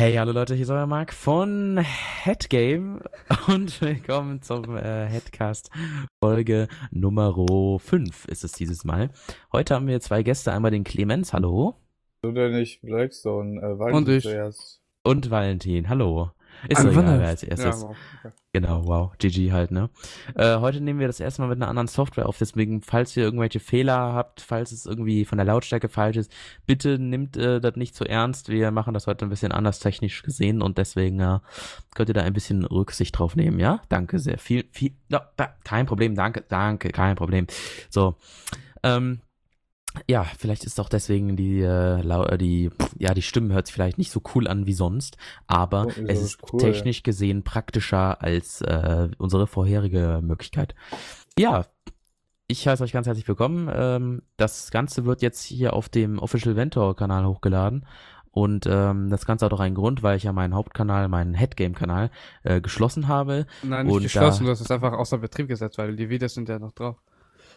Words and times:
Hey, 0.00 0.14
hallo 0.16 0.32
Leute, 0.32 0.54
hier 0.54 0.64
ist 0.64 0.70
euer 0.70 0.88
Marc 0.88 1.12
von 1.12 1.78
Headgame 1.78 3.00
und 3.46 3.80
willkommen 3.80 4.42
zum 4.42 4.76
äh, 4.76 5.06
Headcast 5.06 5.70
Folge 6.20 6.66
Nummer 6.90 7.32
5 7.78 8.24
ist 8.26 8.42
es 8.42 8.52
dieses 8.52 8.84
Mal. 8.84 9.10
Heute 9.52 9.76
haben 9.76 9.86
wir 9.86 10.00
zwei 10.00 10.24
Gäste, 10.24 10.52
einmal 10.52 10.72
den 10.72 10.82
Clemens, 10.82 11.32
hallo. 11.32 11.76
Du 12.22 12.32
denn 12.32 12.52
nicht 12.52 12.82
Blackstone, 12.82 13.60
äh, 13.60 13.78
Valentin 13.78 13.96
Und 13.96 14.08
ich. 14.08 14.24
zuerst. 14.24 14.80
Und 15.04 15.30
Valentin, 15.30 15.88
hallo. 15.88 16.32
Ist 16.68 16.80
Ein 16.80 16.90
egal, 16.90 17.20
wer 17.20 17.28
als 17.28 17.44
erstes. 17.44 17.82
Ja, 17.82 17.88
wow. 17.88 17.96
Genau, 18.54 18.86
wow, 18.86 19.10
GG 19.18 19.50
halt, 19.50 19.72
ne? 19.72 19.90
Äh, 20.36 20.60
heute 20.60 20.80
nehmen 20.80 21.00
wir 21.00 21.08
das 21.08 21.18
erste 21.18 21.42
Mal 21.42 21.48
mit 21.48 21.56
einer 21.56 21.66
anderen 21.66 21.88
Software 21.88 22.28
auf, 22.28 22.38
deswegen, 22.38 22.82
falls 22.82 23.16
ihr 23.16 23.24
irgendwelche 23.24 23.58
Fehler 23.58 24.12
habt, 24.12 24.40
falls 24.40 24.70
es 24.70 24.86
irgendwie 24.86 25.24
von 25.24 25.38
der 25.38 25.44
Lautstärke 25.44 25.88
falsch 25.88 26.18
ist, 26.18 26.30
bitte 26.64 27.00
nimmt 27.00 27.36
äh, 27.36 27.60
das 27.60 27.74
nicht 27.74 27.96
zu 27.96 28.04
ernst. 28.04 28.50
Wir 28.50 28.70
machen 28.70 28.94
das 28.94 29.08
heute 29.08 29.26
ein 29.26 29.28
bisschen 29.28 29.50
anders 29.50 29.80
technisch 29.80 30.22
gesehen 30.22 30.62
und 30.62 30.78
deswegen 30.78 31.18
äh, 31.18 31.40
könnt 31.96 32.10
ihr 32.10 32.14
da 32.14 32.22
ein 32.22 32.32
bisschen 32.32 32.64
Rücksicht 32.64 33.18
drauf 33.18 33.34
nehmen, 33.34 33.58
ja? 33.58 33.82
Danke 33.88 34.20
sehr. 34.20 34.38
Viel, 34.38 34.66
viel, 34.70 34.92
ja, 35.08 35.28
da, 35.36 35.52
kein 35.64 35.86
Problem, 35.86 36.14
danke, 36.14 36.44
danke, 36.48 36.90
kein 36.90 37.16
Problem. 37.16 37.48
So, 37.90 38.14
ähm, 38.84 39.18
ja, 40.08 40.24
vielleicht 40.38 40.64
ist 40.64 40.80
auch 40.80 40.88
deswegen 40.88 41.36
die, 41.36 41.60
äh, 41.60 42.00
äh, 42.00 42.38
die, 42.38 42.70
ja, 42.98 43.14
die 43.14 43.22
Stimme 43.22 43.54
hört 43.54 43.66
sich 43.66 43.74
vielleicht 43.74 43.98
nicht 43.98 44.10
so 44.10 44.20
cool 44.34 44.48
an 44.48 44.66
wie 44.66 44.72
sonst, 44.72 45.16
aber 45.46 45.86
Oh, 45.86 46.02
es 46.06 46.22
ist 46.22 46.38
cool? 46.52 46.60
technisch 46.60 47.02
gesehen 47.02 47.42
praktischer 47.44 48.22
als 48.22 48.60
äh, 48.62 49.08
unsere 49.18 49.46
vorherige 49.46 50.20
Möglichkeit. 50.22 50.74
Ja, 51.38 51.66
ich 52.46 52.68
heiße 52.68 52.84
euch 52.84 52.92
ganz 52.92 53.06
herzlich 53.06 53.26
willkommen. 53.26 53.70
Ähm, 53.72 54.22
das 54.36 54.70
Ganze 54.70 55.04
wird 55.06 55.22
jetzt 55.22 55.42
hier 55.42 55.72
auf 55.72 55.88
dem 55.88 56.18
Official 56.18 56.56
Ventor-Kanal 56.56 57.26
hochgeladen. 57.26 57.86
Und 58.30 58.66
ähm, 58.68 59.10
das 59.10 59.26
Ganze 59.26 59.44
hat 59.46 59.52
auch 59.52 59.60
einen 59.60 59.76
Grund, 59.76 60.02
weil 60.02 60.16
ich 60.16 60.24
ja 60.24 60.32
meinen 60.32 60.54
Hauptkanal, 60.54 61.06
meinen 61.08 61.34
Headgame-Kanal, 61.34 62.10
äh, 62.42 62.60
geschlossen 62.60 63.06
habe. 63.06 63.46
Nein, 63.62 63.86
nicht 63.86 63.94
Und 63.94 64.02
geschlossen, 64.02 64.44
du 64.44 64.50
hast 64.50 64.60
es 64.60 64.70
einfach 64.72 64.92
außer 64.92 65.18
Betrieb 65.18 65.46
gesetzt, 65.46 65.78
weil 65.78 65.94
die 65.94 66.10
Videos 66.10 66.34
sind 66.34 66.48
ja 66.48 66.58
noch 66.58 66.72
drauf. 66.72 66.96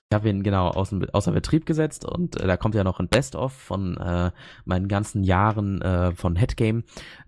Ich 0.09 0.15
habe 0.15 0.29
ihn 0.29 0.41
genau 0.41 0.69
außen, 0.69 1.09
außer 1.09 1.33
Betrieb 1.33 1.65
gesetzt 1.65 2.05
und 2.05 2.39
äh, 2.39 2.47
da 2.47 2.55
kommt 2.55 2.75
ja 2.75 2.85
noch 2.85 3.01
ein 3.01 3.09
Best-of 3.09 3.51
von 3.51 3.97
äh, 3.97 4.31
meinen 4.63 4.87
ganzen 4.87 5.23
Jahren 5.23 5.81
äh, 5.81 6.13
von 6.13 6.37
Headgame. 6.37 6.83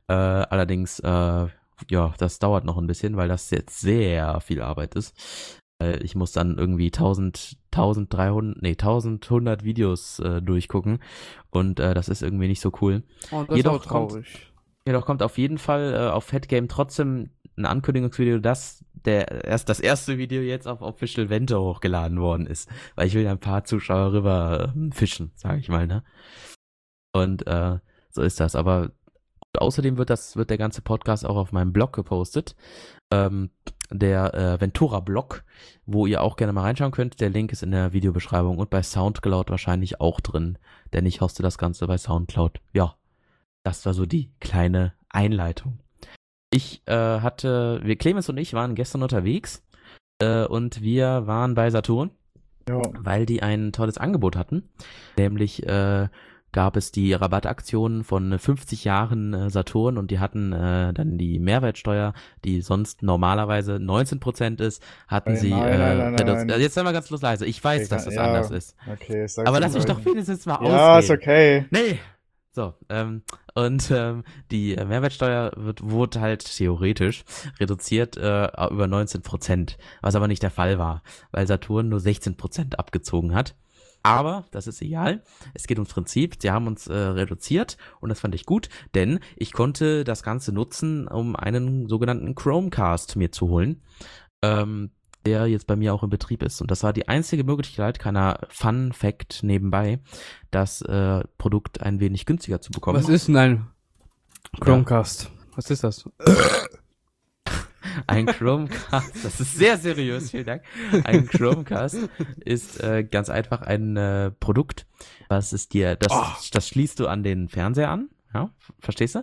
Äh, 0.08 0.14
allerdings, 0.14 1.00
äh, 1.00 1.48
ja, 1.90 2.14
das 2.18 2.40
dauert 2.40 2.64
noch 2.64 2.78
ein 2.78 2.88
bisschen, 2.88 3.18
weil 3.18 3.28
das 3.28 3.50
jetzt 3.52 3.82
sehr 3.82 4.40
viel 4.40 4.62
Arbeit 4.62 4.96
ist. 4.96 5.60
Äh, 5.84 5.98
ich 5.98 6.16
muss 6.16 6.32
dann 6.32 6.58
irgendwie 6.58 6.88
1000, 6.88 7.58
1300, 7.74 8.62
nee, 8.62 8.70
1100 8.70 9.66
Videos 9.66 10.20
äh, 10.20 10.42
durchgucken 10.42 11.00
und 11.50 11.82
äh, 11.82 11.94
das 11.94 12.08
ist 12.08 12.22
irgendwie 12.22 12.48
nicht 12.48 12.62
so 12.62 12.72
cool. 12.82 13.04
Und 13.32 13.50
das 13.50 13.58
Jedoch 13.58 13.76
ist 13.76 13.82
auch 13.82 13.86
traurig. 13.86 14.54
Jedoch 14.86 15.06
kommt 15.06 15.22
auf 15.22 15.38
jeden 15.38 15.58
Fall 15.58 15.94
äh, 15.94 16.12
auf 16.12 16.32
Headgame 16.32 16.70
trotzdem 16.70 17.32
ein 17.58 17.66
Ankündigungsvideo, 17.66 18.40
dass 18.40 18.86
der 19.06 19.46
erst 19.46 19.70
das 19.70 19.80
erste 19.80 20.18
Video 20.18 20.42
jetzt 20.42 20.68
auf 20.68 20.82
Official 20.82 21.30
Vento 21.30 21.60
hochgeladen 21.60 22.20
worden 22.20 22.48
ist, 22.48 22.70
weil 22.96 23.08
ich 23.08 23.14
will 23.14 23.28
ein 23.28 23.40
paar 23.40 23.64
Zuschauer 23.64 24.14
rüber 24.14 24.74
ähm, 24.76 24.92
fischen, 24.92 25.32
sage 25.36 25.60
ich 25.60 25.70
mal, 25.70 25.88
ne? 25.88 26.04
Und 27.14 27.48
äh, 27.48 27.80
so 28.12 28.22
ist 28.22 28.40
das. 28.40 28.56
Aber 28.56 28.92
außerdem 29.58 29.98
wird 29.98 30.10
das 30.10 30.36
wird 30.36 30.50
der 30.50 30.58
ganze 30.58 30.82
Podcast 30.82 31.26
auch 31.26 31.36
auf 31.36 31.52
meinem 31.52 31.74
Blog 31.74 31.94
gepostet, 31.94 32.56
ähm, 33.12 33.50
der 33.92 34.34
äh, 34.34 34.62
Ventura 34.62 35.00
Blog, 35.00 35.44
wo 35.86 36.06
ihr 36.06 36.22
auch 36.22 36.36
gerne 36.36 36.54
mal 36.54 36.62
reinschauen 36.62 36.92
könnt. 36.92 37.20
Der 37.20 37.30
Link 37.30 37.52
ist 37.52 37.64
in 37.64 37.72
der 37.72 37.94
Videobeschreibung 37.94 38.58
und 38.58 38.70
bei 38.70 38.84
SoundCloud 38.84 39.50
wahrscheinlich 39.50 40.00
auch 40.00 40.20
drin, 40.20 40.58
denn 40.94 41.06
ich 41.06 41.22
hoste 41.22 41.44
das 41.44 41.58
Ganze 41.58 41.88
bei 41.88 41.98
SoundCloud. 41.98 42.62
Ja, 42.74 42.96
das 43.64 43.86
war 43.86 43.94
so 43.94 44.06
die 44.06 44.32
kleine 44.40 44.94
Einleitung. 45.10 45.80
Ich 46.52 46.82
äh, 46.88 46.94
hatte, 46.94 47.80
wir 47.84 47.96
Clemens 47.96 48.30
und 48.30 48.38
ich 48.38 48.54
waren 48.54 48.76
gestern 48.76 49.04
unterwegs 49.04 49.64
äh, 50.22 50.46
und 50.46 50.82
wir 50.82 51.28
waren 51.28 51.54
bei 51.54 51.70
Saturn, 51.70 52.12
Ja. 52.68 52.82
weil 53.00 53.26
die 53.26 53.44
ein 53.44 53.72
tolles 53.72 53.98
Angebot 53.98 54.36
hatten. 54.36 54.68
Nämlich 55.18 55.66
äh, 55.68 56.08
gab 56.52 56.76
es 56.76 56.92
die 56.92 57.14
Rabattaktion 57.14 58.04
von 58.04 58.40
50 58.40 58.84
Jahren 58.84 59.36
äh, 59.36 59.50
Saturn 59.52 60.00
und 60.00 60.10
die 60.10 60.18
hatten 60.18 60.52
äh, 60.52 60.92
dann 60.92 61.20
die 61.20 61.38
Mehrwertsteuer, 61.38 62.14
die 62.44 62.62
sonst 62.62 63.04
normalerweise 63.04 63.76
19% 63.76 64.60
ist, 64.60 64.82
hatten 65.08 65.32
Ey, 65.34 65.38
sie 65.38 65.50
nein, 65.52 65.68
äh, 65.68 65.78
nein, 65.78 65.98
nein, 65.98 66.08
reduziert. 66.16 66.28
nein. 66.38 66.50
Also 66.52 66.62
jetzt 66.64 66.74
sei 66.74 66.82
mal 66.82 66.94
ganz 66.94 67.12
los 67.12 67.22
leise. 67.22 67.46
Ich 67.46 67.64
weiß, 67.64 67.82
Okay, 67.82 67.90
dass 67.90 68.06
das 68.06 68.16
ja. 68.16 68.24
anders 68.24 68.50
ist. 68.50 68.76
Okay, 68.92 69.28
Aber 69.46 69.60
lass 69.60 69.76
mich 69.76 69.86
doch 69.86 70.04
wenigstens 70.04 70.48
mal 70.48 70.58
Ja, 70.66 70.98
ist 70.98 71.06
ausreden. 71.12 71.22
okay. 71.22 71.66
Nee. 71.70 72.00
So, 72.52 72.74
ähm, 72.90 73.22
und 73.60 73.92
ähm, 73.92 74.24
die 74.52 74.76
Mehrwertsteuer 74.76 75.52
wird, 75.56 75.82
wurde 75.84 76.22
halt 76.22 76.46
theoretisch 76.46 77.24
reduziert 77.60 78.16
äh, 78.18 78.48
über 78.70 78.88
19 78.88 79.22
Prozent, 79.22 79.78
was 80.02 80.16
aber 80.16 80.28
nicht 80.28 80.44
der 80.44 80.52
Fall 80.52 80.80
war, 80.80 81.04
weil 81.32 81.46
Saturn 81.46 81.90
nur 81.90 82.00
16 82.00 82.38
Prozent 82.38 82.80
abgezogen 82.80 83.36
hat. 83.36 83.56
Aber 84.02 84.46
das 84.52 84.68
ist 84.68 84.82
egal. 84.82 85.24
Es 85.54 85.68
geht 85.68 85.78
ums 85.78 85.94
Prinzip. 85.94 86.38
Sie 86.40 86.52
haben 86.52 86.68
uns 86.68 86.88
äh, 86.88 86.96
reduziert 86.96 87.78
und 88.00 88.08
das 88.08 88.22
fand 88.22 88.34
ich 88.34 88.46
gut, 88.46 88.70
denn 88.96 89.20
ich 89.36 89.52
konnte 89.52 90.06
das 90.06 90.24
Ganze 90.24 90.54
nutzen, 90.54 91.08
um 91.10 91.36
einen 91.36 91.90
sogenannten 91.90 92.34
Chromecast 92.34 93.18
mir 93.18 93.34
zu 93.34 93.50
holen, 93.50 93.82
ähm, 94.42 94.92
der 95.26 95.48
jetzt 95.48 95.68
bei 95.68 95.76
mir 95.76 95.94
auch 95.94 96.04
im 96.04 96.10
Betrieb 96.10 96.44
ist. 96.44 96.62
Und 96.62 96.72
das 96.72 96.84
war 96.84 96.94
die 96.94 97.08
einzige 97.08 97.44
Möglichkeit, 97.44 98.00
keiner 98.00 98.40
Fun 98.50 98.94
Fact 98.94 99.44
nebenbei, 99.44 100.00
das 100.52 100.82
äh, 100.82 101.24
Produkt 101.38 101.82
ein 101.82 102.00
wenig 102.00 102.26
günstiger 102.26 102.62
zu 102.62 102.72
bekommen. 102.72 102.98
Was 102.98 103.10
ist 103.10 103.28
denn 103.28 103.36
ein 103.38 103.68
Chromecast? 104.60 105.32
Was 105.56 105.70
ist 105.70 105.84
das? 105.84 106.06
Ein 108.08 108.28
Chromecast, 108.28 109.26
das 109.26 109.40
ist 109.40 109.56
sehr 109.58 109.78
seriös, 109.78 110.32
vielen 110.32 110.46
Dank. 110.46 110.64
Ein 111.04 111.28
Chromecast 111.28 111.98
ist 112.46 112.80
äh, 112.82 113.04
ganz 113.04 113.30
einfach 113.30 113.62
ein 113.62 113.98
äh, 113.98 114.32
Produkt, 114.32 114.86
was 115.28 115.54
ist 115.54 115.74
dir, 115.74 115.96
das, 115.96 116.12
Oh. 116.12 116.26
das 116.52 116.68
schließt 116.68 117.00
du 117.00 117.08
an 117.08 117.24
den 117.24 117.50
Fernseher 117.50 117.90
an, 117.90 118.10
ja, 118.34 118.52
verstehst 118.80 119.16
du? 119.16 119.20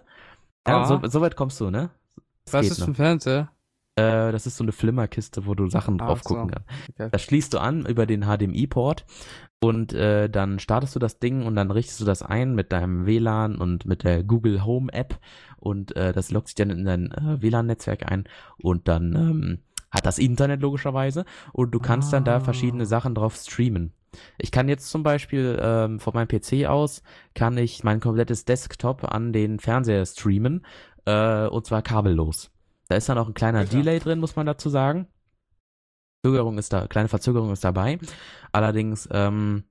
Ja, 0.66 0.82
Ah. 0.82 0.84
so, 0.86 1.00
so 1.08 1.20
weit 1.20 1.36
kommst 1.36 1.60
du, 1.60 1.70
ne? 1.70 1.90
Das 2.44 2.54
Was 2.54 2.66
ist 2.66 2.80
noch. 2.80 2.88
ein 2.88 2.94
Fernseher? 2.96 3.50
Äh, 3.96 4.30
das 4.32 4.46
ist 4.46 4.56
so 4.58 4.64
eine 4.64 4.72
Flimmerkiste, 4.72 5.46
wo 5.46 5.54
du 5.54 5.68
Sachen 5.68 5.98
Ach 6.00 6.06
drauf 6.06 6.20
so. 6.22 6.34
gucken 6.34 6.50
kannst. 6.50 6.68
Okay. 6.90 7.08
Das 7.10 7.22
schließt 7.22 7.52
du 7.54 7.58
an 7.58 7.86
über 7.86 8.06
den 8.06 8.22
HDMI-Port 8.24 9.06
und 9.60 9.92
äh, 9.94 10.28
dann 10.28 10.58
startest 10.58 10.94
du 10.94 10.98
das 10.98 11.18
Ding 11.18 11.46
und 11.46 11.56
dann 11.56 11.70
richtest 11.70 12.00
du 12.00 12.04
das 12.04 12.22
ein 12.22 12.54
mit 12.54 12.72
deinem 12.72 13.06
WLAN 13.06 13.56
und 13.56 13.86
mit 13.86 14.04
der 14.04 14.22
Google 14.22 14.64
Home 14.64 14.92
App 14.92 15.18
und 15.56 15.96
äh, 15.96 16.12
das 16.12 16.30
loggt 16.30 16.48
sich 16.48 16.54
dann 16.56 16.70
in 16.70 16.84
dein 16.84 17.10
äh, 17.10 17.40
WLAN-Netzwerk 17.40 18.10
ein 18.10 18.24
und 18.58 18.86
dann 18.86 19.14
ähm, 19.14 19.58
hat 19.90 20.04
das 20.04 20.18
Internet 20.18 20.60
logischerweise 20.60 21.24
und 21.52 21.70
du 21.70 21.78
kannst 21.80 22.12
dann 22.12 22.24
da 22.24 22.36
Ah. 22.36 22.40
verschiedene 22.40 22.84
Sachen 22.84 23.14
drauf 23.14 23.34
streamen. 23.36 23.92
Ich 24.38 24.50
kann 24.50 24.68
jetzt 24.68 24.90
zum 24.90 25.02
Beispiel 25.02 25.58
ähm, 25.60 26.00
von 26.00 26.12
meinem 26.14 26.28
PC 26.28 26.66
aus, 26.66 27.02
kann 27.34 27.56
ich 27.56 27.82
mein 27.82 28.00
komplettes 28.00 28.44
Desktop 28.44 29.04
an 29.10 29.32
den 29.32 29.58
Fernseher 29.58 30.04
streamen 30.04 30.66
äh, 31.06 31.46
und 31.46 31.64
zwar 31.66 31.80
kabellos. 31.82 32.50
Da 32.88 32.96
ist 32.96 33.08
dann 33.08 33.18
auch 33.18 33.26
ein 33.26 33.34
kleiner 33.34 33.58
Alter. 33.60 33.76
Delay 33.76 33.98
drin, 33.98 34.20
muss 34.20 34.36
man 34.36 34.46
dazu 34.46 34.68
sagen. 34.68 35.06
Verzögerung 36.24 36.58
ist 36.58 36.72
da, 36.72 36.86
kleine 36.86 37.08
Verzögerung 37.08 37.52
ist 37.52 37.62
dabei. 37.64 37.98
Allerdings 38.52 39.08
ähm, 39.12 39.64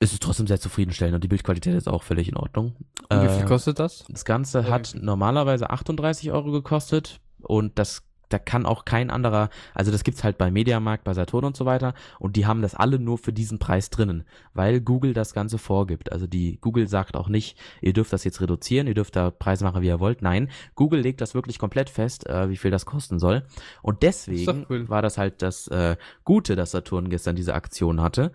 ist 0.00 0.12
es 0.12 0.18
trotzdem 0.18 0.46
sehr 0.46 0.60
zufriedenstellend 0.60 1.14
und 1.14 1.22
die 1.24 1.28
Bildqualität 1.28 1.74
ist 1.74 1.88
auch 1.88 2.02
völlig 2.02 2.28
in 2.28 2.36
Ordnung. 2.36 2.74
Und 3.08 3.22
wie 3.22 3.28
viel 3.28 3.44
Äh, 3.44 3.46
kostet 3.46 3.78
das? 3.78 4.04
das 4.08 4.24
Ganze 4.24 4.60
Oder 4.60 4.70
hat 4.70 4.94
normalerweise 4.98 5.70
38 5.70 6.32
Euro 6.32 6.50
gekostet 6.50 7.20
und 7.40 7.78
das 7.78 8.02
da 8.28 8.38
kann 8.38 8.66
auch 8.66 8.84
kein 8.84 9.10
anderer, 9.10 9.50
also 9.74 9.90
das 9.90 10.04
gibt's 10.04 10.24
halt 10.24 10.38
bei 10.38 10.50
Mediamarkt, 10.50 11.04
bei 11.04 11.14
Saturn 11.14 11.44
und 11.44 11.56
so 11.56 11.66
weiter 11.66 11.94
und 12.18 12.36
die 12.36 12.46
haben 12.46 12.62
das 12.62 12.74
alle 12.74 12.98
nur 12.98 13.18
für 13.18 13.32
diesen 13.32 13.58
Preis 13.58 13.90
drinnen, 13.90 14.24
weil 14.52 14.80
Google 14.80 15.14
das 15.14 15.34
Ganze 15.34 15.58
vorgibt. 15.58 16.12
Also 16.12 16.26
die 16.26 16.58
Google 16.60 16.88
sagt 16.88 17.16
auch 17.16 17.28
nicht, 17.28 17.58
ihr 17.80 17.92
dürft 17.92 18.12
das 18.12 18.24
jetzt 18.24 18.40
reduzieren, 18.40 18.86
ihr 18.86 18.94
dürft 18.94 19.16
da 19.16 19.30
Preise 19.30 19.64
machen, 19.64 19.82
wie 19.82 19.86
ihr 19.86 20.00
wollt. 20.00 20.22
Nein, 20.22 20.50
Google 20.74 21.00
legt 21.00 21.20
das 21.20 21.34
wirklich 21.34 21.58
komplett 21.58 21.90
fest, 21.90 22.26
äh, 22.26 22.48
wie 22.48 22.56
viel 22.56 22.70
das 22.70 22.86
kosten 22.86 23.18
soll. 23.18 23.44
Und 23.82 24.02
deswegen 24.02 24.62
doch 24.62 24.70
cool. 24.70 24.88
war 24.88 25.02
das 25.02 25.18
halt 25.18 25.42
das 25.42 25.68
äh, 25.68 25.96
Gute, 26.24 26.56
dass 26.56 26.72
Saturn 26.72 27.10
gestern 27.10 27.36
diese 27.36 27.54
Aktion 27.54 28.00
hatte. 28.00 28.32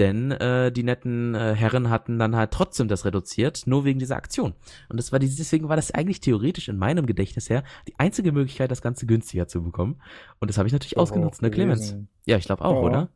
Denn 0.00 0.30
äh, 0.30 0.70
die 0.70 0.84
netten 0.84 1.34
äh, 1.34 1.54
Herren 1.56 1.90
hatten 1.90 2.20
dann 2.20 2.36
halt 2.36 2.52
trotzdem 2.52 2.86
das 2.86 3.04
reduziert, 3.04 3.62
nur 3.66 3.84
wegen 3.84 3.98
dieser 3.98 4.16
Aktion. 4.16 4.54
Und 4.88 4.96
das 4.96 5.10
war 5.10 5.18
die, 5.18 5.28
deswegen 5.28 5.68
war 5.68 5.74
das 5.74 5.90
eigentlich 5.90 6.20
theoretisch 6.20 6.68
in 6.68 6.78
meinem 6.78 7.04
Gedächtnis 7.04 7.50
her 7.50 7.64
die 7.88 7.98
einzige 7.98 8.30
Möglichkeit, 8.30 8.70
das 8.70 8.80
Ganze 8.80 9.06
günstiger 9.06 9.48
zu 9.48 9.62
bekommen. 9.62 10.00
Und 10.38 10.48
das 10.50 10.56
habe 10.58 10.68
ich 10.68 10.72
natürlich 10.72 10.94
Doch 10.94 11.02
ausgenutzt, 11.02 11.42
ne, 11.42 11.50
Clemens? 11.50 11.96
Ja, 12.26 12.36
ich 12.36 12.44
glaube 12.44 12.64
auch, 12.64 12.74
Ja. 12.82 12.88
oder? 12.88 13.08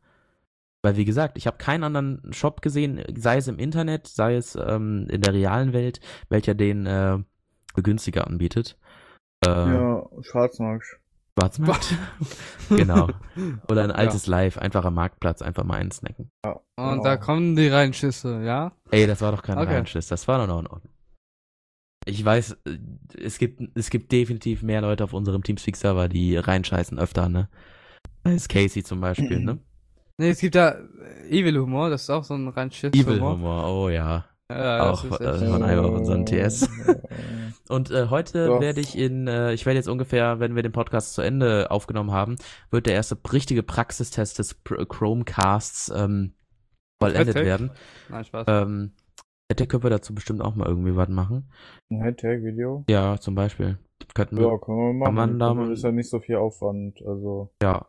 Weil 0.81 0.97
wie 0.97 1.05
gesagt, 1.05 1.37
ich 1.37 1.47
habe 1.47 1.57
keinen 1.57 1.85
anderen 1.85 2.33
Shop 2.33 2.61
gesehen, 2.61 3.01
sei 3.15 3.37
es 3.37 3.47
im 3.47 3.57
Internet, 3.57 4.07
sei 4.07 4.35
es 4.35 4.55
ähm, 4.55 5.07
in 5.09 5.21
der 5.21 5.33
realen 5.33 5.71
Welt, 5.71 6.01
welcher 6.27 6.53
den 6.53 6.85
äh, 6.85 7.19
günstiger 7.75 8.27
anbietet. 8.27 8.77
Äh, 9.45 9.49
Ja, 9.49 10.05
Schwarzmarkt. 10.19 10.99
Schwarzmarkt. 11.37 11.95
genau. 12.69 13.09
Oder 13.67 13.83
ein 13.83 13.91
altes 13.91 14.27
Live, 14.27 14.57
einfach 14.57 14.85
am 14.85 14.93
Marktplatz, 14.95 15.41
einfach 15.41 15.63
mal 15.63 15.77
einsnacken. 15.79 16.29
Ja, 16.45 16.51
Und 16.75 16.89
genau. 16.91 17.03
da 17.03 17.17
kommen 17.17 17.55
die 17.55 17.67
Reinschüsse, 17.67 18.43
ja? 18.43 18.71
Ey, 18.91 19.07
das 19.07 19.21
war 19.21 19.31
doch 19.31 19.41
kein 19.41 19.57
Okay. 19.57 19.73
Reinschiss, 19.73 20.07
das 20.07 20.27
war 20.27 20.37
doch 20.39 20.47
noch 20.47 20.59
in 20.59 20.67
Ordnung. 20.67 20.91
Ich 22.05 22.23
weiß, 22.23 22.57
äh, 22.65 22.77
es 23.19 23.37
gibt, 23.37 23.61
es 23.75 23.89
gibt 23.89 24.11
definitiv 24.11 24.61
mehr 24.61 24.81
Leute 24.81 25.03
auf 25.03 25.13
unserem 25.13 25.41
Teamspeak-Server, 25.43 26.09
die 26.09 26.37
reinscheißen 26.37 26.99
öfter, 26.99 27.29
ne? 27.29 27.49
Als 28.23 28.47
Casey 28.47 28.83
zum 28.83 29.01
Beispiel, 29.01 29.39
ne? 29.39 29.59
Nee, 30.17 30.29
es 30.29 30.39
gibt 30.39 30.55
da 30.55 30.77
Evil 31.29 31.57
Humor, 31.57 31.89
das 31.89 32.03
ist 32.03 32.09
auch 32.09 32.23
so 32.23 32.35
ein 32.35 32.47
rein 32.49 32.69
Shit 32.71 32.95
Evil 32.95 33.19
Humor, 33.19 33.67
oh 33.67 33.89
ja. 33.89 34.25
Ja, 34.57 34.91
Auch, 34.91 35.03
äh, 35.19 35.33
von 35.37 35.63
einem 35.63 35.85
auf 35.85 35.93
unseren 35.95 36.25
TS. 36.25 36.69
Und 37.69 37.91
äh, 37.91 38.07
heute 38.09 38.47
Doch. 38.47 38.61
werde 38.61 38.81
ich 38.81 38.97
in, 38.97 39.27
äh, 39.27 39.53
ich 39.53 39.65
werde 39.65 39.77
jetzt 39.77 39.87
ungefähr, 39.87 40.39
wenn 40.39 40.55
wir 40.55 40.63
den 40.63 40.71
Podcast 40.73 41.13
zu 41.13 41.21
Ende 41.21 41.71
aufgenommen 41.71 42.11
haben, 42.11 42.35
wird 42.71 42.85
der 42.87 42.93
erste 42.93 43.17
richtige 43.31 43.63
Praxistest 43.63 44.37
des 44.39 44.53
Pr 44.53 44.85
Chromecasts 44.85 45.91
ähm, 45.95 46.33
vollendet 47.01 47.35
werden. 47.35 47.71
Nein, 48.09 48.25
Spaß. 48.25 48.45
Ähm, 48.47 48.91
hätte 49.49 49.65
können 49.67 49.83
wir 49.83 49.89
dazu 49.89 50.13
bestimmt 50.13 50.41
auch 50.41 50.55
mal 50.55 50.67
irgendwie 50.67 50.95
was 50.95 51.09
machen. 51.09 51.49
Ein 51.89 52.01
Hashtag-Video? 52.01 52.83
Ja, 52.89 53.17
zum 53.17 53.35
Beispiel. 53.35 53.77
Könnten 54.13 54.37
Ja, 54.37 54.43
wir, 54.51 54.59
können 54.59 54.77
wir 54.77 54.93
machen. 54.93 55.15
man 55.15 55.39
da 55.39 55.53
mal- 55.53 55.71
ist 55.71 55.83
ja 55.83 55.91
nicht 55.91 56.09
so 56.09 56.19
viel 56.19 56.35
Aufwand. 56.35 57.01
Also, 57.05 57.49
ja. 57.61 57.85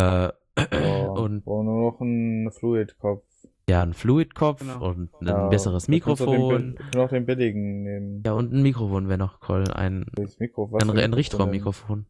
Äh, 0.00 0.30
ja, 0.58 1.06
und 1.10 1.44
brauchen 1.44 1.66
nur 1.66 1.90
noch 1.92 2.00
einen 2.00 2.50
Fluid-Kopf. 2.50 3.24
Ja, 3.68 3.82
ein 3.82 3.94
Fluidkopf 3.94 4.60
Genau. 4.60 4.90
und 4.90 5.10
ein 5.20 5.26
Ja, 5.26 5.48
besseres 5.48 5.86
Den, 5.86 5.92
Mikrofon. 5.94 6.76
Können 6.76 6.96
auch 6.98 7.08
den 7.08 7.26
billigen 7.26 7.82
nehmen. 7.82 8.22
Ja, 8.24 8.32
und 8.32 8.52
ein 8.52 8.62
Mikrofon 8.62 9.08
wäre 9.08 9.18
noch 9.18 9.48
cool. 9.48 9.64
Ein, 9.72 10.06
Mikro, 10.38 10.66
ein, 10.66 10.82
ein 10.82 10.86
Mikrofon 10.94 11.14
Richtraummikrofon. 11.14 12.06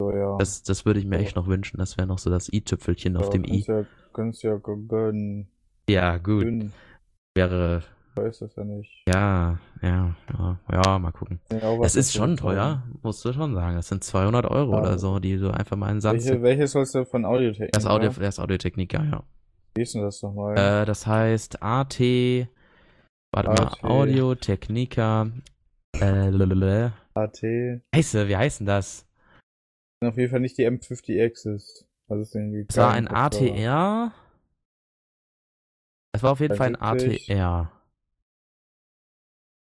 So, 0.00 0.10
ja. 0.12 0.36
Das, 0.38 0.62
das 0.62 0.84
würde 0.86 0.98
ich 0.98 1.06
mir 1.06 1.16
Ja. 1.16 1.22
echt 1.22 1.36
noch 1.36 1.46
wünschen. 1.46 1.76
Das 1.78 1.96
wäre 1.98 2.08
noch 2.08 2.18
so 2.18 2.30
das 2.30 2.52
i-Tüpfelchen 2.52 3.16
auf 3.16 3.26
ja, 3.26 3.30
dem 3.30 3.44
i. 3.44 3.64
Ja, 3.66 3.84
kannst 4.12 4.42
ja 4.42 4.56
gönnen. 4.56 5.48
Ja, 5.88 6.16
gut. 6.16 6.44
Gönnen. 6.44 6.72
Wäre, 7.36 7.82
Weiß 8.16 8.40
das 8.40 8.56
ja 8.56 8.64
nicht. 8.64 9.04
ja, 9.08 9.58
ja, 9.82 10.16
ja, 10.36 10.58
ja, 10.72 10.98
mal 10.98 11.12
gucken. 11.12 11.38
Es 11.82 11.94
ist 11.94 12.12
schon 12.12 12.34
dafür 12.36 12.50
teuer, 12.54 12.82
musst 13.02 13.24
du 13.24 13.32
schon 13.32 13.54
sagen. 13.54 13.76
Das 13.76 13.86
sind 13.88 14.02
200 14.02 14.46
Euro 14.46 14.72
Ja. 14.72 14.80
oder 14.80 14.98
so, 14.98 15.20
die 15.20 15.36
du 15.38 15.50
einfach 15.54 15.76
mal 15.76 15.90
in 15.90 15.96
den 15.96 16.00
Sand 16.00 16.24
Welche, 16.24 16.42
welches 16.42 16.72
sollst 16.72 16.94
du 16.96 17.04
von 17.04 17.24
Audiotechnik? 17.24 17.70
Das 17.72 17.86
Audio, 17.86 18.08
ne? 18.10 18.16
das 18.18 18.40
Audiotechnik, 18.40 18.92
ja, 18.92 19.04
ja. 19.04 19.22
Wie 19.80 19.84
ist 19.84 19.94
denn 19.94 20.02
das 20.02 20.20
nochmal? 20.20 20.58
Äh, 20.58 20.84
das 20.84 21.06
heißt 21.06 21.62
AT, 21.62 22.00
warte 23.32 23.50
AT. 23.50 23.82
mal, 23.82 23.90
Audio 23.90 24.34
Technica, 24.34 25.30
äh, 25.96 26.28
lalalala. 26.28 26.92
AT. 27.14 27.40
Scheiße, 27.94 28.28
wie 28.28 28.36
heißt 28.36 28.60
denn 28.60 28.66
das? 28.66 29.08
Auf 30.04 30.18
jeden 30.18 30.30
Fall 30.30 30.40
nicht 30.40 30.58
die 30.58 30.68
M50X 30.68 31.48
ist. 31.54 31.88
Das 32.08 32.18
ist 32.18 32.34
irgendwie 32.34 32.66
Es 32.68 32.76
war 32.76 32.92
ein. 32.92 33.08
ATR. 33.08 34.12
Es 36.12 36.22
war 36.22 36.32
auf 36.32 36.40
jeden 36.40 36.56
Fall 36.56 36.76
ein 36.76 36.98
73. 36.98 37.30
ATR. 37.30 37.72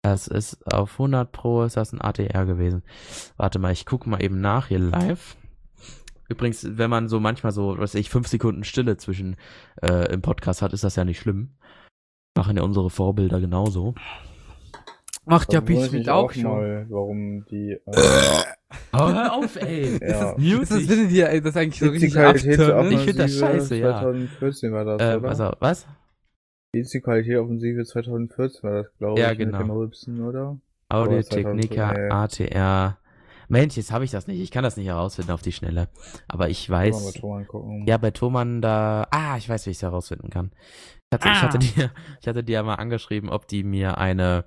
Das 0.03 0.27
ist 0.27 0.67
auf 0.67 0.95
100 0.95 1.31
Pro 1.31 1.63
ist 1.63 1.77
das 1.77 1.93
ein 1.93 2.01
ATR 2.01 2.45
gewesen. 2.45 2.83
Warte 3.37 3.61
mal, 3.61 3.71
ich 3.71 3.87
gucke 3.87 4.11
mal 4.11 4.21
eben 4.21 4.41
nach 4.41 4.67
hier 4.67 4.81
live. 4.81 5.37
Übrigens, 6.29 6.67
wenn 6.79 6.91
man 6.91 7.09
so 7.09 7.21
manchmal 7.21 7.53
so, 7.53 7.71
was 7.79 7.95
weiß 7.95 8.01
ich, 8.01 8.11
fünf 8.11 8.29
Sekunden 8.29 8.65
Stille 8.65 8.97
zwischen 8.97 9.37
äh, 9.83 10.13
im 10.13 10.21
Podcast 10.23 10.63
hat, 10.63 10.73
ist 10.73 10.85
das 10.85 10.97
ja 10.97 11.05
nicht 11.05 11.19
schlimm. 11.21 11.51
Machen 12.37 12.57
ja 12.57 12.63
unsere 12.63 12.91
Vorbilder 12.91 13.41
genauso. 13.41 13.95
Macht 15.25 15.53
ja 15.53 15.61
Beach 15.61 15.91
mich 15.93 16.09
auch 16.11 16.33
schon. 16.33 16.43
mal, 16.45 16.87
warum 16.89 17.45
die. 17.51 17.73
Äh, 17.87 18.43
Oh, 18.93 18.99
hör 19.09 19.33
auf, 19.33 19.57
ey! 19.57 19.99
ja. 20.07 20.33
Ist 20.33 20.71
das, 20.71 20.83
findet 20.83 21.11
ihr 21.11 21.41
das 21.41 21.57
eigentlich 21.57 21.79
so 21.81 21.89
richtig 21.89 22.17
abturnen? 22.19 22.93
Ich 22.93 23.01
find 23.01 23.19
das 23.19 23.35
scheiße, 23.39 23.77
ja. 23.77 24.01
2014 24.01 24.73
war 24.73 24.85
das, 24.85 25.01
Äh, 25.01 25.17
oder? 25.17 25.29
also, 25.29 25.51
was? 25.59 25.87
Die 26.75 26.81
ist 26.81 26.93
die 26.93 27.01
Qualität 27.01 27.39
Offensive 27.39 27.83
2014 27.85 28.63
war 28.63 28.83
das, 28.83 28.93
glaube 28.99 29.21
Ja, 29.21 29.33
ich. 29.33 29.39
genau. 29.39 29.59
Mit 29.59 29.67
dem 29.67 29.71
Rülpsen, 29.71 30.21
oder? 30.23 30.59
Audio 30.91 31.23
2000, 31.23 31.61
Technica, 31.63 31.93
nee. 31.95 32.11
ATR. 32.11 32.98
Mensch, 33.49 33.77
jetzt 33.77 33.91
habe 33.93 34.05
ich 34.05 34.11
das 34.11 34.27
nicht. 34.27 34.41
Ich 34.41 34.51
kann 34.51 34.63
das 34.63 34.77
nicht 34.77 34.87
herausfinden 34.87 35.31
auf 35.33 35.41
die 35.43 35.53
Schnelle. 35.53 35.89
Aber 36.29 36.49
ich 36.51 36.69
weiß. 36.69 37.23
angucken. 37.23 37.87
Ja, 37.87 37.97
bei 37.97 38.11
Thomann 38.11 38.61
da. 38.61 39.07
Ah, 39.11 39.37
ich 39.39 39.49
weiß, 39.49 39.65
wie 39.67 39.71
ich 39.71 39.79
es 39.79 39.83
herausfinden 39.83 40.29
kann. 40.31 40.51
Ich 41.11 41.15
hatte, 41.15 41.29
ich 41.29 41.35
Ah. 41.35 41.43
hatte 41.43 41.59
dir, 41.59 41.91
ich 42.21 42.29
hatte 42.29 42.45
dir 42.45 42.53
ja 42.53 42.63
mal 42.63 42.75
angeschrieben, 42.75 43.31
ob 43.31 43.49
die 43.49 43.65
mir 43.65 43.97
eine, 43.99 44.45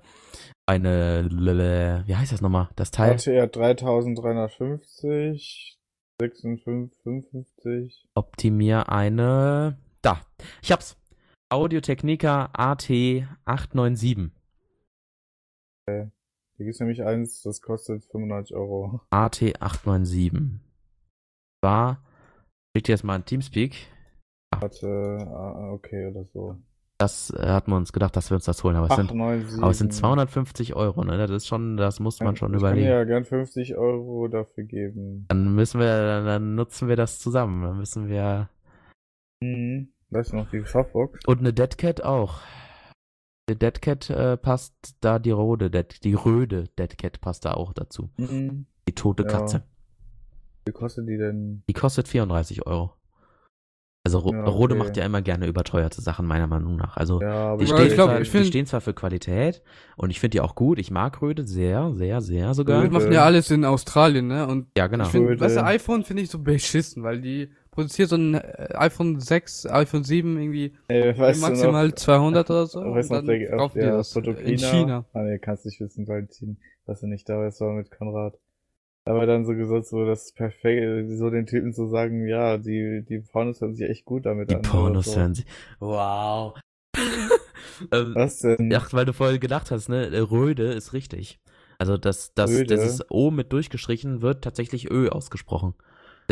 eine, 0.66 2.04
wie 2.06 2.14
heißt 2.16 2.30
das 2.32 2.40
nochmal? 2.40 2.68
Das 2.76 2.92
Teil, 2.92 3.12
ATR 3.14 3.48
3350, 3.48 5.76
5655. 6.20 8.06
ob 8.14 8.36
die 8.36 8.52
mir 8.52 8.88
eine, 8.90 9.76
da, 10.02 10.20
ich 10.62 10.70
hab's. 10.70 10.96
Audio 11.50 11.80
Technica 11.82 12.48
AT 12.54 12.88
897. 13.44 14.30
Hier 16.62 16.66
gibt's 16.66 16.78
nämlich 16.78 17.02
eins, 17.02 17.42
das 17.42 17.60
kostet 17.60 18.04
95 18.04 18.54
Euro. 18.54 19.00
AT 19.10 19.42
897. 19.60 20.60
War, 21.60 22.00
kriegt 22.72 22.86
jetzt 22.86 23.02
mal 23.02 23.16
ein 23.16 23.24
Teamspeak. 23.24 23.88
Warte, 24.60 24.86
ah, 24.86 25.72
okay, 25.72 26.06
oder 26.06 26.24
so. 26.26 26.56
Das 26.98 27.30
äh, 27.30 27.48
hatten 27.48 27.72
wir 27.72 27.76
uns 27.76 27.92
gedacht, 27.92 28.14
dass 28.14 28.30
wir 28.30 28.36
uns 28.36 28.44
das 28.44 28.62
holen, 28.62 28.76
aber 28.76 28.86
es 28.86 28.94
sind, 28.94 29.10
897. 29.10 29.60
aber 29.60 29.70
es 29.72 29.78
sind 29.78 29.92
250 29.92 30.76
Euro, 30.76 31.02
ne? 31.02 31.18
Das 31.18 31.32
ist 31.32 31.48
schon, 31.48 31.76
das 31.76 31.98
muss 31.98 32.20
man 32.20 32.36
schon 32.36 32.54
ich 32.54 32.60
überlegen. 32.60 32.86
kann 32.86 32.96
ja 32.96 33.04
gern 33.06 33.24
50 33.24 33.76
Euro 33.76 34.28
dafür 34.28 34.62
geben. 34.62 35.26
Dann 35.30 35.56
müssen 35.56 35.80
wir, 35.80 36.22
dann 36.22 36.54
nutzen 36.54 36.86
wir 36.86 36.94
das 36.94 37.18
zusammen. 37.18 37.64
Dann 37.64 37.76
müssen 37.76 38.08
wir. 38.08 38.50
Mhm. 39.42 39.88
Weißt 40.10 40.30
du 40.30 40.36
noch, 40.36 40.50
die 40.50 40.62
Softbox? 40.64 41.26
Und 41.26 41.40
eine 41.40 41.52
Deadcat 41.52 42.04
auch. 42.04 42.40
Die 43.48 43.58
Deadcat 43.58 44.08
äh, 44.10 44.36
passt 44.36 44.74
da 45.00 45.18
die 45.18 45.30
rode, 45.32 45.70
Dead, 45.70 46.02
die 46.04 46.14
röde 46.14 46.64
Deadcat 46.78 47.20
passt 47.20 47.44
da 47.44 47.54
auch 47.54 47.72
dazu. 47.72 48.10
Mhm. 48.16 48.66
Die 48.88 48.94
tote 48.94 49.24
Ja. 49.24 49.28
Katze. 49.28 49.62
Wie 50.64 50.72
kostet 50.72 51.08
die 51.08 51.16
denn? 51.18 51.62
Die 51.68 51.72
kostet 51.72 52.06
34 52.06 52.66
Euro. 52.66 52.92
Also 54.04 54.18
Ro 54.18 54.32
Ja, 54.32 54.44
Rode 54.44 54.74
okay. 54.74 54.84
macht 54.84 54.96
ja 54.96 55.04
immer 55.04 55.22
gerne 55.22 55.46
überteuerte 55.46 56.00
Sachen, 56.00 56.26
meiner 56.26 56.46
Meinung 56.48 56.76
nach. 56.76 56.96
Also 56.96 57.20
Ja, 57.20 57.52
aber 57.52 57.58
die, 57.58 57.66
stehen, 57.68 57.86
ich 57.86 57.94
glaub, 57.94 58.10
zwar, 58.10 58.20
ich 58.20 58.28
die 58.30 58.36
find- 58.36 58.46
stehen 58.48 58.66
zwar 58.66 58.80
für 58.80 58.94
Qualität 58.94 59.62
und 59.96 60.10
ich 60.10 60.18
finde 60.20 60.36
die 60.36 60.40
auch 60.40 60.54
gut. 60.56 60.78
Ich 60.80 60.90
mag 60.90 61.20
Röde 61.22 61.46
sehr, 61.46 61.92
sehr, 61.94 62.20
sehr 62.20 62.54
sogar. 62.54 62.80
Die 62.80 62.86
Röde. 62.88 62.94
machen 62.98 63.12
ja 63.12 63.24
alles 63.24 63.50
in 63.52 63.64
Australien, 63.64 64.26
ne? 64.28 64.46
Und 64.46 64.66
Ja, 64.76 64.86
genau. 64.88 65.06
ich 65.06 65.14
Röde. 65.14 65.40
weißt 65.40 65.56
du, 65.56 65.64
iPhone 65.64 66.02
finde 66.04 66.22
ich 66.22 66.30
so 66.30 66.38
beschissen, 66.40 67.02
weil 67.04 67.20
die 67.20 67.50
produziert 67.72 68.10
so 68.10 68.16
ein 68.16 68.34
äh, 68.34 68.68
iPhone 68.74 69.18
6, 69.18 69.66
iPhone 69.66 70.04
7 70.04 70.38
irgendwie 70.38 70.74
Ey, 70.88 71.18
weißt 71.18 71.40
maximal 71.40 71.86
du 71.86 71.90
noch, 71.90 71.96
200 71.96 72.50
oder 72.50 72.66
so. 72.66 72.80
weißt 72.80 73.10
du 73.10 73.14
und 73.14 73.26
noch, 73.26 73.26
dann 73.26 73.26
der, 73.26 73.48
verkaufen 73.48 73.78
die 73.80 73.80
der 73.80 73.96
das 73.96 74.12
Fotokina? 74.12 74.48
in 74.50 74.58
China. 74.58 75.04
Ah, 75.14 75.22
nee, 75.22 75.38
kannst 75.38 75.64
nicht 75.64 75.80
wissen, 75.80 76.06
Valentin, 76.06 76.58
dass 76.86 77.02
er 77.02 77.08
nicht 77.08 77.28
da 77.28 77.38
war, 77.38 77.46
es 77.48 77.60
war 77.60 77.72
mit 77.72 77.90
Konrad. 77.90 78.38
Aber 79.04 79.26
dann 79.26 79.44
so 79.44 79.54
gesagt, 79.54 79.86
so, 79.86 80.06
das 80.06 80.26
ist 80.26 80.36
perfekt, 80.36 81.10
so 81.18 81.28
den 81.30 81.46
Typen 81.46 81.72
zu 81.72 81.88
sagen, 81.88 82.28
ja, 82.28 82.56
die, 82.56 83.02
die 83.08 83.18
Pornos 83.18 83.60
hören 83.60 83.74
sich 83.74 83.88
echt 83.90 84.04
gut 84.04 84.26
damit 84.26 84.50
Die 84.50 84.54
an. 84.54 84.60
oder 84.60 84.68
Pornos 84.70 85.06
so. 85.06 85.16
hören 85.16 85.34
sie. 85.34 85.44
Wow. 85.80 86.54
ähm, 87.90 88.12
Was 88.14 88.38
denn? 88.38 88.72
Ach, 88.76 88.92
weil 88.92 89.06
du 89.06 89.12
vorhin 89.12 89.40
gedacht 89.40 89.70
hast, 89.72 89.88
ne? 89.88 90.10
Röde 90.30 90.72
ist 90.72 90.92
richtig. 90.92 91.40
Also 91.78 91.96
das, 91.96 92.32
das, 92.34 92.50
Röde? 92.50 92.76
das 92.76 93.10
O 93.10 93.32
mit 93.32 93.52
durchgestrichen 93.52 94.22
wird 94.22 94.44
tatsächlich 94.44 94.88
Ö 94.90 95.08
ausgesprochen. 95.08 95.74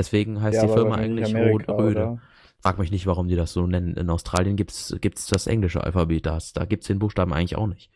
Deswegen 0.01 0.41
heißt 0.41 0.57
ja, 0.57 0.67
die 0.67 0.73
Firma 0.73 0.95
eigentlich 0.97 1.35
Amerika, 1.35 1.73
Röde. 1.75 2.01
oder? 2.01 2.19
Frag 2.63 2.79
mich 2.79 2.91
nicht, 2.91 3.07
warum 3.07 3.29
die 3.29 3.37
das 3.37 3.53
so 3.53 3.67
nennen. 3.67 3.95
In 3.95 4.09
Australien 4.09 4.57
gibt's 4.57 4.97
gibt's 5.01 5.27
das 5.27 5.47
englische 5.47 5.85
Alphabet. 5.85 6.25
Das, 6.25 6.55
da 6.55 6.65
gibt's 6.65 6.87
den 6.87 6.99
Buchstaben 6.99 7.35
eigentlich 7.35 7.57
auch 7.57 7.67
nicht. 7.67 7.91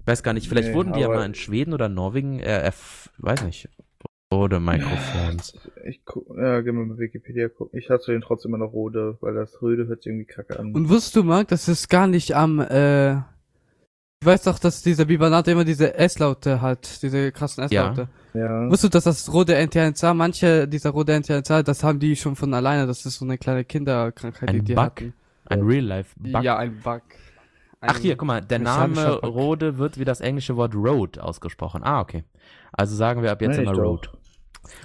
Ich 0.00 0.06
weiß 0.06 0.22
gar 0.22 0.32
nicht, 0.32 0.48
vielleicht 0.48 0.68
Nee, 0.70 0.74
wurden 0.74 0.94
die 0.94 1.00
ja 1.00 1.06
aber- 1.08 1.16
mal 1.16 1.26
in 1.26 1.34
Schweden 1.34 1.74
oder 1.74 1.88
Norwegen, 1.90 2.40
äh, 2.40 2.62
F, 2.62 3.10
weiß 3.18 3.44
nicht. 3.44 3.68
Rode 4.32 4.60
Microphones. 4.60 5.52
Ich 5.84 6.06
gu 6.06 6.24
ja, 6.38 6.62
geh 6.62 6.72
mal 6.72 6.86
bei 6.86 6.98
Wikipedia 6.98 7.50
gucken. 7.50 7.78
Ich 7.78 7.90
hatte 7.90 8.12
den 8.12 8.22
trotzdem 8.22 8.54
immer 8.54 8.64
noch 8.64 8.72
Rode, 8.72 9.18
weil 9.20 9.34
das 9.34 9.60
Röde 9.60 9.86
hört 9.88 10.02
sich 10.02 10.10
irgendwie 10.10 10.24
kacke 10.24 10.58
an. 10.58 10.72
Und 10.74 10.88
wusstest 10.88 11.16
du, 11.16 11.22
Marc, 11.22 11.48
das 11.48 11.68
ist 11.68 11.88
gar 11.90 12.06
nicht 12.06 12.34
am, 12.34 12.58
äh, 12.58 13.16
ich 14.22 14.26
weiß 14.26 14.42
doch, 14.42 14.60
dass 14.60 14.82
dieser 14.82 15.06
Bibanat 15.06 15.48
immer 15.48 15.64
diese 15.64 15.94
S-Laute 15.94 16.60
hat, 16.60 17.02
diese 17.02 17.32
krassen 17.32 17.64
S-Laute. 17.64 18.06
ja. 18.34 18.70
Wusstest 18.70 18.84
du, 18.84 18.88
dass 18.96 19.02
das 19.02 19.32
rote 19.32 19.56
NTNSA, 19.56 20.14
manche 20.14 20.68
dieser 20.68 20.90
rote 20.90 21.12
NTNSA, 21.18 21.64
das 21.64 21.82
haben 21.82 21.98
die 21.98 22.14
schon 22.14 22.36
von 22.36 22.54
alleine, 22.54 22.86
das 22.86 23.04
ist 23.04 23.18
so 23.18 23.24
eine 23.24 23.36
kleine 23.36 23.64
Kinderkrankheit, 23.64 24.48
Ein 24.48 24.54
die 24.54 24.62
die 24.62 24.74
Bug? 24.74 24.84
hatten. 24.84 25.14
Ein 25.46 25.62
Real-Life-Bug. 25.62 26.44
Ja, 26.44 26.56
ein 26.56 26.78
Bug. 26.78 27.02
Ein 27.80 27.90
Ach 27.90 27.98
hier, 27.98 28.14
guck 28.16 28.28
mal, 28.28 28.40
der 28.40 28.60
Name. 28.60 29.10
Rode 29.22 29.78
wird 29.78 29.98
wie 29.98 30.04
das 30.04 30.20
englische 30.20 30.54
Wort 30.56 30.76
Road 30.76 31.18
ausgesprochen. 31.18 31.82
Ah, 31.82 32.00
okay. 32.00 32.22
Also 32.70 32.94
sagen 32.94 33.22
wir 33.24 33.32
ab 33.32 33.42
jetzt 33.42 33.56
Meine 33.56 33.62
immer 33.62 33.72
ich 33.72 33.76
doch. 33.78 34.21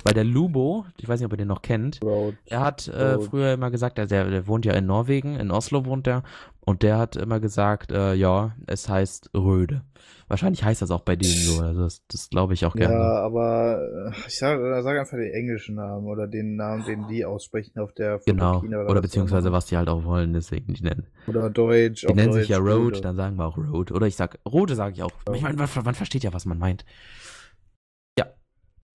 Weil 0.03 0.13
der 0.13 0.23
Lubo, 0.23 0.85
ich 0.97 1.07
weiß 1.07 1.19
nicht, 1.19 1.25
ob 1.25 1.33
ihr 1.33 1.37
den 1.37 1.47
noch 1.47 1.61
kennt, 1.61 1.99
Road. 2.03 2.35
er 2.45 2.61
hat 2.61 2.87
äh, 2.87 3.19
früher 3.19 3.53
immer 3.53 3.71
gesagt, 3.71 3.97
der, 3.97 4.05
der 4.07 4.47
wohnt 4.47 4.65
ja 4.65 4.73
in 4.73 4.85
Norwegen, 4.85 5.35
in 5.35 5.51
Oslo 5.51 5.85
wohnt 5.85 6.07
er, 6.07 6.23
und 6.67 6.83
der 6.83 6.97
hat 6.97 7.15
immer 7.15 7.39
gesagt, 7.39 7.91
äh, 7.91 8.13
ja, 8.13 8.51
es 8.65 8.89
heißt 8.89 9.29
Röde. 9.33 9.83
Wahrscheinlich 10.27 10.65
heißt 10.65 10.81
das 10.81 10.91
auch 10.91 10.99
bei 10.99 11.15
denen 11.15 11.33
so, 11.33 11.61
also 11.61 11.83
das, 11.83 12.05
das 12.09 12.29
glaube 12.29 12.53
ich 12.53 12.65
auch 12.65 12.75
gerne. 12.75 12.93
Ja, 12.93 13.21
aber 13.21 14.11
äh, 14.13 14.27
ich 14.27 14.37
sag, 14.37 14.59
äh, 14.59 14.81
sag 14.81 14.99
einfach 14.99 15.15
den 15.15 15.31
englischen 15.31 15.75
Namen 15.75 16.05
oder 16.05 16.27
den 16.27 16.57
Namen, 16.57 16.83
den 16.83 17.07
die 17.07 17.23
aussprechen 17.23 17.79
auf 17.79 17.93
der 17.93 18.19
Genau, 18.25 18.59
oder, 18.59 18.95
was 18.95 19.01
beziehungsweise 19.01 19.53
was 19.53 19.67
die 19.67 19.77
halt 19.77 19.87
auch 19.87 20.03
wollen, 20.03 20.33
deswegen 20.33 20.73
die 20.73 20.83
nennen. 20.83 21.07
Oder 21.27 21.49
Deutsch. 21.49 22.05
Die 22.05 22.13
nennen 22.13 22.31
Deutsch, 22.31 22.41
sich 22.41 22.49
ja 22.49 22.57
Road, 22.57 22.95
Röde. 22.95 23.01
dann 23.01 23.15
sagen 23.15 23.37
wir 23.37 23.45
auch 23.45 23.57
Road. 23.57 23.93
Oder 23.93 24.07
ich 24.07 24.17
sag, 24.17 24.37
Rode 24.45 24.75
sage 24.75 24.95
ich 24.95 25.03
auch. 25.03 25.13
Ich 25.33 25.41
meine, 25.41 25.55
man, 25.55 25.69
man 25.85 25.95
versteht 25.95 26.25
ja, 26.25 26.33
was 26.33 26.45
man 26.45 26.59
meint. 26.59 26.83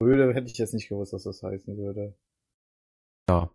Röde 0.03 0.35
hätte 0.35 0.49
ich 0.49 0.59
jetzt 0.59 0.75
nicht 0.75 0.89
gewusst, 0.89 1.13
was 1.13 1.25
das 1.25 1.43
heißen 1.43 1.77
würde. 1.77 2.15
Ja. 3.29 3.51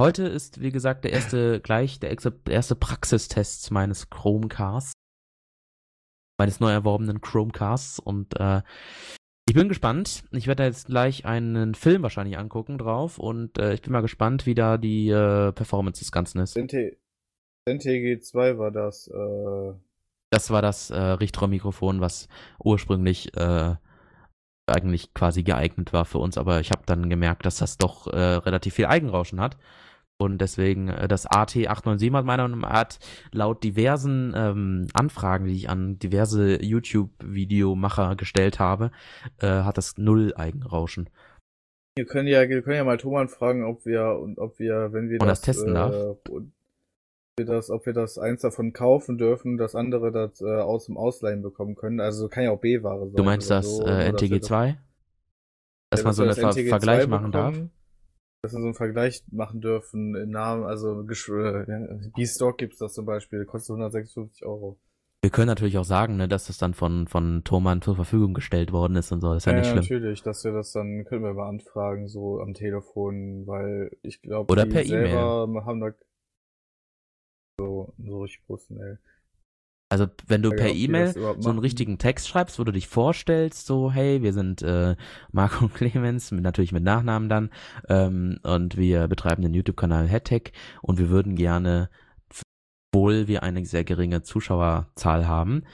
Heute 0.00 0.24
ist, 0.24 0.60
wie 0.60 0.72
gesagt, 0.72 1.04
der 1.04 1.12
erste 1.12 1.60
gleich, 1.62 2.00
der 2.00 2.16
erste 2.48 2.74
Praxistest 2.76 3.70
meines 3.70 4.08
Chromecasts. 4.10 4.92
Meines 6.38 6.60
neu 6.60 6.70
erworbenen 6.70 7.20
Chromecasts. 7.20 7.98
Und 7.98 8.38
äh, 8.40 8.62
ich 9.46 9.54
bin 9.54 9.68
gespannt. 9.68 10.24
Ich 10.30 10.46
werde 10.46 10.62
da 10.62 10.66
jetzt 10.66 10.86
gleich 10.86 11.26
einen 11.26 11.74
Film 11.74 12.02
wahrscheinlich 12.02 12.38
angucken 12.38 12.78
drauf. 12.78 13.18
Und 13.18 13.58
äh, 13.58 13.74
ich 13.74 13.82
bin 13.82 13.92
mal 13.92 14.00
gespannt, 14.00 14.46
wie 14.46 14.54
da 14.54 14.78
die 14.78 15.10
äh, 15.10 15.52
Performance 15.52 16.00
des 16.00 16.10
Ganzen 16.10 16.40
ist. 16.40 16.56
NT 16.56 16.96
NTG2 17.68 18.58
war 18.58 18.70
das, 18.70 19.08
äh, 19.08 19.74
Das 20.30 20.50
war 20.50 20.62
das 20.62 20.90
äh, 20.90 20.98
Richtrohrmikrofon, 20.98 22.00
was 22.00 22.28
ursprünglich 22.58 23.36
äh, 23.36 23.76
eigentlich 24.66 25.12
quasi 25.14 25.42
geeignet 25.42 25.92
war 25.92 26.04
für 26.04 26.18
uns, 26.18 26.38
aber 26.38 26.60
ich 26.60 26.70
habe 26.70 26.82
dann 26.86 27.10
gemerkt, 27.10 27.46
dass 27.46 27.58
das 27.58 27.78
doch 27.78 28.06
äh, 28.06 28.18
relativ 28.18 28.74
viel 28.74 28.86
Eigenrauschen 28.86 29.40
hat. 29.40 29.56
Und 30.18 30.38
deswegen 30.38 30.88
äh, 30.88 31.08
das 31.08 31.28
AT897 31.28 32.14
hat 32.14 32.24
meiner 32.24 32.46
Meinung 32.46 32.60
nach 32.60 32.70
hat 32.70 32.98
laut 33.32 33.64
diversen 33.64 34.32
ähm, 34.36 34.86
Anfragen, 34.94 35.46
die 35.46 35.54
ich 35.54 35.68
an 35.68 35.98
diverse 35.98 36.62
YouTube-Videomacher 36.62 38.14
gestellt 38.16 38.60
habe, 38.60 38.92
äh, 39.40 39.48
hat 39.48 39.78
das 39.78 39.98
null 39.98 40.32
Eigenrauschen. 40.36 41.10
wir 41.96 42.06
können 42.06 42.28
ja, 42.28 42.48
wir 42.48 42.62
können 42.62 42.76
ja 42.76 42.84
mal 42.84 42.98
Thomann 42.98 43.28
fragen, 43.28 43.64
ob 43.64 43.84
wir, 43.84 44.18
und 44.20 44.38
ob 44.38 44.58
wir, 44.58 44.92
wenn 44.92 45.10
wir 45.10 45.20
Und 45.20 45.26
das 45.26 45.40
testen 45.40 45.74
darf? 45.74 45.94
Wir 47.38 47.46
das, 47.46 47.70
ob 47.70 47.86
wir 47.86 47.92
das 47.92 48.18
eins 48.18 48.42
davon 48.42 48.72
kaufen 48.72 49.16
dürfen, 49.16 49.56
das 49.56 49.74
andere 49.74 50.12
das 50.12 50.40
äh, 50.40 50.60
aus 50.60 50.86
dem 50.86 50.96
Ausleihen 50.96 51.42
bekommen 51.42 51.74
können. 51.74 52.00
Also 52.00 52.28
kann 52.28 52.44
ja 52.44 52.50
auch 52.50 52.60
B-Ware 52.60 53.06
sein. 53.06 53.16
Du 53.16 53.24
meinst 53.24 53.50
das 53.50 53.66
so, 53.76 53.82
äh, 53.82 53.84
oder 53.84 54.12
dass 54.12 54.22
wir 54.22 54.38
NTG2? 54.38 54.76
Dass 55.90 56.00
ja, 56.00 56.04
man 56.04 56.14
so 56.14 56.22
einen 56.22 56.34
Ver 56.34 56.50
NTG2 56.50 56.68
Vergleich 56.68 57.06
machen 57.06 57.32
darf? 57.32 57.52
bekommen, 57.52 57.70
Dass 58.42 58.52
wir 58.52 58.60
so 58.60 58.66
einen 58.66 58.74
Vergleich 58.74 59.24
machen 59.30 59.60
dürfen 59.60 60.14
im 60.14 60.30
Namen, 60.30 60.64
also 60.64 61.00
äh, 61.00 61.64
ja, 61.68 62.10
B-Stock 62.14 62.58
gibt's 62.58 62.78
das 62.78 62.92
zum 62.92 63.06
Beispiel, 63.06 63.44
kostet 63.46 63.74
156 63.74 64.44
Euro. 64.44 64.78
Wir 65.22 65.30
können 65.30 65.46
natürlich 65.46 65.78
auch 65.78 65.84
sagen, 65.84 66.16
ne, 66.16 66.26
dass 66.26 66.48
das 66.48 66.58
dann 66.58 66.74
von, 66.74 67.06
von 67.06 67.44
Thomann 67.44 67.80
zur 67.80 67.94
Verfügung 67.94 68.34
gestellt 68.34 68.72
worden 68.72 68.96
ist 68.96 69.12
und 69.12 69.20
so. 69.20 69.28
Das 69.32 69.38
ist 69.38 69.46
ja 69.46 69.52
nicht 69.52 69.66
schlimm. 69.66 69.76
natürlich, 69.76 70.22
dass 70.22 70.44
wir 70.44 70.52
das 70.52 70.72
dann, 70.72 71.04
können 71.04 71.22
wir 71.22 71.32
mal 71.32 71.48
anfragen, 71.48 72.08
so 72.08 72.40
am 72.40 72.54
Telefon, 72.54 73.46
weil 73.46 73.96
ich 74.02 74.20
glaube, 74.20 74.54
die 74.54 74.68
per 74.68 74.84
selber 74.84 75.64
haben 75.64 75.80
da 75.80 75.92
so, 77.58 77.94
so 77.98 78.22
richtig 78.22 78.44
professionell. 78.46 78.98
Also 79.92 80.06
wenn 80.26 80.40
du 80.40 80.48
per 80.52 80.72
E-Mail 80.72 81.12
so 81.12 81.50
einen 81.50 81.58
richtigen 81.58 81.98
Text 81.98 82.26
schreibst, 82.26 82.58
wo 82.58 82.64
du 82.64 82.72
dich 82.72 82.88
vorstellst, 82.88 83.66
so 83.66 83.92
hey, 83.92 84.22
wir 84.22 84.32
sind 84.32 84.62
äh, 84.62 84.96
Marco 85.32 85.66
und 85.66 85.74
Clemens, 85.74 86.30
mit, 86.30 86.42
natürlich 86.42 86.72
mit 86.72 86.82
Nachnamen 86.82 87.28
dann, 87.28 87.50
ähm, 87.90 88.38
und 88.42 88.78
wir 88.78 89.06
betreiben 89.06 89.42
den 89.42 89.52
YouTube-Kanal 89.52 90.08
Headtech 90.08 90.52
und 90.80 90.98
wir 90.98 91.10
würden 91.10 91.36
gerne, 91.36 91.90
obwohl 92.90 93.28
wir 93.28 93.42
eine 93.42 93.66
sehr 93.66 93.84
geringe 93.84 94.22
Zuschauerzahl 94.22 95.28
haben, 95.28 95.64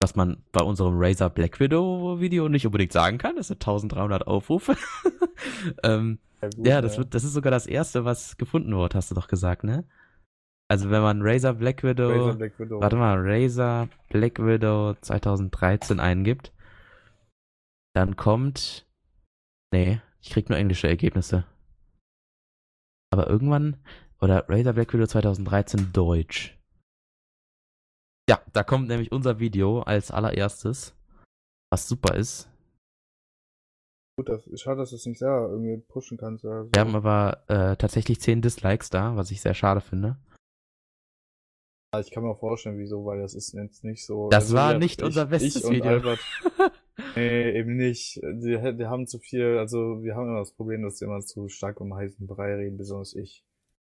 was 0.00 0.14
man 0.14 0.44
bei 0.52 0.60
unserem 0.60 0.94
Razer 0.96 1.28
Black 1.28 1.58
Widow 1.58 2.20
Video 2.20 2.48
nicht 2.48 2.66
unbedingt 2.66 2.92
sagen 2.92 3.18
kann, 3.18 3.34
das 3.34 3.48
sind 3.48 3.60
1300 3.60 4.28
Aufrufe. 4.28 4.76
ähm, 5.82 6.20
Ja, 6.40 6.48
gut, 6.50 6.66
ja, 6.68 6.80
das 6.80 6.98
wird, 6.98 7.14
das 7.14 7.24
ist 7.24 7.32
sogar 7.32 7.50
das 7.50 7.66
erste, 7.66 8.04
was 8.04 8.36
gefunden 8.36 8.76
wurde, 8.76 8.96
hast 8.96 9.10
du 9.10 9.16
doch 9.16 9.26
gesagt, 9.26 9.64
ne? 9.64 9.88
Also 10.68 10.90
wenn 10.90 11.02
man 11.02 11.22
Razer 11.22 11.54
Black 11.54 11.82
Widow 11.84 12.08
Razer 12.08 12.38
Black 12.38 12.58
Widow. 12.58 12.80
Warte 12.80 12.96
mal, 12.96 13.16
Razer 13.18 13.88
Black 14.08 14.38
Widow 14.38 14.94
2013 15.00 16.00
eingibt, 16.00 16.52
dann 17.94 18.16
kommt. 18.16 18.86
Nee, 19.72 20.00
ich 20.20 20.30
krieg 20.30 20.48
nur 20.48 20.58
englische 20.58 20.88
Ergebnisse. 20.88 21.44
Aber 23.12 23.28
irgendwann. 23.28 23.76
Oder 24.20 24.48
Razer 24.48 24.72
Black 24.72 24.92
Widow 24.92 25.06
2013 25.06 25.92
Deutsch. 25.92 26.58
Ja, 28.28 28.40
da 28.52 28.64
kommt 28.64 28.88
nämlich 28.88 29.12
unser 29.12 29.38
Video 29.38 29.82
als 29.82 30.10
allererstes. 30.10 30.96
Was 31.70 31.86
super 31.86 32.16
ist. 32.16 32.50
Gut, 34.18 34.28
das, 34.30 34.48
schade, 34.60 34.78
dass 34.78 34.90
du 34.90 34.96
es 34.96 35.06
nicht 35.06 35.18
selber 35.18 35.50
irgendwie 35.50 35.76
pushen 35.76 36.16
kannst. 36.16 36.44
Oder 36.44 36.64
so. 36.64 36.72
Wir 36.72 36.80
haben 36.80 36.96
aber 36.96 37.42
äh, 37.48 37.76
tatsächlich 37.76 38.20
10 38.20 38.40
Dislikes 38.40 38.90
da, 38.90 39.14
was 39.14 39.30
ich 39.30 39.42
sehr 39.42 39.54
schade 39.54 39.80
finde. 39.80 40.16
Ja, 41.96 42.00
Ich 42.00 42.10
kann 42.10 42.22
mir 42.22 42.34
vorstellen, 42.34 42.78
wieso, 42.78 43.04
weil 43.04 43.20
das 43.20 43.34
ist 43.34 43.54
jetzt 43.54 43.84
nicht 43.84 44.04
so. 44.04 44.28
Das 44.28 44.44
also 44.44 44.56
war 44.56 44.72
ja, 44.72 44.78
nicht 44.78 45.00
ich, 45.00 45.06
unser 45.06 45.26
bestes 45.26 45.56
ich 45.56 45.64
und 45.64 45.74
Video. 45.74 45.90
Albert, 45.90 46.18
nee, 47.16 47.58
eben 47.58 47.76
nicht. 47.76 48.16
Die, 48.16 48.76
die 48.78 48.86
haben 48.86 49.06
zu 49.06 49.18
viel, 49.18 49.58
also 49.58 50.02
wir 50.02 50.14
haben 50.14 50.28
immer 50.28 50.40
das 50.40 50.52
Problem, 50.52 50.82
dass 50.82 50.96
die 50.96 51.04
immer 51.04 51.20
zu 51.20 51.48
stark 51.48 51.80
um 51.80 51.94
heißen 51.94 52.26
Brei 52.26 52.54
reden, 52.54 52.76
besonders 52.76 53.14
ich. 53.14 53.44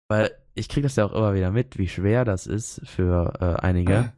Weil 0.09 0.31
ich 0.55 0.69
kriege 0.69 0.85
das 0.87 0.97
ja 0.97 1.05
auch 1.05 1.13
immer 1.13 1.35
wieder 1.35 1.51
mit, 1.51 1.79
wie 1.79 1.89
schwer 1.89 2.25
das 2.25 2.47
ist 2.47 2.81
für 2.87 3.35
äh, 3.41 3.63
einige, 3.63 4.13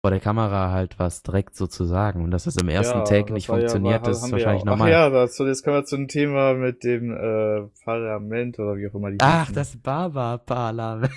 vor 0.00 0.12
der 0.12 0.20
Kamera 0.20 0.70
halt 0.70 0.96
was 1.00 1.24
direkt 1.24 1.56
so 1.56 1.66
zu 1.66 1.84
sagen. 1.84 2.22
Und 2.22 2.30
dass 2.30 2.44
das 2.44 2.56
im 2.56 2.68
ersten 2.68 2.98
Ja, 2.98 3.04
Take 3.04 3.32
nicht 3.32 3.48
ja- 3.48 3.54
funktioniert, 3.54 4.02
war- 4.02 4.10
ist 4.10 4.22
haben 4.22 4.30
wahrscheinlich 4.32 4.62
ja, 4.64 4.70
normal. 4.70 4.86
Ach 4.88 4.92
ja, 4.92 5.10
das, 5.10 5.36
jetzt 5.38 5.64
kommen 5.64 5.76
wir 5.78 5.84
zum 5.84 6.06
Thema 6.06 6.54
mit 6.54 6.84
dem 6.84 7.10
äh, 7.10 7.68
Parlament 7.84 8.58
oder 8.60 8.76
wie 8.76 8.88
auch 8.88 8.94
immer 8.94 9.10
die 9.10 9.16
Ach, 9.20 9.40
heißen. 9.42 9.54
das 9.56 9.76
Baba-Parlament. 9.76 11.12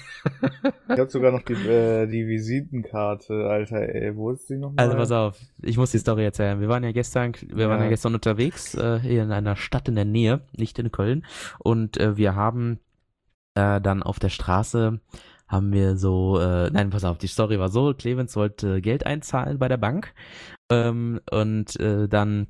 Ich 0.89 0.99
hab 0.99 1.11
sogar 1.11 1.31
noch 1.31 1.43
die, 1.43 1.53
äh, 1.69 2.07
die 2.07 2.25
Visitenkarte, 2.27 3.45
Alter, 3.47 3.77
ey, 3.77 4.15
wo 4.15 4.31
ist 4.31 4.49
die 4.49 4.57
nochmal? 4.57 4.83
Also 4.83 4.97
pass 4.97 5.11
auf, 5.11 5.37
ich 5.61 5.77
muss 5.77 5.91
die 5.91 5.99
Story 5.99 6.23
erzählen. 6.25 6.59
Wir 6.59 6.67
waren 6.67 6.83
ja 6.83 6.91
gestern, 6.91 7.33
wir 7.53 7.69
waren 7.69 7.77
Ja. 7.79 7.83
ja 7.85 7.89
gestern 7.89 8.15
unterwegs, 8.15 8.73
äh, 8.73 8.99
hier 8.99 9.21
in 9.23 9.31
einer 9.31 9.55
Stadt 9.55 9.87
in 9.89 9.95
der 9.95 10.05
Nähe, 10.05 10.41
nicht 10.57 10.79
in 10.79 10.91
Köln. 10.91 11.23
Und 11.59 11.97
äh, 11.97 12.17
wir 12.17 12.33
haben 12.35 12.79
äh, 13.53 13.79
dann 13.79 14.01
auf 14.01 14.17
der 14.17 14.29
Straße 14.29 14.99
haben 15.51 15.73
wir 15.73 15.97
so, 15.97 16.39
äh, 16.39 16.69
nein, 16.71 16.89
pass 16.91 17.03
auf, 17.03 17.17
die 17.17 17.27
Story 17.27 17.59
war 17.59 17.69
so, 17.69 17.93
Clemens 17.93 18.35
wollte 18.35 18.81
Geld 18.81 19.05
einzahlen 19.05 19.59
bei 19.59 19.67
der 19.67 19.77
Bank. 19.77 20.13
Ähm, 20.71 21.19
und 21.31 21.79
äh, 21.79 22.07
dann 22.09 22.47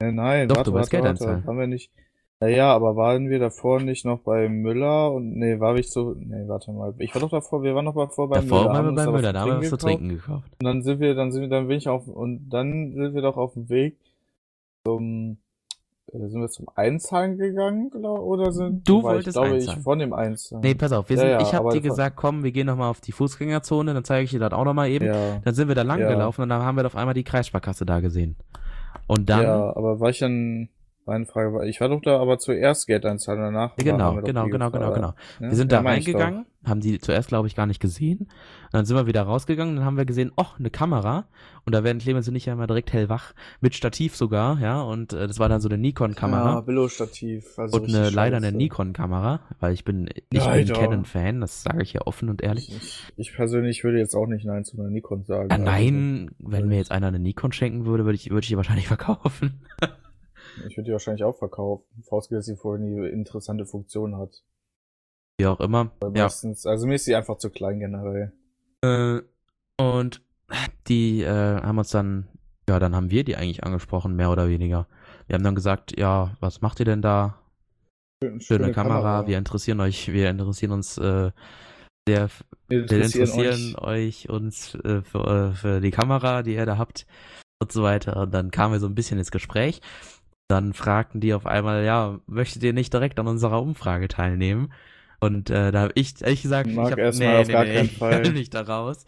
Äh, 0.00 0.12
nein, 0.12 0.48
Doch, 0.48 0.56
warte, 0.56 0.70
du 0.70 0.72
wolltest 0.74 0.92
warte, 0.92 0.96
Geld 0.96 1.04
warte. 1.04 1.26
einzahlen. 1.26 1.46
Haben 1.46 1.58
wir 1.58 1.66
nicht. 1.66 1.92
Naja, 2.40 2.74
aber 2.74 2.96
waren 2.96 3.30
wir 3.30 3.38
davor 3.38 3.80
nicht 3.80 4.04
noch 4.04 4.20
bei 4.20 4.48
Müller 4.48 5.10
und 5.12 5.36
nee, 5.36 5.58
war 5.60 5.76
ich 5.76 5.90
so. 5.90 6.14
Nee, 6.18 6.46
warte 6.48 6.72
mal. 6.72 6.94
Ich 6.98 7.14
war 7.14 7.20
doch 7.22 7.30
davor, 7.30 7.62
wir 7.62 7.74
waren 7.74 7.84
noch 7.86 7.94
davor 7.94 8.28
bei 8.28 8.40
davor 8.40 8.60
Müller. 8.60 8.64
waren 8.64 8.76
haben 8.76 8.86
wir 8.86 8.92
bei 8.92 9.06
Müller, 9.08 9.32
da 9.32 9.40
haben 9.40 9.52
wir 9.52 9.58
was 9.58 9.68
zu 9.70 9.78
trinken 9.78 10.08
gekauft. 10.10 10.50
Und 10.60 10.64
dann 10.66 10.82
sind 10.82 11.00
wir, 11.00 11.14
dann 11.14 11.32
sind 11.32 11.42
wir, 11.42 11.48
dann 11.48 11.68
bin 11.68 11.78
ich 11.78 11.88
auf 11.88 12.06
und 12.08 12.48
dann 12.50 12.92
sind 12.94 13.14
wir 13.14 13.22
doch 13.22 13.36
auf 13.38 13.54
dem 13.54 13.68
Weg 13.70 13.98
zum 14.86 15.38
sind 16.12 16.40
wir 16.40 16.48
zum 16.48 16.66
Einzahlen 16.74 17.36
gegangen, 17.36 17.90
glaub, 17.90 18.20
oder 18.20 18.52
sind 18.52 18.88
Du 18.88 19.02
wolltest 19.02 19.28
ich, 19.28 19.32
glaube 19.34 19.54
einzahlen. 19.56 19.78
ich 19.78 19.84
von 19.84 19.98
dem 19.98 20.12
Einzahlen. 20.12 20.62
Nee, 20.62 20.74
pass 20.74 20.92
auf, 20.92 21.08
wir 21.08 21.16
Ja, 21.16 21.20
sind, 21.22 21.30
ja, 21.30 21.40
ich 21.40 21.54
habe 21.54 21.70
dir 21.72 21.80
gesagt, 21.80 22.16
komm, 22.16 22.44
wir 22.44 22.52
gehen 22.52 22.66
nochmal 22.66 22.90
auf 22.90 23.00
die 23.00 23.12
Fußgängerzone, 23.12 23.92
dann 23.92 24.04
zeige 24.04 24.24
ich 24.24 24.30
dir 24.30 24.38
das 24.38 24.52
auch 24.52 24.64
nochmal 24.64 24.88
eben. 24.88 25.06
ja. 25.06 25.40
Dann 25.44 25.54
sind 25.54 25.68
wir 25.68 25.74
da 25.74 25.82
lang 25.82 26.00
Ja. 26.00 26.08
gelaufen 26.08 26.42
und 26.42 26.48
dann 26.48 26.62
haben 26.62 26.76
wir 26.76 26.86
auf 26.86 26.96
einmal 26.96 27.14
die 27.14 27.24
Kreissparkasse 27.24 27.84
da 27.84 28.00
gesehen. 28.00 28.36
Und 29.08 29.28
dann, 29.28 29.42
ja, 29.42 29.76
aber 29.76 30.00
war 30.00 30.10
ich 30.10 30.18
dann 30.18 30.68
meine 31.06 31.26
Frage 31.26 31.52
war, 31.54 31.64
ich 31.64 31.80
war 31.80 31.88
doch 31.88 32.00
da 32.02 32.18
aber 32.20 32.38
zuerst 32.38 32.86
Geld 32.86 33.04
einzahlen, 33.06 33.40
danach 33.40 33.76
genau, 33.76 34.16
genau, 34.16 34.46
genau, 34.46 34.70
genau, 34.70 34.92
genau. 34.92 35.14
Ja? 35.40 35.48
Wir 35.50 35.54
sind 35.56 35.70
Ja, 35.72 35.82
da 35.82 35.88
reingegangen, 35.88 36.46
haben 36.64 36.80
die 36.80 36.98
zuerst, 36.98 37.28
glaube 37.28 37.46
ich, 37.48 37.54
gar 37.54 37.66
nicht 37.66 37.80
gesehen. 37.80 38.18
Und 38.18 38.28
dann 38.72 38.84
sind 38.86 38.96
wir 38.96 39.06
wieder 39.06 39.22
rausgegangen, 39.22 39.76
dann 39.76 39.84
haben 39.84 39.96
wir 39.96 40.04
gesehen, 40.04 40.32
oh, 40.36 40.46
eine 40.58 40.70
Kamera. 40.70 41.26
Und 41.64 41.74
da 41.74 41.82
werden 41.82 41.98
Clemens 41.98 42.28
und 42.28 42.36
ich 42.36 42.46
ja 42.46 42.52
immer 42.52 42.66
direkt 42.68 42.92
hellwach, 42.92 43.34
mit 43.60 43.74
Stativ 43.74 44.14
sogar, 44.16 44.60
ja. 44.60 44.82
Und 44.82 45.12
äh, 45.12 45.26
das 45.26 45.38
war 45.38 45.48
dann 45.48 45.60
so 45.60 45.68
eine 45.68 45.76
Ja, 45.76 45.80
Nikon-Kamera. 45.80 46.60
Billo-Stativ. 46.60 47.58
Also 47.58 47.78
und 47.80 47.88
eine, 47.88 48.10
leider 48.10 48.36
eine. 48.36 48.52
Nikon-Kamera, 48.52 49.40
weil 49.60 49.72
ich 49.74 49.84
bin 49.84 50.08
nicht 50.32 50.46
ein. 50.46 50.66
Canon-Fan, 50.66 51.40
das 51.40 51.62
sage 51.62 51.82
ich 51.82 51.92
ja 51.92 52.02
offen 52.02 52.28
und 52.28 52.42
ehrlich. 52.42 52.68
Ich, 52.74 53.04
ich 53.16 53.32
persönlich 53.34 53.82
würde 53.84 53.98
jetzt 53.98 54.14
auch 54.14 54.26
nicht 54.26 54.44
Nein 54.44 54.64
zu 54.64 54.78
einer 54.78 54.90
Nikon 54.90 55.24
sagen. 55.24 55.50
Ah, 55.50 55.54
Also, 55.54 55.64
nein, 55.64 56.30
wenn 56.38 56.68
mir 56.68 56.76
jetzt 56.76 56.90
einer 56.92 57.08
eine 57.08 57.18
Nikon 57.18 57.52
schenken 57.52 57.84
würde, 57.86 58.04
würde 58.04 58.16
ich, 58.16 58.30
würde 58.30 58.42
ich 58.44 58.48
die 58.48 58.56
wahrscheinlich 58.56 58.86
verkaufen. 58.88 59.60
Ich 60.66 60.76
würde 60.76 60.84
die 60.84 60.92
wahrscheinlich 60.92 61.24
auch 61.24 61.36
verkaufen. 61.36 61.84
Vorausgesetzt, 62.02 62.48
dass 62.48 62.54
sie 62.54 62.60
vorhin 62.60 62.86
die 62.86 63.08
interessante 63.08 63.66
Funktion 63.66 64.16
hat. 64.16 64.42
Wie 65.38 65.46
auch 65.46 65.60
immer. 65.60 65.90
Weil 66.00 66.16
Ja. 66.16 66.24
meistens, 66.24 66.66
also 66.66 66.86
mir 66.86 66.94
ist 66.94 67.04
sie 67.04 67.14
einfach 67.14 67.38
zu 67.38 67.50
klein 67.50 67.78
generell. 67.78 68.32
Äh, 68.82 69.20
und 69.78 70.22
die 70.88 71.22
äh, 71.22 71.60
haben 71.60 71.78
uns 71.78 71.90
dann 71.90 72.28
ja, 72.68 72.80
dann 72.80 72.96
haben 72.96 73.10
wir 73.10 73.22
die 73.24 73.36
eigentlich 73.36 73.64
angesprochen, 73.64 74.16
mehr 74.16 74.30
oder 74.30 74.48
weniger. 74.48 74.88
Wir 75.26 75.34
haben 75.34 75.44
dann 75.44 75.54
gesagt, 75.54 75.96
ja, 75.98 76.36
was 76.40 76.60
macht 76.62 76.80
ihr 76.80 76.86
denn 76.86 77.02
da? 77.02 77.40
Schöne, 78.22 78.40
Schöne 78.40 78.72
Kamera, 78.72 79.26
wir 79.26 79.38
interessieren 79.38 79.80
euch, 79.80 80.10
wir 80.10 80.30
interessieren 80.30 80.72
uns 80.72 80.98
äh, 80.98 81.30
sehr, 82.08 82.28
Wir 82.68 82.68
wir 82.68 82.82
interessieren 82.82 83.28
interessieren 83.28 83.76
euch, 83.76 84.28
uns 84.28 84.74
äh, 84.74 85.02
für, 85.02 85.52
äh, 85.52 85.54
für 85.54 85.80
die 85.80 85.90
Kamera, 85.90 86.42
die 86.42 86.54
ihr 86.54 86.66
da 86.66 86.78
habt 86.78 87.06
und 87.60 87.70
so 87.70 87.82
weiter. 87.82 88.16
Und 88.16 88.32
dann 88.34 88.50
kamen 88.50 88.72
wir 88.72 88.80
so 88.80 88.86
ein 88.86 88.94
bisschen 88.94 89.18
ins 89.18 89.30
Gespräch. 89.30 89.80
Dann 90.48 90.72
fragten 90.74 91.20
die 91.20 91.34
auf 91.34 91.46
einmal, 91.46 91.84
ja, 91.84 92.20
möchtet 92.26 92.62
ihr 92.62 92.72
nicht 92.72 92.92
direkt 92.92 93.18
an 93.18 93.26
unserer 93.26 93.60
Umfrage 93.60 94.08
teilnehmen? 94.08 94.72
Und 95.18 95.50
äh, 95.50 95.72
da 95.72 95.80
habe 95.80 95.92
ich 95.96 96.20
ehrlich 96.22 96.42
gesagt, 96.42 96.70
Mag 96.70 96.86
ich 96.86 96.92
hab, 96.92 96.98
erstmal 96.98 97.36
auf 97.38 97.48
gar 97.48 97.64
keinen 97.64 97.86
ich 97.86 97.98
Fall. 97.98 98.24
will 98.24 98.32
nicht 98.34 98.54
da 98.54 98.60
raus. 98.62 99.06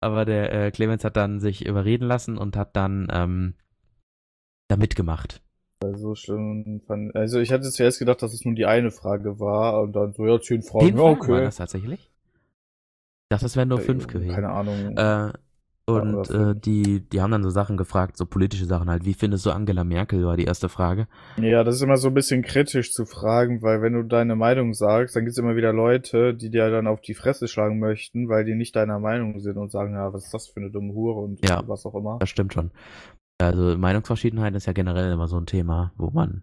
Aber 0.00 0.24
der 0.24 0.52
äh, 0.52 0.70
Clemens 0.70 1.02
hat 1.02 1.16
dann 1.16 1.40
sich 1.40 1.66
überreden 1.66 2.06
lassen 2.06 2.36
und 2.38 2.56
hat 2.56 2.76
dann 2.76 3.08
ähm, 3.10 3.54
da 4.68 4.76
mitgemacht. 4.76 5.42
So 5.96 6.14
schlimm 6.14 6.80
fand. 6.86 7.14
Also 7.16 7.38
ich 7.40 7.52
hatte 7.52 7.70
zuerst 7.70 7.98
gedacht, 7.98 8.22
dass 8.22 8.32
es 8.32 8.44
nur 8.44 8.54
die 8.54 8.66
eine 8.66 8.90
Frage 8.90 9.40
war 9.40 9.82
und 9.82 9.92
dann 9.92 10.12
so, 10.12 10.26
ja, 10.26 10.40
zehn 10.40 10.62
Fragen, 10.62 10.86
Zehn 10.86 10.96
ja, 10.96 11.02
Fragen 11.02 11.20
okay. 11.20 11.32
waren 11.32 11.44
das 11.44 11.56
tatsächlich? 11.56 12.00
Ich 12.00 13.28
dachte, 13.30 13.44
das 13.44 13.56
wären 13.56 13.68
nur 13.68 13.80
fünf 13.80 14.04
Äh, 14.04 14.08
gewesen. 14.08 14.34
Keine 14.34 14.50
Ahnung. 14.50 14.96
Äh, 14.96 15.32
und 15.88 16.28
äh, 16.30 16.54
die, 16.56 17.00
die 17.08 17.20
haben 17.20 17.30
dann 17.30 17.44
so 17.44 17.50
Sachen 17.50 17.76
gefragt, 17.76 18.16
so 18.16 18.26
politische 18.26 18.64
Sachen 18.64 18.90
halt. 18.90 19.04
Wie 19.04 19.14
findest 19.14 19.46
du 19.46 19.50
Angela 19.50 19.84
Merkel, 19.84 20.24
war 20.26 20.36
die 20.36 20.44
erste 20.44 20.68
Frage. 20.68 21.06
Ja, 21.36 21.62
das 21.62 21.76
ist 21.76 21.82
immer 21.82 21.96
so 21.96 22.08
ein 22.08 22.14
bisschen 22.14 22.42
kritisch 22.42 22.92
zu 22.92 23.04
fragen, 23.06 23.62
weil 23.62 23.82
wenn 23.82 23.92
du 23.92 24.02
deine 24.02 24.34
Meinung 24.34 24.74
sagst, 24.74 25.14
dann 25.14 25.24
gibt's 25.24 25.38
immer 25.38 25.54
wieder 25.54 25.72
Leute, 25.72 26.34
die 26.34 26.50
dir 26.50 26.70
dann 26.70 26.88
auf 26.88 27.00
die 27.00 27.14
Fresse 27.14 27.46
schlagen 27.46 27.78
möchten, 27.78 28.28
weil 28.28 28.44
die 28.44 28.56
nicht 28.56 28.74
deiner 28.74 28.98
Meinung 28.98 29.38
sind 29.38 29.56
und 29.58 29.70
sagen, 29.70 29.94
ja, 29.94 30.12
was 30.12 30.24
ist 30.24 30.34
das 30.34 30.48
für 30.48 30.60
eine 30.60 30.70
dumme 30.70 30.92
Hure 30.92 31.20
und 31.20 31.48
Ja. 31.48 31.62
was 31.68 31.86
auch 31.86 31.94
immer. 31.94 32.18
Das 32.18 32.30
stimmt 32.30 32.52
schon. 32.52 32.72
Also 33.40 33.76
Meinungsverschiedenheit 33.78 34.54
ist 34.56 34.66
ja 34.66 34.72
generell 34.72 35.12
immer 35.12 35.28
so 35.28 35.36
ein 35.36 35.46
Thema, 35.46 35.92
wo 35.96 36.10
man. 36.10 36.42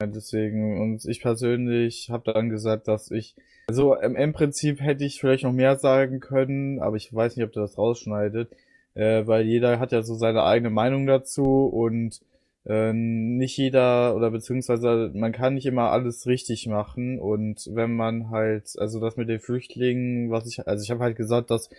Ja, 0.00 0.06
deswegen, 0.06 0.80
und 0.80 1.04
ich 1.04 1.20
persönlich 1.20 2.08
habe 2.10 2.32
dann 2.32 2.48
gesagt, 2.48 2.88
dass 2.88 3.10
ich, 3.10 3.36
also 3.68 3.94
im, 3.96 4.16
im 4.16 4.32
Prinzip 4.32 4.80
hätte 4.80 5.04
ich 5.04 5.20
vielleicht 5.20 5.44
noch 5.44 5.52
mehr 5.52 5.76
sagen 5.76 6.20
können, 6.20 6.80
aber 6.80 6.96
ich 6.96 7.12
weiß 7.12 7.36
nicht, 7.36 7.44
ob 7.44 7.52
der 7.52 7.62
das 7.62 7.76
rausschneidet, 7.76 8.50
äh, 8.94 9.26
weil 9.26 9.46
jeder 9.46 9.78
hat 9.78 9.92
ja 9.92 10.02
so 10.02 10.14
seine 10.14 10.44
eigene 10.44 10.70
Meinung 10.70 11.06
dazu 11.06 11.66
und 11.66 12.20
äh, 12.66 12.92
nicht 12.92 13.56
jeder 13.56 14.14
oder 14.16 14.30
beziehungsweise 14.30 15.10
man 15.14 15.32
kann 15.32 15.54
nicht 15.54 15.66
immer 15.66 15.90
alles 15.90 16.26
richtig 16.26 16.66
machen 16.66 17.18
und 17.18 17.68
wenn 17.72 17.94
man 17.94 18.30
halt, 18.30 18.74
also 18.78 19.00
das 19.00 19.16
mit 19.16 19.28
den 19.28 19.40
Flüchtlingen, 19.40 20.30
was 20.30 20.46
ich, 20.46 20.66
also 20.66 20.82
ich 20.82 20.90
habe 20.90 21.02
halt 21.02 21.16
gesagt, 21.16 21.50
dass 21.50 21.70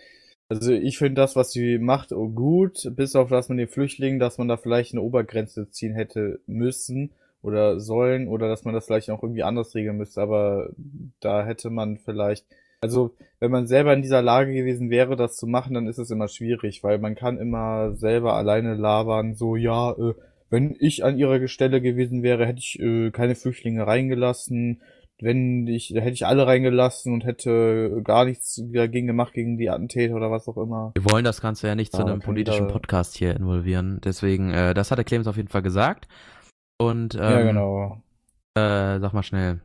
also 0.48 0.72
ich 0.72 0.98
finde 0.98 1.14
das, 1.14 1.34
was 1.34 1.52
sie 1.52 1.78
macht, 1.78 2.12
oh, 2.12 2.28
gut, 2.28 2.90
bis 2.94 3.16
auf 3.16 3.30
das 3.30 3.48
mit 3.48 3.58
den 3.58 3.68
Flüchtlingen, 3.68 4.18
dass 4.18 4.36
man 4.36 4.48
da 4.48 4.58
vielleicht 4.58 4.92
eine 4.92 5.00
Obergrenze 5.00 5.70
ziehen 5.70 5.94
hätte 5.94 6.40
müssen 6.46 7.12
oder 7.40 7.80
sollen 7.80 8.28
oder 8.28 8.48
dass 8.48 8.64
man 8.64 8.74
das 8.74 8.84
vielleicht 8.86 9.10
auch 9.10 9.22
irgendwie 9.22 9.44
anders 9.44 9.74
regeln 9.74 9.96
müsste, 9.96 10.20
aber 10.20 10.70
da 11.20 11.44
hätte 11.46 11.70
man 11.70 11.96
vielleicht, 11.96 12.44
also 12.82 13.14
wenn 13.40 13.50
man 13.50 13.66
selber 13.66 13.94
in 13.94 14.02
dieser 14.02 14.22
Lage 14.22 14.52
gewesen 14.52 14.90
wäre, 14.90 15.16
das 15.16 15.36
zu 15.36 15.46
machen, 15.46 15.74
dann 15.74 15.86
ist 15.86 15.98
es 15.98 16.10
immer 16.10 16.28
schwierig, 16.28 16.82
weil 16.82 16.98
man 16.98 17.14
kann 17.14 17.38
immer 17.38 17.94
selber 17.94 18.34
alleine 18.34 18.74
labern, 18.74 19.34
so 19.34 19.56
ja, 19.56 19.92
äh, 19.92 20.14
wenn 20.50 20.76
ich 20.78 21.02
an 21.02 21.16
ihrer 21.16 21.48
Stelle 21.48 21.80
gewesen 21.80 22.22
wäre, 22.22 22.46
hätte 22.46 22.58
ich 22.58 22.78
äh, 22.78 23.10
keine 23.10 23.34
Flüchtlinge 23.34 23.86
reingelassen, 23.86 24.82
wenn 25.18 25.66
ich, 25.66 25.90
hätte 25.90 26.10
ich 26.10 26.26
alle 26.26 26.46
reingelassen 26.46 27.12
und 27.14 27.24
hätte 27.24 28.02
gar 28.04 28.24
nichts 28.24 28.60
dagegen 28.72 29.06
gemacht 29.06 29.32
gegen 29.32 29.56
die 29.56 29.70
Attentäter 29.70 30.14
oder 30.14 30.30
was 30.30 30.48
auch 30.48 30.56
immer. 30.56 30.92
Wir 30.94 31.10
wollen 31.10 31.24
das 31.24 31.40
Ganze 31.40 31.68
ja 31.68 31.74
nicht 31.74 31.92
zu 31.92 31.98
Ja, 32.00 32.06
einem 32.06 32.18
kann 32.18 32.26
politischen 32.26 32.68
Podcast 32.68 33.16
hier 33.16 33.36
involvieren. 33.36 34.00
Deswegen, 34.04 34.50
äh, 34.50 34.74
das 34.74 34.90
hat 34.90 34.98
der 34.98 35.04
Clemens 35.04 35.28
auf 35.28 35.36
jeden 35.36 35.48
Fall 35.48 35.62
gesagt. 35.62 36.08
Und 36.78 37.14
ähm, 37.14 37.20
ja, 37.20 37.42
genau. 37.42 38.02
äh, 38.54 38.98
sag 38.98 39.12
mal 39.12 39.22
schnell. 39.22 39.60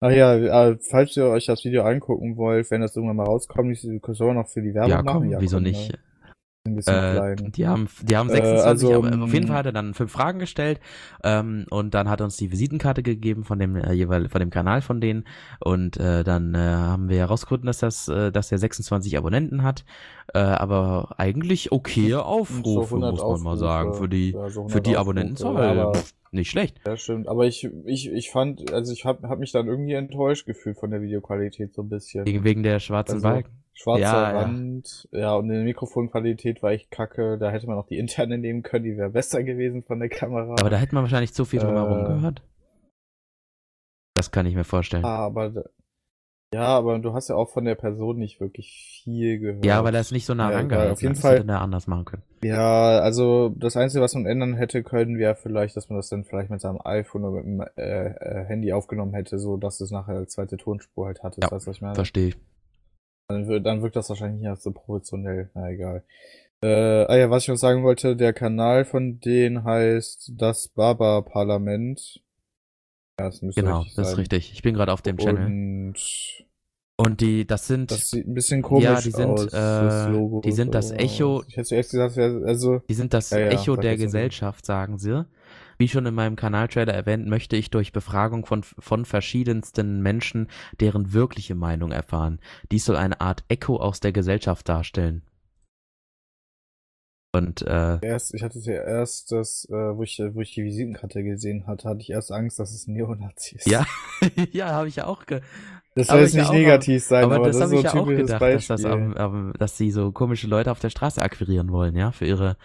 Ach 0.00 0.10
ja, 0.10 0.34
äh, 0.34 0.78
falls 0.80 1.16
ihr 1.16 1.26
euch 1.26 1.46
das 1.46 1.64
Video 1.64 1.82
angucken 1.84 2.36
wollt, 2.36 2.70
wenn 2.70 2.82
das 2.82 2.94
irgendwann 2.94 3.16
mal 3.16 3.24
rauskommt, 3.24 3.72
ich 3.72 3.80
soll 3.80 4.34
noch 4.34 4.48
für 4.48 4.60
die 4.60 4.74
Werbung 4.74 4.90
ja, 4.90 5.02
machen. 5.02 5.30
komm, 5.30 5.40
wieso 5.40 5.56
komm, 5.56 5.64
nicht? 5.64 5.92
Ne? 5.92 5.98
Ein 6.66 6.76
bisschen 6.76 6.94
Äh, 6.94 7.12
klein. 7.14 7.52
die 7.52 7.66
haben, 7.66 7.88
die 8.02 8.16
haben 8.16 8.28
Äh, 8.30 8.32
26, 8.34 8.66
also, 8.66 8.94
aber 8.94 9.22
auf 9.24 9.32
jeden 9.32 9.46
mm, 9.46 9.48
Fall 9.48 9.56
hat 9.58 9.66
er 9.66 9.72
dann 9.72 9.94
fünf 9.94 10.12
Fragen 10.12 10.38
gestellt 10.38 10.80
ähm, 11.24 11.66
und 11.70 11.94
dann 11.94 12.08
hat 12.08 12.20
er 12.20 12.24
uns 12.24 12.36
die 12.36 12.50
Visitenkarte 12.52 13.02
gegeben 13.02 13.44
von 13.44 13.58
dem 13.58 13.76
äh, 13.76 13.92
jeweil 13.92 14.28
von 14.28 14.40
dem 14.40 14.50
Kanal 14.50 14.82
von 14.82 15.00
denen 15.00 15.24
und 15.60 15.96
äh, 15.98 16.24
dann 16.24 16.54
äh, 16.54 16.58
haben 16.58 17.08
wir 17.08 17.18
herausgefunden, 17.18 17.66
dass 17.66 17.78
das, 17.78 18.08
äh, 18.08 18.30
dass 18.32 18.50
er 18.52 18.58
26 18.58 19.16
Abonnenten 19.16 19.62
hat, 19.62 19.84
äh, 20.34 20.38
aber 20.38 21.14
eigentlich 21.18 21.72
okay 21.72 22.10
So 22.10 22.22
Aufrufe 22.22 22.94
100 22.96 23.12
muss 23.12 23.22
man 23.22 23.42
mal 23.42 23.56
sagen 23.56 23.90
Aufrufe. 23.90 24.02
für 24.04 24.08
die 24.08 24.30
Ja, 24.32 24.48
so 24.48 24.68
für 24.68 24.78
100 24.78 24.86
die 24.86 24.96
Aufrufe, 24.96 25.00
Abonnentenzahl 25.00 25.78
aber- 25.78 25.92
nicht 26.32 26.50
schlecht. 26.50 26.80
Ja, 26.86 26.96
stimmt. 26.98 27.28
Aber 27.28 27.46
ich, 27.46 27.66
ich, 27.86 28.10
ich 28.12 28.30
fand, 28.30 28.70
also 28.72 28.92
ich 28.92 29.06
hab, 29.06 29.22
hab 29.22 29.38
mich 29.38 29.52
dann 29.52 29.68
irgendwie 29.68 29.94
enttäuscht 29.94 30.44
gefühlt 30.44 30.76
von 30.76 30.90
der 30.90 31.00
Videoqualität 31.00 31.72
so 31.72 31.80
ein 31.82 31.88
bisschen. 31.88 32.26
Wegen, 32.26 32.44
wegen 32.44 32.62
der 32.62 32.78
schwarzen 32.80 33.14
Also, 33.14 33.28
Balken. 33.28 33.52
Schwarzer 33.78 34.00
Ja, 34.02 34.32
ja. 34.32 34.38
Rand, 34.40 35.06
ja. 35.12 35.34
und 35.34 35.48
die 35.50 35.56
Mikrofonqualität 35.62 36.62
war 36.62 36.70
echt 36.72 36.90
kacke. 36.90 37.36
Da 37.36 37.50
hätte 37.50 37.66
man 37.66 37.76
auch 37.76 37.86
die 37.86 37.98
interne 37.98 38.38
nehmen 38.38 38.62
können, 38.62 38.84
die 38.84 38.96
wäre 38.96 39.10
besser 39.10 39.42
gewesen 39.44 39.82
von 39.82 39.98
der 40.00 40.08
Kamera. 40.08 40.54
Aber 40.58 40.70
da 40.70 40.78
hätte 40.78 40.94
man 40.94 41.04
wahrscheinlich 41.04 41.34
zu 41.34 41.44
viel 41.44 41.60
drumherum 41.60 42.00
Äh, 42.04 42.08
gehört. 42.14 42.42
Das 44.14 44.30
kann 44.30 44.46
ich 44.46 44.54
mir 44.54 44.64
vorstellen. 44.64 45.04
Ah, 45.04 45.18
aber 45.26 45.52
ja, 46.54 46.62
aber 46.68 46.98
du 47.00 47.12
hast 47.12 47.28
ja 47.28 47.34
auch 47.36 47.50
von 47.50 47.66
der 47.66 47.74
Person 47.74 48.16
nicht 48.16 48.40
wirklich 48.40 49.02
viel 49.04 49.38
gehört. 49.40 49.64
ja, 49.64 49.84
weil 49.84 49.94
er 49.94 50.00
es 50.00 50.10
nicht 50.10 50.24
so 50.24 50.32
nah 50.32 50.50
Ja, 50.50 50.56
rangehalten 50.56 50.70
egal, 50.86 50.92
auf 50.92 51.02
jeden. 51.02 51.14
Fall- 51.16 51.34
Das 51.34 51.40
hätte 51.42 51.52
er 51.52 51.60
anders 51.60 51.86
machen 51.86 52.04
können. 52.06 52.22
Ja, 52.42 53.00
also 53.00 53.50
das 53.50 53.76
Einzige, 53.76 54.00
was 54.02 54.14
man 54.14 54.24
ändern 54.24 54.54
hätte 54.54 54.82
können, 54.82 55.18
wäre 55.18 55.34
vielleicht, 55.34 55.76
dass 55.76 55.90
man 55.90 55.98
das 55.98 56.08
dann 56.08 56.24
vielleicht 56.24 56.48
mit 56.48 56.60
seinem 56.62 56.80
iPhone 56.82 57.24
oder 57.24 57.42
mit 57.42 57.44
dem 57.44 57.60
äh, 57.76 58.06
äh, 58.08 58.44
Handy 58.46 58.72
aufgenommen 58.72 59.12
hätte, 59.12 59.38
so 59.38 59.58
dass 59.58 59.80
es 59.82 59.90
nachher 59.90 60.14
als 60.14 60.32
zweite 60.32 60.56
Tonspur 60.56 61.06
halt 61.08 61.22
hatte. 61.22 61.42
Ja, 61.42 61.48
du, 61.48 61.56
was 61.56 61.66
ich 61.66 61.82
meine? 61.82 61.94
Verstehe 61.94 62.28
ich. 62.28 62.36
Dann, 63.28 63.62
dann 63.64 63.82
wirkt 63.82 63.96
das 63.96 64.08
wahrscheinlich 64.08 64.48
nicht 64.48 64.62
so 64.62 64.70
professionell. 64.72 65.50
Na 65.54 65.70
egal. 65.70 66.04
Äh, 66.62 67.04
ah 67.06 67.16
ja, 67.16 67.30
was 67.30 67.42
ich 67.44 67.48
noch 67.48 67.56
sagen 67.56 67.82
wollte, 67.82 68.16
der 68.16 68.32
Kanal 68.32 68.84
von 68.84 69.20
denen 69.20 69.64
heißt 69.64 70.32
das 70.36 70.68
Barber-Parlament. 70.68 72.22
Ja, 73.18 73.26
das 73.26 73.42
müsste 73.42 73.62
Genau, 73.62 73.84
das 73.96 74.12
ist 74.12 74.18
richtig. 74.18 74.52
Ich 74.52 74.62
bin 74.62 74.74
gerade 74.74 74.92
auf 74.92 75.02
dem 75.02 75.18
Channel. 75.18 75.46
Und 75.46 75.94
Und 76.96 77.20
die, 77.20 77.46
das 77.46 77.66
sind, 77.66 77.90
das 77.90 78.10
sieht 78.10 78.26
ein 78.26 78.34
bisschen 78.34 78.62
komisch 78.62 78.84
Ja, 78.84 79.00
die 79.00 79.10
sind, 79.10 79.28
aus. 79.28 79.52
äh, 79.52 80.10
Logo 80.10 80.40
die 80.40 80.52
sind 80.52 80.74
das. 80.74 80.92
Echo- 80.92 81.44
Ich 81.48 81.56
hätte 81.56 81.68
zuerst 81.68 81.90
gesagt, 81.90 82.18
also 82.18 82.78
die 82.88 82.94
sind 82.94 83.12
das 83.12 83.30
Ja, 83.32 83.38
ja, 83.40 83.50
Echo 83.50 83.76
der. 83.76 83.96
Gesellschaft, 83.96 84.64
sagen 84.64 84.98
sie. 84.98 85.26
Wie 85.78 85.88
schon 85.88 86.06
in 86.06 86.14
meinem 86.14 86.36
Kanaltrailer 86.36 86.94
erwähnt, 86.94 87.26
möchte 87.26 87.56
ich 87.56 87.70
durch 87.70 87.92
Befragung 87.92 88.46
von, 88.46 88.62
von 88.62 89.04
verschiedensten 89.04 90.02
Menschen 90.02 90.48
deren 90.80 91.12
wirkliche 91.12 91.54
Meinung 91.54 91.92
erfahren. 91.92 92.40
Dies 92.70 92.84
soll 92.84 92.96
eine 92.96 93.20
Art 93.20 93.44
Echo 93.48 93.76
aus 93.76 94.00
der 94.00 94.12
Gesellschaft 94.12 94.68
darstellen. 94.68 95.22
Und 97.32 97.60
äh, 97.62 97.98
erst, 98.00 98.32
ich 98.34 98.42
hatte 98.42 98.58
ja 98.60 98.82
erst 98.82 99.30
das, 99.30 99.66
äh, 99.68 99.74
wo 99.74 100.02
ich, 100.02 100.18
wo 100.32 100.40
ich 100.40 100.54
die 100.54 100.64
Visitenkarte 100.64 101.22
gesehen 101.22 101.66
hatte, 101.66 101.86
hatte 101.88 102.00
ich 102.00 102.08
erst 102.10 102.32
Angst, 102.32 102.58
dass 102.58 102.72
es 102.72 102.86
ein 102.86 102.94
Neonazi 102.94 103.56
ist. 103.56 103.66
ja, 103.66 103.84
ja, 104.52 104.68
habe 104.68 104.88
ich 104.88 104.96
ja 104.96 105.06
auch 105.06 105.26
ge 105.26 105.42
Das 105.94 106.06
soll 106.06 106.20
ich 106.20 106.22
jetzt 106.22 106.34
ja 106.34 106.40
nicht 106.42 106.48
auch- 106.50 106.54
negativ 106.54 107.04
sein, 107.04 107.24
aber, 107.24 107.36
aber, 107.36 107.46
das, 107.48 107.58
das, 107.58 107.72
ist 107.72 107.76
ich 107.78 107.82
ja 107.82 107.90
so 107.90 107.96
ein 107.98 108.02
auch 108.02 108.06
typisches 108.06 108.26
gedacht, 108.26 108.42
dass, 108.42 108.68
Beispiel. 108.68 108.76
das 108.76 108.84
am, 108.86 109.14
am, 109.14 109.52
dass 109.58 109.76
sie 109.76 109.90
so 109.90 110.12
komische 110.12 110.46
Leute 110.46 110.70
auf 110.70 110.80
der 110.80 110.88
Straße 110.88 111.20
akquirieren 111.20 111.70
wollen, 111.72 111.94
ja, 111.94 112.10
für 112.10 112.24
ihre 112.24 112.56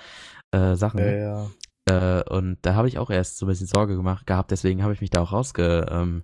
äh, 0.51 0.75
Sachen. 0.75 0.99
ja, 0.99 1.11
ja. 1.11 1.51
Äh, 1.91 2.23
und 2.29 2.57
da 2.61 2.75
habe 2.75 2.87
ich 2.87 2.97
auch 2.97 3.09
erst 3.09 3.37
so 3.37 3.45
ein 3.45 3.49
bisschen 3.49 3.67
Sorge 3.67 3.95
gemacht 3.95 4.25
gehabt, 4.27 4.51
deswegen 4.51 4.81
habe 4.83 4.93
ich 4.93 5.01
mich 5.01 5.09
da 5.09 5.21
auch 5.21 5.33
rausgehalten. 5.33 6.23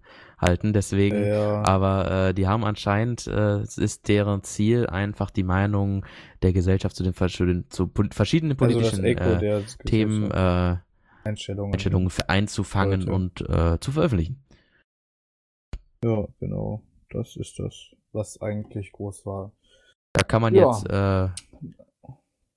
Deswegen, 0.73 1.25
ja. 1.25 1.63
aber 1.63 2.29
äh, 2.29 2.33
die 2.33 2.47
haben 2.47 2.63
anscheinend, 2.63 3.27
äh, 3.27 3.57
es 3.59 3.77
ist 3.77 4.07
deren 4.07 4.43
Ziel, 4.43 4.87
einfach 4.87 5.29
die 5.31 5.43
Meinung 5.43 6.05
der 6.41 6.53
Gesellschaft 6.53 6.95
zu 6.95 7.03
den 7.03 7.13
verschiedenen, 7.13 7.69
zu 7.69 7.87
pol 7.87 8.09
verschiedenen 8.11 8.57
also 8.59 8.73
politischen 8.73 9.03
Echo 9.03 9.23
äh, 9.23 9.39
der 9.39 9.63
Themen, 9.85 10.31
äh, 10.31 10.77
Einstellungen. 11.23 11.73
Einstellungen 11.73 12.09
für- 12.09 12.29
einzufangen 12.29 13.01
Leute. 13.01 13.11
und 13.13 13.41
äh, 13.49 13.79
zu 13.79 13.91
veröffentlichen. 13.91 14.41
Ja, 16.03 16.27
genau. 16.39 16.83
Das 17.09 17.35
ist 17.35 17.57
das, 17.59 17.73
was 18.13 18.39
eigentlich 18.41 18.91
groß 18.91 19.25
war. 19.25 19.51
Da 20.13 20.23
kann 20.23 20.41
man 20.41 20.55
Ja. 20.55 20.71
jetzt, 20.71 20.85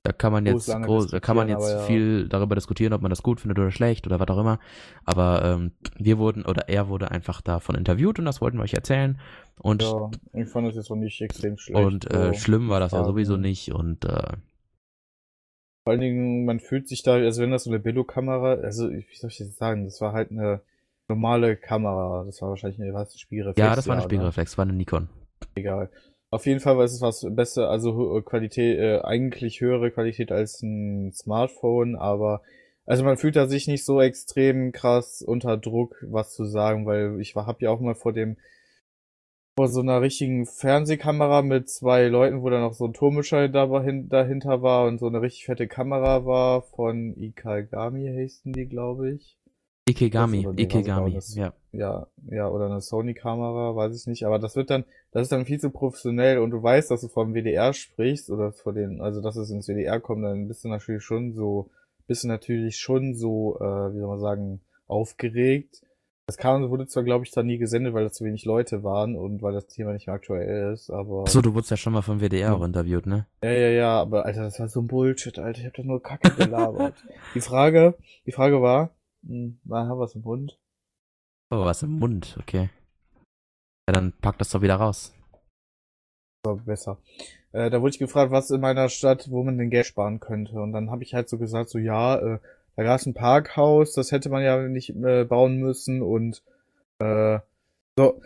da 0.03 0.13
kann 0.13 0.33
man 0.33 0.47
jetzt, 0.47 0.67
groß, 0.67 1.09
da 1.09 1.21
kann 1.21 1.37
man 1.37 1.49
jetzt 1.49 1.71
ja. 1.71 1.81
viel 1.81 2.27
darüber 2.29 2.55
diskutieren, 2.55 2.95
ob 2.95 3.03
man 3.03 3.11
das 3.11 3.23
gut 3.23 3.41
findet 3.41 3.59
oder 3.59 3.71
schlecht 3.71 4.07
oder 4.07 4.19
was 4.19 4.29
auch 4.29 4.39
immer. 4.39 4.59
Aber 5.05 5.45
ähm, 5.45 5.73
wir 5.99 6.19
wurden 6.19 6.47
oder 6.47 6.69
er 6.69 6.89
wurde 6.89 7.11
einfach 7.11 7.43
davon 7.43 7.75
interviewt 7.75 8.19
und 8.19 8.25
das 8.25 8.41
wollten 8.41 8.57
wir 8.57 8.63
euch 8.63 8.75
erzählen. 8.75 9.21
Und 9.59 9.83
Ja, 9.83 10.11
ich 10.33 10.49
fand 10.49 10.69
das 10.69 10.75
jetzt 10.75 10.89
noch 10.89 10.97
nicht 10.97 11.21
extrem 11.21 11.59
schlecht. 11.59 11.85
und 11.85 12.11
äh, 12.11 12.33
schlimm 12.35 12.71
war 12.71 12.81
das 12.81 12.93
ja 12.93 13.05
sowieso 13.05 13.37
nicht 13.37 13.73
und 13.73 14.07
äh, 14.07 14.37
Vor 15.85 15.93
allen 15.93 16.01
Dingen, 16.01 16.45
man 16.47 16.61
fühlt 16.61 16.89
sich 16.89 17.03
da, 17.03 17.15
also 17.15 17.43
wenn 17.43 17.51
das 17.51 17.65
so 17.65 17.71
eine 17.71 17.79
Billo-Kamera, 17.79 18.55
also 18.55 18.91
wie 18.91 19.05
soll 19.15 19.29
ich 19.29 19.37
das 19.37 19.57
sagen, 19.57 19.85
das 19.85 20.01
war 20.01 20.15
halt 20.15 20.31
eine 20.31 20.63
normale 21.11 21.57
Kamera. 21.57 22.25
Das 22.25 22.41
war 22.41 22.49
wahrscheinlich 22.49 22.81
eine 22.81 22.95
was, 22.95 23.19
Spiegelreflex. 23.19 23.59
ja, 23.59 23.77
das 23.77 23.87
war 23.87 23.95
eine 23.95 24.03
ne? 24.03 24.09
Spiegelreflex, 24.09 24.57
war 24.57 24.65
eine 24.65 24.73
Nikon. 24.73 25.11
Egal. 25.55 25.91
Auf 26.31 26.47
jeden 26.47 26.61
Fall 26.61 26.77
war 26.77 26.85
es 26.85 27.01
was 27.01 27.27
besser, 27.31 27.71
also 27.71 27.91
hö- 27.93 28.23
Qualität, 28.23 28.79
äh, 28.79 29.01
eigentlich 29.03 29.61
höhere 29.61 29.91
Qualität 29.91 30.33
als 30.33 30.63
ein 30.63 31.13
Smartphone, 31.13 31.97
aber 31.97 32.43
also 32.87 33.05
man 33.05 33.17
fühlt 33.17 33.37
da 33.37 33.47
sich 33.47 33.69
nicht 33.69 33.85
so 33.85 34.01
extrem 34.01 34.73
krass 34.73 35.23
unter 35.23 35.57
Druck, 35.57 35.97
was 36.09 36.35
zu 36.35 36.45
sagen, 36.45 36.87
weil 36.87 37.21
ich 37.21 37.37
war, 37.37 37.47
hab 37.47 37.63
ja 37.63 37.71
auch 37.71 37.81
mal 37.81 37.95
vor 37.95 38.13
dem 38.13 38.37
vor 39.57 39.69
so 39.69 39.81
einer 39.81 40.01
richtigen 40.01 40.45
Fernsehkamera 40.45 41.43
mit 41.43 41.71
zwei 41.71 42.09
Leuten, 42.09 42.43
wo 42.43 42.51
dann 42.51 42.63
noch 42.63 42.75
so 42.75 42.87
ein 42.87 42.95
Turmmischer 42.95 43.49
dahin- 43.49 44.09
dahinter 44.09 44.61
war 44.63 44.89
und 44.89 44.99
so 44.99 45.07
eine 45.07 45.23
richtig 45.23 45.45
fette 45.45 45.69
Kamera 45.69 46.25
war 46.27 46.63
von 46.63 47.15
Ikagami 47.17 48.09
heißen 48.09 48.53
die, 48.53 48.67
glaube 48.67 49.13
ich. 49.13 49.40
Ikegami, 49.91 50.47
Ikegami, 50.57 51.15
das? 51.15 51.35
ja. 51.35 51.53
Ja, 51.73 52.07
ja, 52.29 52.49
oder 52.49 52.67
eine 52.67 52.81
Sony-Kamera, 52.81 53.77
weiß 53.77 53.95
ich 54.01 54.07
nicht. 54.07 54.25
Aber 54.25 54.39
das 54.39 54.57
wird 54.57 54.71
dann, 54.71 54.85
das 55.13 55.23
ist 55.23 55.33
dann 55.33 55.47
viel 55.47 55.61
zu 55.61 55.71
professionell 55.71 56.39
und 56.39 56.51
du 56.51 56.63
weißt, 56.63 56.91
dass 56.91 57.03
du 57.03 57.09
vom 57.09 57.35
WDR 57.35 57.73
sprichst 57.73 58.31
oder 58.31 58.53
vor 58.53 58.73
den, 58.73 59.01
also 59.01 59.21
dass 59.21 59.37
es 59.37 59.51
ins 59.51 59.69
WDR 59.69 60.01
kommt, 60.01 60.25
dann 60.25 60.49
bist 60.49 60.65
du 60.65 60.69
natürlich 60.69 61.05
schon 61.05 61.33
so, 61.33 61.71
bist 62.07 62.25
du 62.25 62.29
natürlich 62.29 62.77
schon 62.77 63.15
so, 63.15 63.57
äh, 63.61 63.95
wie 63.95 63.99
soll 63.99 64.09
man 64.09 64.21
sagen, 64.21 64.61
aufgeregt. 64.87 65.83
Das 66.27 66.37
kam, 66.37 66.69
wurde 66.71 66.87
zwar, 66.87 67.03
glaube 67.03 67.25
ich, 67.25 67.33
da 67.33 67.43
nie 67.43 67.59
gesendet, 67.59 67.93
weil 67.93 68.05
da 68.05 68.13
zu 68.13 68.25
wenig 68.25 68.45
Leute 68.45 68.85
waren 68.85 69.17
und 69.17 69.43
weil 69.43 69.53
das 69.53 69.67
Thema 69.67 69.93
nicht 69.93 70.07
mehr 70.07 70.15
aktuell 70.15 70.73
ist, 70.73 70.89
aber. 70.89 71.23
Achso, 71.23 71.41
du 71.41 71.55
wurdest 71.55 71.73
ja 71.73 71.77
schon 71.77 71.93
mal 71.93 72.03
vom 72.03 72.21
WDR 72.21 72.55
auch 72.55 72.63
interviewt, 72.63 73.07
ne? 73.07 73.27
Ja, 73.43 73.51
ja, 73.51 73.69
ja, 73.69 74.01
aber 74.01 74.27
Alter, 74.27 74.43
das 74.43 74.61
war 74.61 74.69
so 74.69 74.81
ein 74.81 74.87
Bullshit, 74.87 75.41
Alter. 75.41 75.61
Ich 75.61 75.67
hab 75.67 75.75
da 75.75 75.83
nur 75.83 76.01
Kacke 76.01 76.31
gelabert. 76.31 76.95
die 77.35 77.41
Frage, 77.41 77.95
die 78.27 78.33
Frage 78.33 78.63
war, 78.63 78.91
hm, 79.27 79.61
wann 79.65 79.89
haben 79.89 79.99
wir 79.99 80.03
was 80.05 80.15
im 80.15 80.23
Mund? 80.23 80.59
Oh, 81.51 81.65
was 81.65 81.83
im 81.83 81.99
Mund, 81.99 82.37
okay. 82.41 82.71
Ja, 83.89 83.95
dann 83.95 84.13
pack 84.21 84.39
das 84.39 84.51
doch 84.51 84.63
wieder 84.63 84.77
raus. 84.77 85.15
war 86.45 86.57
besser. 86.57 86.99
Äh, 87.53 87.71
da 87.71 87.81
wurde 87.81 87.91
ich 87.91 87.99
gefragt, 87.99 88.31
was 88.31 88.51
in 88.51 88.61
meiner 88.61 88.89
Stadt, 88.89 89.31
wo 89.31 89.43
man 89.43 89.59
denn 89.59 89.71
Geld 89.71 89.87
sparen 89.87 90.21
könnte. 90.21 90.61
Und 90.61 90.73
dann 90.73 90.91
habe 90.91 91.03
ich 91.03 91.15
halt 91.15 91.29
so 91.29 91.39
gesagt, 91.39 91.71
so 91.71 91.79
ja, 91.79 92.17
äh, 92.17 92.39
da 92.77 92.85
gab 92.85 93.01
es 93.01 93.07
ein 93.07 93.15
Parkhaus, 93.15 93.93
das 93.93 94.13
hätte 94.13 94.31
man 94.31 94.43
ja 94.43 94.63
nicht 94.69 94.91
äh, 94.91 95.25
bauen 95.25 95.59
müssen 95.59 96.03
und 96.03 96.43
äh, 97.01 97.41
so. 97.99 98.21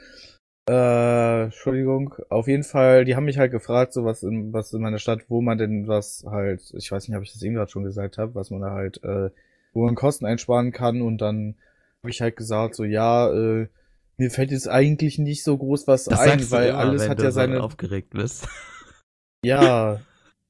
Äh, 0.69 1.45
Entschuldigung. 1.45 2.15
Auf 2.31 2.47
jeden 2.49 2.63
Fall, 2.63 3.05
die 3.05 3.17
haben 3.17 3.25
mich 3.25 3.39
halt 3.39 3.51
gefragt, 3.53 3.93
so 3.93 4.05
was 4.05 4.23
in, 4.23 4.53
was 4.53 4.73
in 4.73 4.81
meiner 4.83 4.99
Stadt, 4.99 5.25
wo 5.29 5.41
man 5.43 5.59
denn 5.59 5.89
was 5.89 6.25
halt, 6.27 6.73
ich 6.75 6.91
weiß 6.91 7.09
nicht, 7.09 7.17
ob 7.17 7.23
ich 7.23 7.33
das 7.33 7.43
eben 7.43 7.55
gerade 7.55 7.71
schon 7.71 7.85
gesagt 7.85 8.19
habe, 8.19 8.35
was 8.35 8.51
man 8.51 8.63
da 8.63 8.71
halt, 8.71 9.03
äh, 9.05 9.31
wo 9.75 9.85
man 9.85 9.95
Kosten 9.95 10.25
einsparen 10.25 10.73
kann 10.73 11.03
und 11.03 11.19
dann 11.19 11.57
habe 12.03 12.11
ich 12.11 12.21
halt 12.21 12.37
gesagt, 12.37 12.75
so 12.75 12.85
ja, 12.85 13.31
äh, 13.31 13.69
mir 14.17 14.31
fällt 14.31 14.51
jetzt 14.51 14.69
eigentlich 14.69 15.19
nicht 15.19 15.45
so 15.45 15.59
groß 15.59 15.87
was 15.87 16.05
Das 16.05 16.21
ein, 16.21 16.51
weil 16.51 16.71
immer, 16.71 16.79
alles 16.79 17.09
hat 17.09 17.21
ja 17.21 17.31
seine 17.31 17.63
aufgeregt 17.63 18.11
bist. 18.11 18.49
ja, 19.45 20.01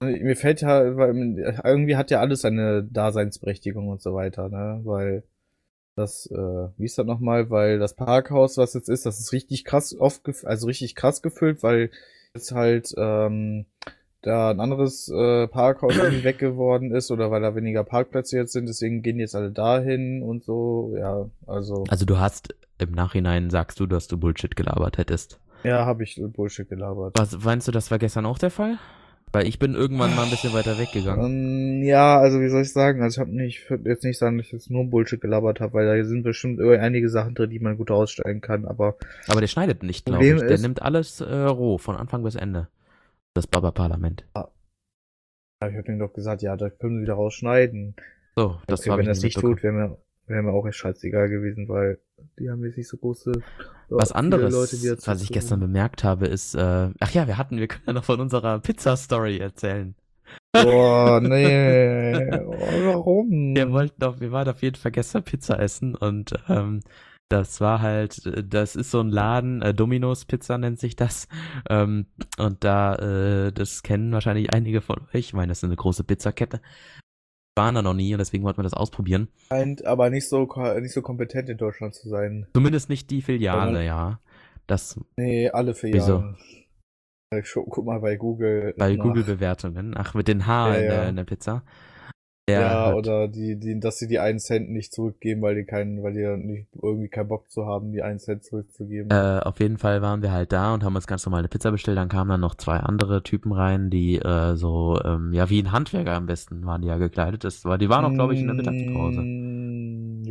mir 0.01 0.37
fällt 0.37 0.61
ja, 0.61 0.97
weil 0.97 1.39
irgendwie 1.65 1.97
hat 1.97 2.11
ja 2.11 2.21
alles 2.21 2.43
seine 2.43 2.85
Daseinsberechtigung 2.85 3.89
und 3.89 4.03
so 4.03 4.15
weiter, 4.15 4.49
ne? 4.49 4.81
Weil 4.85 5.25
das, 5.97 6.27
äh, 6.31 6.69
wie 6.77 6.85
ist 6.85 6.99
das 6.99 7.07
nochmal? 7.07 7.51
Weil 7.51 7.79
das 7.79 7.95
Parkhaus, 7.95 8.59
was 8.59 8.75
jetzt 8.75 8.89
ist, 8.89 9.07
das 9.07 9.21
ist 9.21 9.33
richtig 9.33 9.65
krass 9.65 9.97
oft, 9.99 10.23
also 10.45 10.67
richtig 10.67 10.95
krass 10.95 11.23
gefüllt, 11.23 11.63
weil 11.63 11.91
jetzt 12.35 12.53
halt 12.53 12.93
ähm, 12.99 13.67
da 14.25 14.51
ein 14.51 14.59
anderes 14.61 15.09
äh, 15.09 15.47
Parkhaus 15.49 15.97
irgendwie 15.97 16.25
weg 16.25 16.39
geworden 16.39 16.91
ist 16.93 17.11
oder 17.11 17.31
weil 17.31 17.43
da 17.43 17.55
weniger 17.55 17.85
Parkplätze 17.85 18.37
jetzt 18.37 18.53
sind, 18.53 18.67
deswegen 18.67 19.03
gehen 19.03 19.19
jetzt 19.21 19.37
alle 19.37 19.51
dahin 19.51 20.23
und 20.23 20.43
so, 20.45 20.95
ja, 20.99 21.27
also 21.47 21.85
Also 21.89 22.05
du 22.07 22.19
hast 22.19 22.55
im 22.79 22.93
Nachhinein 22.93 23.51
sagst 23.51 23.79
du, 23.81 23.87
dass 23.87 24.09
du 24.09 24.17
Bullshit 24.19 24.57
gelabert 24.57 24.99
hättest. 24.99 25.39
ja, 25.63 25.87
habe 25.87 26.03
ich 26.03 26.21
Bullshit 26.35 26.69
gelabert. 26.69 27.13
Was 27.17 27.39
meinst 27.45 27.69
du, 27.69 27.73
das 27.73 27.91
war 27.91 27.99
gestern 27.99 28.27
auch 28.27 28.39
der 28.39 28.51
Fall? 28.51 28.79
Weil 29.33 29.49
ich 29.49 29.59
bin 29.59 29.75
irgendwann 29.75 30.15
mal 30.15 30.23
ein 30.25 30.31
bisschen 30.31 30.53
weiter 30.55 30.79
weggegangen. 30.79 31.81
Ähm, 31.81 31.83
ja, 31.83 32.19
also 32.21 32.41
wie 32.41 32.49
soll 32.49 32.63
ich 32.63 32.73
sagen? 32.73 33.03
Also 33.03 33.17
ich 33.17 33.21
habe 33.21 33.35
nicht, 33.37 33.63
ich 33.65 33.69
würde 33.71 33.89
jetzt 33.91 34.05
nicht 34.05 34.17
sagen, 34.17 34.39
dass 34.39 34.47
ich 34.47 34.53
jetzt 34.53 34.71
nur 34.71 34.85
Bullshit 34.85 35.21
gelabert 35.21 35.59
habe, 35.61 35.75
weil 35.75 35.87
da 35.99 36.05
sind 36.05 36.23
bestimmt 36.23 36.61
einige 36.61 37.09
Sachen 37.09 37.35
drin, 37.35 37.51
die 37.51 37.59
man 37.59 37.77
gut 37.77 37.91
ausstellen 37.91 38.41
kann, 38.41 38.65
aber 38.65 38.95
Aber 39.29 39.41
der 39.41 39.49
schneidet 39.49 39.83
nicht, 39.83 40.07
glaube 40.07 40.25
ich. 40.25 40.39
Der 40.41 40.51
ist- 40.53 40.63
nimmt 40.63 40.83
alles 40.83 41.21
äh, 41.21 41.35
roh, 41.35 41.79
von 41.79 41.97
Anfang 41.97 42.23
bis 42.23 42.37
Ende. 42.37 42.69
Das 43.35 43.49
Baba-Parlament. 43.49 44.25
ja, 44.35 44.49
ich 45.61 45.75
habe 45.75 45.83
denen 45.83 45.99
doch 45.99 46.13
gesagt, 46.13 46.43
ja, 46.43 46.57
da 46.57 46.71
können 46.71 46.99
sie 46.99 47.03
wieder 47.03 47.15
rausschneiden. 47.15 47.97
So, 48.37 48.61
das 48.67 48.81
okay, 48.81 48.97
wenn 48.97 49.07
das 49.07 49.23
nicht 49.23 49.39
tut, 49.39 49.63
wäre 49.65 49.73
mir, 49.73 49.99
wäre 50.27 50.43
mir 50.43 50.53
auch 50.53 50.67
echt 50.67 50.77
scheißegal 50.77 51.29
gewesen, 51.29 51.69
weil 51.69 51.99
die 52.39 52.49
haben 52.49 52.65
jetzt 52.65 52.77
nicht 52.77 52.89
so 52.89 52.97
große 52.97 53.33
Was 53.89 54.13
anderes, 54.13 54.53
Leute, 54.55 54.99
was 55.07 55.23
ich 55.23 55.31
gestern 55.31 55.61
bemerkt 55.61 56.05
habe, 56.05 56.27
ist, 56.27 56.55
äh, 56.55 56.91
ach 57.01 57.11
ja, 57.11 57.27
wir 57.27 57.37
hatten, 57.37 57.59
wir 57.59 57.67
können 57.67 57.85
ja 57.87 57.93
noch 57.93 58.05
von 58.05 58.21
unserer 58.21 58.61
Pizza-Story 58.61 59.39
erzählen. 59.39 59.97
Boah, 60.53 61.21
nee, 61.21 62.31
oh, 62.47 62.55
warum? 62.85 63.55
Wir 63.57 63.73
wollten 63.73 64.03
auf, 64.05 64.21
wir 64.21 64.31
waren 64.31 64.49
auf 64.49 64.63
jeden 64.63 64.77
Fall 64.77 64.93
gestern 64.93 65.25
Pizza 65.25 65.59
essen 65.59 65.97
und 65.97 66.35
ähm, 66.49 66.81
das 67.29 67.61
war 67.61 67.81
halt, 67.81 68.25
äh, 68.27 68.45
das 68.45 68.77
ist 68.77 68.91
so 68.91 69.01
ein 69.01 69.09
Laden, 69.09 69.63
äh, 69.63 69.75
Domino's 69.75 70.25
Pizza 70.25 70.59
nennt 70.59 70.79
sich 70.79 70.97
das. 70.97 71.29
Ähm, 71.69 72.07
und 72.39 72.65
da, 72.65 72.95
äh, 72.97 73.53
das 73.53 73.83
kennen 73.83 74.13
wahrscheinlich 74.13 74.53
einige 74.53 74.81
von 74.81 75.01
euch. 75.09 75.21
Ich 75.21 75.35
meine, 75.35 75.49
das 75.49 75.59
ist 75.59 75.65
eine 75.65 75.77
große 75.77 76.05
Pizzakette. 76.05 76.61
Waren 77.57 77.77
da 77.77 77.83
noch 77.83 77.95
nie 77.95 78.13
und 78.13 78.19
deswegen 78.19 78.43
wollten 78.45 78.59
wir 78.59 78.65
das 78.65 78.75
ausprobieren. 78.75 79.29
Scheint 79.49 79.85
aber 79.85 80.11
nicht 80.11 80.29
so, 80.29 80.49
nicht 80.81 80.93
so 80.93 81.03
kompetent 81.03 81.49
in 81.49 81.57
Deutschland 81.57 81.95
zu 81.95 82.09
sein. 82.09 82.49
Zumindest 82.53 82.89
nicht 82.89 83.11
die 83.11 83.23
Filiale, 83.23 83.85
ja. 83.85 84.21
Das 84.67 84.99
Nee, 85.17 85.51
alle 85.51 85.75
vier 85.75 85.95
Wieso? 85.95 86.25
Guck 87.69 87.85
mal 87.85 88.01
bei 88.01 88.17
Google. 88.17 88.75
bei. 88.77 88.97
Google-Bewertungen. 88.97 89.95
Ach, 89.97 90.15
mit 90.15 90.29
den 90.29 90.47
H 90.47 90.69
Ja, 90.69 90.75
in, 90.75 90.85
ja. 90.85 91.05
in 91.05 91.17
der 91.17 91.25
Pizza. 91.25 91.63
Der 92.47 92.61
Ja, 92.61 92.87
hat- 92.87 92.95
oder 92.95 93.27
die, 93.27 93.59
die, 93.59 93.81
dass 93.81 93.99
sie 93.99 94.07
die 94.07 94.19
einen 94.19 94.39
Cent 94.39 94.69
nicht 94.71 94.93
zurückgeben, 94.93 95.41
weil 95.41 95.55
die 95.55 95.65
keinen, 95.65 96.03
weil 96.03 96.13
die 96.13 96.21
ja 96.21 96.37
nicht 96.37 96.67
irgendwie 96.83 97.09
keinen 97.09 97.29
Bock 97.29 97.51
zu 97.51 97.65
haben, 97.65 97.91
die 97.93 98.03
einen 98.03 98.19
Cent 98.19 98.45
zurückzugeben. 98.45 99.11
Äh, 99.11 99.41
auf 99.43 99.61
jeden 99.61 99.79
Fall 99.79 100.03
waren 100.03 100.21
wir 100.21 100.31
halt 100.31 100.53
da 100.53 100.75
und 100.75 100.85
haben 100.85 100.95
uns 100.95 101.07
ganz 101.07 101.25
normal 101.25 101.39
eine 101.39 101.49
Pizza 101.49 101.71
bestellt. 101.71 101.97
Dann 101.97 102.11
kamen 102.11 102.29
dann 102.29 102.41
noch 102.41 102.55
zwei 102.57 102.77
andere 102.77 103.23
Typen 103.23 103.53
rein, 103.53 103.89
die 103.89 104.17
äh, 104.17 104.57
so, 104.57 105.01
ähm, 105.03 105.33
ja, 105.33 105.49
wie 105.49 105.63
ein 105.63 105.73
Handwerker 105.73 106.13
am 106.13 106.27
besten 106.27 106.67
waren 106.67 106.83
die 106.83 106.89
ja 106.89 106.99
gekleidet. 106.99 107.45
Das 107.45 107.65
war, 107.65 107.79
die 107.79 107.89
waren 107.89 108.05
auch, 108.05 108.13
glaube 108.13 108.35
ich, 108.35 108.41
in 108.41 108.47
der 108.47 108.57
Mittagspause. 108.57 109.23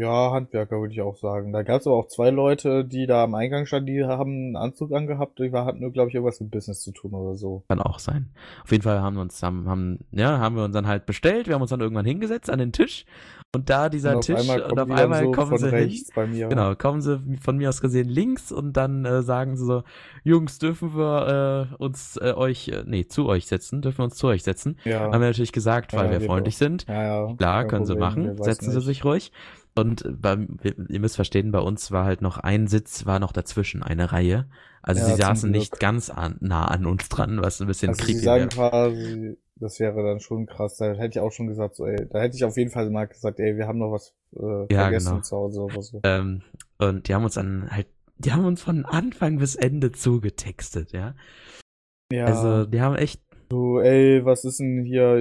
Ja, 0.03 0.31
Handwerker 0.31 0.81
würde 0.81 0.93
ich 0.93 1.01
auch 1.01 1.15
sagen. 1.15 1.53
Da 1.53 1.63
gab 1.63 1.79
es 1.79 1.87
aber 1.87 1.95
auch 1.95 2.07
zwei 2.07 2.29
Leute, 2.29 2.83
die 2.83 3.05
da 3.07 3.23
am 3.23 3.35
Eingang 3.35 3.65
standen, 3.65 3.87
die 3.87 4.03
haben 4.03 4.31
einen 4.31 4.55
Anzug 4.57 4.91
angehabt. 4.91 5.39
Die 5.39 5.51
hatten 5.51 5.79
nur, 5.79 5.91
glaube 5.91 6.09
ich, 6.09 6.15
irgendwas 6.15 6.41
mit 6.41 6.51
Business 6.51 6.81
zu 6.81 6.91
tun 6.91 7.13
oder 7.13 7.35
so. 7.35 7.63
Kann 7.69 7.79
auch 7.81 7.99
sein. 7.99 8.29
Auf 8.63 8.71
jeden 8.71 8.83
Fall 8.83 9.01
haben 9.01 9.15
wir 9.15 9.21
uns, 9.21 9.41
haben, 9.41 9.69
haben, 9.69 9.99
ja, 10.11 10.39
haben 10.39 10.55
wir 10.57 10.65
uns 10.65 10.73
dann 10.73 10.87
halt 10.87 11.05
bestellt. 11.05 11.47
Wir 11.47 11.55
haben 11.55 11.61
uns 11.61 11.71
dann 11.71 11.79
irgendwann 11.79 12.05
hingesetzt 12.05 12.49
an 12.49 12.59
den 12.59 12.73
Tisch 12.73 13.05
und 13.55 13.69
da 13.69 13.87
dieser 13.89 14.15
und 14.15 14.21
Tisch 14.25 14.39
einmal 14.41 14.61
und 14.63 14.79
auf 14.79 14.89
einmal 14.89 15.23
so 15.23 15.31
kommen 15.31 15.57
sie 15.57 15.65
hin. 15.67 15.75
rechts 15.75 16.09
bei 16.13 16.25
mir. 16.27 16.49
Genau, 16.49 16.75
kommen 16.75 17.01
sie 17.01 17.21
von 17.39 17.55
mir 17.57 17.69
aus 17.69 17.81
gesehen 17.81 18.09
links 18.09 18.51
und 18.51 18.73
dann 18.73 19.05
äh, 19.05 19.21
sagen 19.21 19.55
sie 19.57 19.65
so, 19.65 19.83
Jungs, 20.23 20.57
dürfen 20.59 20.95
wir 20.97 21.69
äh, 21.71 21.75
uns 21.81 22.17
äh, 22.17 22.33
euch, 22.33 22.67
äh, 22.69 22.83
nee, 22.85 23.05
zu 23.05 23.27
euch 23.27 23.45
setzen, 23.47 23.81
dürfen 23.81 23.99
wir 23.99 24.05
uns 24.05 24.15
zu 24.15 24.27
euch 24.27 24.43
setzen. 24.43 24.77
Ja. 24.83 25.01
Haben 25.01 25.11
wir 25.21 25.27
natürlich 25.27 25.51
gesagt, 25.51 25.93
weil 25.93 26.11
Ja, 26.11 26.19
wir 26.19 26.21
freundlich 26.21 26.57
sind. 26.57 26.87
ja, 26.87 27.27
ja. 27.27 27.35
Klar, 27.35 27.65
können 27.65 27.85
sie 27.85 27.93
Problem, 27.93 28.09
machen, 28.09 28.23
wir 28.25 28.39
weiß 28.39 28.45
setzen 28.45 28.71
sie 28.71 28.77
nicht. 28.77 28.85
sich 28.85 29.05
ruhig. 29.05 29.31
Und 29.75 30.03
beim, 30.21 30.57
wir- 30.61 30.75
ihr 30.89 30.99
müsst 30.99 31.15
verstehen, 31.15 31.51
bei 31.51 31.59
uns 31.59 31.91
war 31.91 32.05
halt 32.05 32.21
noch 32.21 32.37
ein 32.37 32.67
Sitz, 32.67 33.05
war 33.05 33.19
noch 33.19 33.31
dazwischen, 33.31 33.81
eine 33.81 34.11
Reihe. 34.11 34.47
Also 34.83 35.01
Ja, 35.01 35.07
sie 35.07 35.15
saßen 35.15 35.49
nicht 35.49 35.71
Glück. 35.71 35.79
ganz 35.79 36.09
an, 36.09 36.37
nah 36.41 36.65
an 36.65 36.85
uns 36.85 37.09
dran, 37.09 37.41
was 37.41 37.59
ein 37.61 37.67
bisschen 37.67 37.91
Also 37.91 38.03
sie 38.05 38.13
creepy 38.13 38.25
sagen 38.25 38.49
quasi, 38.49 39.37
das 39.55 39.79
wäre 39.79 40.03
dann 40.03 40.19
schon 40.19 40.45
krass. 40.45 40.77
Da 40.77 40.93
hätte 40.93 41.17
ich 41.17 41.19
auch 41.19 41.31
schon 41.31 41.47
gesagt, 41.47 41.75
so, 41.75 41.85
ey, 41.87 42.07
da 42.09 42.19
hätte 42.21 42.35
ich 42.35 42.45
auf 42.45 42.57
jeden 42.57 42.69
Fall 42.69 42.89
mal 42.89 43.07
gesagt, 43.07 43.39
ey, 43.39 43.57
wir 43.57 43.67
haben 43.67 43.79
noch 43.79 43.91
was 43.91 44.13
äh, 44.35 44.39
Ja, 44.39 44.67
vergessen 44.83 45.09
genau. 45.15 45.19
zu 45.21 45.35
Hause 45.35 45.61
oder 45.61 45.81
so. 45.81 46.01
Ähm, 46.03 46.41
und 46.77 47.07
die 47.07 47.13
haben 47.15 47.23
uns 47.23 47.33
dann 47.35 47.69
halt, 47.71 47.87
die 48.17 48.31
haben 48.31 48.45
uns 48.45 48.61
von 48.61 48.85
Anfang 48.85 49.37
bis 49.39 49.55
Ende 49.55 49.91
zugetextet, 49.91 50.91
ja. 50.91 51.15
Ja, 52.11 52.27
Also 52.27 52.65
die 52.65 52.81
haben 52.81 52.95
echt, 52.95 53.21
so, 53.53 53.79
ey, 53.79 54.25
was 54.25 54.43
ist 54.45 54.59
denn 54.59 54.83
hier, 54.83 55.15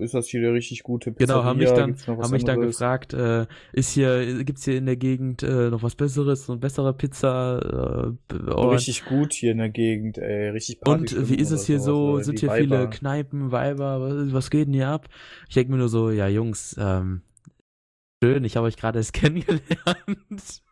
ist 0.00 0.14
das 0.14 0.28
hier 0.28 0.40
eine 0.40 0.52
richtig 0.52 0.82
gute 0.84 1.10
Pizzeria? 1.10 1.34
genau, 1.40 1.44
haben 1.44 1.58
mich 1.58 1.70
dann, 1.72 1.96
haben 2.06 2.30
mich 2.30 2.44
dann 2.44 2.60
gefragt, 2.60 3.12
äh, 3.12 3.46
ist 3.72 3.90
hier, 3.90 4.44
gibt's 4.44 4.64
hier 4.64 4.76
in 4.78 4.86
der 4.86 4.96
Gegend 4.96 5.42
äh, 5.42 5.68
noch 5.70 5.82
was 5.82 5.94
Besseres, 5.96 6.48
eine 6.48 6.58
bessere 6.60 6.92
Pizza? 6.94 8.16
Äh, 8.30 8.34
und- 8.52 8.70
richtig 8.74 9.04
gut 9.04 9.32
hier 9.32 9.52
in 9.52 9.58
der 9.58 9.70
Gegend, 9.70 10.18
ey, 10.18 10.50
richtig 10.50 10.76
Und 10.80 10.84
Partystimmung 10.84 11.28
wie 11.28 11.34
ist 11.34 11.50
es 11.50 11.66
hier 11.66 11.80
so? 11.80 12.20
Sind 12.20 12.38
hier 12.38 12.50
viele 12.52 12.82
Weiber. 12.84 12.90
Kneipen, 12.90 13.50
Weiber? 13.52 14.00
Was, 14.00 14.32
was 14.32 14.50
geht 14.50 14.68
denn 14.68 14.74
hier 14.74 14.88
ab? 14.88 15.08
Ich 15.48 15.54
denke 15.54 15.72
mir 15.72 15.78
nur 15.78 15.88
so, 15.88 16.10
ja 16.10 16.28
Jungs, 16.28 16.76
ähm, 16.78 17.22
schön, 18.22 18.44
ich 18.44 18.56
habe 18.56 18.66
euch 18.66 18.76
gerade 18.76 18.98
erst 18.98 19.12
kennengelernt. 19.14 20.62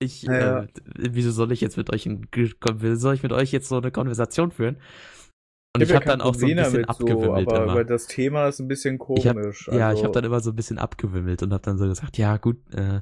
Ich, 0.00 0.22
Ja. 0.22 0.62
äh, 0.62 0.66
wieso 0.96 1.30
soll 1.30 1.52
ich 1.52 1.60
jetzt 1.60 1.76
mit 1.76 1.92
euch, 1.92 2.06
ein, 2.06 2.26
soll 2.94 3.14
ich 3.14 3.22
mit 3.22 3.32
euch 3.32 3.52
jetzt 3.52 3.68
so 3.68 3.76
eine 3.78 3.90
Konversation 3.92 4.50
führen? 4.50 4.76
Und 5.74 5.82
ich, 5.82 5.88
hab 5.90 5.90
ja 5.90 5.96
habe 5.96 6.04
dann 6.06 6.18
kein 6.18 6.28
auch 6.28 6.34
so 6.34 6.46
ein 6.46 6.56
bisschen 6.56 6.84
abgewimmelt 6.84 7.48
so, 7.48 7.54
aber, 7.54 7.72
immer. 7.72 7.84
das 7.84 8.06
Thema 8.06 8.48
ist 8.48 8.60
ein 8.60 8.68
bisschen 8.68 8.98
Ich 9.14 9.26
hab- 9.26 9.36
komisch. 9.36 9.68
ja, 9.68 9.88
also, 9.88 9.98
ich 10.00 10.04
habe 10.04 10.12
dann 10.12 10.24
immer 10.24 10.40
so 10.40 10.50
ein 10.50 10.56
bisschen 10.56 10.78
abgewimmelt 10.78 11.42
und 11.42 11.52
habe 11.52 11.62
dann 11.62 11.78
so 11.78 11.86
gesagt, 11.86 12.18
ja 12.18 12.36
gut, 12.36 12.58
äh, 12.74 13.00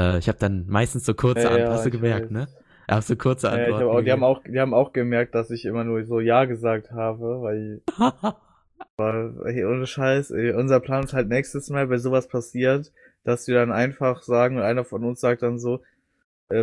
äh, 0.00 0.18
ich 0.18 0.28
habe 0.28 0.38
dann 0.38 0.66
meistens 0.66 1.04
so 1.04 1.14
kurze 1.14 1.48
Ja, 1.48 1.58
ja, 1.58 1.64
An- 1.66 1.72
hast 1.72 1.84
du 1.84 1.88
ich 1.88 1.92
gemerkt, 1.92 2.24
weiß. 2.26 2.30
ne? 2.32 2.48
Auch 2.88 3.02
so 3.02 3.14
kurze 3.16 3.50
Ja, 3.50 3.54
Antworten. 3.54 3.84
hab 3.84 3.86
auch, 3.94 4.00
die, 4.02 4.12
haben 4.12 4.24
auch, 4.24 4.42
die 4.42 4.60
haben 4.60 4.74
auch 4.74 4.92
gemerkt, 4.92 5.34
dass 5.34 5.50
ich 5.50 5.64
immer 5.64 5.84
nur 5.84 6.04
so 6.04 6.20
Ja 6.20 6.44
gesagt 6.44 6.90
habe, 6.90 7.40
weil 7.42 7.82
Weil, 8.96 9.34
ey, 9.46 9.64
ohne 9.64 9.86
Scheiß, 9.86 10.30
ey, 10.32 10.52
unser 10.52 10.80
Plan 10.80 11.04
ist 11.04 11.12
halt 11.12 11.28
nächstes 11.28 11.70
Mal, 11.70 11.88
wenn 11.90 11.98
sowas 11.98 12.28
passiert, 12.28 12.92
dass 13.24 13.46
wir 13.46 13.54
dann 13.54 13.72
einfach 13.72 14.22
sagen, 14.22 14.56
und 14.56 14.62
einer 14.62 14.84
von 14.84 15.04
uns 15.04 15.20
sagt 15.20 15.42
dann 15.42 15.58
so, 15.58 15.82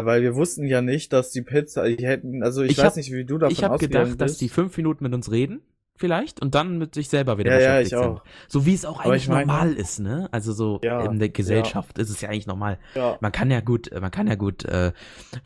weil 0.06 0.21
wir 0.21 0.36
wussten 0.36 0.65
ja 0.65 0.82
nicht, 0.82 1.12
dass 1.13 1.32
die 1.32 1.41
Pizza, 1.41 1.88
die 1.88 2.06
hätten, 2.06 2.43
also 2.43 2.62
ich, 2.63 2.71
Ich 2.71 2.78
weiß 2.78 2.86
hab- 2.86 2.95
nicht, 2.97 3.12
wie 3.12 3.25
du 3.25 3.38
davon 3.38 3.52
ich 3.54 3.63
habe 3.63 3.78
gedacht, 3.78 4.19
dass 4.21 4.38
die 4.38 4.49
fünf 4.49 4.75
Minuten 4.78 5.04
mit 5.04 5.13
uns 5.13 5.32
reden, 5.32 5.62
vielleicht, 5.99 6.41
und 6.41 6.55
dann 6.55 6.77
mit 6.77 6.95
sich 6.95 7.09
selber 7.09 7.38
wieder 7.38 7.51
ja, 7.51 7.59
ja, 7.59 7.67
beschäftigt 7.79 7.91
ich 7.91 7.97
auch. 7.97 8.23
sind. 8.23 8.33
So 8.47 8.65
wie 8.65 8.73
es 8.73 8.85
auch 8.85 8.99
Aber 9.01 9.12
eigentlich 9.12 9.23
ich 9.23 9.29
meine- 9.29 9.45
normal 9.45 9.73
ist, 9.73 9.99
ne? 9.99 10.27
Also 10.31 10.53
so 10.53 10.79
Ja, 10.83 11.01
in 11.01 11.19
der 11.19 11.29
Gesellschaft 11.29 11.97
ist 11.99 12.09
es 12.09 12.21
ja 12.21 12.29
eigentlich 12.29 12.47
normal. 12.47 12.77
Ja, 12.95 13.17
Man 13.21 13.31
kann 13.31 13.51
ja 13.51 13.59
gut, 13.62 13.89
man 13.99 14.09
kann 14.12 14.27
ja 14.27 14.35
gut 14.35 14.65
äh, 14.65 14.91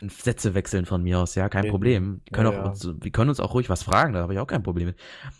Sätze 0.07 0.53
wechseln 0.53 0.85
von 0.85 1.03
mir 1.03 1.19
aus, 1.19 1.35
ja, 1.35 1.49
kein 1.49 1.65
Eben. 1.65 1.71
Problem. 1.71 2.21
Wir 2.25 2.31
können 2.35 2.51
Ja, 2.51 2.59
auch 2.59 2.63
ja. 2.65 2.69
uns, 2.69 2.87
wir 3.01 3.11
können 3.11 3.29
uns 3.29 3.39
auch 3.39 3.53
ruhig 3.53 3.69
was 3.69 3.83
fragen, 3.83 4.13
da 4.13 4.21
habe 4.21 4.33
ich 4.33 4.39
auch 4.39 4.47
kein 4.47 4.63
Problem 4.63 4.87
mit. 4.87 4.95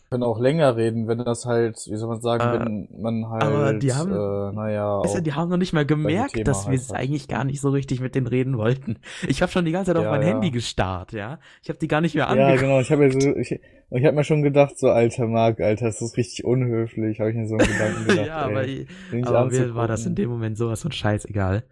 können 0.09 0.23
auch 0.23 0.39
länger 0.39 0.75
reden, 0.75 1.07
wenn 1.07 1.19
das 1.19 1.45
halt, 1.45 1.77
wie 1.89 1.95
soll 1.95 2.07
man 2.09 2.21
sagen, 2.21 2.43
Äh, 2.43 2.59
wenn 2.65 2.87
man 3.01 3.29
halt, 3.29 3.43
aber 3.43 3.73
die 3.73 3.93
haben- 3.93 4.11
äh, 4.11 4.55
naja, 4.55 4.99
Weißt 4.99 5.15
du, 5.15 5.19
auch- 5.19 5.23
die 5.23 5.33
haben 5.33 5.49
noch 5.49 5.57
nicht 5.57 5.73
mal 5.73 5.85
gemerkt, 5.85 6.47
dass 6.47 6.65
wir 6.65 6.71
halt 6.71 6.81
es 6.81 6.89
hat. 6.89 6.97
eigentlich 6.97 7.27
gar 7.27 7.43
nicht 7.43 7.61
so 7.61 7.69
richtig 7.69 7.99
mit 7.99 8.13
denen 8.15 8.27
reden 8.27 8.57
wollten. 8.57 8.97
Ich 9.27 9.41
habe 9.41 9.51
schon 9.51 9.65
die 9.65 9.71
ganze 9.71 9.91
Zeit 9.91 9.97
auf 9.97 10.05
Ja, 10.05 10.11
mein 10.11 10.21
ja. 10.21 10.27
Handy 10.27 10.51
gestarrt, 10.51 11.13
ja. 11.13 11.39
Ich 11.61 11.69
habe 11.69 11.79
die 11.79 11.87
gar 11.87 12.01
nicht 12.01 12.15
mehr 12.15 12.25
ja, 12.25 12.29
angeguckt. 12.29 12.59
genau, 12.61 12.79
ich 12.79 12.91
habe 12.91 13.07
mir 13.07 13.11
so, 13.21 13.35
ich, 13.35 13.59
ich 13.93 14.05
habe 14.05 14.15
mir 14.15 14.23
schon 14.23 14.41
gedacht, 14.43 14.77
so, 14.77 14.89
alter 14.89 15.27
Marc, 15.27 15.59
alter, 15.59 15.85
das 15.85 16.01
ist 16.01 16.17
richtig 16.17 16.45
unhöflich, 16.45 17.19
habe 17.19 17.29
ich 17.31 17.35
mir 17.35 17.47
so 17.47 17.55
einen 17.57 17.67
Gedanken 17.67 18.03
gedacht, 18.07 18.27
ja, 18.27 18.37
aber, 18.37 18.63
ey, 18.63 18.87
ich- 19.11 19.25
aber 19.27 19.45
mir 19.45 19.75
war 19.75 19.87
das 19.87 20.05
in 20.05 20.15
dem 20.15 20.29
Moment 20.29 20.57
sowas 20.57 20.81
von 20.81 20.91
scheißegal. 20.91 21.63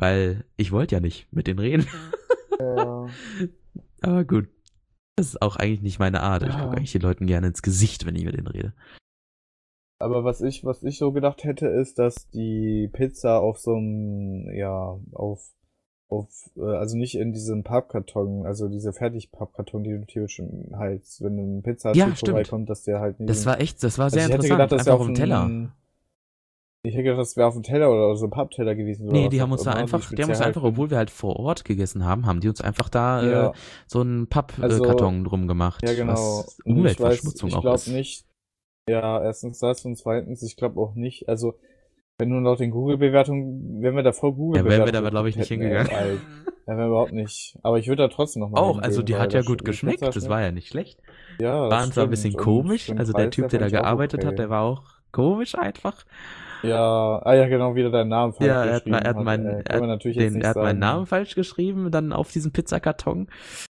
Weil 0.00 0.44
ich 0.56 0.70
wollte 0.70 0.94
ja 0.94 1.00
nicht 1.00 1.26
mit 1.32 1.48
denen 1.48 1.58
reden. 1.58 1.84
Ja. 2.60 3.08
Aber 4.00 4.24
gut. 4.24 4.46
Das 5.16 5.26
ist 5.26 5.42
auch 5.42 5.56
eigentlich 5.56 5.82
nicht 5.82 5.98
meine 5.98 6.20
Art. 6.20 6.44
Ich 6.44 6.54
Ja. 6.54 6.62
gucke 6.62 6.76
eigentlich 6.76 6.92
den 6.92 7.02
Leuten 7.02 7.26
gerne 7.26 7.48
ins 7.48 7.62
Gesicht, 7.62 8.06
wenn 8.06 8.14
ich 8.14 8.24
mit 8.24 8.36
denen 8.36 8.46
rede. 8.46 8.74
Aber 10.00 10.22
was 10.22 10.40
ich, 10.40 10.64
was 10.64 10.84
ich 10.84 10.98
so 10.98 11.10
gedacht 11.10 11.42
hätte, 11.42 11.66
ist, 11.66 11.98
dass 11.98 12.28
die 12.30 12.88
Pizza 12.92 13.40
auf 13.40 13.58
so 13.58 13.74
einem, 13.74 14.48
ja, 14.54 15.00
auf, 15.12 15.50
auf, 16.08 16.50
äh, 16.56 16.62
also 16.62 16.96
nicht 16.96 17.16
in 17.16 17.32
diesem 17.32 17.64
Pappkarton, 17.64 18.46
also 18.46 18.68
diese 18.68 18.92
Fertigpappkarton, 18.92 19.84
die 19.84 19.90
du 19.90 20.04
theoretisch 20.06 20.42
halt, 20.72 21.02
wenn 21.20 21.58
ein 21.58 21.62
Pizza 21.62 21.94
Ja, 21.94 22.08
vorbeikommt, 22.14 22.70
dass 22.70 22.82
der 22.84 23.00
halt 23.00 23.20
nicht. 23.20 23.28
Das 23.30 23.44
war 23.46 23.60
echt, 23.60 23.82
das 23.82 23.98
war 23.98 24.10
sehr 24.10 24.22
also 24.22 24.34
ich 24.34 24.34
hätte 24.34 24.46
interessant. 24.46 24.70
gedacht, 24.70 24.72
das 24.72 24.80
Einfach 24.80 24.92
wäre 24.92 25.00
auf 25.00 25.06
dem 25.06 25.14
Teller. 25.14 25.70
Ich 26.84 26.94
hätte 26.94 27.02
gedacht, 27.02 27.20
das 27.20 27.36
wäre 27.36 27.48
auf 27.48 27.54
dem 27.54 27.62
Teller 27.64 27.90
oder 27.90 28.16
so 28.16 28.26
ein 28.26 28.30
Pappteller 28.30 28.74
gewesen. 28.74 29.08
Nee, 29.08 29.28
die 29.28 29.42
haben 29.42 29.52
uns 29.52 29.64
da 29.64 29.72
einfach, 29.72 30.10
die 30.10 30.22
haben 30.22 30.30
uns 30.30 30.40
einfach, 30.40 30.62
obwohl 30.62 30.90
wir 30.90 30.96
halt 30.96 31.10
vor 31.10 31.36
Ort 31.36 31.64
gegessen 31.64 32.04
haben, 32.04 32.24
haben 32.24 32.40
die 32.40 32.48
uns 32.48 32.60
einfach 32.60 32.88
da 32.88 33.22
äh, 33.22 33.30
Ja. 33.30 33.52
so 33.86 34.00
einen 34.00 34.28
Pappkarton 34.28 34.64
Also- 34.70 34.84
äh, 34.84 34.86
Karton 34.86 35.24
drum 35.24 35.48
gemacht. 35.48 35.82
Ja, 35.86 35.94
genau. 35.94 36.12
Was 36.12 36.58
Umweltverschmutzung 36.64 37.48
ich 37.50 37.54
weiß, 37.56 37.64
auch 37.64 37.74
ich 37.76 37.84
glaube 37.84 37.98
nicht. 37.98 38.24
Ja, 38.88 39.22
erstens 39.22 39.58
das 39.58 39.84
und 39.84 39.96
zweitens, 39.96 40.42
ich 40.42 40.56
glaube 40.56 40.80
auch 40.80 40.94
nicht. 40.94 41.28
Also, 41.28 41.54
wenn 42.18 42.30
du 42.30 42.38
laut 42.40 42.58
den 42.58 42.72
Google-Bewertungen, 42.72 43.80
wenn 43.80 43.94
wir 43.94 44.02
da 44.02 44.12
voll 44.12 44.32
google 44.32 44.60
Ja, 44.60 44.68
wären 44.68 44.84
wir 44.84 44.92
da, 44.92 45.08
glaube 45.08 45.28
ich, 45.28 45.36
nicht 45.36 45.48
hingegangen. 45.48 45.88
Ja, 45.90 45.98
wären 46.66 46.78
wir 46.78 46.86
überhaupt 46.86 47.12
nicht. 47.12 47.56
Aber 47.62 47.78
ich 47.78 47.86
würde 47.86 48.02
da 48.02 48.08
trotzdem 48.08 48.40
noch 48.40 48.50
mal 48.50 48.60
Auch, 48.60 48.80
also 48.80 49.02
die 49.02 49.16
hat 49.16 49.32
ja 49.32 49.42
gut 49.42 49.64
geschmeckt, 49.64 50.02
das 50.02 50.28
war 50.28 50.42
ja 50.42 50.50
nicht 50.50 50.68
schlecht. 50.68 51.00
ja, 51.38 51.62
War 51.62 51.70
das 51.70 51.90
zwar 51.90 52.04
ein 52.04 52.10
bisschen 52.10 52.32
stimmt. 52.32 52.44
komisch, 52.44 52.90
also 52.96 53.12
der 53.12 53.30
Typ, 53.30 53.48
der 53.48 53.60
da 53.60 53.68
gearbeitet 53.68 54.20
okay. 54.20 54.28
hat, 54.28 54.38
der 54.38 54.50
war 54.50 54.62
auch 54.62 54.82
komisch 55.12 55.54
einfach. 55.54 56.04
Ja, 56.64 57.22
ah 57.22 57.34
ja, 57.34 57.46
genau, 57.46 57.76
wieder 57.76 57.90
deinen 57.90 58.08
Namen 58.08 58.32
falsch 58.32 58.48
Ja, 58.48 58.64
er 58.64 58.74
hat, 58.74 58.84
geschrieben 58.84 59.04
er 59.04 59.10
hat, 59.10 59.24
meinen, 59.24 59.46
äh, 59.46 59.62
er 59.64 59.80
hat, 59.88 60.04
den, 60.04 60.40
er 60.40 60.48
hat 60.50 60.56
meinen. 60.56 60.78
Namen 60.80 61.06
falsch 61.06 61.36
geschrieben, 61.36 61.92
dann 61.92 62.12
auf 62.12 62.32
diesem 62.32 62.50
Pizzakarton. 62.50 63.28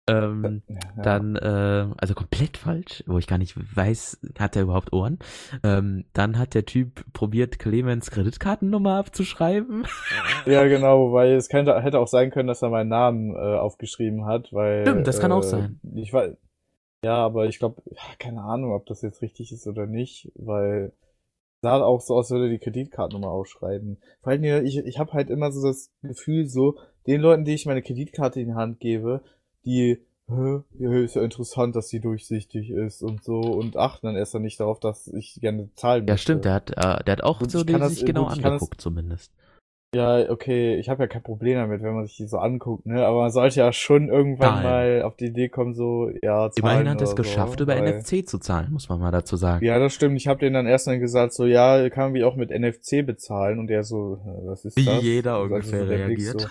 Ähm, 0.10 0.62
Ja, 0.68 0.76
ja. 0.76 1.02
Dann, 1.04 1.36
äh, 1.36 1.94
also 1.98 2.14
komplett 2.14 2.58
falsch, 2.58 3.04
wo 3.08 3.18
ich 3.18 3.28
gar 3.28 3.38
nicht 3.38 3.56
weiß, 3.76 4.20
hat 4.38 4.56
er 4.56 4.64
überhaupt 4.64 4.94
Ohren? 4.94 5.20
Ähm, 5.64 6.06
dann 6.14 6.38
hat 6.38 6.54
der 6.54 6.66
Typ 6.66 7.06
probiert, 7.14 7.60
Clemens 7.60 8.12
Kreditkartennummer 8.12 8.96
abzuschreiben. 8.96 9.86
Ja, 10.46 10.66
genau, 10.68 11.10
wobei 11.10 11.32
es 11.34 11.50
könnte, 11.50 11.80
hätte 11.82 12.00
auch 12.00 12.08
sein 12.08 12.32
können, 12.32 12.48
dass 12.48 12.62
er 12.62 12.70
meinen 12.70 12.90
Namen 12.90 13.36
äh, 13.36 13.58
aufgeschrieben 13.58 14.26
hat, 14.26 14.52
weil. 14.54 14.84
Stimmt, 14.84 15.08
das 15.08 15.20
kann 15.20 15.32
äh, 15.32 15.34
auch 15.34 15.44
sein. 15.44 15.80
Ich 15.96 16.14
weiß. 16.14 16.36
Ja, 17.04 17.16
aber 17.16 17.46
ich 17.46 17.60
glaube, 17.60 17.82
keine 18.20 18.42
Ahnung, 18.42 18.74
ob 18.74 18.86
das 18.86 19.02
jetzt 19.02 19.22
richtig 19.22 19.52
ist 19.52 19.68
oder 19.68 19.86
nicht, 19.86 20.32
weil 20.36 20.94
sah 21.62 21.82
auch 21.82 22.02
so 22.02 22.16
aus, 22.16 22.26
als 22.26 22.32
würde 22.32 22.46
er 22.46 22.52
die 22.52 22.60
Kreditkartennummer 22.60 23.32
aufschreiben. 23.32 23.98
Vor 24.22 24.32
allem, 24.32 24.44
ich, 24.66 24.78
ich 24.78 25.00
habe 25.00 25.14
halt 25.14 25.30
immer 25.30 25.52
so 25.52 25.66
das 25.66 25.92
Gefühl, 26.02 26.48
so, 26.48 26.78
den 27.08 27.22
Leuten, 27.22 27.46
die 27.46 27.54
ich 27.54 27.66
meine 27.66 27.82
Kreditkarte 27.82 28.40
in 28.40 28.50
die 28.50 28.54
Hand 28.54 28.80
gebe, 28.80 29.22
die, 29.66 30.00
hä, 30.28 30.60
ja, 30.80 30.92
ist 31.00 31.16
ja 31.16 31.22
interessant, 31.24 31.76
dass 31.76 31.90
sie 31.90 32.00
durchsichtig 32.00 32.70
ist 32.70 33.02
und 33.02 33.24
so 33.24 33.40
und 33.40 33.78
achten 33.78 34.08
dann 34.08 34.16
erst 34.16 34.34
dann 34.34 34.42
nicht 34.44 34.60
darauf, 34.60 34.80
dass 34.80 35.08
ich 35.08 35.38
gerne 35.42 35.70
zahlen 35.76 36.06
Ja, 36.08 36.14
möchte. 36.14 36.22
stimmt, 36.24 36.46
der 36.46 36.54
hat, 36.54 36.70
äh, 36.72 37.04
der 37.04 37.12
hat 37.14 37.24
auch 37.24 37.40
Gut, 37.40 37.52
so 37.52 37.64
das- 37.64 37.96
sich 37.96 38.06
genau 38.06 38.26
gut, 38.26 38.44
angeguckt, 38.44 38.80
zumindest. 38.82 39.32
Ja, 39.96 40.30
okay, 40.30 40.76
ich 40.76 40.88
habe 40.88 41.02
ja 41.02 41.08
kein 41.08 41.24
Problem 41.24 41.56
damit, 41.56 41.82
wenn 41.82 41.96
man 41.96 42.06
sich 42.06 42.16
die 42.16 42.28
so 42.28 42.38
anguckt, 42.38 42.86
ne? 42.86 43.04
Aber 43.08 43.22
man 43.22 43.32
sollte 43.32 43.60
ja 43.60 43.74
schon 43.74 44.08
irgendwann 44.10 44.54
Nein. 44.58 44.64
mal 44.64 45.02
auf 45.02 45.16
die 45.16 45.26
Idee 45.26 45.50
kommen, 45.50 45.74
so, 45.74 46.12
ja, 46.22 46.52
zahlen 46.52 46.56
Immerhin 46.58 46.90
hat 46.90 47.02
er 47.02 47.08
es 47.08 47.16
geschafft, 47.16 47.58
so, 47.58 47.64
über 47.64 47.76
weil- 47.76 47.88
NFC 47.96 48.24
zu 48.24 48.38
zahlen, 48.38 48.72
muss 48.72 48.88
man 48.88 49.00
mal 49.00 49.10
dazu 49.10 49.36
sagen. 49.36 49.66
Ja, 49.66 49.80
das 49.80 49.96
stimmt. 49.96 50.16
Ich 50.18 50.28
habe 50.28 50.40
denen 50.42 50.54
dann 50.54 50.68
erst 50.68 50.86
dann 50.86 51.00
gesagt, 51.00 51.34
so, 51.34 51.48
ja, 51.48 51.90
kann 51.90 52.04
man 52.04 52.14
wie 52.14 52.24
auch 52.24 52.36
mit 52.36 52.52
NFC 52.52 53.02
bezahlen? 53.04 53.58
Und 53.58 53.66
der 53.66 53.84
so, 53.84 54.20
was 54.46 54.64
ist 54.64 54.78
Wie 54.78 54.86
das? 54.86 55.02
jeder 55.04 55.42
Und 55.42 55.54
ungefähr 55.54 55.86
Blick 55.86 55.98
reagiert. 56.00 56.42
So, 56.42 56.48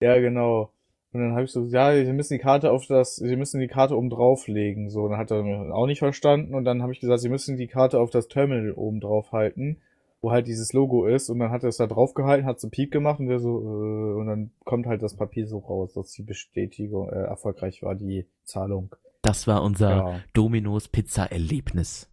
ja, 0.00 0.18
genau. 0.18 0.72
Und 1.12 1.20
dann 1.20 1.32
habe 1.32 1.44
ich 1.44 1.52
so, 1.52 1.64
ja, 1.64 1.94
Sie 2.04 2.12
müssen 2.12 2.34
die 2.34 2.38
Karte 2.40 2.70
auf 2.70 2.86
das, 2.86 3.16
Sie 3.16 3.36
müssen 3.36 3.60
die 3.60 3.68
Karte 3.68 3.96
oben 3.96 4.10
drauflegen. 4.10 4.90
So, 4.90 5.04
und 5.04 5.12
dann 5.12 5.18
hat 5.18 5.30
er 5.30 5.42
auch 5.74 5.86
nicht 5.86 6.00
verstanden. 6.00 6.54
Und 6.54 6.64
dann 6.64 6.82
habe 6.82 6.92
ich 6.92 7.00
gesagt, 7.00 7.20
Sie 7.20 7.30
müssen 7.30 7.56
die 7.56 7.66
Karte 7.66 7.98
auf 7.98 8.10
das 8.10 8.28
Terminal 8.28 8.72
oben 8.72 9.00
drauf 9.00 9.32
halten, 9.32 9.78
wo 10.20 10.30
halt 10.30 10.46
dieses 10.46 10.74
Logo 10.74 11.06
ist. 11.06 11.30
Und 11.30 11.38
dann 11.38 11.50
hat 11.50 11.62
er 11.62 11.70
es 11.70 11.78
da 11.78 11.86
drauf 11.86 12.12
gehalten, 12.12 12.44
hat 12.46 12.60
so 12.60 12.68
Piep 12.68 12.90
gemacht 12.90 13.20
und 13.20 13.26
der 13.26 13.40
so, 13.40 13.58
äh, 13.58 14.20
und 14.20 14.26
dann 14.26 14.50
kommt 14.64 14.86
halt 14.86 15.02
das 15.02 15.16
Papier 15.16 15.46
so 15.46 15.58
raus, 15.58 15.94
dass 15.94 16.12
die 16.12 16.22
Bestätigung 16.22 17.08
äh, 17.08 17.22
erfolgreich 17.22 17.82
war, 17.82 17.94
die 17.94 18.26
Zahlung. 18.44 18.94
Das 19.22 19.46
war 19.46 19.62
unser 19.62 19.90
Ja. 19.90 20.20
Domino's 20.34 20.88
Pizza-Erlebnis. 20.88 22.10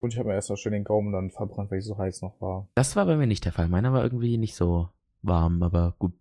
Und 0.00 0.12
ich 0.12 0.18
habe 0.18 0.28
mir 0.28 0.34
erst 0.34 0.50
mal 0.50 0.56
schön 0.56 0.72
den 0.72 0.84
Gaumen 0.84 1.12
dann 1.12 1.30
verbrannt, 1.30 1.70
weil 1.70 1.78
ich 1.78 1.84
so 1.84 1.96
heiß 1.96 2.22
noch 2.22 2.40
war. 2.40 2.68
Das 2.74 2.96
war 2.96 3.06
bei 3.06 3.16
mir 3.16 3.26
nicht 3.26 3.44
der 3.44 3.52
Fall. 3.52 3.68
Meiner 3.68 3.92
war 3.92 4.02
irgendwie 4.02 4.36
nicht 4.36 4.54
so 4.54 4.88
warm, 5.22 5.62
aber 5.62 5.94
gut. 5.98 6.12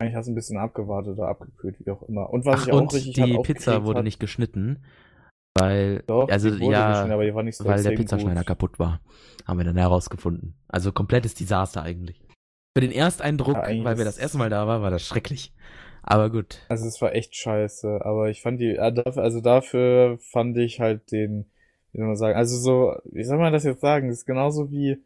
Eigentlich 0.00 0.14
hast 0.14 0.26
du 0.26 0.32
ein 0.32 0.34
bisschen 0.34 0.56
abgewartet 0.56 1.18
oder 1.18 1.28
abgekühlt, 1.28 1.76
wie 1.84 1.90
auch 1.90 2.02
immer. 2.04 2.30
Und 2.30 2.46
was 2.46 2.62
Ach, 2.62 2.66
ich 2.66 2.72
auch 2.72 2.80
und 2.80 2.94
richtig 2.94 3.22
die 3.22 3.38
Pizza 3.42 3.84
wurde 3.84 3.98
hat, 3.98 4.04
nicht 4.04 4.18
geschnitten, 4.18 4.82
weil, 5.54 6.02
Doch, 6.06 6.26
also 6.28 6.48
ja, 6.48 6.90
geschnitten, 6.90 7.12
aber 7.12 7.24
die 7.24 7.34
war 7.34 7.42
nicht 7.42 7.56
so 7.56 7.66
weil 7.66 7.82
der 7.82 7.90
Pizzaschneider 7.90 8.40
gut. 8.40 8.46
kaputt 8.46 8.78
war. 8.78 9.00
Haben 9.46 9.58
wir 9.58 9.64
dann 9.64 9.76
herausgefunden. 9.76 10.54
Also 10.68 10.90
komplettes 10.90 11.34
Desaster 11.34 11.82
eigentlich. 11.82 12.24
Für 12.74 12.80
den 12.80 12.92
Ersteindruck, 12.92 13.56
Ja, 13.56 13.84
weil 13.84 13.98
wir 13.98 14.06
das 14.06 14.16
erste 14.16 14.38
Mal 14.38 14.48
da 14.48 14.66
waren, 14.66 14.80
war 14.80 14.90
das 14.90 15.02
schrecklich. 15.02 15.52
Aber 16.02 16.30
gut. 16.30 16.64
Also 16.70 16.86
es 16.86 17.02
war 17.02 17.14
echt 17.14 17.36
scheiße, 17.36 18.00
aber 18.02 18.30
ich 18.30 18.40
fand 18.40 18.58
die, 18.58 18.78
also 18.78 19.42
dafür 19.42 20.16
fand 20.32 20.56
ich 20.56 20.80
halt 20.80 21.12
den, 21.12 21.50
wie 21.92 21.98
soll 21.98 22.06
man 22.06 22.16
sagen, 22.16 22.38
also 22.38 22.56
so, 22.56 22.94
wie 23.04 23.24
soll 23.24 23.36
man 23.36 23.52
das 23.52 23.64
jetzt 23.64 23.82
sagen, 23.82 24.08
das 24.08 24.18
ist 24.20 24.26
genauso 24.26 24.70
wie, 24.70 25.02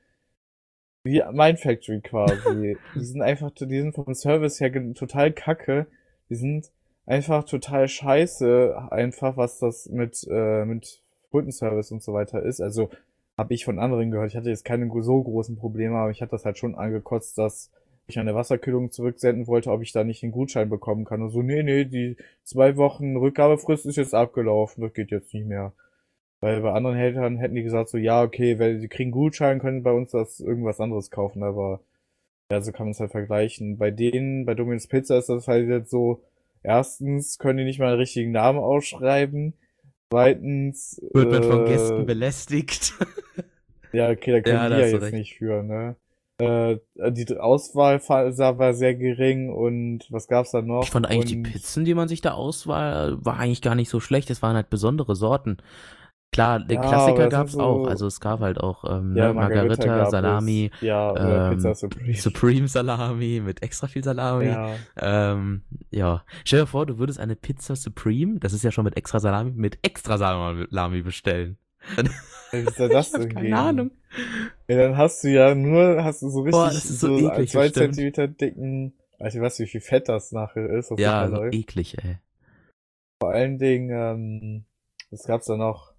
wie 1.04 1.22
Mind 1.32 1.60
Factory 1.60 2.00
quasi. 2.00 2.76
die 2.94 3.04
sind 3.04 3.22
einfach, 3.22 3.50
die 3.52 3.80
sind 3.80 3.94
vom 3.94 4.14
Service 4.14 4.60
her 4.60 4.72
total 4.94 5.32
kacke, 5.32 5.86
die 6.30 6.34
sind 6.34 6.70
einfach 7.06 7.44
total 7.44 7.86
scheiße, 7.86 8.88
einfach 8.90 9.36
was 9.36 9.58
das 9.58 9.88
mit, 9.88 10.26
äh, 10.30 10.64
mit 10.64 11.00
Kundenservice 11.30 11.92
und 11.92 12.02
so 12.02 12.14
weiter 12.14 12.42
ist, 12.42 12.60
also 12.60 12.90
habe 13.36 13.54
ich 13.54 13.64
von 13.64 13.78
anderen 13.78 14.10
gehört, 14.10 14.30
ich 14.30 14.36
hatte 14.36 14.50
jetzt 14.50 14.64
keine 14.64 14.88
so 15.02 15.22
großen 15.22 15.56
Probleme, 15.56 15.96
aber 15.96 16.10
ich 16.10 16.22
hatte 16.22 16.32
das 16.32 16.44
halt 16.44 16.58
schon 16.58 16.74
angekotzt, 16.74 17.36
dass 17.36 17.70
ich 18.06 18.18
eine 18.18 18.34
Wasserkühlung 18.34 18.90
zurücksenden 18.90 19.46
wollte, 19.46 19.70
ob 19.70 19.82
ich 19.82 19.92
da 19.92 20.04
nicht 20.04 20.22
den 20.22 20.30
Gutschein 20.30 20.68
bekommen 20.68 21.04
kann. 21.04 21.22
Und 21.22 21.30
so, 21.30 21.42
nee, 21.42 21.62
nee, 21.62 21.84
die 21.84 22.16
zwei 22.44 22.76
Wochen 22.76 23.16
Rückgabefrist 23.16 23.86
ist 23.86 23.96
jetzt 23.96 24.14
abgelaufen, 24.14 24.82
das 24.82 24.92
geht 24.92 25.10
jetzt 25.10 25.32
nicht 25.34 25.46
mehr. 25.46 25.72
Weil 26.44 26.60
bei 26.60 26.72
anderen 26.72 26.98
Eltern 26.98 27.38
hätten 27.38 27.54
die 27.54 27.62
gesagt 27.62 27.88
so, 27.88 27.96
ja, 27.96 28.22
okay, 28.22 28.58
weil 28.58 28.78
sie 28.78 28.88
kriegen 28.88 29.12
Gutschein, 29.12 29.60
können 29.60 29.82
bei 29.82 29.92
uns 29.92 30.10
das 30.10 30.40
irgendwas 30.40 30.78
anderes 30.78 31.10
kaufen, 31.10 31.42
aber 31.42 31.80
ja, 32.50 32.60
so 32.60 32.70
kann 32.70 32.84
man 32.84 32.90
es 32.90 33.00
halt 33.00 33.12
vergleichen. 33.12 33.78
Bei 33.78 33.90
denen, 33.90 34.44
bei 34.44 34.52
Domino's 34.52 34.86
Pizza 34.86 35.16
ist 35.16 35.30
das 35.30 35.48
halt 35.48 35.70
jetzt 35.70 35.90
so, 35.90 36.20
erstens 36.62 37.38
können 37.38 37.56
die 37.56 37.64
nicht 37.64 37.78
mal 37.78 37.88
einen 37.88 37.96
richtigen 37.96 38.30
Namen 38.30 38.58
ausschreiben, 38.58 39.54
zweitens 40.10 41.00
Wird 41.14 41.32
man 41.32 41.44
von 41.44 41.64
äh, 41.64 41.68
Gästen 41.70 42.04
belästigt. 42.04 42.92
ja, 43.94 44.10
okay, 44.10 44.32
da 44.32 44.40
können 44.42 44.56
Ja, 44.56 44.68
die 44.68 44.74
ja 44.74 44.86
jetzt 44.86 45.00
recht. 45.00 45.14
nicht 45.14 45.38
für, 45.38 45.62
ne? 45.62 45.96
Äh, 46.36 46.76
die 47.10 47.38
Auswahl 47.38 48.02
war 48.06 48.74
sehr 48.74 48.94
gering 48.96 49.48
und 49.48 50.06
was 50.10 50.28
gab's 50.28 50.50
da 50.50 50.60
noch? 50.60 50.82
Ich 50.82 50.90
fand 50.90 51.06
eigentlich 51.06 51.30
die 51.30 51.36
und, 51.38 51.44
Pizzen, 51.44 51.86
die 51.86 51.94
man 51.94 52.08
sich 52.08 52.20
da 52.20 52.32
auswahl, 52.32 53.16
war 53.24 53.38
eigentlich 53.38 53.62
gar 53.62 53.74
nicht 53.74 53.88
so 53.88 53.98
schlecht. 53.98 54.28
Es 54.28 54.42
waren 54.42 54.56
halt 54.56 54.68
besondere 54.68 55.16
Sorten. 55.16 55.56
Klar, 56.34 56.58
den 56.60 56.82
Ja, 56.82 56.88
Klassiker 56.88 57.28
gab's 57.28 57.52
sind 57.52 57.60
so- 57.60 57.64
auch. 57.66 57.86
Also 57.86 58.06
es 58.08 58.20
gab 58.20 58.40
halt 58.40 58.58
auch 58.58 58.84
ähm, 58.84 59.14
Ja, 59.16 59.28
ne, 59.28 59.34
Margarita 59.34 59.66
Margarita, 59.86 59.96
gab 59.98 60.10
Salami, 60.10 60.70
es. 60.74 60.80
Ja, 60.80 61.12
oder 61.12 61.46
ähm, 61.50 61.56
Pizza 61.56 61.74
Supreme. 61.76 62.14
Supreme 62.14 62.68
Salami 62.68 63.40
mit 63.44 63.62
extra 63.62 63.86
viel 63.86 64.02
Salami. 64.02 64.46
Ja. 64.46 64.74
Ähm, 65.00 65.62
ja. 65.90 66.24
Stell 66.44 66.60
dir 66.62 66.66
vor, 66.66 66.86
du 66.86 66.98
würdest 66.98 67.20
eine 67.20 67.36
Pizza 67.36 67.76
Supreme, 67.76 68.40
das 68.40 68.52
ist 68.52 68.64
ja 68.64 68.72
schon 68.72 68.84
mit 68.84 68.96
extra 68.96 69.20
Salami, 69.20 69.52
mit 69.52 69.78
extra 69.82 70.18
Salami 70.18 71.02
bestellen. 71.02 71.56
Wie 72.50 72.70
soll 72.76 72.88
das 72.88 73.12
denn 73.12 73.28
Keine 73.28 73.40
gehen? 73.46 73.54
Ahnung. 73.54 73.90
Ja, 74.68 74.76
dann 74.76 74.96
hast 74.96 75.22
du 75.22 75.28
ja 75.28 75.54
nur, 75.54 76.02
hast 76.02 76.22
du 76.22 76.30
so 76.30 76.40
richtig 76.40 76.52
Boah, 76.60 76.70
so 76.72 77.16
so 77.16 77.16
eklig, 77.30 77.50
zwei 77.52 77.68
stimmt. 77.68 77.94
Zentimeter 77.94 78.26
dicken, 78.28 78.94
also 79.20 79.38
ich 79.38 79.44
weiß 79.44 79.58
nicht, 79.60 79.68
wie 79.68 79.78
viel 79.78 79.80
Fett 79.80 80.08
das 80.08 80.32
nachher 80.32 80.68
ist, 80.68 80.90
Ja, 80.98 81.28
so 81.28 81.44
eklig, 81.44 81.96
ey. 82.02 82.18
Vor 83.22 83.30
allen 83.32 83.58
Dingen, 83.58 83.90
ähm, 83.92 84.64
was 85.10 85.24
gab's 85.24 85.46
da 85.46 85.56
noch? 85.56 85.93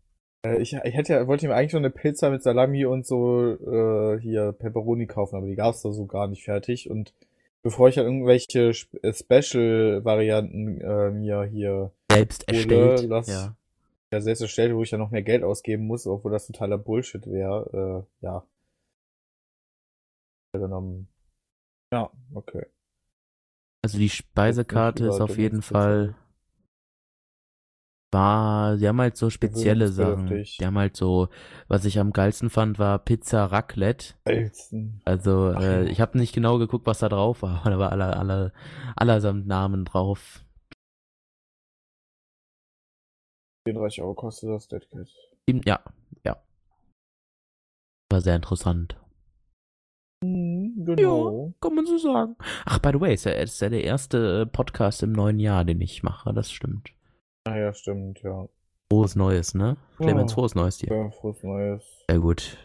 Äh, 0.45 0.61
ich, 0.61 0.73
ich 0.73 0.93
hätte 0.93 1.13
ja, 1.13 1.27
wollte 1.27 1.47
mir 1.47 1.55
eigentlich 1.55 1.73
noch 1.73 1.79
eine 1.79 1.89
Pizza 1.89 2.29
mit 2.29 2.43
Salami 2.43 2.85
und 2.85 3.05
so 3.05 3.53
äh, 3.53 4.19
hier 4.19 4.51
Pepperoni 4.51 5.07
kaufen, 5.07 5.35
aber 5.35 5.47
die 5.47 5.55
gab's 5.55 5.81
da 5.81 5.91
so 5.91 6.05
gar 6.05 6.27
nicht 6.27 6.43
fertig. 6.43 6.89
Und 6.89 7.13
bevor 7.63 7.89
ich 7.89 7.97
halt 7.97 8.05
irgendwelche 8.05 8.71
äh, 9.01 9.13
Special-Varianten 9.13 10.81
äh, 10.81 11.11
mir 11.11 11.43
hier 11.43 11.91
Selbst 12.11 12.47
Ole, 12.49 12.57
erstellt. 12.57 13.27
Ja. 13.27 13.55
ja, 14.11 14.21
selbst 14.21 14.41
erstellt, 14.41 14.75
wo 14.75 14.83
ich 14.83 14.91
ja 14.91 14.97
noch 14.97 15.11
mehr 15.11 15.23
Geld 15.23 15.43
ausgeben 15.43 15.87
muss, 15.87 16.05
obwohl 16.07 16.31
das 16.31 16.47
totaler 16.47 16.77
Bullshit 16.77 17.25
wäre, 17.27 18.05
äh, 18.21 18.25
ja. 18.25 18.43
Genommen. 20.53 21.09
Ja, 21.91 22.09
okay. 22.33 22.65
Also 23.81 23.97
die 23.97 24.09
Speisekarte 24.09 25.05
ist 25.07 25.19
auf 25.19 25.37
jeden 25.37 25.59
Gewürzpizza. 25.59 25.79
Fall 25.79 26.15
war, 28.15 28.77
die 28.77 28.87
haben 28.87 28.99
halt 29.01 29.17
so 29.17 29.29
spezielle 29.29 29.89
Sachen. 29.89 30.27
Die 30.27 30.65
haben 30.65 30.77
halt 30.77 30.95
so, 30.95 31.27
was 31.67 31.83
ich 31.83 31.99
am 31.99 32.13
geilsten 32.13 32.49
fand, 32.49 32.79
war 32.79 32.97
Pizza 32.99 33.45
Raclette. 33.45 34.13
Alten. 34.23 35.01
Also 35.03 35.53
Ach 35.55 35.61
äh, 35.61 35.83
ja. 35.83 35.89
ich 35.91 35.99
habe 35.99 36.17
nicht 36.17 36.33
genau 36.33 36.57
geguckt, 36.57 36.87
was 36.87 36.99
da 36.99 37.09
drauf 37.09 37.41
war, 37.41 37.59
aber 37.65 37.69
da 37.71 37.79
war 37.79 37.91
aller, 37.91 38.17
aller, 38.17 38.51
allersamt 38.95 39.45
Namen 39.45 39.83
drauf. 39.85 40.41
34 43.67 44.01
Euro 44.01 44.13
kostet 44.13 44.49
das 44.49 44.67
Dead 44.67 44.89
Cat. 44.89 45.07
Eben- 45.47 45.61
Ja, 45.65 45.79
ja. 46.23 46.37
War 48.11 48.21
sehr 48.21 48.35
interessant. 48.35 48.95
Mhm, 50.23 50.85
genau. 50.85 51.53
kann 51.59 51.75
man 51.75 51.85
so 51.85 51.97
sagen. 51.97 52.35
Ach, 52.65 52.79
by 52.79 52.91
the 52.93 52.99
way, 53.01 53.13
ist 53.13 53.25
ja, 53.25 53.33
ist 53.33 53.59
ja 53.61 53.69
der 53.69 53.83
erste 53.83 54.41
äh, 54.41 54.45
Podcast 54.45 55.03
im 55.03 55.11
neuen 55.11 55.39
Jahr, 55.39 55.65
den 55.65 55.81
ich 55.81 56.03
mache, 56.03 56.33
das 56.33 56.51
stimmt. 56.51 56.94
Ah 57.47 57.57
ja, 57.57 57.73
stimmt, 57.73 58.21
ja. 58.23 58.47
Frohes 58.91 59.15
Neues, 59.15 59.53
ne? 59.53 59.77
Clemens, 59.97 60.31
Ja. 60.31 60.35
frohes 60.35 60.55
Neues 60.55 60.77
dir. 60.79 60.89
Ja, 60.95 61.09
frohes 61.11 61.43
Neues. 61.43 61.83
Sehr 62.09 62.19
gut. 62.19 62.57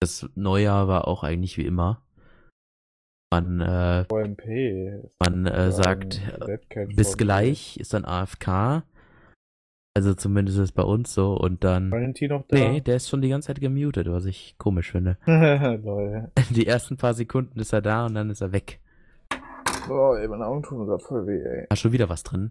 Das 0.00 0.28
Neujahr 0.34 0.88
war 0.88 1.08
auch 1.08 1.22
eigentlich 1.24 1.56
wie 1.58 1.66
immer. 1.66 2.02
Man, 3.32 3.60
äh, 3.60 4.04
OMP. 4.08 5.10
man 5.20 5.46
äh, 5.46 5.70
sagt, 5.70 6.20
Cat 6.70 6.88
bis 6.96 7.16
gleich 7.16 7.76
ist 7.76 7.92
dann 7.92 8.04
AFK. 8.04 8.84
Also 9.94 10.14
zumindest 10.14 10.58
ist 10.58 10.64
es 10.64 10.72
bei 10.72 10.84
uns 10.84 11.12
so. 11.12 11.34
Und 11.34 11.62
dann. 11.62 11.90
Valentin 11.90 12.30
noch 12.30 12.46
da? 12.48 12.56
Nee, 12.56 12.80
der 12.80 12.96
ist 12.96 13.08
schon 13.08 13.20
die 13.20 13.28
ganze 13.28 13.48
Zeit 13.48 13.60
gemutet, 13.60 14.10
was 14.10 14.24
ich 14.24 14.56
komisch 14.56 14.92
finde. 14.92 15.18
Lol. 15.26 16.30
Die 16.50 16.66
ersten 16.66 16.96
paar 16.96 17.14
Sekunden 17.14 17.58
ist 17.60 17.72
er 17.72 17.82
da 17.82 18.06
und 18.06 18.14
dann 18.14 18.30
ist 18.30 18.40
er 18.40 18.52
weg. 18.52 18.80
Oh, 19.90 20.14
ey, 20.14 20.28
meine 20.28 20.46
Augen 20.46 20.62
tun 20.62 20.86
grad 20.86 21.02
voll 21.02 21.26
weh, 21.26 21.42
ey. 21.42 21.66
Hast 21.70 21.80
schon 21.80 21.92
wieder 21.92 22.08
was 22.08 22.22
drin? 22.22 22.50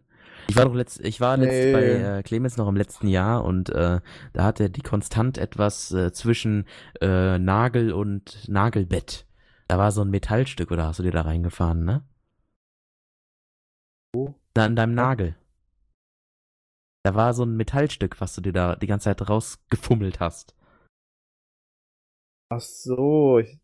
Ich 0.49 0.55
war 0.55 0.65
doch 0.65 0.73
letzt, 0.73 1.01
ich 1.01 1.19
war 1.19 1.35
letzt 1.37 1.51
Nee. 1.51 1.71
bei 1.73 1.83
äh, 2.19 2.23
Clemens 2.23 2.57
noch 2.57 2.67
im 2.67 2.75
letzten 2.77 3.07
Jahr 3.07 3.43
und 3.43 3.69
äh, 3.69 3.99
da 4.33 4.43
hat 4.43 4.59
er 4.59 4.69
die 4.69 4.81
konstant 4.81 5.37
etwas 5.37 5.91
äh, 5.91 6.11
zwischen 6.13 6.65
äh, 7.01 7.37
Nagel 7.37 7.91
und 7.91 8.47
Nagelbett. 8.47 9.25
Da 9.67 9.77
war 9.77 9.91
so 9.91 10.01
ein 10.01 10.09
Metallstück 10.09 10.71
oder 10.71 10.87
hast 10.87 10.99
du 10.99 11.03
dir 11.03 11.11
da 11.11 11.21
reingefahren, 11.21 11.83
ne? 11.83 12.03
Wo? 14.15 14.35
Da 14.53 14.65
an 14.65 14.75
deinem 14.77 14.95
Nagel. 14.95 15.35
Da 17.03 17.13
war 17.15 17.33
so 17.33 17.43
ein 17.43 17.55
Metallstück, 17.57 18.19
was 18.21 18.33
du 18.35 18.41
dir 18.41 18.53
da 18.53 18.75
die 18.75 18.87
ganze 18.87 19.05
Zeit 19.05 19.27
rausgefummelt 19.29 20.19
hast. 20.19 20.55
Ach 22.49 22.61
so, 22.61 23.39
ich, 23.39 23.59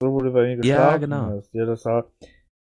so 0.00 0.12
wurde 0.12 0.30
bei 0.30 0.42
mir 0.44 0.64
Ja, 0.64 0.96
geschlafen. 0.96 1.00
genau. 1.00 1.26
hast. 1.36 1.52
Ja, 1.52 1.66
das 1.66 1.84
war, 1.84 2.10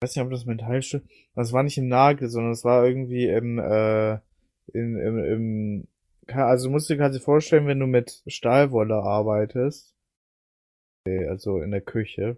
weiß 0.01 0.15
nicht, 0.15 0.23
ob 0.23 0.31
das 0.31 0.45
Metallstück, 0.45 1.03
das 1.35 1.53
war 1.53 1.63
nicht 1.63 1.77
im 1.77 1.87
Nagel, 1.87 2.29
sondern 2.29 2.51
es 2.51 2.63
war 2.63 2.85
irgendwie 2.85 3.27
im, 3.27 3.57
äh, 3.59 4.13
in, 4.73 4.97
im, 4.97 5.17
im, 5.23 5.87
also 6.27 6.67
du 6.67 6.71
musst 6.71 6.89
dir 6.89 6.97
quasi 6.97 7.19
vorstellen, 7.19 7.67
wenn 7.67 7.79
du 7.79 7.87
mit 7.87 8.23
Stahlwolle 8.27 8.95
arbeitest, 8.95 9.95
okay, 11.05 11.27
also 11.27 11.61
in 11.61 11.71
der 11.71 11.81
Küche, 11.81 12.37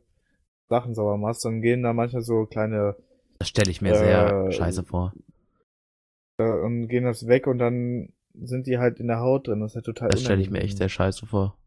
Sachen 0.69 0.93
sauber 0.93 1.17
machst, 1.17 1.43
dann 1.43 1.61
gehen 1.61 1.83
da 1.83 1.93
manchmal 1.93 2.21
so 2.21 2.45
kleine, 2.45 2.95
Das 3.39 3.49
stelle 3.49 3.71
ich 3.71 3.81
mir 3.81 3.95
sehr 3.95 4.45
Äh, 4.47 4.51
scheiße 4.51 4.83
vor. 4.85 5.13
äh, 6.39 6.43
und 6.43 6.87
gehen 6.87 7.03
das 7.03 7.27
weg 7.27 7.47
und 7.47 7.57
dann 7.57 8.13
sind 8.41 8.67
die 8.67 8.77
halt 8.77 8.99
in 8.99 9.07
der 9.07 9.19
Haut 9.19 9.47
drin, 9.47 9.59
das 9.59 9.71
ist 9.71 9.75
ja 9.75 9.81
total 9.81 10.09
Das 10.09 10.21
stelle 10.21 10.41
ich 10.41 10.49
mir 10.49 10.61
echt 10.61 10.77
sehr 10.77 10.87
scheiße 10.89 11.25
vor. 11.25 11.57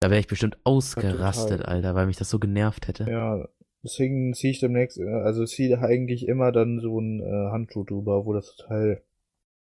Da 0.00 0.10
wäre 0.10 0.20
ich 0.20 0.28
bestimmt 0.28 0.58
ausgerastet. 0.64 1.64
Alter, 1.64 1.94
weil 1.94 2.06
mich 2.06 2.16
das 2.16 2.30
so 2.30 2.38
genervt 2.38 2.86
hätte. 2.88 3.08
Ja, 3.10 3.48
deswegen 3.84 4.34
ziehe 4.34 4.52
ich 4.52 4.60
demnächst, 4.60 4.98
äh, 4.98 5.04
also 5.08 5.44
ziehe 5.44 5.78
eigentlich 5.80 6.26
immer 6.28 6.52
dann 6.52 6.80
so 6.80 7.00
ein 7.00 7.20
äh, 7.20 7.50
Handschuh 7.50 7.84
drüber, 7.84 8.24
wo 8.26 8.32
das 8.32 8.54
total 8.56 9.02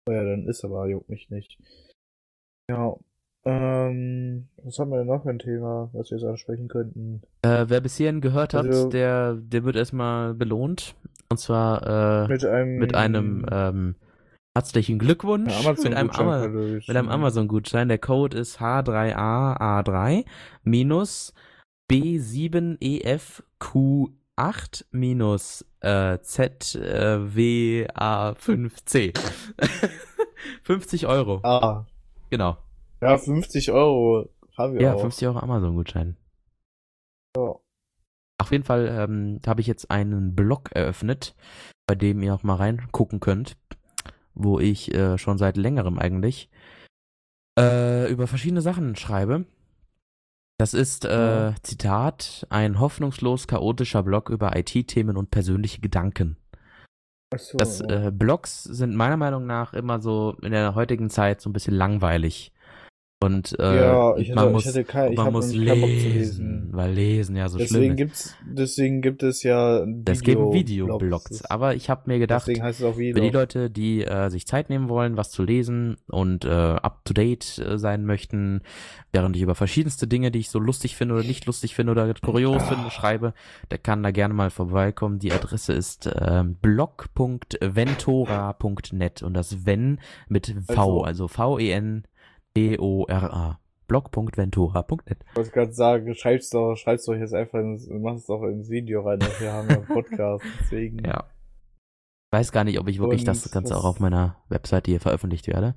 teuer 0.06 0.24
dann 0.24 0.48
ist, 0.48 0.64
aber 0.66 0.88
juckt 0.88 1.10
mich 1.10 1.30
nicht. 1.30 1.58
Ja, 2.70 2.96
ähm, 3.44 4.48
was 4.64 4.78
haben 4.80 4.92
wir 4.92 5.00
denn 5.00 5.08
noch 5.08 5.24
für 5.24 5.30
ein 5.30 5.40
Thema, 5.40 5.90
was 5.94 6.12
wir 6.12 6.18
jetzt 6.18 6.28
ansprechen 6.28 6.68
könnten? 6.68 7.22
Äh, 7.42 7.66
wer 7.68 7.82
bis 7.82 7.98
hierhin 7.98 8.22
gehört 8.22 8.54
hat, 8.54 8.66
Also- 8.68 8.90
der, 8.90 9.36
der 9.36 9.64
wird 9.64 9.76
erstmal 9.76 10.34
belohnt. 10.34 10.96
Und 11.30 11.38
zwar 11.38 12.26
äh, 12.26 12.28
Mit 12.28 12.44
einem, 12.46 12.78
mit 12.78 12.94
einem 12.94 13.46
ähm, 13.52 13.96
herzlichen 14.56 15.00
Glückwunsch. 15.00 15.54
Amazon 15.66 15.90
mit 15.92 15.98
einem, 15.98 16.10
Ama 16.10 16.48
mit 16.50 16.90
einem 16.90 17.08
Amazon-Gutschein. 17.10 17.88
Der 17.88 18.00
Code 18.00 18.38
ist 18.38 18.60
H3AA3 18.60 20.26
minus 20.64 21.34
B7EFQ8 21.92 24.86
minus 24.92 25.66
äh, 25.82 26.18
ZWA5C. 26.20 29.14
50 30.64 31.08
Euro. 31.12 31.40
Ah, 31.44 31.86
Genau. 32.30 32.58
ja, 33.02 33.18
50 33.18 33.72
Euro 33.72 34.30
haben 34.58 34.76
wir 34.76 34.82
Ja, 34.82 34.94
auch. 34.94 35.02
50 35.02 35.28
Euro 35.28 35.40
Amazon-Gutschein. 35.40 36.16
Ja. 37.36 37.56
Auf 38.38 38.52
jeden 38.52 38.64
Fall 38.64 38.88
ähm, 38.88 39.40
habe 39.46 39.60
ich 39.62 39.68
jetzt 39.68 39.92
einen 39.92 40.34
Blog 40.34 40.70
eröffnet, 40.74 41.36
bei 41.88 41.96
dem 41.96 42.24
ihr 42.24 42.34
auch 42.34 42.44
mal 42.44 42.56
reingucken 42.56 43.20
könnt, 43.20 43.58
wo 44.34 44.60
ich 44.60 44.94
äh, 44.94 45.18
schon 45.18 45.38
seit 45.38 45.58
längerem 45.58 46.00
eigentlich 46.00 46.50
äh, 47.60 48.10
über 48.10 48.28
verschiedene 48.28 48.62
Sachen 48.62 48.96
schreibe. 48.96 49.44
Das 50.62 50.76
ist, 50.76 51.06
äh. 51.06 51.54
Zitat, 51.64 52.46
ein 52.52 52.80
hoffnungslos 52.80 53.48
chaotischer 53.48 54.04
Blog 54.04 54.30
über 54.30 54.56
IT-Themen 54.56 55.18
und 55.18 55.32
persönliche 55.32 55.82
Gedanken. 55.82 56.38
So, 57.36 57.58
Das 57.58 57.80
ja. 57.80 58.10
äh, 58.10 58.12
Blogs 58.12 58.66
sind 58.66 58.96
meiner 58.96 59.18
Meinung 59.18 59.48
nach 59.48 59.74
immer 59.74 60.00
so 60.02 60.38
in 60.44 60.52
der 60.52 60.76
heutigen 60.76 61.10
Zeit 61.10 61.42
so 61.42 61.50
ein 61.50 61.54
bisschen 61.54 61.74
langweilig. 61.74 62.52
Und 63.24 63.56
äh, 63.60 63.82
ja, 63.82 64.18
ich 64.18 64.30
man 64.30 64.40
hatte, 64.40 64.52
muss, 64.52 64.64
ich 64.64 64.70
hatte 64.70 64.84
kein, 64.84 65.12
ich 65.12 65.18
man 65.18 65.32
muss 65.32 65.54
lesen, 65.54 65.86
lesen. 65.86 66.70
weil 66.72 66.92
lesen 66.92 67.36
ja 67.36 67.50
so 67.50 67.60
schlimm 67.60 67.68
Deswegen 67.68 67.92
ist. 67.92 67.98
gibt's, 67.98 68.36
deswegen 68.44 69.04
gibt 69.04 69.22
es 69.22 69.44
ja 69.44 69.86
Es 70.08 70.24
gibt 70.24 70.42
Videoblogs. 70.42 71.46
Aber 71.46 71.76
ich 71.76 71.92
habe 71.92 72.02
mir 72.08 72.18
gedacht, 72.18 72.46
für 72.46 72.54
Video. 72.98 73.24
die 73.24 73.30
Leute, 73.30 73.70
die 73.70 74.04
äh, 74.04 74.32
sich 74.32 74.48
Zeit 74.48 74.72
nehmen 74.72 74.90
wollen, 74.90 75.18
was 75.18 75.30
zu 75.30 75.44
lesen 75.44 75.98
und 76.08 76.46
äh, 76.46 76.50
up 76.50 77.06
to 77.06 77.14
date 77.14 77.60
äh, 77.60 77.78
sein 77.78 78.06
möchten, 78.06 78.62
während 79.12 79.36
ich 79.36 79.44
über 79.44 79.54
verschiedenste 79.54 80.08
Dinge, 80.08 80.32
die 80.32 80.40
ich 80.40 80.50
so 80.50 80.58
lustig 80.58 80.96
finde 80.96 81.14
oder 81.14 81.24
nicht 81.24 81.46
lustig 81.46 81.76
finde 81.76 81.92
oder 81.92 82.12
kurios 82.16 82.64
finde, 82.64 82.90
schreibe, 82.90 83.36
der 83.70 83.78
kann 83.78 84.02
da 84.02 84.10
gerne 84.10 84.34
mal 84.34 84.50
vorbeikommen. 84.50 85.20
Die 85.20 85.32
Adresse 85.32 85.74
ist 85.74 86.10
ähm, 86.20 86.56
blog.ventora.net 86.56 89.22
und 89.22 89.36
das 89.36 89.68
Wenn 89.68 90.00
mit 90.28 90.56
V, 90.68 91.04
also 91.04 91.28
V-E-N-D-O-R-A. 92.56 93.60
blog.ventura.net. 93.88 95.26
Ich 95.30 95.36
wollte 95.36 95.52
gerade 95.52 95.74
sagen, 95.74 96.16
schreib's 96.16 96.50
doch, 96.50 96.76
schreib's 96.76 97.06
doch 97.06 97.16
jetzt 97.16 97.34
einfach, 97.34 97.60
ins, 97.60 97.88
mach 97.90 98.16
es 98.16 98.26
doch 98.26 98.44
ins 98.44 98.70
Video 98.70 99.02
rein, 99.02 99.20
wir 99.40 99.52
haben 99.52 99.70
ja 99.70 99.76
einen 99.78 99.86
Podcast, 99.86 100.46
deswegen. 100.60 101.04
Ja. 101.04 101.26
Weiß 102.32 102.52
gar 102.54 102.64
nicht, 102.64 102.80
ob 102.80 102.88
ich 102.88 103.00
wirklich 103.00 103.22
Und 103.22 103.28
das 103.28 103.52
Ganze 103.52 103.76
auch 103.76 103.84
auf 103.84 104.00
meiner 104.00 104.38
Webseite 104.48 104.92
hier 104.92 105.02
veröffentlicht 105.02 105.48
werde. 105.48 105.76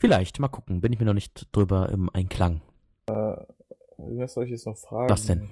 Vielleicht, 0.00 0.38
mal 0.40 0.48
gucken. 0.48 0.80
Bin 0.80 0.92
ich 0.92 0.98
mir 0.98 1.04
noch 1.04 1.14
nicht 1.14 1.48
drüber 1.52 1.90
im 1.90 2.08
Einklang. 2.14 2.62
Was 3.06 4.34
soll 4.34 4.44
ich 4.44 4.50
jetzt 4.50 4.66
noch 4.66 4.76
fragen? 4.76 5.10
Was 5.10 5.26
denn? 5.26 5.50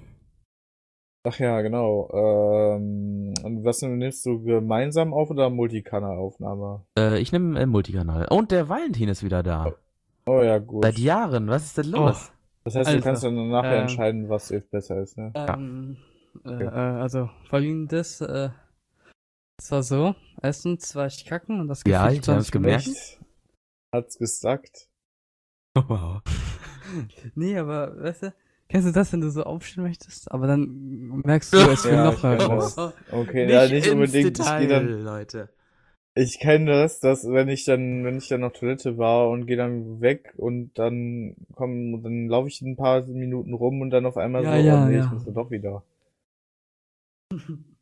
Ach 1.27 1.37
ja, 1.39 1.61
genau. 1.61 2.09
Ähm, 2.13 3.33
und 3.43 3.63
was 3.63 3.81
nimmst 3.81 4.25
du 4.25 4.41
gemeinsam 4.43 5.13
auf 5.13 5.29
oder 5.29 5.49
Multikanalaufnahme? 5.49 6.85
Äh, 6.97 7.19
ich 7.19 7.31
nehme 7.31 7.59
äh, 7.59 7.65
Multikanal. 7.65 8.27
Und 8.29 8.51
der 8.51 8.69
Valentin 8.69 9.09
ist 9.09 9.23
wieder 9.23 9.43
da. 9.43 9.73
Oh 10.27 10.41
ja, 10.41 10.57
gut. 10.57 10.83
Seit 10.85 10.97
Jahren, 10.99 11.47
was 11.47 11.65
ist 11.65 11.77
denn 11.77 11.91
los? 11.91 12.31
Das 12.63 12.75
heißt, 12.75 12.89
du 12.89 12.93
Alter. 12.93 13.09
kannst 13.09 13.23
dann 13.23 13.49
nachher 13.49 13.75
Ähm, 13.75 13.81
entscheiden, 13.81 14.29
was 14.29 14.49
jetzt 14.49 14.71
besser 14.71 14.99
ist, 15.01 15.17
ne? 15.17 15.31
Ähm, 15.35 15.97
äh, 16.45 16.63
äh, 16.63 16.67
also 16.69 17.29
folgendes, 17.49 18.21
äh, 18.21 18.49
es 19.59 19.71
war 19.71 19.83
so, 19.83 20.15
erstens 20.41 20.95
war 20.95 21.07
ich 21.07 21.25
kacken 21.25 21.59
und 21.61 21.67
das 21.67 21.83
geht 21.83 21.93
Ja, 21.93 22.09
ich 22.09 22.17
25 22.17 22.27
hab's 22.27 22.51
gemerkt. 22.51 22.87
Echt? 22.87 23.19
Hat's 23.93 24.17
gesagt? 24.17 24.89
Wow. 25.75 26.21
Nee, 27.33 27.57
aber 27.57 27.99
weißt 27.99 28.23
du, 28.23 28.33
kennst 28.69 28.87
du 28.87 28.91
das, 28.93 29.11
wenn 29.11 29.19
du 29.19 29.29
so 29.31 29.43
aufstehen 29.43 29.83
möchtest, 29.83 30.31
aber 30.31 30.45
dann 30.47 31.21
merkst 31.25 31.51
du, 31.51 31.57
es 31.71 31.83
will 31.83 31.93
Ja, 31.93 32.05
noch 32.05 32.15
ich 32.15 32.23
mehr 32.23 32.37
kenn 32.37 32.47
raus. 32.47 32.77
das. 32.77 32.93
Okay, 33.11 33.51
ja, 33.51 33.67
nicht 33.67 33.87
ins 33.87 33.93
unbedingt. 33.93 34.27
Ich, 34.39 34.45
Detail, 34.45 34.67
geh 34.67 34.73
dann, 34.73 35.03
Leute. 35.03 35.49
Ich 36.17 36.39
kenne 36.39 36.71
das, 36.71 37.01
dass 37.01 37.27
wenn 37.27 37.49
ich 37.49 37.65
dann, 37.65 38.05
wenn 38.05 38.17
ich 38.17 38.29
dann 38.29 38.45
auf 38.45 38.53
Toilette 38.53 38.97
war 38.97 39.29
und 39.29 39.47
gehe 39.47 39.57
dann 39.57 39.99
weg 39.99 40.33
und 40.37 40.71
dann 40.75 41.35
komm, 41.55 42.01
dann 42.03 42.27
laufe 42.27 42.47
ich 42.47 42.61
ein 42.61 42.77
paar 42.77 43.03
Minuten 43.03 43.53
rum 43.53 43.81
und 43.81 43.89
dann 43.89 44.05
auf 44.05 44.15
einmal 44.15 44.43
Ja, 44.43 44.51
so, 44.53 44.65
ja, 44.65 44.83
oh 44.83 44.87
nee, 44.87 44.97
ja. 44.97 45.05
ich 45.05 45.11
muss 45.11 45.33
doch 45.33 45.51
wieder. 45.51 45.83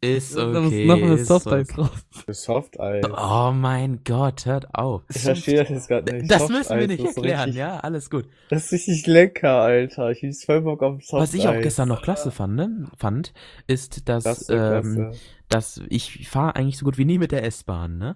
Ist 0.01 0.35
muss 0.35 0.45
okay. 0.45 0.85
noch 0.87 0.95
eine 0.95 1.13
ist 1.13 1.27
Softeis 1.27 1.77
okay. 1.77 1.89
Für 2.25 2.33
Softeis. 2.33 3.05
Oh 3.15 3.51
mein 3.53 3.99
Gott, 4.03 4.47
hört 4.47 4.73
auf. 4.73 5.03
Ich 5.13 5.21
verstehe 5.21 5.57
das 5.57 5.69
jetzt 5.69 5.87
gerade 5.87 6.11
nicht. 6.15 6.31
Das 6.31 6.49
müssen 6.49 6.79
wir 6.79 6.87
nicht 6.87 7.05
erklären, 7.05 7.39
richtig, 7.41 7.55
ja, 7.59 7.77
alles 7.81 8.09
gut. 8.09 8.25
Das 8.49 8.65
ist 8.65 8.71
richtig 8.71 9.05
lecker, 9.05 9.61
Alter. 9.61 10.09
Ich 10.09 10.23
hab 10.23 10.45
voll 10.45 10.61
Bock 10.61 10.81
auf 10.81 11.03
Softeis. 11.03 11.29
Was 11.29 11.33
ich 11.35 11.47
auch 11.47 11.61
gestern 11.61 11.89
noch 11.89 12.01
klasse 12.01 12.31
fand, 12.31 12.55
ne, 12.55 12.87
fand 12.97 13.31
ist, 13.67 14.09
dass, 14.09 14.23
Das 14.23 14.49
ähm, 14.49 14.57
klasse. 14.57 15.11
Dass 15.53 15.81
ich 15.89 16.27
fahre 16.29 16.55
eigentlich 16.55 16.77
so 16.77 16.85
gut 16.85 16.97
wie 16.97 17.05
nie 17.05 17.17
mit 17.19 17.31
der 17.31 17.43
S-Bahn, 17.43 17.97
ne? 17.97 18.15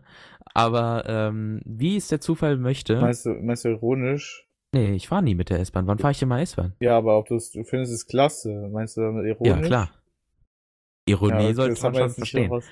Aber 0.53 1.03
ähm, 1.07 1.61
wie 1.65 1.97
es 1.97 2.07
der 2.07 2.19
Zufall 2.21 2.57
möchte, 2.57 2.99
Meinst 2.99 3.25
du, 3.25 3.29
meinst 3.35 3.63
du 3.65 3.69
ironisch? 3.69 4.47
nee, 4.73 4.93
ich 4.95 5.07
fahre 5.07 5.23
nie 5.23 5.35
mit 5.35 5.49
der 5.49 5.59
S-Bahn. 5.59 5.87
Wann 5.87 5.99
fahre 5.99 6.11
ich 6.11 6.19
denn 6.19 6.29
mal 6.29 6.41
S-Bahn? 6.41 6.73
Ja, 6.79 6.97
aber 6.97 7.17
ob 7.17 7.27
du 7.27 7.39
findest 7.39 7.93
es 7.93 8.05
klasse. 8.07 8.69
Meinst 8.71 8.97
du 8.97 9.01
damit 9.01 9.25
ironisch? 9.25 9.55
Ja, 9.61 9.65
klar. 9.67 9.91
Ironie 11.05 11.47
Ja, 11.47 11.53
sollte 11.53 11.81
man 11.83 11.93
schon 11.95 12.09
verstehen. 12.09 12.51
raus- 12.51 12.65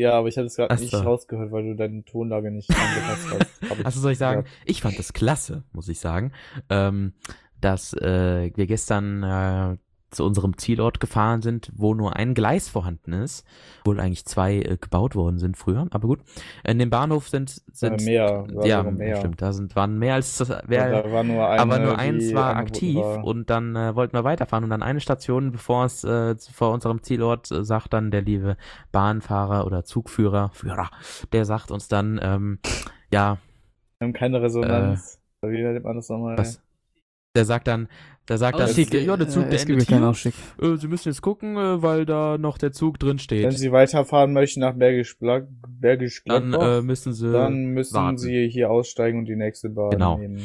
Ja, 0.00 0.12
aber 0.12 0.28
ich 0.28 0.36
hatte 0.36 0.46
es 0.46 0.56
gerade 0.56 0.74
nicht 0.80 0.94
rausgehört, 0.94 1.52
weil 1.52 1.64
du 1.64 1.74
deine 1.76 2.04
Tonlage 2.04 2.50
nicht 2.50 2.70
angepasst 2.70 3.30
hast. 3.32 3.58
Also 3.84 4.00
soll 4.00 4.12
ich 4.12 4.18
sagen, 4.18 4.42
gehört. 4.44 4.56
ich 4.64 4.80
fand 4.82 4.98
das 4.98 5.12
klasse, 5.12 5.64
muss 5.72 5.88
ich 5.88 6.00
sagen, 6.00 6.32
ähm, 6.70 7.12
dass 7.60 7.92
äh, 7.94 8.50
wir 8.54 8.66
gestern 8.66 9.22
äh, 9.22 9.76
zu 10.10 10.24
unserem 10.24 10.56
Zielort 10.56 11.00
gefahren 11.00 11.42
sind, 11.42 11.70
wo 11.74 11.94
nur 11.94 12.16
ein 12.16 12.34
Gleis 12.34 12.68
vorhanden 12.68 13.12
ist, 13.12 13.44
obwohl 13.80 14.00
eigentlich 14.00 14.24
zwei 14.24 14.56
äh, 14.56 14.76
gebaut 14.80 15.14
worden 15.14 15.38
sind 15.38 15.56
früher, 15.56 15.86
aber 15.90 16.08
gut. 16.08 16.20
In 16.64 16.78
dem 16.78 16.90
Bahnhof 16.90 17.28
sind 17.28 17.62
sind 17.72 18.00
Äh, 18.02 18.04
mehr, 18.04 18.46
war 18.54 18.66
ja, 18.66 18.82
mehr. 18.82 19.16
stimmt, 19.16 19.42
da 19.42 19.52
sind 19.52 19.76
waren 19.76 19.98
mehr 19.98 20.14
als 20.14 20.38
das, 20.38 20.50
Und 20.50 20.62
wer, 20.66 21.02
da 21.02 21.12
war 21.12 21.22
nur 21.24 21.48
eine, 21.48 21.60
aber 21.60 21.78
nur 21.78 21.98
eins 21.98 22.32
war 22.34 22.56
aktiv 22.56 22.96
war. 22.96 23.24
und 23.24 23.50
dann 23.50 23.76
äh, 23.76 23.94
wollten 23.94 24.14
wir 24.14 24.24
weiterfahren 24.24 24.64
und 24.64 24.70
dann 24.70 24.82
eine 24.82 25.00
Station, 25.00 25.52
bevor 25.52 25.84
es 25.84 26.04
äh, 26.04 26.34
vor 26.52 26.72
unserem 26.72 27.02
Zielort 27.02 27.50
äh, 27.50 27.64
sagt 27.64 27.92
dann 27.92 28.10
der 28.10 28.22
liebe 28.22 28.56
Bahnfahrer 28.92 29.66
oder 29.66 29.84
Zugführer, 29.84 30.50
Führer, 30.52 30.90
der 31.32 31.44
sagt 31.44 31.70
uns 31.70 31.88
dann, 31.88 32.18
ähm, 32.22 32.58
ja, 33.12 33.38
Wir 33.98 34.06
haben 34.06 34.12
keine 34.12 34.40
Resonanz. 34.42 35.20
Wie 35.42 35.62
nennt 35.62 35.84
man 35.84 35.96
das 35.96 36.08
nochmal? 36.08 36.34
Äh, 36.34 36.38
was? 36.38 36.60
Der 37.36 37.44
sagt 37.44 37.68
dann, 37.68 37.88
der 38.28 38.36
sagt 38.38 38.58
dann, 38.58 38.68
ja, 38.68 39.16
der 39.16 39.28
Zug, 39.28 39.48
der 39.48 39.60
endet 39.60 39.88
keinen 39.88 40.14
hier. 40.14 40.32
Äh, 40.60 40.76
Sie 40.76 40.88
müssen 40.88 41.08
jetzt 41.08 41.22
gucken, 41.22 41.56
äh, 41.56 41.82
weil 41.82 42.04
da 42.04 42.36
noch 42.36 42.58
der 42.58 42.72
Zug 42.72 42.98
drin 42.98 43.12
Wenn 43.12 43.18
steht. 43.18 43.52
Sie 43.58 43.72
weiterfahren 43.72 44.32
möchten 44.32 44.60
nach 44.60 44.74
Bergisch, 44.74 45.18
Bla 45.18 45.46
Bergisch 45.68 46.22
Dann 46.24 46.50
Gladbach, 46.50 46.78
äh, 46.78 46.82
müssen 46.82 47.14
Sie. 47.14 47.32
dann 47.32 47.66
müssen 47.66 47.94
warten. 47.94 48.18
Sie 48.18 48.48
hier 48.48 48.70
aussteigen 48.70 49.20
und 49.20 49.24
die 49.26 49.36
nächste 49.36 49.70
Bahn 49.70 49.90
Genau. 49.90 50.18
nehmen. 50.18 50.42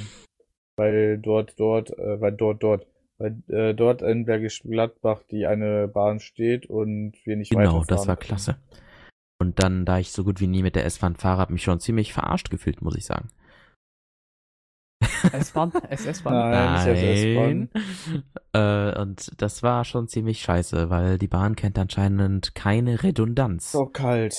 Weil 0.77 1.17
dort, 1.19 1.59
dort, 1.59 1.91
äh, 1.97 2.21
weil 2.21 2.31
dort, 2.31 2.63
dort, 2.63 2.87
weil 3.17 3.35
äh, 3.49 3.73
dort 3.73 4.01
in 4.01 4.25
Bergisch 4.25 4.63
Gladbach 4.63 5.21
die 5.29 5.45
eine 5.45 5.87
Bahn 5.87 6.19
steht 6.19 6.65
und 6.65 7.13
wir 7.25 7.35
nicht 7.35 7.51
genau, 7.51 7.61
weiterfahren. 7.61 7.87
das 7.87 8.07
war 8.07 8.15
können. 8.15 8.27
klasse. 8.27 8.55
Und 9.39 9.59
dann, 9.59 9.83
da 9.85 9.99
ich 9.99 10.11
so 10.13 10.23
gut 10.23 10.39
wie 10.39 10.47
nie 10.47 10.63
mit 10.63 10.75
der 10.75 10.85
S-Bahn 10.85 11.15
fahre, 11.15 11.39
habe 11.39 11.51
mich 11.53 11.63
schon 11.63 11.81
ziemlich 11.81 12.13
verarscht 12.13 12.49
gefühlt, 12.49 12.81
muss 12.81 12.95
ich 12.95 13.05
sagen. 13.05 13.27
S-Bahn? 15.31 15.71
SS-Bahn? 15.89 16.51
Nein, 16.51 16.95
S-Bahn. 16.95 17.69
äh, 18.53 18.99
und 19.01 19.31
das 19.41 19.63
war 19.63 19.85
schon 19.85 20.07
ziemlich 20.07 20.41
scheiße, 20.41 20.89
weil 20.89 21.17
die 21.17 21.27
Bahn 21.27 21.55
kennt 21.55 21.77
anscheinend 21.77 22.55
keine 22.55 23.03
Redundanz. 23.03 23.71
So 23.71 23.85
kalt. 23.85 24.35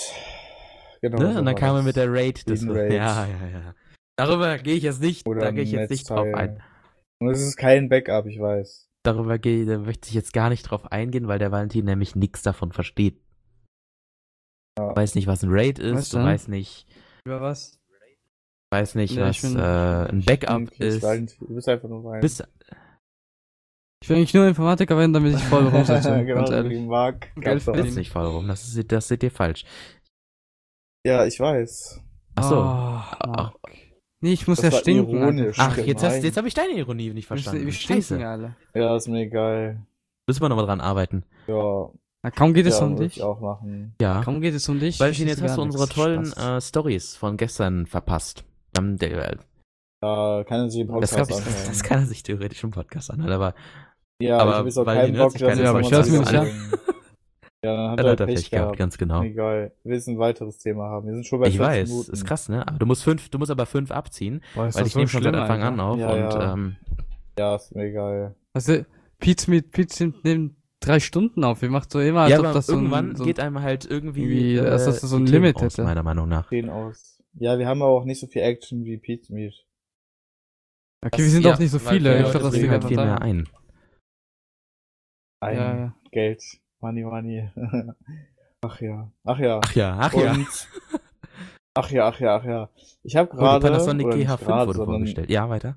Genau. 1.01 1.19
ne? 1.19 1.33
so 1.33 1.39
Und 1.41 1.47
dann 1.47 1.55
kam 1.55 1.71
er 1.71 1.77
das. 1.79 1.85
mit 1.85 1.97
der 1.97 2.13
Raid. 2.13 2.49
Das 2.49 2.67
Raid. 2.67 2.93
Ja, 2.93 3.27
ja, 3.27 3.49
ja. 3.53 3.75
Darüber 4.17 4.57
gehe 4.59 4.77
ich 4.77 4.85
jetzt 4.85 5.03
nicht, 5.03 5.27
Oder 5.27 5.41
da 5.41 5.51
gehe 5.51 5.65
ich 5.65 5.73
jetzt 5.73 5.91
nicht 5.91 6.09
drauf 6.09 6.27
ein. 6.35 6.63
Und 7.21 7.31
es 7.31 7.41
ist 7.41 7.57
kein 7.57 7.89
Backup, 7.89 8.27
ich 8.27 8.39
weiß. 8.39 8.89
Darüber 9.03 9.39
gehe, 9.39 9.67
da 9.67 9.79
möchte 9.79 10.09
ich 10.09 10.15
jetzt 10.15 10.33
gar 10.33 10.49
nicht 10.49 10.63
drauf 10.63 10.91
eingehen, 10.91 11.29
weil 11.29 11.39
der 11.39 11.53
Valentin 11.53 11.85
nämlich 11.85 12.17
nichts 12.17 12.43
davon 12.43 12.73
versteht. 12.73 13.21
Ja. 14.79 14.97
Weiß 14.97 15.15
nicht, 15.15 15.27
was 15.27 15.43
ein 15.43 15.51
Raid 15.53 15.79
ist, 15.79 16.13
du 16.13 16.19
denn? 16.19 16.27
weiß 16.27 16.49
nicht, 16.49 16.87
Über 17.25 17.41
was? 17.41 17.79
Weiß 18.75 18.95
nicht, 18.97 19.15
Nee, 19.17 19.23
was 19.23 19.41
bin- 19.43 19.57
äh, 19.59 20.09
ein 20.11 20.23
Backup 20.25 20.71
ist. 20.79 21.03
Valentin, 21.03 21.37
Du 21.49 21.55
bist 21.55 21.69
einfach 21.69 21.89
nur 21.89 22.13
ein. 22.13 22.21
Bist, 22.21 22.47
Ich 24.03 24.09
will 24.09 24.17
eigentlich 24.19 24.35
nur 24.35 24.47
Informatiker 24.47 24.97
werden, 24.99 25.13
damit 25.13 25.35
ich 25.37 25.43
voll 25.45 25.67
rumsitze, 25.69 26.25
genau, 26.25 26.35
ganz 26.41 26.51
ehrlich. 26.51 26.81
Marc. 26.81 27.35
Geld 27.37 27.63
verdienen. 27.63 27.87
bist 27.87 27.97
nicht 27.99 28.11
voll 28.13 28.27
rum, 28.27 28.49
das, 28.49 28.67
ist, 28.67 28.93
das 28.93 29.09
seht 29.09 29.23
ihr 29.23 29.31
falsch. 29.31 29.65
Ja, 31.07 31.25
ich 31.27 31.39
weiß. 31.39 32.01
Ach 32.37 32.43
so. 32.43 32.57
Oh. 32.59 33.71
Nee, 34.21 34.33
ich 34.33 34.49
muss 34.49 34.61
Das 34.61 34.73
ja 34.75 34.81
stinken. 34.81 35.17
ironisch. 35.19 35.57
Ach, 35.61 35.77
jetzt, 35.77 36.01
gemein. 36.01 36.17
hast, 36.17 36.25
jetzt 36.25 36.37
habe 36.39 36.49
ich 36.49 36.55
deine 36.55 36.73
Ironie 36.73 37.11
nicht 37.13 37.27
verstanden. 37.27 37.65
wir 37.67 37.73
stinken 37.73 38.03
Scheiße. 38.03 38.27
alle. 38.27 38.57
Ja, 38.75 38.97
ist 38.97 39.07
mir 39.09 39.21
egal. 39.23 39.87
Müssen 40.27 40.41
wir 40.43 40.49
nochmal 40.49 40.65
dran 40.67 40.81
arbeiten. 40.81 41.25
Ja, 41.47 41.91
Na, 42.23 42.31
kaum 42.31 42.55
geht 42.55 42.65
es 42.65 42.79
ja 42.81 42.87
um 42.87 42.93
würde 42.93 43.05
dich. 43.05 43.19
ich 43.19 43.23
auch 43.23 43.41
machen. 43.41 43.95
Ja. 44.01 44.23
Kaum 44.23 44.41
geht 44.41 44.55
es 44.55 44.67
um 44.69 44.81
dich. 44.81 44.99
Valentin, 44.99 45.29
jetzt 45.29 45.43
hast 45.43 45.59
du 45.59 45.63
unsere 45.63 45.87
tollen 45.89 46.33
äh, 46.33 46.59
Stories 46.61 47.17
von 47.17 47.37
gestern 47.37 47.87
verpasst. 47.87 48.45
Ähm, 48.77 48.97
der, 48.99 49.39
Ja, 50.03 50.45
kann 50.45 50.61
er 50.61 50.71
sich 50.71 50.81
den 50.87 50.89
das, 51.01 51.11
Podcast 51.13 51.15
kann, 51.15 51.29
das, 51.29 51.47
anhören. 51.47 51.65
das 51.69 51.83
kann 51.83 51.99
er 52.01 52.07
sich 52.07 52.23
theoretisch 52.23 52.65
im 52.65 52.71
Podcast 52.71 53.11
anhören, 53.11 53.33
aber 53.33 53.55
Ja, 54.21 54.39
aber 54.39 54.51
ich 54.51 54.57
habe 54.57 54.69
jetzt 54.69 54.79
auch 54.79 54.85
keinen 54.85 55.17
Bock, 55.17 55.31
sich 55.33 55.41
das 55.41 55.49
keine 55.49 55.61
jetzt 55.63 55.65
Ja, 55.65 55.71
aber 55.71 55.81
ich 55.81 55.89
zu 55.89 56.13
mir 56.13 56.19
nicht 56.21 56.35
an. 56.35 56.49
Ja, 57.65 57.77
dann 57.77 57.91
hat 57.93 57.99
dann 57.99 58.07
er 58.07 58.13
hat 58.13 58.21
er 58.21 58.27
Pech 58.27 58.35
Pech 58.37 58.51
gehabt, 58.51 58.65
gehabt. 58.67 58.79
ganz 58.79 58.99
genau. 58.99 59.23
Egal. 59.23 59.73
Wir 59.85 59.93
willst 59.93 60.07
ein 60.09 60.19
weiteres 60.19 60.59
Thema 60.59 60.85
haben. 60.91 61.07
Wir 61.07 61.15
sind 61.15 61.27
schon 61.27 61.41
bei 61.41 61.47
Ich 61.47 61.57
40 61.57 61.67
weiß, 61.83 61.89
Minuten. 61.89 62.13
ist 62.13 62.25
krass, 62.27 62.49
ne? 62.51 62.69
Aber 62.69 62.79
du 62.79 62.85
musst 62.85 63.03
fünf, 63.05 63.31
du 63.31 63.39
musst 63.39 63.51
aber 63.51 63.65
fünf 63.65 63.91
abziehen, 63.91 64.43
Boah, 64.55 64.69
weil 64.75 64.87
ich 64.87 64.93
so 64.93 64.99
nehme 64.99 65.09
schon 65.09 65.23
seit 65.23 65.35
Anfang 65.35 65.63
an 65.63 65.81
auf 65.81 65.99
Ja, 65.99 66.11
und 66.11 66.19
ja. 66.19 66.53
ähm, 66.53 66.77
Ja, 67.39 67.57
ist 67.57 67.75
mir 67.75 67.85
egal. 67.85 68.35
Also, 68.53 68.85
Pete 69.19 69.51
mit 69.51 69.71
Pete 69.71 70.13
nimmt 70.25 70.57
drei 70.81 71.01
Stunden 71.01 71.43
auf. 71.43 71.63
Wir 71.63 71.71
macht 71.71 71.91
so 71.91 72.01
immer, 72.01 72.23
als 72.23 72.33
ja, 72.33 72.41
ob 72.41 72.45
aber 72.45 72.55
das 72.55 72.67
so 72.67 72.75
irgendwann 72.75 73.13
ein, 73.13 73.17
so 73.17 73.25
geht 73.25 73.41
einem 73.41 73.63
halt 73.63 73.87
irgendwie, 73.87 74.29
Wie, 74.29 74.61
als 74.61 74.85
dass 74.85 75.01
das 75.01 75.09
so 75.09 75.17
ein 75.17 75.25
Limit 75.27 75.57
aus, 75.63 75.79
meiner 75.79 76.03
Meinung 76.03 76.29
nach. 76.29 76.51
10 76.51 76.69
aus. 76.69 77.14
Ja, 77.39 77.59
wir 77.59 77.67
haben 77.67 77.83
aber 77.83 77.93
auch 77.93 78.05
nicht 78.05 78.21
so 78.21 78.27
viel 78.27 78.43
Action 78.43 78.85
wie 78.85 78.97
Pete's 78.99 79.29
Meat. 79.31 79.67
Okay, 81.05 81.23
wir 81.23 81.31
sind 81.31 81.45
Ja, 81.45 81.55
auch 81.55 81.59
nicht 81.59 81.71
so 81.71 81.79
viele. 81.79 82.17
Ich 82.23 82.31
glaube, 82.31 82.47
das 82.47 82.55
Ding 82.55 82.71
halt 82.71 82.85
viel 82.85 82.97
mehr 82.97 83.21
ein. 83.21 83.49
Ein 85.41 85.57
Ja, 85.57 85.77
ja. 85.77 85.95
Geld. 86.13 86.43
Money, 86.81 87.03
money. 87.03 87.51
ach 88.65 88.81
ja. 88.81 89.11
Ach 89.25 89.39
ja. 89.39 89.61
Ach 89.63 89.75
ja, 89.75 89.99
ach 90.01 90.13
ja. 90.15 90.33
Und, 90.33 90.69
ach 91.75 91.91
ja, 91.91 92.09
ach 92.09 92.21
ja, 92.21 92.37
ach 92.37 92.45
ja. 92.45 92.71
Ich 93.03 93.17
habe 93.17 93.31
Oh, 93.33 93.37
gerade. 93.37 93.67
Panasonic 93.67 94.07
oder 94.07 94.17
nicht 94.17 94.31
GH5 94.31 94.45
gerade, 94.45 94.67
wurde 94.69 94.85
vorgestellt. 94.85 95.31
Ja, 95.31 95.49
weiter. 95.51 95.77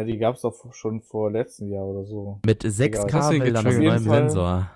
Ja, 0.00 0.06
die 0.06 0.18
gab's 0.18 0.42
doch 0.42 0.72
schon 0.72 1.02
vor 1.02 1.30
letztem 1.30 1.68
Jahr 1.68 1.84
oder 1.84 2.04
so. 2.04 2.40
Mit 2.46 2.64
Egal. 2.64 3.04
6K-Bildern 3.06 3.66
und 3.66 3.78
neuem 3.78 4.04
Fall. 4.04 4.18
Sensor. 4.28 4.70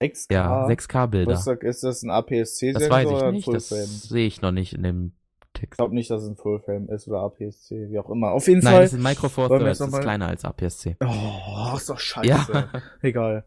6K. 0.00 0.32
Ja, 0.32 0.66
6K-Bilder. 0.66 1.32
Was 1.32 1.44
sag- 1.44 1.62
ist 1.62 1.82
das 1.84 2.02
ein 2.02 2.10
APS-C-Sensor 2.10 2.80
Das 2.80 2.90
weiß 2.90 3.06
oder 3.08 3.16
ich 3.18 3.22
ein 3.24 3.34
nicht, 3.34 3.48
das 3.48 3.68
Full-Frame? 3.68 3.84
Ich 3.90 4.02
sehe 4.08 4.26
ich 4.26 4.42
noch 4.42 4.52
nicht 4.52 4.72
in 4.72 4.82
dem 4.82 5.12
Text. 5.52 5.78
glaube 5.78 5.94
nicht, 5.94 6.10
dass 6.10 6.22
es 6.22 6.28
ein 6.30 6.36
Full-Frame 6.36 6.88
ist 6.88 7.06
oder 7.08 7.20
APS-C, 7.20 7.90
wie 7.90 7.98
auch 7.98 8.08
immer. 8.08 8.30
Auf 8.30 8.46
jeden 8.48 8.60
Nein, 8.60 8.72
Fall. 8.72 8.82
das 8.82 8.92
ist 8.94 9.02
Micro 9.02 9.28
Four 9.28 9.48
Thirds, 9.48 9.80
ist 9.80 10.00
kleiner 10.00 10.28
als 10.28 10.44
APS-C. 10.44 10.96
Oh, 11.04 11.76
ist 11.76 11.90
doch 11.90 11.98
scheiße. 11.98 12.28
Ja. 12.28 12.68
Egal. 13.02 13.44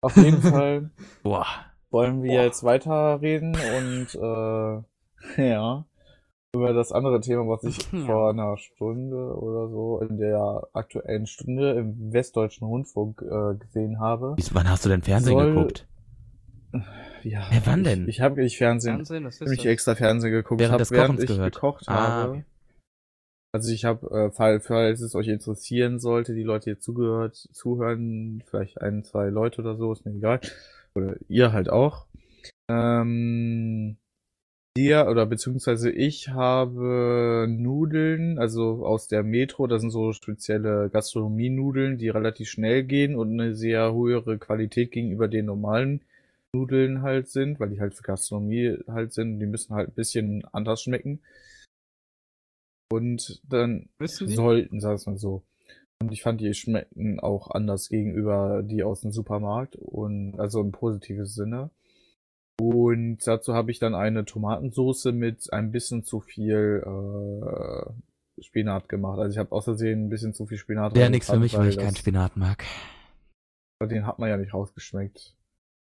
Auf 0.00 0.16
jeden 0.16 0.40
Fall 0.42 0.90
Boah. 1.22 1.46
wollen 1.90 2.22
wir 2.22 2.32
Boah. 2.38 2.42
jetzt 2.44 2.64
weiterreden 2.64 3.54
und 3.54 4.14
äh, 4.14 4.82
ja, 5.48 5.84
über 6.54 6.74
das 6.74 6.92
andere 6.92 7.20
Thema, 7.20 7.48
was 7.48 7.64
ich 7.64 7.78
Ja. 7.92 8.04
vor 8.04 8.30
einer 8.30 8.56
Stunde 8.58 9.34
oder 9.36 9.68
so 9.70 10.00
in 10.00 10.18
der 10.18 10.68
aktuellen 10.74 11.26
Stunde 11.26 11.72
im 11.72 12.12
Westdeutschen 12.12 12.66
Rundfunk 12.66 13.22
äh, 13.22 13.54
gesehen 13.56 13.98
habe. 14.00 14.34
Wie- 14.36 14.44
Wann 14.54 14.68
hast 14.68 14.84
du 14.84 14.90
denn 14.90 15.02
Fernsehen 15.02 15.32
Soll- 15.38 15.54
geguckt? 15.54 15.86
Ja, 17.22 17.48
Hä, 17.50 17.60
wann 17.64 17.84
denn? 17.84 18.02
Ich, 18.02 18.16
ich 18.16 18.20
habe 18.20 18.40
nicht 18.40 18.56
Fernsehen, 18.58 18.96
Fernsehen, 18.96 19.24
das 19.24 19.36
ich 19.36 19.40
hab 19.42 19.48
nicht 19.48 19.58
ist 19.60 19.64
das. 19.64 19.72
extra 19.72 19.94
Fernsehen 19.94 20.32
geguckt. 20.32 20.60
Während 20.60 20.74
ich 20.80 20.88
des 20.88 20.90
habe 20.90 20.96
während 20.98 21.14
Kochens 21.16 21.30
ich 21.30 21.36
gehört. 21.36 21.54
gekocht 21.54 21.84
Ah, 21.88 21.94
habe. 21.94 22.30
okay. 22.32 22.44
Also 23.54 23.70
ich 23.72 23.84
habe, 23.84 24.06
äh, 24.10 24.30
falls, 24.30 24.66
falls 24.66 25.00
es 25.02 25.14
euch 25.14 25.28
interessieren 25.28 26.00
sollte, 26.00 26.34
die 26.34 26.42
Leute 26.42 26.64
hier 26.64 26.80
zugehört, 26.80 27.36
zuhören, 27.36 28.42
vielleicht 28.46 28.80
ein, 28.80 29.04
zwei 29.04 29.28
Leute 29.28 29.60
oder 29.60 29.76
so, 29.76 29.92
ist 29.92 30.04
mir 30.06 30.12
egal. 30.14 30.40
Oder 30.94 31.16
ihr 31.28 31.52
halt 31.52 31.68
auch. 31.70 32.06
Ähm, 32.68 33.96
Wir 34.74 35.06
oder 35.08 35.26
beziehungsweise 35.26 35.90
ich 35.90 36.30
habe 36.30 37.46
Nudeln, 37.46 38.38
also 38.38 38.86
aus 38.86 39.06
der 39.06 39.22
Metro, 39.22 39.66
das 39.66 39.82
sind 39.82 39.90
so 39.90 40.14
spezielle 40.14 40.88
Gastronomie-Nudeln, 40.88 41.98
die 41.98 42.08
relativ 42.08 42.48
schnell 42.48 42.82
gehen 42.82 43.14
und 43.14 43.32
eine 43.32 43.54
sehr 43.54 43.92
höhere 43.92 44.38
Qualität 44.38 44.90
gegenüber 44.90 45.28
den 45.28 45.44
normalen 45.44 46.00
Nudeln 46.54 47.02
halt 47.02 47.28
sind, 47.28 47.60
weil 47.60 47.68
die 47.68 47.80
halt 47.80 47.94
für 47.94 48.02
Gastronomie 48.02 48.78
halt 48.88 49.12
sind. 49.12 49.40
Die 49.40 49.46
müssen 49.46 49.74
halt 49.74 49.88
ein 49.88 49.94
bisschen 49.94 50.44
anders 50.52 50.82
schmecken. 50.82 51.20
Und 52.90 53.42
dann 53.48 53.90
sollten, 54.00 54.80
sag 54.80 54.98
ich 54.98 55.06
mal 55.06 55.18
so. 55.18 55.42
Und 56.00 56.12
ich 56.12 56.22
fand, 56.22 56.40
die 56.40 56.52
schmecken 56.54 57.20
auch 57.20 57.50
anders 57.50 57.88
gegenüber 57.90 58.62
die 58.62 58.82
aus 58.82 59.02
dem 59.02 59.12
Supermarkt 59.12 59.76
und 59.76 60.38
also 60.40 60.60
im 60.60 60.72
positiven 60.72 61.26
Sinne. 61.26 61.70
Und 62.60 63.18
dazu 63.26 63.54
habe 63.54 63.70
ich 63.70 63.78
dann 63.78 63.94
eine 63.94 64.24
Tomatensauce 64.24 65.06
mit 65.06 65.52
ein 65.52 65.72
bisschen 65.72 66.04
zu 66.04 66.20
viel 66.20 66.82
äh, 66.84 68.42
Spinat 68.42 68.88
gemacht. 68.88 69.18
Also 69.18 69.32
ich 69.32 69.38
habe 69.38 69.52
aus 69.52 69.64
Versehen 69.64 70.06
ein 70.06 70.08
bisschen 70.08 70.32
zu 70.34 70.46
viel 70.46 70.58
Spinat 70.58 70.94
Wäre 70.94 71.10
nichts 71.10 71.30
für 71.30 71.38
mich, 71.38 71.56
weil 71.56 71.68
ich 71.68 71.76
das- 71.76 71.84
keinen 71.84 71.96
Spinat 71.96 72.36
mag. 72.36 72.64
Den 73.82 74.06
hat 74.06 74.20
man 74.20 74.28
ja 74.28 74.36
nicht 74.36 74.54
rausgeschmeckt. 74.54 75.34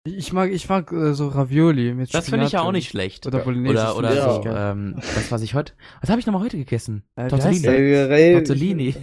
Ich 0.05 0.31
mag, 0.31 0.49
ich 0.51 0.69
mag 0.69 0.89
äh, 0.93 1.13
so 1.13 1.27
Ravioli 1.27 1.93
mit 1.93 2.13
Das 2.13 2.29
finde 2.29 2.45
ich 2.45 2.53
ja 2.53 2.61
auch 2.61 2.71
nicht 2.71 2.87
schlecht. 2.87 3.27
Oder 3.27 3.39
Bolognese. 3.39 3.73
Oder, 3.73 3.83
das 3.83 3.97
oder 3.97 4.15
Ja. 4.15 4.33
so, 4.33 4.49
ähm, 4.79 4.95
das, 4.95 5.29
was 5.31 5.41
ich 5.41 5.53
heute. 5.53 5.73
Was 5.99 6.09
habe 6.09 6.21
ich 6.21 6.25
nochmal 6.25 6.41
heute 6.43 6.55
gegessen? 6.57 7.03
Äh, 7.17 7.27
Tortellini. 7.27 7.61
der? 7.61 8.33
Tortellini. 8.37 8.95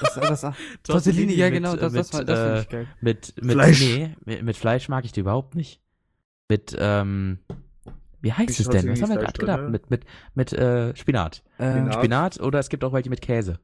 Das, 0.00 0.14
das, 0.14 0.40
das, 0.42 0.54
Tortellini, 0.84 1.32
ja 1.34 1.50
genau, 1.50 1.74
das, 1.74 1.92
das, 1.92 2.12
mit, 2.12 2.28
das 2.28 2.38
finde 2.38 2.54
äh, 2.56 2.60
ich 2.60 2.68
geil. 2.68 2.86
mit, 3.00 3.34
mit, 3.42 3.52
Fleisch. 3.52 3.80
Nee, 3.80 4.14
mit, 4.24 4.42
mit 4.44 4.56
Fleisch 4.56 4.88
mag 4.88 5.04
ich 5.04 5.10
die 5.10 5.20
überhaupt 5.20 5.56
nicht. 5.56 5.82
Mit, 6.48 6.76
ähm, 6.78 7.38
wie 8.20 8.32
heißt 8.32 8.60
es 8.60 8.68
denn? 8.68 8.90
Was 8.90 9.02
haben 9.02 9.10
wir 9.10 9.18
gerade 9.18 9.38
gedacht? 9.38 9.68
Mit, 9.70 9.90
mit, 9.90 10.04
mit, 10.34 10.52
äh, 10.52 10.94
Spinat. 10.96 11.42
Äh, 11.58 11.70
Spinat. 11.72 11.94
Spinat 11.94 12.40
oder 12.40 12.58
es 12.58 12.68
gibt 12.68 12.84
auch 12.84 12.92
welche 12.92 13.10
mit 13.10 13.22
Käse. 13.22 13.58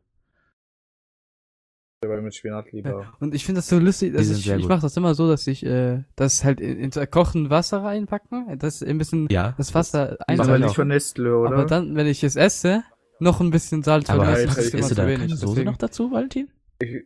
Aber 2.03 2.23
mit 2.23 2.35
Spinat 2.35 2.73
lieber. 2.73 3.13
Und 3.21 3.35
ich 3.35 3.45
finde 3.45 3.59
das 3.59 3.69
so 3.69 3.79
lustig, 3.79 4.15
dass 4.15 4.31
ich, 4.31 4.49
ich 4.51 4.67
mache 4.69 4.81
das 4.81 4.97
immer 4.97 5.15
so, 5.15 5.29
dass 5.29 5.47
ich 5.47 5.65
äh, 5.67 6.05
das 6.17 6.45
halt 6.45 6.59
in, 6.59 6.79
in 6.79 6.91
kochend 7.11 7.51
Wasser 7.51 7.83
reinpacken, 7.83 8.59
das 8.59 8.83
ein 8.83 8.97
bisschen 8.97 9.29
Ja. 9.31 9.55
das 9.59 9.75
Wasser 9.75 10.13
Aber 10.21 10.29
einsalzen. 10.29 10.63
nicht 10.65 10.75
von 10.77 10.89
Nestle, 10.89 11.31
Aber 11.47 11.67
dann, 11.67 11.95
wenn 11.97 12.07
ich 12.07 12.25
es 12.25 12.37
esse, 12.37 12.83
noch 13.19 13.41
ein 13.43 13.51
bisschen 13.51 13.83
Salz, 13.83 14.09
Aber 14.09 14.25
das 14.25 14.57
ist 14.57 14.89
zu 14.89 14.95
da 14.95 15.05
keine 15.05 15.29
Soße 15.29 15.47
deswegen. 15.47 15.71
noch 15.71 15.77
dazu, 15.77 16.11
Valentin? 16.11 16.49
Ich, 16.79 17.03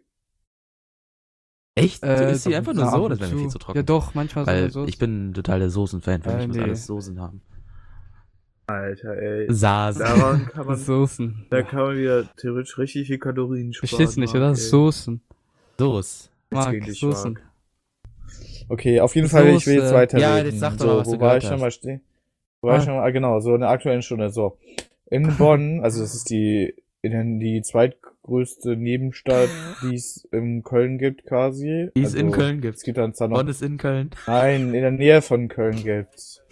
Echt? 1.77 2.03
Äh, 2.05 2.17
du 2.17 2.31
isst 2.31 2.45
sie 2.45 2.55
einfach 2.55 2.73
nur 2.73 2.87
so, 2.89 3.09
das 3.09 3.19
wäre 3.21 3.33
mir 3.33 3.39
viel 3.41 3.49
zu 3.49 3.59
trocken. 3.59 3.79
Ja 3.79 3.83
doch, 3.83 4.15
manchmal 4.15 4.47
Weil 4.47 4.71
so. 4.71 4.85
ich 4.87 4.99
bin 4.99 5.35
total 5.35 5.59
der 5.59 5.71
Soßen-Fan. 5.71 6.23
Äh, 6.23 6.37
mich 6.39 6.47
muss 6.49 6.57
nee. 6.57 6.63
alles 6.63 6.87
Soßen 6.87 7.21
haben. 7.21 7.43
Alter, 8.67 9.17
ey. 9.17 9.47
Saas. 9.53 9.99
Daran 9.99 10.47
kann 10.47 10.67
man, 10.67 10.77
Soßen. 10.79 11.47
da 11.51 11.63
kann 11.63 11.81
man 11.81 11.97
wieder 11.99 12.25
theoretisch 12.37 12.79
richtig 12.79 13.09
viel 13.09 13.19
Kalorien 13.19 13.73
sparen. 13.73 13.89
Verstehst 13.89 14.17
du 14.17 14.21
nicht, 14.21 14.35
oder? 14.35 14.51
ey. 14.51 14.55
Soßen. 14.57 15.21
Soße. 15.79 16.31
Gegen 16.71 16.85
dich, 16.87 17.01
Soßen. 17.01 17.33
Marc. 17.35 17.45
Okay, 18.69 19.01
auf 19.01 19.15
jeden 19.15 19.29
Fall, 19.29 19.49
ich 19.49 19.67
will 19.67 19.75
jetzt 19.75 19.85
Soße. 19.87 19.95
weiter. 19.95 20.19
Ja, 20.19 20.39
jetzt 20.39 20.61
sag 20.61 20.73
doch 20.79 20.81
so, 20.81 20.87
mal, 20.87 20.99
was 21.01 21.09
wo 21.09 21.13
du 21.15 21.21
war 21.21 21.37
ich 21.37 21.43
schon 21.45 21.53
hast. 21.55 21.61
mal 21.61 21.71
stehen? 21.71 22.01
Wo 22.63 22.69
war 22.69 22.77
ich 22.77 22.83
Ah. 22.83 22.85
schon 22.87 22.95
mal? 22.97 23.03
Ah, 23.03 23.11
genau, 23.11 23.41
so 23.41 23.55
in 23.55 23.61
der 23.61 23.71
aktuellen 23.71 24.01
Stunde. 24.01 24.31
So. 24.31 24.57
In 25.11 25.37
Bonn, 25.37 25.81
also 25.83 26.01
das 26.01 26.15
ist 26.15 26.31
die, 26.31 26.75
in 27.03 27.39
die 27.41 27.61
zweitgrößte 28.25 28.77
Nebenstadt, 28.77 29.49
die 29.83 29.95
es 29.95 30.27
in 30.33 30.63
Köln 30.63 30.99
gibt, 30.99 31.27
quasi. 31.27 31.91
Die 31.97 32.03
es 32.03 32.15
also, 32.15 32.19
in 32.19 32.31
Köln 32.33 32.57
Es 32.59 32.63
gibt. 32.63 32.85
gibt 32.85 32.99
dann 32.99 33.15
zwar 33.15 33.29
noch 33.29 33.39
Bonn 33.39 33.49
ist 33.49 33.63
in 33.63 33.77
Köln. 33.79 34.11
Nein, 34.27 34.75
in 34.75 34.83
der 34.83 34.91
Nähe 34.91 35.23
von 35.23 35.49
Köln 35.49 35.77
gibt's. 35.83 36.43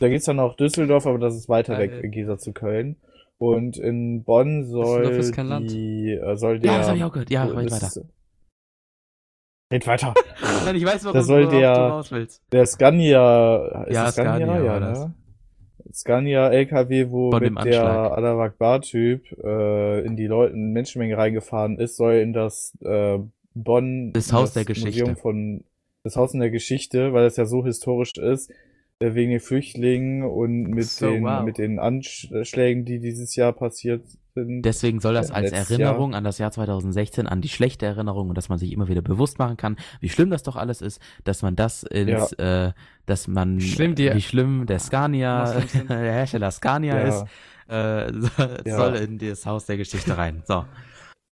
Da 0.00 0.08
gibt's 0.08 0.26
dann 0.26 0.36
noch 0.36 0.56
Düsseldorf, 0.56 1.06
aber 1.06 1.18
das 1.18 1.34
ist 1.34 1.48
weiter 1.48 1.78
weg 1.78 1.90
Geil. 1.92 2.00
im 2.04 2.10
Gegensatz 2.10 2.42
zu 2.44 2.52
Köln. 2.52 2.96
Und 3.38 3.76
in 3.78 4.22
Bonn 4.24 4.64
soll 4.64 5.00
Düsseldorf 5.02 5.18
ist 5.18 5.32
kein 5.34 5.46
Land. 5.48 5.70
die, 5.70 6.12
äh, 6.12 6.36
soll 6.36 6.58
der. 6.60 6.72
Ja, 6.72 6.78
das 6.78 6.88
habe 6.88 6.98
ich 6.98 7.04
auch 7.04 7.12
gehört. 7.12 7.30
Ja, 7.30 7.46
oh, 7.46 7.54
red 7.56 7.70
das 7.70 7.96
weiter. 7.96 8.08
Red 9.72 9.86
weiter. 9.86 10.14
Nein, 10.66 10.76
ich 10.76 10.84
weiß, 10.84 11.04
warum 11.04 11.14
Da 11.14 11.22
soll 11.22 11.44
worauf 11.46 11.58
der- 11.58 11.74
du 11.74 11.80
raus 11.80 12.12
willst. 12.12 12.42
Der 12.52 12.66
Scania, 12.66 13.84
ist 13.88 13.94
Ja, 13.94 14.06
es 14.08 14.12
Scania, 14.14 14.36
Scania 14.36 14.62
ja, 14.64 14.72
war 14.72 14.80
das. 14.80 14.98
ne? 15.06 15.14
Scania 15.92 16.48
LKW, 16.48 17.10
wo 17.10 17.30
Von 17.30 17.42
dem 17.42 17.54
mit 17.54 17.64
der 17.64 17.84
Anschlag. 17.84 18.18
Adavak 18.18 18.58
Bar-Typ 18.58 19.24
äh, 19.42 20.04
in 20.04 20.16
die 20.16 20.26
Leute, 20.26 20.54
in 20.54 20.72
Menschenmenge 20.72 21.16
reingefahren 21.16 21.78
ist, 21.78 21.96
soll 21.96 22.14
in 22.14 22.32
das 22.32 22.76
äh, 22.80 23.18
Bonn 23.54 24.12
Das 24.12 24.32
Haus 24.32 24.50
in 24.50 24.60
der 24.60 24.64
Geschichte. 24.64 25.00
Museum 25.00 25.16
von 25.16 25.64
das 26.02 26.16
Haus 26.16 26.34
in 26.34 26.40
der 26.40 26.50
Geschichte, 26.50 27.12
weil 27.12 27.26
es 27.26 27.36
ja 27.36 27.44
so 27.44 27.64
historisch 27.64 28.16
ist, 28.16 28.50
äh, 28.98 29.14
wegen 29.14 29.30
den 29.30 29.40
Flüchtlingen 29.40 30.24
und 30.24 30.64
mit 30.70 30.84
So, 30.84 31.10
den 31.10 31.24
wow. 31.24 31.44
mit 31.44 31.58
den 31.58 31.78
Anschlägen, 31.78 32.84
die 32.84 32.98
dieses 32.98 33.36
Jahr 33.36 33.52
passiert. 33.52 34.02
Deswegen 34.34 35.00
soll 35.00 35.12
das 35.14 35.28
Ja, 35.28 35.34
als 35.34 35.52
Erinnerung 35.52 36.14
an 36.14 36.24
das 36.24 36.38
Jahr 36.38 36.50
2016, 36.50 37.26
an 37.26 37.42
die 37.42 37.48
schlechte 37.50 37.84
Erinnerung 37.84 38.30
und 38.30 38.38
dass 38.38 38.48
man 38.48 38.58
sich 38.58 38.72
immer 38.72 38.88
wieder 38.88 39.02
bewusst 39.02 39.38
machen 39.38 39.56
kann, 39.58 39.76
wie 40.00 40.08
schlimm 40.08 40.30
das 40.30 40.42
doch 40.42 40.56
alles 40.56 40.80
ist, 40.80 41.00
dass 41.24 41.42
man 41.42 41.54
das 41.54 41.82
ins, 41.82 42.32
äh, 42.34 42.72
dass 43.04 43.28
man, 43.28 43.60
Schlimm 43.60 43.94
die- 43.94 44.12
wie 44.14 44.22
schlimm 44.22 44.64
der 44.66 44.78
Scania, 44.78 45.44
der 45.88 46.12
Hersteller 46.12 46.50
Scania 46.50 46.96
Ja. 46.96 47.02
ist, 47.08 47.24
äh, 47.68 48.12
so- 48.12 48.42
Ja. 48.64 48.76
soll 48.76 48.94
in 48.96 49.18
das 49.18 49.44
Haus 49.44 49.66
der 49.66 49.76
Geschichte 49.76 50.16
rein. 50.16 50.42
So, 50.46 50.64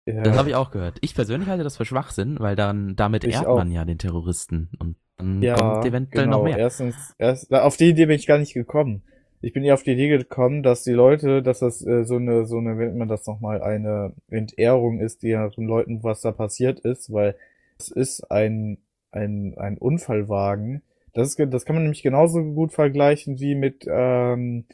ja. 0.07 0.23
das 0.23 0.37
habe 0.37 0.49
ich 0.49 0.57
auch 0.57 0.73
gehört. 0.73 0.99
Ich 1.01 1.15
persönlich 1.15 1.49
halte 1.49 1.63
das 1.65 1.77
für 1.77 1.85
Schwachsinn, 1.85 2.37
weil 2.41 2.57
dann 2.57 2.97
damit 2.97 3.23
Ich 3.25 3.35
ehrt 3.35 3.47
auch. 3.47 3.59
man 3.59 3.71
ja 3.71 3.85
den 3.85 3.99
Terroristen 3.99 4.71
und 4.81 4.97
dann 5.19 5.41
Ja, 5.41 5.55
kommt 5.55 5.85
eventuell 5.85 6.25
genau. 6.25 6.39
noch 6.39 6.45
mehr. 6.45 6.59
Erstens, 6.59 7.15
erst, 7.19 7.53
auf 7.53 7.77
die 7.77 7.91
Idee 7.91 8.07
bin 8.07 8.17
ich 8.17 8.27
gar 8.27 8.39
nicht 8.39 8.55
gekommen. 8.55 9.03
Ich 9.41 9.53
bin 9.53 9.62
eher 9.64 9.74
auf 9.74 9.82
die 9.84 9.93
Idee 9.93 10.09
gekommen, 10.09 10.62
dass 10.62 10.82
die 10.82 10.93
Leute, 10.93 11.43
dass 11.43 11.61
das 11.61 11.84
äh, 11.86 12.05
so 12.05 12.16
eine, 12.16 12.47
so 12.47 12.59
eine, 12.59 12.76
wie 12.78 12.84
nennt 12.84 12.97
man 12.99 13.09
das 13.09 13.26
nochmal, 13.26 13.62
eine 13.62 14.12
Entehrung 14.30 14.99
ist, 15.01 15.22
die 15.22 15.30
den 15.30 15.66
Leuten, 15.66 16.03
was 16.03 16.22
da 16.22 16.32
passiert 16.32 16.80
ist, 16.80 17.12
weil 17.12 17.36
es 17.78 17.89
ist 17.91 18.30
ein, 18.32 18.78
ein, 19.12 19.55
ein 19.57 19.78
Unfallwagen. 19.78 20.82
Das, 21.12 21.28
ist, 21.28 21.53
das 21.53 21.64
kann 21.64 21.76
man 21.76 21.84
nämlich 21.84 22.03
genauso 22.03 22.43
gut 22.43 22.72
vergleichen 22.72 23.39
wie 23.39 23.55
mit 23.55 23.86
ähm, 23.89 24.64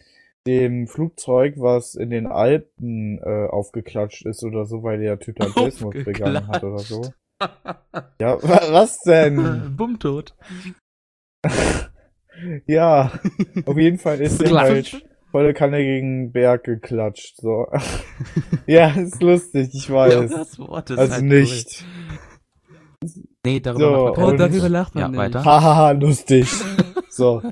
dem 0.47 0.89
Flugzeug, 0.89 1.55
was 1.59 1.95
in 1.95 2.11
den 2.11 2.27
Alpen 2.27 3.19
äh, 3.19 3.47
aufgeklatscht 3.49 4.25
ist 4.27 4.45
oder 4.45 4.65
so, 4.67 4.83
weil 4.83 4.99
der 4.99 5.19
Typ 5.19 5.37
dann 5.37 5.53
Selbstmord 5.53 6.05
begangen 6.05 6.49
hat 6.49 6.65
oder 6.65 6.79
so. 6.79 7.13
Ja, 8.21 8.41
wa- 8.43 8.73
was 8.73 9.01
denn? 9.03 9.75
Bummtot. 9.77 10.35
Ja, 12.67 13.13
auf 13.67 13.77
jeden 13.79 13.99
Fall 13.99 14.21
ist 14.21 14.41
der 14.41 14.49
Klatscht. 14.49 14.93
halt 14.95 15.07
volle 15.31 15.55
Kanne 15.55 15.79
gegen 15.79 16.27
den 16.27 16.33
Berg 16.33 16.65
geklatscht. 16.65 17.37
So. 17.39 17.67
ja, 18.67 18.89
ist 18.91 19.23
lustig, 19.23 19.71
ich 19.73 19.89
Ja, 19.89 19.95
weiß. 19.95 20.31
das 20.31 20.59
Wort 20.59 20.91
ist 20.91 20.99
also 20.99 21.15
halt 21.15 21.25
nicht. 21.25 21.85
Cool. 21.85 23.11
Nee, 23.45 23.61
darüber 23.61 23.85
So, 23.85 23.91
machen 23.91 24.17
wir 24.17 24.35
Oh, 24.35 24.37
darüber 24.37 24.69
lacht 24.69 24.95
man 24.95 25.03
Ja, 25.03 25.09
nicht. 25.09 25.19
weiter. 25.19 25.45
Hahaha, 25.45 25.91
lustig. 25.93 26.49
So. 27.11 27.43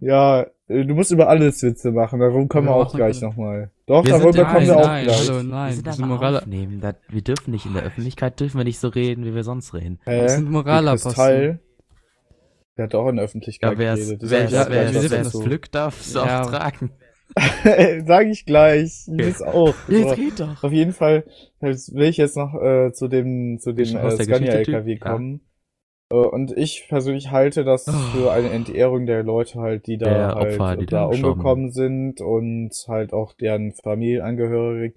Ja, 0.00 0.42
äh, 0.68 0.84
du 0.84 0.94
musst 0.94 1.12
über 1.12 1.28
alles 1.28 1.62
Witze 1.62 1.92
machen, 1.92 2.18
darum 2.20 2.48
kommen 2.48 2.66
wir 2.66 2.72
Ja, 2.72 2.76
auch 2.82 2.94
gleich 2.94 3.20
wir. 3.20 3.28
nochmal. 3.28 3.70
Doch, 3.86 4.04
Wir 4.04 4.12
darüber 4.12 4.44
kommen 4.44 4.66
wir 4.66 4.74
nein, 4.74 4.82
auch 4.82 4.86
nein, 4.86 5.04
gleich. 5.04 5.28
hallo, 5.28 5.36
wir 5.36 5.42
nein, 5.44 5.84
wir 5.84 5.92
sind 5.92 6.08
Moral, 6.08 6.36
aufnehmen. 6.38 6.80
Da, 6.80 6.94
wir 7.08 7.22
dürfen 7.22 7.50
nicht 7.52 7.66
in 7.66 7.74
der 7.74 7.82
Öffentlichkeit, 7.84 8.40
dürfen 8.40 8.58
wir 8.58 8.64
nicht 8.64 8.78
so 8.80 8.88
reden, 8.88 9.24
wie 9.24 9.34
wir 9.34 9.44
sonst 9.44 9.72
reden. 9.74 10.00
Hä? 10.04 10.22
wir 10.22 10.28
sind 10.30 10.50
Moralapostel. 10.50 11.60
Der 12.76 12.84
hat 12.84 12.94
auch 12.94 13.08
in 13.08 13.16
der 13.16 13.24
Öffentlichkeit 13.24 13.72
Ja, 13.72 13.78
wer 13.78 13.92
es 13.94 14.00
geredet. 14.00 14.22
Das 14.22 14.30
wer, 14.30 14.38
sag 14.48 14.48
ich 14.48 14.52
ja, 14.52 14.92
wer, 14.92 15.02
es 15.02 15.10
dazu. 15.10 15.40
pflückt, 15.42 15.74
darf 15.74 16.00
es 16.00 16.14
Ja. 16.14 16.42
auch 16.42 16.50
tragen. 16.50 16.90
Sag 18.06 18.26
ich 18.26 18.44
gleich. 18.46 19.06
Okay. 19.08 19.16
Das 19.26 19.42
auch. 19.42 19.74
Ja, 19.88 19.98
So. 19.98 20.08
jetzt 20.08 20.18
red 20.18 20.40
doch. 20.40 20.62
Auf 20.64 20.72
jeden 20.72 20.92
Fall 20.92 21.24
jetzt 21.60 21.94
will 21.94 22.08
ich 22.08 22.16
jetzt 22.16 22.36
noch 22.36 22.54
äh, 22.54 22.92
zu 22.92 23.08
dem 23.08 23.58
zu 23.60 23.72
dem 23.72 23.96
äh, 23.96 24.00
Haus 24.00 24.16
der 24.16 24.24
Scania 24.24 24.52
Geschichte-Typ, 24.52 24.74
LKW 24.74 24.92
ja. 24.92 24.98
kommen. 25.12 25.40
Äh, 26.12 26.16
und 26.16 26.56
ich 26.56 26.86
persönlich 26.88 27.30
halte 27.30 27.64
das 27.64 27.88
Oh. 27.88 27.92
für 28.16 28.32
eine 28.32 28.50
Entehrung 28.50 29.06
der 29.06 29.22
Leute 29.24 29.58
halt, 29.60 29.86
die 29.86 29.96
da 29.98 30.04
Der 30.10 30.34
halt 30.34 30.52
Opfer, 30.60 30.76
die 30.76 30.86
da 30.86 31.04
umgekommen 31.06 31.70
sind 31.72 32.20
und 32.20 32.70
halt 32.88 33.12
auch 33.12 33.32
deren 33.32 33.72
Familienangehörige. 33.72 34.94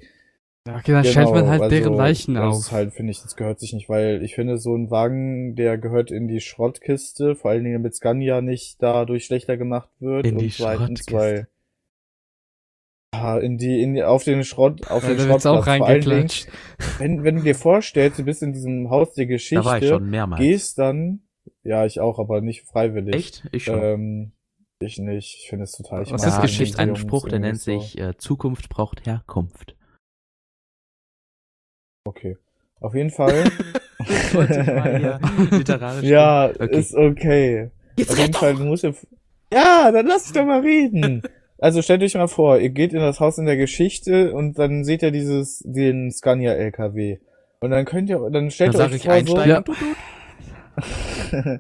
Ja, 0.68 0.76
okay, 0.78 0.92
dann 0.92 1.06
stellt 1.06 1.30
man 1.32 1.48
halt 1.48 1.72
deren 1.72 1.88
also, 1.90 1.98
Leichen 1.98 2.34
das 2.36 2.44
auf. 2.44 2.60
ist 2.60 2.72
halt, 2.72 2.94
finde 2.94 3.12
ich, 3.12 3.22
das 3.22 3.36
gehört 3.36 3.60
sich 3.60 3.74
nicht, 3.74 3.90
weil 3.90 4.22
ich 4.24 4.36
finde, 4.36 4.58
so 4.58 4.76
ein 4.76 4.92
Wagen, 4.92 5.56
der 5.56 5.78
gehört 5.78 6.12
in 6.12 6.28
die 6.28 6.42
Schrottkiste, 6.42 7.36
vor 7.36 7.52
allen 7.52 7.64
Dingen 7.64 7.76
damit 7.82 7.96
Scania 7.96 8.42
nicht 8.42 8.82
dadurch 8.82 9.26
schlechter 9.26 9.58
gemacht 9.58 9.90
wird. 10.00 10.26
In 10.26 10.38
und 10.38 10.40
die 10.40 10.50
zweitens, 10.50 11.06
Schrottkiste. 11.06 11.14
weil 11.14 11.48
ja, 13.14 13.38
in 13.40 13.58
die, 13.58 13.82
in 13.82 13.94
die, 13.96 14.04
auf 14.04 14.24
den 14.24 14.44
Schrott, 14.44 14.88
auf 14.92 15.04
Ja, 15.04 15.10
den 15.10 15.20
Schrottplatz. 15.20 15.46
auch 15.46 15.68
Vor 15.74 15.88
allen 15.88 16.06
Dingen, 16.06 16.28
reingeklatscht. 16.28 16.48
wenn, 16.98 17.24
wenn 17.24 17.38
du 17.38 17.42
dir 17.44 17.56
vorstellst, 17.56 18.20
du 18.20 18.24
bist 18.24 18.44
in 18.44 18.54
diesem 18.54 18.90
Haus 18.90 19.14
der 19.14 19.26
Da 19.54 19.66
war 19.66 19.78
ich 19.80 19.86
Geschichte, 19.86 19.88
schon 19.88 20.10
mehrmals. 20.10 20.42
gehst 20.42 20.78
dann, 20.78 21.22
ja, 21.64 21.86
ich 21.86 22.00
auch, 22.02 22.20
aber 22.20 22.42
nicht 22.42 22.64
freiwillig. 22.68 23.16
Echt? 23.16 23.48
Ich 23.52 23.64
schon. 23.66 23.82
Ähm, 23.82 24.32
ich 24.80 25.00
nicht. 25.00 25.38
Ich 25.42 25.50
finde 25.50 25.64
es 25.64 25.72
total. 25.72 26.04
Ich 26.04 26.12
Was 26.12 26.26
ist 26.26 26.42
Geschichte? 26.42 26.78
Museums 26.78 27.00
Spruch, 27.00 27.28
der 27.30 27.40
nennt 27.40 27.62
so. 27.62 27.80
sich 27.80 27.98
äh, 27.98 28.18
Zukunft 28.18 28.70
braucht 28.70 29.06
Herkunft. 29.06 29.77
Okay. 32.18 32.38
Auf 32.80 32.96
jeden 32.96 33.12
Fall. 33.12 33.44
Ja, 36.02 36.50
Okay. 36.50 36.78
ist 36.78 36.96
okay. 36.96 37.70
Jetzt 37.98 38.12
Auf 38.12 38.20
jeden 38.20 38.34
Fall, 38.34 38.54
doch. 38.54 38.60
du 38.60 38.66
musst 38.66 38.84
ja. 38.84 38.92
Ja, 39.52 39.92
dann 39.92 40.06
lass 40.06 40.28
ich 40.28 40.34
doch 40.34 40.46
mal 40.46 40.62
reden. 40.62 41.24
also 41.58 41.82
stellt 41.82 42.04
euch 42.04 42.16
mal 42.16 42.28
vor, 42.28 42.60
ihr 42.60 42.70
geht 42.70 42.94
in 42.94 43.00
das 43.00 43.20
Haus 43.20 43.38
in 43.38 43.46
der 43.46 43.58
Geschichte 43.58 44.34
und 44.34 44.60
dann 44.60 44.84
seht 44.84 45.04
ihr 45.04 45.12
dieses, 45.12 45.64
den 45.66 46.12
Scania 46.12 46.54
LKW. 46.54 47.18
Und 47.60 47.72
dann 47.72 47.86
könnt 47.86 48.10
ihr, 48.10 48.30
dann 48.30 48.52
stellt 48.52 48.76
Dann 48.76 48.82
ihr 48.82 48.86
euch 48.88 48.96
ich 48.96 49.04
vor, 49.04 49.26
so, 49.26 49.38
einsteigen. 49.38 49.76
Ja. 51.32 51.60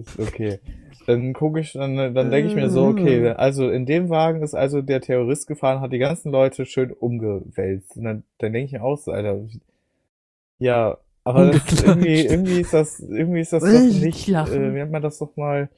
Ist 0.00 0.18
okay. 0.20 0.60
Dann 1.06 1.32
gucke 1.32 1.60
ich, 1.60 1.72
dann, 1.72 1.96
dann 2.14 2.30
denke 2.30 2.46
ich 2.48 2.54
mir 2.56 2.70
so, 2.70 2.86
okay, 2.86 3.28
also 3.30 3.68
in 3.70 3.86
dem 3.86 4.10
Wagen 4.10 4.42
ist 4.42 4.54
also 4.54 4.82
der 4.82 5.00
Terrorist 5.00 5.46
gefahren, 5.46 5.80
hat 5.80 5.92
die 5.92 5.98
ganzen 5.98 6.30
Leute 6.30 6.66
schön 6.66 6.92
umgewälzt. 6.92 7.96
Und 7.96 8.04
dann, 8.04 8.24
dann 8.38 8.52
denke 8.52 8.66
ich 8.66 8.72
mir 8.72 8.84
auch 8.84 8.96
so, 8.98 9.10
Alter, 9.12 9.40
ja, 10.58 10.98
aber 11.24 11.46
das 11.52 11.64
ist 11.72 11.82
irgendwie, 11.82 12.20
irgendwie 12.26 12.60
ist 12.60 12.72
das, 12.74 13.00
irgendwie 13.00 13.40
ist 13.40 13.52
das 13.52 13.62
doch 13.62 13.68
Ich 13.72 14.00
nicht, 14.00 14.28
äh, 14.28 14.74
wie 14.74 14.78
nennt 14.78 14.92
man 14.92 15.02
das 15.02 15.18
doch 15.18 15.36
mal, 15.36 15.68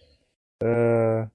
äh, 0.60 1.26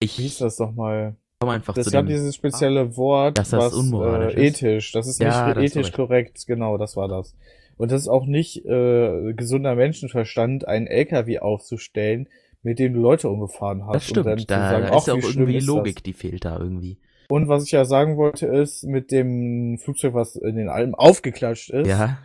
wie 0.00 0.06
hieß 0.06 0.32
Ich 0.32 0.38
das 0.38 0.56
doch 0.56 0.72
mal? 0.72 1.16
komme 1.40 1.52
einfach 1.52 1.76
Es 1.76 1.84
zu 1.84 1.90
gab 1.90 2.06
dem. 2.06 2.14
dieses 2.14 2.34
spezielle 2.34 2.96
Wort, 2.96 3.38
das 3.38 3.52
was 3.52 3.72
äh, 3.74 4.46
ethisch, 4.46 4.92
das 4.92 5.06
ist 5.08 5.20
Ja, 5.20 5.28
nicht 5.28 5.56
da 5.56 5.60
hast 5.60 5.74
du 5.74 5.80
ethisch 5.80 5.92
korrekt, 5.92 6.46
genau, 6.46 6.78
das 6.78 6.96
war 6.96 7.08
das. 7.08 7.34
Und 7.78 7.90
das 7.90 8.02
ist 8.02 8.08
auch 8.08 8.26
nicht 8.26 8.64
äh, 8.64 9.32
gesunder 9.34 9.74
Menschenverstand, 9.74 10.68
einen 10.68 10.86
LKW 10.86 11.40
aufzustellen, 11.40 12.28
mit 12.62 12.78
dem 12.78 12.94
du 12.94 13.00
Leute 13.00 13.28
umgefahren 13.28 13.86
hast. 13.86 13.94
Das 13.94 14.10
und 14.10 14.24
dann 14.26 14.38
stimmt, 14.38 14.40
zu 14.40 14.46
da, 14.56 14.70
sagen, 14.70 14.86
da 14.86 14.96
ist 14.96 15.06
ja 15.06 15.14
auch 15.14 15.22
irgendwie 15.36 15.60
Logik, 15.60 15.96
Das? 15.96 16.02
die 16.04 16.12
fehlt 16.12 16.44
da 16.44 16.58
irgendwie. 16.58 16.98
Und 17.28 17.48
was 17.48 17.64
ich 17.64 17.72
ja 17.72 17.84
sagen 17.84 18.16
wollte, 18.16 18.46
ist, 18.46 18.84
mit 18.84 19.10
dem 19.10 19.78
Flugzeug, 19.78 20.14
was 20.14 20.36
in 20.36 20.56
den 20.56 20.68
Alpen 20.68 20.94
aufgeklatscht 20.94 21.70
ist, 21.70 21.88
Ja, 21.88 22.18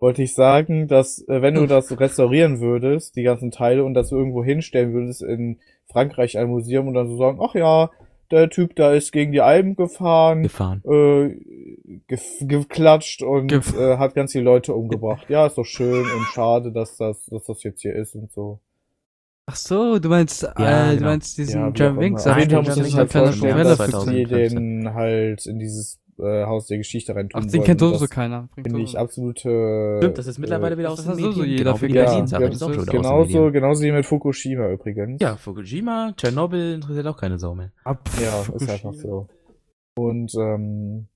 wollte 0.00 0.22
ich 0.22 0.34
sagen, 0.34 0.88
dass 0.88 1.20
äh, 1.28 1.42
wenn 1.42 1.54
du 1.54 1.66
das 1.66 1.98
restaurieren 1.98 2.60
würdest, 2.60 3.16
die 3.16 3.22
ganzen 3.22 3.50
Teile, 3.50 3.84
und 3.84 3.94
das 3.94 4.10
irgendwo 4.12 4.42
hinstellen 4.44 4.92
würdest 4.92 5.22
in 5.22 5.58
Frankreich 5.86 6.38
ein 6.38 6.48
Museum 6.48 6.88
und 6.88 6.94
dann 6.94 7.08
so 7.08 7.16
sagen, 7.16 7.38
ach 7.42 7.54
ja, 7.54 7.90
der 8.30 8.50
Typ 8.50 8.76
da 8.76 8.92
ist 8.92 9.10
gegen 9.12 9.32
die 9.32 9.40
Alpen 9.40 9.74
gefahren, 9.74 10.42
gefahren. 10.42 10.82
äh, 10.84 11.34
geklatscht 12.44 13.22
und 13.22 13.50
Gef- 13.52 13.78
äh, 13.78 13.96
hat 13.98 14.14
ganz 14.14 14.32
viele 14.32 14.44
Leute 14.44 14.74
umgebracht. 14.74 15.28
Ja, 15.30 15.46
ist 15.46 15.56
doch 15.58 15.64
schön 15.64 16.02
und 16.04 16.24
schade, 16.34 16.72
dass 16.72 16.96
das, 16.96 17.24
dass 17.26 17.44
das 17.46 17.62
jetzt 17.62 17.80
hier 17.80 17.94
ist 17.94 18.14
und 18.14 18.30
so. 18.32 18.60
Ach 19.50 19.56
so, 19.56 19.98
du 19.98 20.08
meinst, 20.10 20.42
Ja, 20.42 20.50
äh, 20.88 20.90
du 20.90 20.96
genau. 20.98 21.08
meinst 21.10 21.38
diesen 21.38 21.60
Ja, 21.60 21.66
muss 21.70 21.78
Jam 21.78 21.94
man 21.94 22.04
sich 22.04 22.10
Wings 22.12 22.26
halt 22.26 22.36
hat 22.36 23.10
keine 23.10 23.26
vorstellen, 23.26 23.50
Novelle 23.52 23.76
dass 23.76 23.78
die 23.86 23.92
2015. 24.26 24.28
den 24.84 24.94
halt 24.94 25.46
in 25.46 25.58
dieses 25.58 25.98
äh, 26.20 26.44
Haus 26.44 26.66
der 26.66 26.76
Geschichte 26.78 27.14
rein 27.14 27.28
tun 27.30 27.40
Ach, 27.42 27.50
den 27.50 27.62
kennt 27.62 27.80
Und 27.80 27.88
sowieso 27.90 28.08
keiner. 28.08 28.48
Finde 28.54 28.70
so- 28.72 28.76
ich 28.78 28.98
absolute... 28.98 29.96
Stimmt, 30.00 30.18
das 30.18 30.26
ist 30.26 30.38
mittlerweile 30.38 30.76
wieder 30.76 30.90
das 30.90 31.00
aus 31.00 31.04
sowieso 31.06 31.28
Medien. 31.28 31.46
jeder 31.46 31.64
Genau 31.64 31.76
vergessen. 31.76 32.04
Berlin-Sache, 32.06 32.42
ja, 32.42 32.48
die 32.48 32.54
ist 32.56 32.62
auch 32.62 32.74
schon 32.74 32.86
genauso, 32.86 33.50
genauso 33.52 33.82
wie 33.84 33.92
mit 33.92 34.04
Fukushima 34.04 34.68
übrigens. 34.70 35.22
Ja, 35.22 35.36
Fukushima, 35.36 36.12
Tschernobyl 36.16 36.74
interessiert 36.74 37.06
auch 37.06 37.16
keine 37.16 37.38
Sau 37.38 37.54
mehr. 37.54 37.70
Pff, 37.86 38.20
Ja, 38.20 38.54
ist 38.54 38.68
einfach 38.68 38.92
so. 38.94 39.28
Und 39.96 40.32
ähm, 40.34 41.06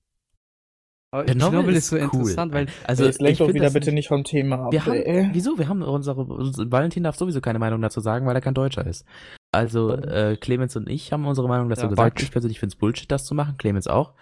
Aber 1.13 1.27
Tschernobyl 1.27 1.49
Tschernobyl 1.51 1.75
ist 1.75 1.87
so 1.89 1.95
cool. 1.95 2.01
interessant, 2.01 2.53
weil 2.53 2.65
Also, 2.85 3.05
jetzt 3.05 3.21
lenkt 3.21 3.39
ich 3.39 3.47
doch 3.47 3.53
wieder 3.53 3.69
bitte 3.69 3.91
nicht 3.91 4.07
vom 4.07 4.23
Thema 4.23 4.65
ab. 4.65 4.71
Wir 4.71 4.83
haben, 4.83 5.29
wieso? 5.31 5.59
Wir 5.59 5.69
haben 5.69 5.83
unsere, 5.83 6.21
unsere, 6.23 6.71
Valentin 6.71 7.03
darf 7.03 7.15
sowieso 7.17 7.39
keine 7.39 7.59
Meinung 7.59 7.79
dazu 7.83 7.99
sagen, 7.99 8.25
weil 8.25 8.33
er 8.33 8.41
kein 8.41 8.55
Deutscher 8.55 8.83
ist. 8.87 9.05
Also, 9.51 9.93
äh, 9.93 10.37
Clemens 10.41 10.75
und 10.75 10.89
ich 10.89 11.13
haben 11.13 11.27
unsere 11.27 11.47
Meinung 11.47 11.69
dazu 11.69 11.83
Ja, 11.83 11.89
gesagt. 11.89 12.15
Deutsch. 12.17 12.23
Ich 12.23 12.31
persönlich 12.31 12.59
finde 12.59 12.73
es 12.73 12.79
Bullshit, 12.79 13.11
das 13.11 13.25
zu 13.25 13.35
machen. 13.35 13.57
Clemens 13.59 13.85
auch. 13.87 14.13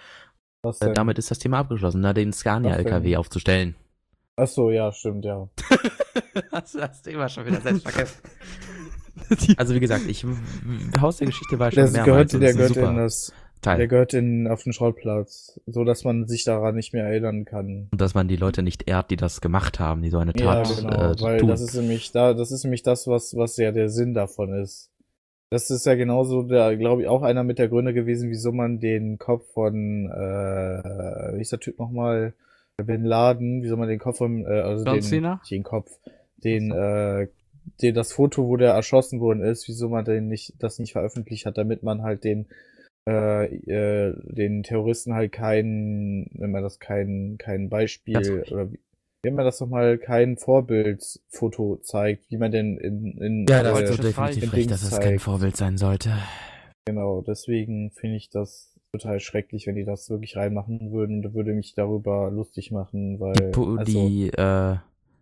Was 0.63 0.81
Äh, 0.81 0.91
damit 0.91 1.17
ist 1.17 1.31
das 1.31 1.39
Thema 1.39 1.59
abgeschlossen, 1.59 2.01
na, 2.01 2.11
den 2.11 2.29
Was 2.29 2.39
Scania-LKW 2.39 3.09
denn? 3.11 3.17
aufzustellen. 3.19 3.75
Ach 4.35 4.47
so, 4.47 4.69
ja, 4.69 4.91
stimmt, 4.91 5.23
ja. 5.23 5.47
Hast 6.51 6.75
du 6.75 6.79
das 6.79 7.01
Thema 7.03 7.29
schon 7.29 7.45
wieder 7.45 7.61
selbst 7.61 7.87
vergessen? 7.87 8.21
Also, 9.57 9.75
wie 9.75 9.79
gesagt, 9.79 10.07
ich, 10.07 10.25
Haus 10.99 11.17
der 11.17 11.27
Geschichte 11.27 11.57
war 11.59 11.71
schon 11.71 11.83
Das 11.83 11.91
mehrmals 11.93 12.31
gehört, 12.31 12.43
der 12.43 12.53
gehört 12.53 12.75
in 12.75 12.83
super 12.83 12.93
das, 12.95 13.33
Teil. 13.61 13.77
der 13.77 13.87
gehört 13.87 14.13
in, 14.13 14.47
auf 14.47 14.63
den 14.63 14.73
Schrottplatz, 14.73 15.59
so 15.67 15.83
dass 15.83 16.03
man 16.03 16.27
sich 16.27 16.43
daran 16.43 16.75
nicht 16.75 16.93
mehr 16.93 17.05
erinnern 17.05 17.45
kann. 17.45 17.87
Und 17.91 18.01
dass 18.01 18.13
man 18.13 18.27
die 18.27 18.35
Leute 18.35 18.63
nicht 18.63 18.87
ehrt, 18.89 19.11
die 19.11 19.15
das 19.15 19.41
gemacht 19.41 19.79
haben, 19.79 20.01
die 20.01 20.09
so 20.09 20.17
eine 20.17 20.33
Ja, 20.35 20.63
Tat 20.63 20.75
genau, 20.77 21.11
äh, 21.11 21.21
weil 21.21 21.39
tun. 21.39 21.49
das 21.49 21.61
ist 21.61 21.75
nämlich 21.75 22.11
da, 22.11 22.33
das 22.33 22.51
ist 22.51 22.63
nämlich 22.63 22.83
das, 22.83 23.07
was, 23.07 23.35
was 23.35 23.57
ja 23.57 23.71
der 23.71 23.89
Sinn 23.89 24.13
davon 24.13 24.53
ist. 24.53 24.89
Das 25.49 25.69
ist 25.69 25.85
ja 25.85 25.95
genauso, 25.95 26.43
da 26.43 26.73
glaube 26.75 27.01
ich, 27.01 27.07
auch 27.09 27.23
einer 27.23 27.43
mit 27.43 27.59
der 27.59 27.67
Gründe 27.67 27.93
gewesen, 27.93 28.29
wieso 28.29 28.51
man 28.53 28.79
den 28.79 29.17
Kopf 29.17 29.51
von, 29.53 30.09
äh, 30.09 31.35
wie 31.35 31.41
ist 31.41 31.51
der 31.51 31.59
Typ 31.59 31.77
nochmal, 31.77 32.33
Bin 32.77 33.03
Laden, 33.03 33.61
wieso 33.61 33.75
man 33.77 33.89
den 33.89 33.99
Kopf 33.99 34.17
von, 34.19 34.45
äh, 34.45 34.61
also 34.61 34.85
John 34.85 34.95
den, 34.95 35.01
Cena? 35.03 35.41
den 35.51 35.63
Kopf, 35.63 35.91
den, 36.37 36.71
äh, 36.71 37.27
den, 37.81 37.93
das 37.93 38.13
Foto, 38.13 38.47
wo 38.47 38.57
der 38.57 38.71
erschossen 38.71 39.19
worden 39.19 39.43
ist, 39.43 39.67
wieso 39.67 39.89
man 39.89 40.05
den 40.05 40.29
nicht, 40.29 40.53
das 40.59 40.79
nicht 40.79 40.93
veröffentlicht 40.93 41.45
hat, 41.45 41.57
damit 41.57 41.83
man 41.83 42.01
halt 42.01 42.23
den, 42.23 42.47
äh, 43.07 43.45
äh, 43.45 44.13
den 44.23 44.63
Terroristen 44.63 45.13
halt 45.13 45.31
kein, 45.31 46.29
wenn 46.33 46.51
man 46.51 46.63
das 46.63 46.79
kein, 46.79 47.35
kein 47.37 47.69
Beispiel, 47.69 48.43
oder 48.51 48.71
wie, 48.71 48.79
wenn 49.23 49.35
man 49.35 49.45
das 49.45 49.59
doch 49.59 49.67
mal 49.67 49.97
kein 49.97 50.37
Vorbildfoto 50.37 51.77
zeigt, 51.77 52.29
wie 52.29 52.37
man 52.37 52.51
denn 52.51 52.77
in, 52.77 53.17
in 53.17 53.45
ja, 53.47 53.61
äh, 53.61 53.63
das 53.63 53.79
ist 53.79 53.89
Deutsche 53.89 54.01
so 54.01 54.07
definitiv 54.09 54.53
recht, 54.53 54.71
dass 54.71 54.89
das 54.89 54.99
kein. 54.99 55.19
Vorbild 55.19 55.55
sein 55.57 55.77
sollte. 55.77 56.11
Genau, 56.85 57.21
deswegen 57.21 57.91
finde 57.91 58.17
ich 58.17 58.29
das 58.29 58.79
total 58.91 59.19
schrecklich, 59.19 59.67
wenn 59.67 59.75
die 59.75 59.85
das 59.85 60.09
wirklich 60.09 60.35
reinmachen 60.35 60.91
würden 60.91 61.25
und 61.25 61.33
würde 61.33 61.53
mich 61.53 61.73
darüber 61.75 62.29
lustig 62.31 62.71
machen, 62.71 63.19
weil 63.19 63.51
Die, 63.51 63.77
also, 63.77 63.83
die 63.83 64.27
äh, 64.29 64.77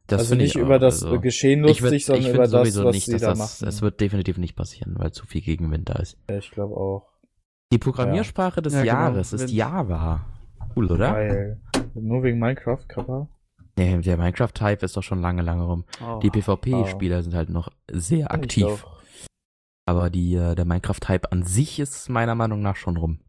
das 0.07 0.19
also 0.21 0.35
nicht 0.35 0.55
ich 0.55 0.61
über 0.61 0.79
das 0.79 1.03
also, 1.03 1.19
Geschehen 1.19 1.63
ich 1.65 1.79
würd- 1.79 1.81
lustig, 1.81 1.97
ich 1.97 2.05
sondern 2.05 2.23
find 2.23 2.35
über 2.35 2.47
das, 2.47 2.83
was 2.83 2.95
nicht, 2.95 3.05
sie 3.05 3.17
da 3.17 3.29
das, 3.29 3.37
machen. 3.37 3.67
Es 3.67 3.81
wird 3.81 4.01
definitiv 4.01 4.37
nicht 4.37 4.55
passieren, 4.55 4.95
weil 4.97 5.11
zu 5.11 5.25
viel 5.27 5.41
Gegenwind 5.41 5.89
da 5.89 5.95
ist. 5.95 6.17
ja, 6.29 6.37
ich 6.37 6.49
glaube 6.51 6.75
auch. 6.77 7.05
Die 7.71 7.77
Programmiersprache 7.77 8.61
des 8.61 8.73
Ja, 8.73 8.81
genau. 8.81 8.93
Jahres 8.93 9.33
ist 9.33 9.41
Wenn- 9.41 9.49
Java. 9.49 10.25
Cool, 10.75 10.91
oder? 10.91 11.11
Geil. 11.13 11.61
Nur 11.93 12.23
wegen 12.23 12.39
Minecraft, 12.39 12.83
Kappa? 12.87 13.27
Nee, 13.77 13.97
der 13.99 14.17
Minecraft-Hype 14.17 14.83
ist 14.83 14.97
doch 14.97 15.03
schon 15.03 15.21
lange, 15.21 15.41
lange 15.41 15.63
rum. 15.63 15.85
oh. 16.03 16.19
Die 16.19 16.29
PvP-Spieler 16.29 17.23
sind 17.23 17.33
halt 17.33 17.49
noch 17.49 17.69
sehr 17.91 18.31
aktiv. 18.31 18.85
Aber 19.85 20.09
die, 20.09 20.35
äh, 20.35 20.55
der 20.55 20.65
Minecraft-Hype 20.65 21.31
an 21.31 21.43
sich 21.43 21.79
ist 21.79 22.09
meiner 22.09 22.35
Meinung 22.35 22.61
nach 22.61 22.75
schon 22.75 22.97
rum. 22.97 23.19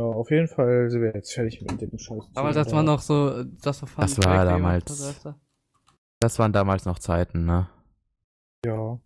Ja, 0.00 0.06
auf 0.06 0.30
jeden 0.30 0.48
Fall 0.48 0.90
sind 0.90 1.02
wir 1.02 1.14
jetzt 1.14 1.32
fertig 1.32 1.60
mit 1.62 1.80
dem 1.80 1.96
Scheiß. 1.98 2.24
Aber 2.34 2.52
das 2.52 2.72
war 2.72 2.82
noch 2.82 3.00
so, 3.00 3.44
das 3.44 3.82
war 3.82 3.88
Das 4.04 4.18
war 4.24 4.44
damals-? 4.44 5.24
Das 6.20 6.38
waren 6.38 6.52
damals 6.52 6.84
noch 6.86 6.98
Zeiten, 6.98 7.44
ne? 7.44 7.68
Ja. 8.64 8.98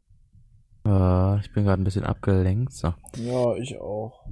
Äh, 0.89 1.41
ich 1.41 1.53
bin 1.53 1.65
gerade 1.65 1.81
ein 1.83 1.85
bisschen 1.85 2.05
abgelenkt. 2.05 2.73
So. 2.73 2.95
Ja, 3.17 3.55
ich 3.57 3.79
auch. 3.81 4.25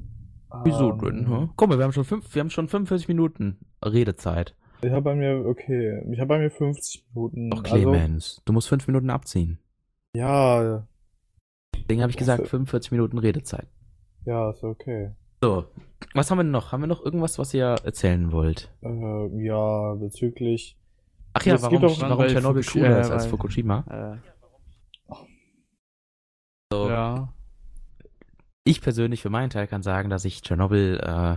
Wieso 0.64 0.90
Ähm, 0.92 0.98
denn? 1.00 1.28
Hä? 1.28 1.48
Guck 1.56 1.68
mal, 1.68 1.76
wir 1.78 1.84
haben 1.84 1.92
schon 1.92 2.04
fünf, 2.04 2.34
wir 2.34 2.40
haben 2.40 2.50
schon 2.50 2.68
45 2.68 3.08
Minuten 3.08 3.58
Redezeit. 3.84 4.54
Ich 4.82 4.90
habe 4.90 5.02
bei 5.02 5.14
mir, 5.14 5.44
okay, 5.46 6.02
ich 6.10 6.18
habe 6.18 6.28
bei 6.28 6.38
mir 6.38 6.50
50 6.50 7.04
Minuten. 7.14 7.50
Doch, 7.50 7.64
Also, 7.64 7.74
Clemens, 7.76 8.42
du 8.44 8.52
musst 8.52 8.68
fünf 8.68 8.86
Minuten 8.86 9.10
abziehen. 9.10 9.58
ja, 10.14 10.86
Deswegen 11.74 12.02
habe 12.02 12.10
ich 12.10 12.16
gesagt, 12.16 12.48
45 12.48 12.90
Minuten 12.92 13.18
Redezeit. 13.18 13.66
ja, 14.24 14.50
ist 14.50 14.64
okay. 14.64 15.10
So, 15.42 15.64
was 16.14 16.30
haben 16.30 16.38
wir 16.38 16.44
noch? 16.44 16.72
Haben 16.72 16.82
wir 16.82 16.86
noch 16.88 17.04
irgendwas, 17.04 17.38
was 17.38 17.52
ihr 17.54 17.76
erzählen 17.84 18.32
wollt? 18.32 18.72
Äh, 18.82 19.44
ja, 19.44 19.94
bezüglich. 19.94 20.78
Ach 21.34 21.44
ja, 21.44 21.60
warum, 21.60 21.82
warum 21.82 22.26
Tschernobyl 22.26 22.62
Fukushi- 22.62 22.72
cooler 22.72 22.96
äh, 22.96 23.00
ist 23.02 23.10
als 23.10 23.24
weil- 23.24 23.30
Fukushima? 23.30 23.84
Äh, 23.90 24.16
So, 26.72 26.88
ja. 26.88 27.32
Ich 28.64 28.80
persönlich 28.80 29.22
für 29.22 29.30
meinen 29.30 29.50
Teil 29.50 29.66
kann 29.68 29.82
sagen, 29.82 30.10
dass 30.10 30.24
ich 30.24 30.42
Tschernobyl 30.42 30.98
äh, 31.00 31.36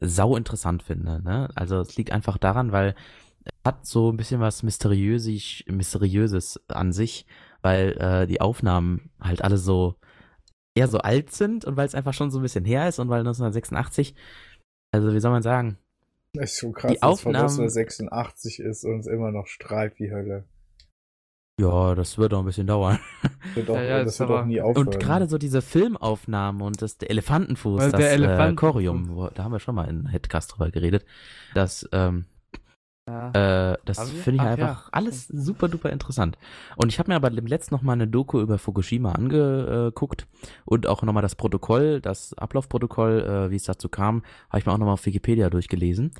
sau 0.00 0.36
interessant 0.36 0.82
finde. 0.82 1.22
Ne? 1.22 1.48
Also 1.54 1.78
es 1.80 1.96
liegt 1.96 2.10
einfach 2.10 2.36
daran, 2.36 2.72
weil 2.72 2.96
es 3.44 3.52
hat 3.64 3.86
so 3.86 4.10
ein 4.10 4.16
bisschen 4.16 4.40
was 4.40 4.62
Mysteriöses, 4.64 5.62
Mysteriöses 5.68 6.60
an 6.68 6.92
sich, 6.92 7.26
weil 7.62 7.92
äh, 7.98 8.26
die 8.26 8.40
Aufnahmen 8.40 9.10
halt 9.20 9.42
alle 9.42 9.56
so 9.56 9.94
eher 10.74 10.88
so 10.88 10.98
alt 10.98 11.30
sind 11.30 11.64
und 11.64 11.76
weil 11.76 11.86
es 11.86 11.94
einfach 11.94 12.14
schon 12.14 12.32
so 12.32 12.40
ein 12.40 12.42
bisschen 12.42 12.64
her 12.64 12.88
ist 12.88 12.98
und 12.98 13.08
weil 13.08 13.20
1986, 13.20 14.16
also 14.92 15.14
wie 15.14 15.20
soll 15.20 15.30
man 15.30 15.42
sagen, 15.42 15.78
Ist 16.32 16.58
schon 16.58 16.72
krass, 16.72 16.90
Die 16.90 16.98
dass 17.00 17.20
von 17.20 17.36
Aufnahmen- 17.36 17.68
86 17.68 18.58
ist 18.58 18.84
und 18.84 18.98
es 19.00 19.06
immer 19.06 19.30
noch 19.30 19.46
strahlt 19.46 19.96
wie 20.00 20.10
Hölle. 20.10 20.44
Ja, 21.60 21.94
das 21.94 22.18
wird 22.18 22.32
noch 22.32 22.40
ein 22.40 22.46
bisschen 22.46 22.66
dauern. 22.66 22.98
Wird 23.54 23.70
auch, 23.70 23.76
Ja, 23.76 23.82
ja, 23.82 24.04
das 24.04 24.18
wird 24.18 24.30
aber- 24.30 24.40
auch 24.40 24.44
nie 24.46 24.60
aufhören. 24.60 24.88
Und 24.88 24.98
gerade 24.98 25.28
so 25.28 25.38
diese 25.38 25.62
Filmaufnahmen 25.62 26.62
und 26.62 26.80
das 26.82 26.98
der 26.98 27.10
Elefantenfuß, 27.10 27.80
Weil 27.80 27.90
das 27.92 28.00
der 28.00 28.10
äh, 28.10 28.16
Elefantenfuß- 28.16 28.56
Chorium, 28.56 29.08
wo, 29.10 29.28
da 29.28 29.44
haben 29.44 29.52
wir 29.52 29.60
schon 29.60 29.74
mal 29.76 29.84
in 29.88 30.06
Headcast 30.06 30.52
drüber 30.54 30.70
geredet, 30.70 31.04
das 31.54 31.88
ähm, 31.92 32.24
ja. 33.06 33.72
Äh, 33.72 33.78
das 33.84 34.10
finde 34.10 34.36
ich 34.36 34.40
Ach, 34.40 34.52
einfach 34.52 34.84
ja. 34.84 34.88
alles 34.92 35.28
super 35.28 35.68
duper 35.68 35.90
interessant. 35.90 36.38
Und 36.76 36.88
ich 36.88 36.98
habe 36.98 37.10
mir 37.10 37.16
aber 37.16 37.28
letzt 37.28 37.70
noch 37.70 37.82
mal 37.82 37.92
eine 37.92 38.08
Doku 38.08 38.40
über 38.40 38.56
Fukushima 38.56 39.12
angeguckt 39.12 40.26
und 40.64 40.86
auch 40.86 41.02
noch 41.02 41.12
mal 41.12 41.20
das 41.20 41.34
Protokoll, 41.34 42.00
das 42.00 42.32
Ablaufprotokoll, 42.32 43.20
äh, 43.20 43.50
wie 43.50 43.56
es 43.56 43.64
dazu 43.64 43.90
kam, 43.90 44.22
habe 44.48 44.58
ich 44.60 44.64
mir 44.66 44.72
auch 44.72 44.78
noch 44.78 44.86
mal 44.86 44.94
auf 44.94 45.04
Wikipedia 45.04 45.50
durchgelesen. 45.50 46.12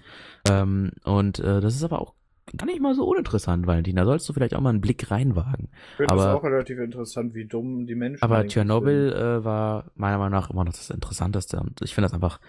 Ähm, 0.47 0.93
und 1.05 1.39
äh, 1.39 1.62
das 1.62 1.74
ist 1.74 1.85
aber 1.85 2.03
auch 2.03 2.12
gar 2.57 2.66
nicht 2.66 2.80
mal 2.80 2.95
so 2.95 3.05
uninteressant, 3.05 3.66
Valentin. 3.66 3.97
Da 3.97 4.05
sollst 4.05 4.28
du 4.28 4.32
vielleicht 4.32 4.55
auch 4.55 4.61
mal 4.61 4.70
einen 4.70 4.80
Blick 4.80 5.11
reinwagen. 5.11 5.68
Ich 5.72 5.97
finde 5.97 6.12
Aber- 6.12 6.24
das 6.24 6.34
auch 6.36 6.45
relativ 6.45 6.78
interessant, 6.78 7.34
wie 7.34 7.47
dumm 7.47 7.86
die 7.86 7.95
Menschen 7.95 8.22
Aber 8.22 8.47
Tschernobyl 8.47 9.12
äh, 9.12 9.45
war 9.45 9.90
meiner 9.95 10.18
Meinung 10.18 10.32
nach 10.38 10.51
immer 10.51 10.64
noch 10.64 10.72
das 10.72 10.90
Interessanteste. 10.90 11.59
Und 11.61 11.80
ich 11.82 11.95
finde 11.95 12.07
das 12.07 12.14
einfach, 12.14 12.40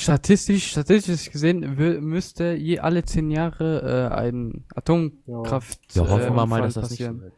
Statistisch, 0.00 0.70
statistisch 0.70 1.30
gesehen 1.30 1.76
müsste 2.02 2.54
je 2.54 2.78
alle 2.78 3.04
zehn 3.04 3.30
Jahre 3.30 4.08
äh, 4.10 4.14
ein 4.14 4.64
Atomkraft. 4.74 5.80
Ja, 5.94 6.08
hoffen 6.08 6.34
wir 6.34 6.42
äh, 6.42 6.46
mal, 6.46 6.62
dass 6.62 6.74
das 6.74 6.90
nicht 6.90 7.00
so 7.02 7.04
passieren. 7.08 7.20
wird. 7.20 7.32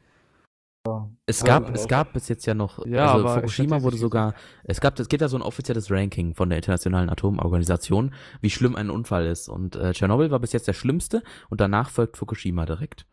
Es 1.25 1.43
gab, 1.43 1.75
es 1.75 1.89
gab 1.89 2.13
bis 2.13 2.29
jetzt 2.29 2.45
ja 2.45 2.53
noch, 2.53 2.85
Ja, 2.85 3.15
also 3.15 3.29
Fukushima 3.29 3.83
wurde 3.83 3.97
sogar, 3.97 4.35
es 4.65 4.83
gab, 4.83 4.99
es 4.99 5.09
gibt 5.09 5.23
ja 5.23 5.29
so 5.29 5.39
ein 5.39 5.43
offizielles 5.43 5.91
Ranking 5.91 6.35
von 6.35 6.51
der 6.51 6.59
Internationalen 6.59 7.09
Atomorganisation, 7.09 8.13
wie 8.43 8.51
schlimm 8.51 8.77
ein 8.77 8.91
Unfall 8.91 9.27
ist. 9.27 9.49
Und 9.49 9.77
äh, 9.77 9.93
Tschernobyl 9.93 10.31
war 10.31 10.41
bis 10.41 10.53
jetzt 10.53 10.69
der 10.69 10.75
schlimmste 10.75 11.23
und 11.49 11.63
danach 11.63 11.89
folgt 11.89 12.19
Fukushima 12.19 12.67
direkt. 12.67 13.07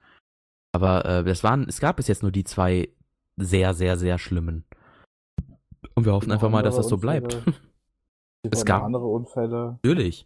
Aber 0.73 1.05
äh, 1.05 1.23
das 1.23 1.43
waren, 1.43 1.65
es 1.69 1.79
gab 1.79 1.95
bis 1.95 2.07
jetzt 2.07 2.23
nur 2.23 2.31
die 2.31 2.43
zwei 2.43 2.89
sehr, 3.37 3.73
sehr, 3.73 3.97
sehr 3.97 4.17
schlimmen. 4.17 4.65
Und 5.95 6.05
wir 6.05 6.11
hoffen 6.11 6.31
einfach 6.31 6.49
mal, 6.49 6.63
dass 6.63 6.75
das 6.75 6.89
so 6.89 6.97
bleibt. 6.97 7.35
Unfälle. 7.35 7.55
Es 8.43 8.61
Es 8.61 8.65
gab 8.65 8.81
andere 8.81 9.05
Unfälle. 9.05 9.77
Natürlich. 9.83 10.25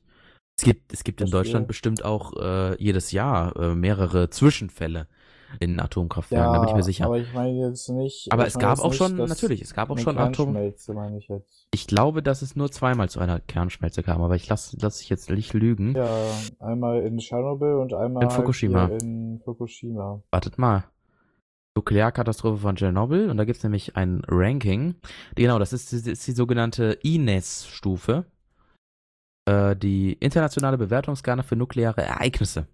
Es 0.58 0.64
gibt, 0.64 0.93
es 0.93 1.04
gibt 1.04 1.20
in. 1.20 1.30
Deutschland 1.30 1.68
bestimmt 1.68 2.06
auch 2.06 2.32
äh, 2.38 2.82
jedes 2.82 3.12
Jahr 3.12 3.54
äh, 3.58 3.76
mehrere 3.76 4.30
Zwischenfälle 4.30 5.10
in 5.60 5.80
Atomkraftwerken, 5.80 6.53
da 6.53 6.60
bin 6.60 6.70
ich 6.70 6.76
mir 6.76 6.84
sicher. 6.84 7.06
aber 7.06 7.18
ich 7.18 7.34
meine 7.34 7.68
jetzt 7.68 7.89
nicht. 7.89 8.32
Aber 8.32 8.45
es 8.45 8.58
gab 8.58 8.80
auch 8.80 8.89
nicht, 8.89 8.97
schon, 8.97 9.16
natürlich, 9.16 9.62
es 9.62 9.74
gab 9.74 9.89
auch 9.89 9.97
schon 9.97 10.18
Atom. 10.18 10.53
Meine 10.53 11.18
ich 11.18 11.28
jetzt. 11.28 11.68
Ich 11.74 11.88
glaube, 11.88 12.22
dass 12.24 12.41
es 12.41 12.56
nur 12.56 12.72
zweimal 12.72 13.10
zu 13.10 13.20
einer 13.20 13.39
Kernschmelze 13.39 14.03
kam, 14.03 14.22
aber 14.22 14.36
ich 14.36 14.47
lasse 14.47 14.78
lass 14.80 15.01
ich 15.01 15.10
jetzt 15.10 15.30
nicht 15.30 15.53
lügen. 15.53 15.95
Ja, 15.95 16.08
einmal 16.60 17.01
in 17.03 17.18
Tschernobyl 17.18 17.76
und 17.76 17.93
einmal 17.93 18.24
In 18.24 18.30
Fukushima. 18.30 18.86
in 18.88 19.41
Fukushima. 19.43 20.22
Wartet 20.32 20.58
mal. 20.58 20.86
Nuklearkatastrophe 21.78 22.58
von 22.58 22.76
Tschernobyl 22.78 23.30
und 23.30 23.38
da 23.38 23.43
gibt's 23.43 23.64
nämlich 23.64 23.97
ein 23.97 24.22
Ranking. 24.28 24.95
Genau, 25.36 25.60
das 25.60 25.74
ist, 25.74 25.91
das 25.91 26.08
ist 26.08 26.26
die 26.26 26.32
sogenannte 26.32 26.97
INES-Stufe. 27.03 28.26
Äh, 29.45 29.76
die 29.76 30.14
internationale 30.14 30.78
Bewertungsskala 30.78 31.43
für 31.43 31.56
nukleare 31.56 32.01
Ereignisse. 32.01 32.68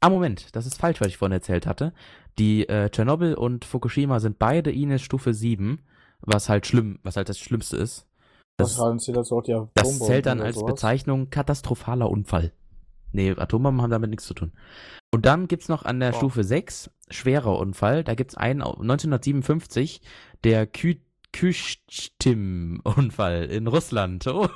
Ah, 0.00 0.08
Moment, 0.08 0.54
das 0.56 0.64
ist 0.66 0.78
falsch, 0.80 1.00
was 1.00 1.08
ich 1.08 1.18
vorhin 1.18 1.32
erzählt 1.34 1.66
hatte. 1.66 1.92
Die 2.38 2.66
äh, 2.68 2.88
Tschernobyl 2.88 3.34
und 3.34 3.64
Fukushima 3.66 4.18
sind 4.20 4.38
beide 4.38 4.70
INES 4.70 5.02
Stufe 5.02 5.34
7, 5.34 5.80
was 6.20 6.48
halt 6.48 6.66
schlimm, 6.66 6.98
was 7.02 7.16
halt 7.16 7.28
das 7.28 7.38
Schlimmste 7.38 7.76
ist. 7.76 8.06
Das, 8.56 8.76
Das, 8.76 9.04
sie 9.04 9.12
das 9.12 9.28
zählt 9.98 10.26
dann 10.26 10.40
als 10.40 10.56
sowas? 10.56 10.72
Bezeichnung 10.74 11.28
katastrophaler 11.30 12.08
Unfall. 12.10 12.52
Nee, 13.12 13.32
Atombomben 13.36 13.82
haben 13.82 13.90
damit 13.90 14.10
nichts 14.10 14.26
zu 14.26 14.34
tun. 14.34 14.52
Und 15.12 15.26
dann 15.26 15.48
gibt's 15.48 15.68
noch 15.68 15.84
an 15.84 16.00
der 16.00 16.14
Oh. 16.14 16.16
Stufe 16.16 16.44
6, 16.44 16.90
schwerer 17.10 17.58
Unfall, 17.58 18.04
da 18.04 18.14
gibt's 18.14 18.36
einen 18.36 18.62
au- 18.62 18.72
1957, 18.80 20.00
der 20.44 20.66
Kü 20.66 20.96
Kyshtim-Unfall 21.30 23.44
in 23.44 23.66
Russland. 23.66 24.26
Oh, 24.32 24.48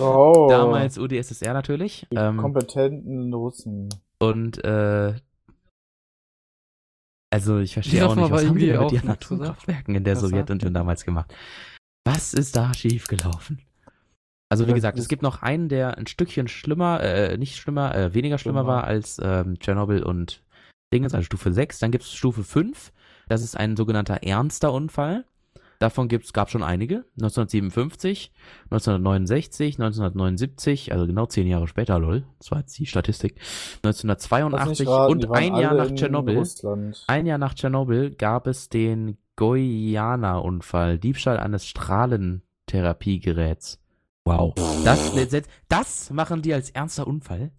Oh, 0.00 0.46
Damals 0.50 0.98
UdSSR 0.98 1.52
natürlich. 1.54 2.08
die 2.10 2.16
Ähm, 2.16 2.38
kompetenten 2.38 3.32
Russen. 3.32 3.88
Und 4.22 4.64
äh, 4.64 5.14
also 7.32 7.58
ich 7.58 7.72
verstehe 7.72 8.06
auch 8.06 8.14
nicht, 8.14 8.30
was 8.30 8.46
haben 8.46 8.58
die 8.58 8.72
mit 8.72 8.92
ihren? 8.92 9.08
Atomkraftwerken 9.08 9.96
in 9.96 10.04
der 10.04 10.14
Sowjetunion 10.16 10.72
damals 10.72 11.04
gemacht? 11.04 11.34
Was 12.04 12.32
ist 12.32 12.54
da 12.54 12.72
schiefgelaufen? 12.72 13.60
Also 14.48 14.68
wie 14.68 14.74
gesagt, 14.74 14.98
es 14.98 15.08
gibt 15.08 15.22
noch 15.22 15.42
einen, 15.42 15.68
der 15.68 15.98
ein 15.98 16.06
Stückchen 16.06 16.46
schlimmer, 16.46 17.00
äh, 17.02 17.36
nicht 17.36 17.56
schlimmer, 17.56 17.94
äh, 17.96 18.14
weniger 18.14 18.38
schlimmer 18.38 18.60
Schlimmer. 18.60 18.74
war 18.74 18.84
als 18.84 19.18
ähm, 19.20 19.58
Tschernobyl 19.58 20.04
und 20.04 20.44
Dingens, 20.92 21.14
also 21.14 21.24
Stufe 21.24 21.52
6. 21.52 21.80
Dann 21.80 21.90
gibt 21.90 22.04
es 22.04 22.12
Stufe 22.12 22.44
5, 22.44 22.92
das 23.28 23.42
ist 23.42 23.56
ein 23.56 23.76
sogenannter 23.76 24.22
ernster 24.22 24.72
Unfall. 24.72 25.24
Davon 25.82 26.06
gibt's, 26.06 26.32
gab 26.32 26.48
schon 26.48 26.62
einige. 26.62 27.06
1957, 27.20 28.30
1969, 28.70 29.80
1979, 29.80 30.92
also 30.92 31.08
genau 31.08 31.26
zehn 31.26 31.48
Jahre 31.48 31.66
später, 31.66 31.98
lol. 31.98 32.24
Das 32.38 32.52
war 32.52 32.60
jetzt 32.60 32.78
die 32.78 32.86
Statistik. 32.86 33.40
Lass 33.82 34.04
mich 34.04 34.12
1982 34.12 34.86
raten, 34.86 35.10
und 35.10 35.28
ein 35.32 35.56
Jahr 35.56 35.74
nach 35.74 35.90
Tschernobyl. 35.90 36.40
Ein 37.08 37.26
Jahr 37.26 37.38
nach 37.38 37.54
Tschernobyl 37.54 38.14
gab 38.14 38.46
es 38.46 38.68
den 38.68 39.18
Goiana-Unfall, 39.34 41.00
Diebstahl 41.00 41.40
eines 41.40 41.66
Strahlentherapiegeräts. 41.66 43.80
Wow. 44.24 44.54
Das, 44.84 45.10
das 45.68 46.10
machen 46.10 46.42
die 46.42 46.54
als 46.54 46.70
ernster 46.70 47.08
Unfall? 47.08 47.50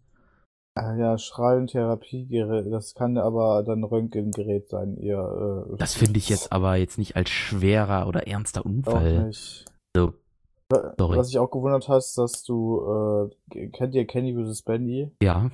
Ah 0.75 0.95
ja, 0.95 1.17
Strahlentherapiegerät, 1.19 2.71
das 2.71 2.95
kann 2.95 3.17
aber 3.19 3.61
dann 3.63 3.83
Röntgengerät 3.83 4.69
sein, 4.69 4.97
ihr. 4.97 5.67
Äh, 5.71 5.77
Das 5.77 5.93
finde 5.93 6.17
ich 6.17 6.29
jetzt 6.29 6.51
aber 6.51 6.77
jetzt 6.77 6.97
nicht 6.97 7.15
als 7.15 7.29
schwerer 7.29 8.07
oder 8.07 8.27
ernster 8.27 8.61
auch 8.61 8.65
Unfall. 8.65 9.27
nicht. 9.27 9.65
So, 9.95 10.13
sorry. 10.97 11.17
Was 11.17 11.29
ich 11.29 11.37
auch 11.37 11.51
gewundert 11.51 11.87
hast, 11.89 12.17
dass 12.17 12.43
du, 12.43 13.29
äh, 13.51 13.67
kennt 13.67 13.93
ihr 13.93 14.07
Kenny 14.07 14.33
vs. 14.35 14.63
Bendy? 14.63 15.11
ja. 15.21 15.49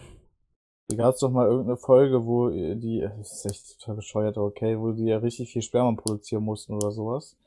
Da 0.91 0.95
gab 0.95 1.13
es 1.13 1.20
doch 1.20 1.30
mal 1.30 1.45
irgendeine 1.45 1.78
Folge, 1.78 2.26
wo 2.26 2.49
die, 2.49 3.07
das 3.20 3.32
ist 3.32 3.45
echt 3.51 3.80
total 3.80 3.97
bescheuert, 3.97 4.38
okay, 4.39 4.80
wo 4.80 4.91
die 4.91 5.03
ja 5.05 5.20
richtig 5.20 5.51
viel 5.53 5.61
Sperma 5.61 5.91
produzieren 5.95 6.43
mussten 6.43 6.74
oder 6.74 6.89
sowas. 6.91 7.38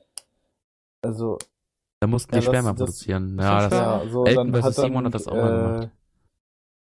Also, 1.04 1.38
Da 2.00 2.06
mussten 2.06 2.32
Ja, 2.36 2.40
die 2.40 2.46
Sperma 2.46 2.68
das- 2.70 2.78
produzieren. 2.78 3.36
das 3.36 3.44
Ja, 3.46 3.68
das, 3.68 3.72
ja- 3.72 4.08
so, 4.12 4.24
Elton 4.26 4.54
vs. 4.54 4.76
Simon 4.76 5.06
hat 5.06 5.14
das 5.14 5.26
auch 5.26 5.34
mal 5.34 5.50
gemacht. 5.80 5.90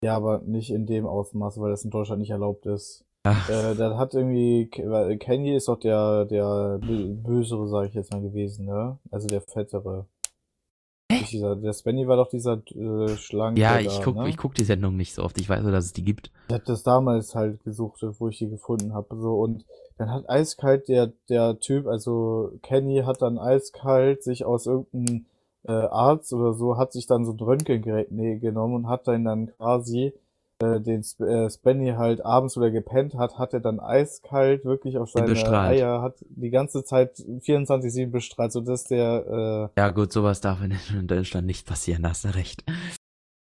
Ja, 0.02 0.16
aber 0.16 0.40
nicht 0.44 0.70
in 0.70 0.86
dem 0.86 1.06
Ausmaß, 1.06 1.60
weil 1.60 1.70
das 1.70 1.84
in 1.84 1.90
Deutschland 1.90 2.20
nicht 2.20 2.30
erlaubt 2.30 2.66
ist. 2.66 3.04
Äh, 3.24 3.74
dann 3.74 3.98
hat 3.98 4.14
irgendwie, 4.14 4.66
Kenny 4.66 5.54
ist 5.54 5.68
doch 5.68 5.78
der, 5.78 6.24
der 6.24 6.44
bö- 6.80 7.14
bösere, 7.14 7.68
sage 7.68 7.88
ich 7.88 7.94
jetzt 7.94 8.12
mal 8.12 8.22
gewesen, 8.22 8.64
ne? 8.66 8.98
Also 9.10 9.26
der 9.26 9.40
fettere. 9.40 10.06
Dieser, 11.30 11.56
der 11.56 11.72
Spenny 11.72 12.06
war 12.06 12.16
doch 12.16 12.28
dieser 12.28 12.62
äh, 12.74 13.16
schlanke. 13.16 13.60
ja, 13.60 13.74
da, 13.74 13.80
ich 13.80 14.00
guck, 14.02 14.16
ne? 14.16 14.28
ich 14.28 14.36
guck 14.36 14.54
die 14.54 14.64
Sendung 14.64 14.96
nicht 14.96 15.14
so 15.14 15.22
oft. 15.24 15.38
Ich 15.40 15.48
weiß 15.48 15.62
nur, 15.62 15.72
dass 15.72 15.86
es 15.86 15.92
die 15.92 16.04
gibt. 16.04 16.30
Ich 16.48 16.54
hab 16.54 16.64
das 16.64 16.82
damals 16.82 17.34
halt 17.34 17.64
gesucht, 17.64 18.02
wo 18.18 18.28
ich 18.28 18.38
die 18.38 18.48
gefunden 18.48 18.94
habe. 18.94 19.16
So, 19.16 19.38
und 19.40 19.64
dann 19.96 20.10
hat 20.10 20.28
eiskalt 20.28 20.88
der, 20.88 21.12
der 21.28 21.58
Typ, 21.58 21.86
also 21.86 22.52
Kenny 22.62 23.02
hat 23.04 23.20
dann 23.22 23.38
eiskalt 23.38 24.22
sich 24.22 24.44
aus 24.44 24.66
irgendeinem 24.66 25.26
äh, 25.64 25.72
Arzt 25.72 26.32
oder 26.32 26.54
so, 26.54 26.76
hat 26.76 26.92
sich 26.92 27.06
dann 27.06 27.24
so 27.24 27.32
ein 27.32 27.38
Röntgengerät 27.38 28.10
nee, 28.10 28.38
genommen 28.38 28.74
und 28.74 28.88
hat 28.88 29.08
dann 29.08 29.24
dann 29.24 29.52
quasi 29.56 30.12
äh, 30.60 30.80
den 30.80 31.00
Sp 31.06 31.22
äh, 31.22 31.50
Spenny 31.50 31.92
halt 31.92 32.24
abends 32.24 32.56
oder 32.56 32.70
gepennt 32.70 33.14
hat, 33.14 33.38
hat 33.38 33.54
er 33.54 33.60
dann 33.60 33.80
eiskalt 33.80 34.64
wirklich 34.64 34.98
auf 34.98 35.10
seine 35.10 35.28
bestrahlt. 35.28 35.78
Eier, 35.78 36.02
hat 36.02 36.16
die 36.28 36.50
ganze 36.50 36.84
Zeit 36.84 37.16
24-7 37.16 38.10
bestrahlt, 38.10 38.52
so 38.52 38.60
dass 38.60 38.84
der, 38.84 39.70
Ja, 39.76 39.90
gut, 39.90 40.12
sowas 40.12 40.40
darf 40.40 40.60
in 40.62 41.06
Deutschland 41.06 41.46
nicht 41.46 41.66
passieren, 41.66 42.06
hast 42.06 42.24
du 42.24 42.34
recht. 42.34 42.64
äh, 42.66 42.72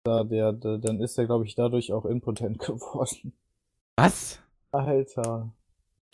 da, 0.04 0.24
der, 0.24 0.52
der, 0.52 0.78
dann 0.78 1.00
ist 1.00 1.18
er, 1.18 1.26
glaube 1.26 1.44
ich, 1.44 1.54
dadurch 1.54 1.92
auch 1.92 2.04
impotent 2.04 2.58
geworden. 2.66 3.32
Was? 3.96 4.40
Alter. 4.70 5.50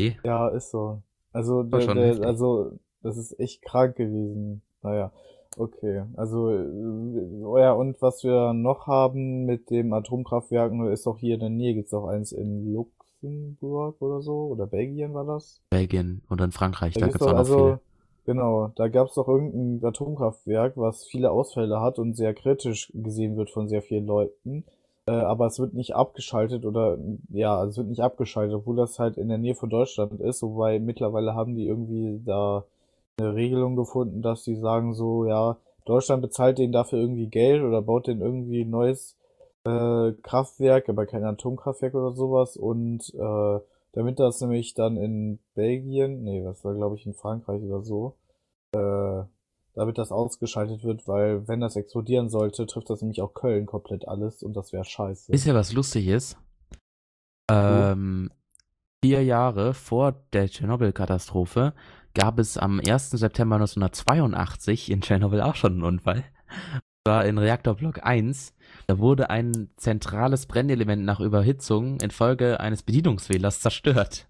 Eh. 0.00 0.14
Ja, 0.24 0.48
ist 0.48 0.70
so. 0.70 1.02
Also, 1.32 1.62
der, 1.62 1.94
der, 1.94 2.26
also, 2.26 2.78
das 3.02 3.16
ist 3.16 3.38
echt 3.38 3.62
krank 3.62 3.96
gewesen. 3.96 4.62
Naja, 4.82 5.12
okay. 5.58 6.04
Also, 6.16 6.50
äh, 6.50 7.60
ja, 7.60 7.72
und 7.72 8.00
was 8.02 8.24
wir 8.24 8.52
noch 8.52 8.86
haben 8.86 9.44
mit 9.44 9.70
dem 9.70 9.92
Atomkraftwerken, 9.92 10.86
ist 10.88 11.06
auch 11.06 11.18
hier 11.18 11.34
in 11.34 11.40
der 11.40 11.50
Nähe, 11.50 11.74
gibt's 11.74 11.94
auch 11.94 12.06
eins 12.06 12.32
in 12.32 12.72
Luxemburg 12.72 14.00
oder 14.00 14.20
so, 14.20 14.46
oder 14.46 14.66
Belgien 14.66 15.14
war 15.14 15.24
das? 15.24 15.60
Belgien 15.70 16.22
und 16.28 16.40
dann 16.40 16.52
Frankreich, 16.52 16.94
da, 16.94 17.00
Da 17.00 17.06
gibt's 17.06 17.22
auch 17.22 17.32
noch 17.32 17.38
also, 17.38 17.56
viele. 17.56 17.80
genau, 18.26 18.72
da 18.76 18.88
gab's 18.88 19.14
doch 19.14 19.28
irgendein 19.28 19.86
Atomkraftwerk, 19.88 20.76
was 20.76 21.04
viele 21.06 21.30
Ausfälle 21.30 21.80
hat 21.80 21.98
und 21.98 22.16
sehr 22.16 22.34
kritisch 22.34 22.92
gesehen 22.94 23.36
wird 23.36 23.50
von 23.50 23.68
sehr 23.68 23.82
vielen 23.82 24.06
Leuten. 24.06 24.64
Äh, 25.06 25.12
aber 25.12 25.46
es 25.46 25.58
wird 25.58 25.74
nicht 25.74 25.94
abgeschaltet 25.94 26.64
oder, 26.64 26.96
ja, 27.28 27.62
es 27.64 27.76
wird 27.76 27.88
nicht 27.88 28.00
abgeschaltet, 28.00 28.54
obwohl 28.54 28.76
das 28.76 28.98
halt 28.98 29.18
in 29.18 29.28
der 29.28 29.38
Nähe 29.38 29.54
von 29.54 29.68
Deutschland 29.68 30.18
ist, 30.20 30.42
wobei 30.42 30.78
mittlerweile 30.78 31.34
haben 31.34 31.54
die 31.54 31.66
irgendwie 31.66 32.22
da 32.24 32.64
eine 33.18 33.34
Regelung 33.34 33.76
gefunden, 33.76 34.22
dass 34.22 34.44
die 34.44 34.56
sagen 34.56 34.94
so, 34.94 35.26
ja, 35.26 35.58
Deutschland 35.84 36.22
bezahlt 36.22 36.58
denen 36.58 36.72
dafür 36.72 36.98
irgendwie 36.98 37.28
Geld 37.28 37.62
oder 37.62 37.82
baut 37.82 38.06
denen 38.06 38.22
irgendwie 38.22 38.62
ein 38.62 38.70
neues 38.70 39.16
äh, 39.64 40.12
Kraftwerk, 40.22 40.88
aber 40.88 41.06
kein 41.06 41.24
Atomkraftwerk 41.24 41.94
oder 41.94 42.12
sowas 42.12 42.56
und 42.56 43.12
äh, 43.14 43.60
damit 43.92 44.18
das 44.18 44.40
nämlich 44.40 44.74
dann 44.74 44.96
in 44.96 45.38
Belgien, 45.54 46.24
nee, 46.24 46.42
das 46.42 46.64
war 46.64 46.74
glaube 46.74 46.96
ich 46.96 47.06
in 47.06 47.14
Frankreich 47.14 47.62
oder 47.62 47.82
so, 47.82 48.16
äh, 48.72 49.22
damit 49.74 49.98
das 49.98 50.10
ausgeschaltet 50.10 50.84
wird, 50.84 51.06
weil 51.06 51.46
wenn 51.46 51.60
das 51.60 51.76
explodieren 51.76 52.28
sollte, 52.28 52.66
trifft 52.66 52.90
das 52.90 53.02
nämlich 53.02 53.22
auch 53.22 53.34
Köln 53.34 53.66
komplett 53.66 54.08
alles 54.08 54.42
und 54.42 54.54
das 54.54 54.72
wäre 54.72 54.84
scheiße. 54.84 55.32
Wisst 55.32 55.46
ihr, 55.46 55.54
was 55.54 55.72
lustig 55.72 56.08
ist? 56.08 56.36
Ähm, 57.50 58.30
vier 59.04 59.22
Jahre 59.22 59.74
vor 59.74 60.14
der 60.32 60.48
Tschernobyl-Katastrophe 60.48 61.74
gab 62.14 62.38
es 62.38 62.56
am 62.56 62.80
1. 62.80 63.10
September 63.10 63.56
1982 63.56 64.90
in 64.90 65.00
Tschernobyl 65.00 65.40
auch 65.40 65.56
schon 65.56 65.74
einen 65.74 65.82
Unfall. 65.82 66.24
war 67.06 67.26
in 67.26 67.36
Reaktorblock 67.36 68.04
1. 68.04 68.54
Da 68.86 68.98
wurde 68.98 69.28
ein 69.28 69.68
zentrales 69.76 70.46
Brennelement 70.46 71.04
nach 71.04 71.20
Überhitzung 71.20 72.00
infolge 72.00 72.60
eines 72.60 72.82
Bedienungsfehlers 72.82 73.60
zerstört. 73.60 74.26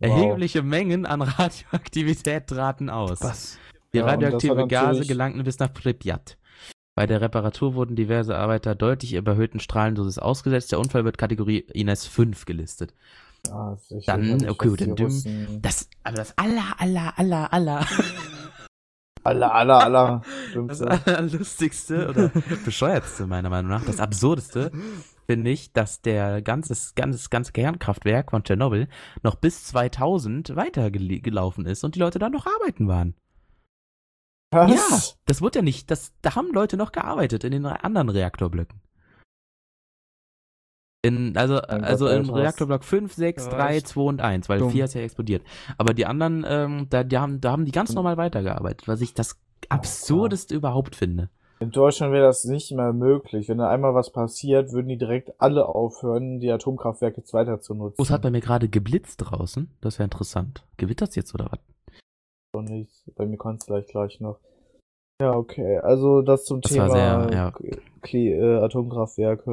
Wow. 0.00 0.10
Erhebliche 0.10 0.62
Mengen 0.62 1.06
an 1.06 1.22
Radioaktivität 1.22 2.46
traten 2.46 2.88
aus. 2.88 3.20
Was? 3.20 3.58
Die 3.92 3.98
Ja, 3.98 4.04
und 4.04 4.06
das 4.08 4.14
radioaktive 4.14 4.56
war 4.56 4.68
Gase 4.68 5.06
gelangten 5.06 5.42
bis 5.42 5.58
nach 5.58 5.72
Pripyat. 5.72 6.38
Bei 6.94 7.06
der 7.06 7.20
Reparatur 7.20 7.74
wurden 7.74 7.96
diverse 7.96 8.36
Arbeiter 8.36 8.76
deutlich 8.76 9.14
überhöhten 9.14 9.58
Strahlendosis 9.58 10.18
ausgesetzt. 10.18 10.70
Der 10.70 10.78
Unfall 10.78 11.04
wird 11.04 11.18
Kategorie 11.18 11.58
INS 11.58 12.06
5 12.06 12.44
gelistet. 12.44 12.94
Ich 13.90 14.06
Dann, 14.06 14.48
okay, 14.48 14.76
dann 14.76 14.94
düm- 14.94 15.04
Russen- 15.04 15.62
Das, 15.62 15.88
aber 16.02 16.16
das 16.16 16.36
aller, 16.36 16.74
aller, 16.78 17.18
aller, 17.18 17.52
aller, 17.52 17.86
Aller, 19.24 19.52
aller, 19.54 19.82
aller. 19.84 20.22
das 20.68 20.80
allerlustigste 20.80 22.08
oder 22.08 22.28
bescheuertste 22.64 23.26
meiner 23.26 23.50
Meinung 23.50 23.70
nach, 23.70 23.84
das 23.84 24.00
absurdeste, 24.00 24.70
finde 25.26 25.50
ich, 25.50 25.72
dass 25.72 26.00
der 26.00 26.40
ganze, 26.40 26.74
ganze, 26.94 27.28
ganze 27.28 27.52
Kernkraftwerk 27.52 28.30
von 28.30 28.42
Tschernobyl 28.44 28.88
noch 29.22 29.34
bis 29.34 29.64
2000 29.64 30.56
weitergelaufen 30.56 31.66
ist 31.66 31.84
und 31.84 31.94
die 31.94 31.98
Leute 32.00 32.18
da 32.18 32.30
noch 32.30 32.46
arbeiten 32.46 32.88
waren. 32.88 33.14
Was? 34.50 34.70
Ja, 34.70 35.14
das 35.26 35.42
wurde 35.42 35.58
ja 35.58 35.62
nicht, 35.62 35.90
das, 35.90 36.12
da 36.22 36.34
haben 36.34 36.52
Leute 36.52 36.78
noch 36.78 36.92
gearbeitet 36.92 37.44
in 37.44 37.52
den 37.52 37.66
anderen 37.66 38.08
Reaktorblöcken. 38.08 38.80
In, 41.02 41.36
also, 41.36 41.60
Mein 41.68 41.84
also 41.84 42.08
im 42.08 42.28
Reaktorblock 42.28 42.82
5, 42.82 43.12
6, 43.12 43.44
Ja, 43.46 43.50
3, 43.52 43.76
echt 43.76 43.88
2 43.88 44.00
und 44.00 44.20
1, 44.20 44.48
weil 44.48 44.58
dumm. 44.58 44.70
4 44.70 44.84
ist 44.84 44.94
ja 44.94 45.00
explodiert. 45.02 45.42
Aber 45.76 45.94
die 45.94 46.06
anderen, 46.06 46.44
ähm, 46.48 46.86
da, 46.90 47.04
die 47.04 47.18
haben, 47.18 47.40
da 47.40 47.52
haben 47.52 47.64
die 47.64 47.72
ganz 47.72 47.94
normal 47.94 48.16
weitergearbeitet, 48.16 48.88
was 48.88 49.00
ich 49.00 49.14
das 49.14 49.40
absurdeste 49.68 50.54
überhaupt 50.54 50.96
finde. 50.96 51.30
In 51.60 51.70
Deutschland 51.70 52.12
wäre 52.12 52.26
das 52.26 52.44
nicht 52.44 52.70
mehr 52.72 52.92
möglich. 52.92 53.48
Wenn 53.48 53.58
da 53.58 53.68
einmal 53.68 53.94
was 53.94 54.12
passiert, 54.12 54.72
würden 54.72 54.88
die 54.88 54.98
direkt 54.98 55.40
alle 55.40 55.66
aufhören, 55.66 56.38
die 56.38 56.50
Atomkraftwerke 56.50 57.18
jetzt 57.18 57.32
weiter 57.32 57.60
zu 57.60 57.74
nutzen. 57.74 57.96
Oh, 57.98 58.04
es 58.04 58.10
hat 58.10 58.22
bei 58.22 58.30
mir 58.30 58.40
gerade 58.40 58.68
geblitzt 58.68 59.16
draußen. 59.18 59.68
Das 59.80 59.98
wäre 59.98 60.04
interessant. 60.04 60.64
Gewittert's 60.76 61.16
jetzt 61.16 61.34
oder 61.34 61.46
was? 61.50 61.58
Doch 62.52 62.62
nichts. 62.62 63.10
Bei 63.16 63.26
mir 63.26 63.36
kommt 63.36 63.60
es 63.60 63.66
gleich 63.66 63.86
gleich 63.86 64.20
noch. 64.20 64.38
Ja, 65.20 65.34
okay. 65.36 65.78
Also 65.78 66.22
das 66.22 66.44
zum 66.44 66.60
Das 66.60 66.72
Thema 66.72 66.90
sehr, 66.90 67.30
ja. 67.34 67.52
Kli 68.02 68.32
äh, 68.32 68.56
Atomkraftwerke. 68.62 69.50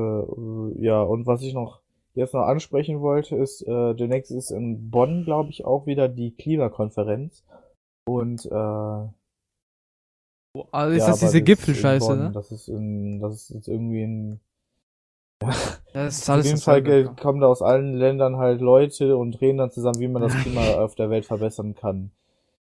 Äh, 0.77 0.83
ja, 0.83 1.01
und 1.01 1.25
was 1.25 1.41
ich 1.41 1.53
noch 1.53 1.81
jetzt 2.13 2.33
noch 2.33 2.43
ansprechen 2.43 3.01
wollte, 3.01 3.35
ist, 3.35 3.61
äh, 3.67 3.93
demnächst 3.95 4.31
ist 4.31 4.51
in 4.51 4.89
Bonn, 4.89 5.23
glaube 5.25 5.49
ich, 5.49 5.65
auch 5.65 5.85
wieder 5.85 6.07
die 6.07 6.31
Klimakonferenz. 6.35 7.43
Und 8.07 8.45
äh, 8.45 9.07
Also 10.71 10.95
ist 10.95 11.01
ja, 11.01 11.07
das 11.07 11.17
aber 11.17 11.27
diese 11.27 11.39
in 11.39 11.45
Gipfelscheiße, 11.45 12.07
Bonn. 12.07 12.19
ne? 12.19 12.31
Das 12.33 12.51
ist 12.51 12.67
in, 12.69 13.19
das 13.19 13.33
ist 13.35 13.49
jetzt 13.49 13.67
irgendwie 13.67 14.03
ein 14.03 14.39
Das 15.93 16.17
ist 16.19 16.29
Auf 16.29 16.43
jeden 16.43 16.61
Fall 16.61 16.81
dasselbe. 16.81 17.03
ge- 17.05 17.15
kommen 17.21 17.41
da 17.41 17.47
aus 17.47 17.61
allen 17.61 17.93
Ländern 17.93 18.37
halt 18.37 18.61
Leute 18.61 19.17
und 19.17 19.39
reden 19.41 19.57
dann 19.57 19.71
zusammen, 19.71 19.99
wie 19.99 20.07
man 20.07 20.21
das 20.21 20.33
Klima 20.37 20.61
auf 20.83 20.95
der 20.95 21.09
Welt 21.09 21.25
verbessern 21.25 21.75
kann. 21.75 22.11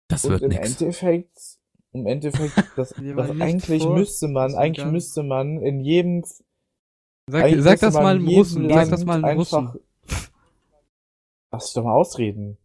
Das 0.09 0.25
und 0.25 0.31
wird 0.33 0.43
im 0.43 0.51
nix. 0.51 0.81
Endeffekt, 0.81 1.59
im 1.93 2.07
Endeffekt, 2.07 2.57
das, 2.77 2.95
das 2.97 3.31
eigentlich 3.31 3.83
vor, 3.83 3.95
müsste 3.97 4.29
man, 4.29 4.55
eigentlich 4.55 4.85
gar- 4.85 4.93
müsste 4.93 5.23
man 5.23 5.61
in 5.63 5.81
jedem, 5.81 6.25
Sag, 7.29 7.49
sag 7.61 7.81
das 7.81 7.95
mal 7.95 8.17
im 8.17 8.29
Russen. 8.29 8.69
Sag 8.69 8.91
das 8.91 9.05
Land 9.05 9.23
mal 9.23 9.31
im 9.31 9.39
Russen. 9.39 9.71
lass 11.53 11.67
dich 11.67 11.75
doch 11.75 11.85
mal 11.85 11.95
ausreden. 11.95 12.57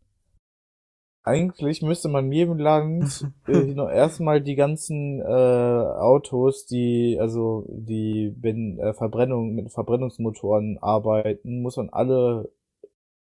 Eigentlich 1.23 1.81
müsste 1.81 2.07
man 2.07 2.25
in 2.25 2.31
jedem 2.33 2.59
Land 2.59 3.25
äh, 3.47 3.73
erstmal 3.73 4.41
die 4.41 4.53
ganzen 4.53 5.21
äh, 5.21 5.25
Autos, 5.25 6.67
die 6.67 7.17
also 7.19 7.65
die 7.67 8.31
ben, 8.35 8.77
äh, 8.79 8.93
Verbrennung 8.93 9.55
mit 9.55 9.71
Verbrennungsmotoren 9.71 10.77
arbeiten, 10.81 11.63
muss 11.63 11.77
man 11.77 11.89
alle 11.89 12.51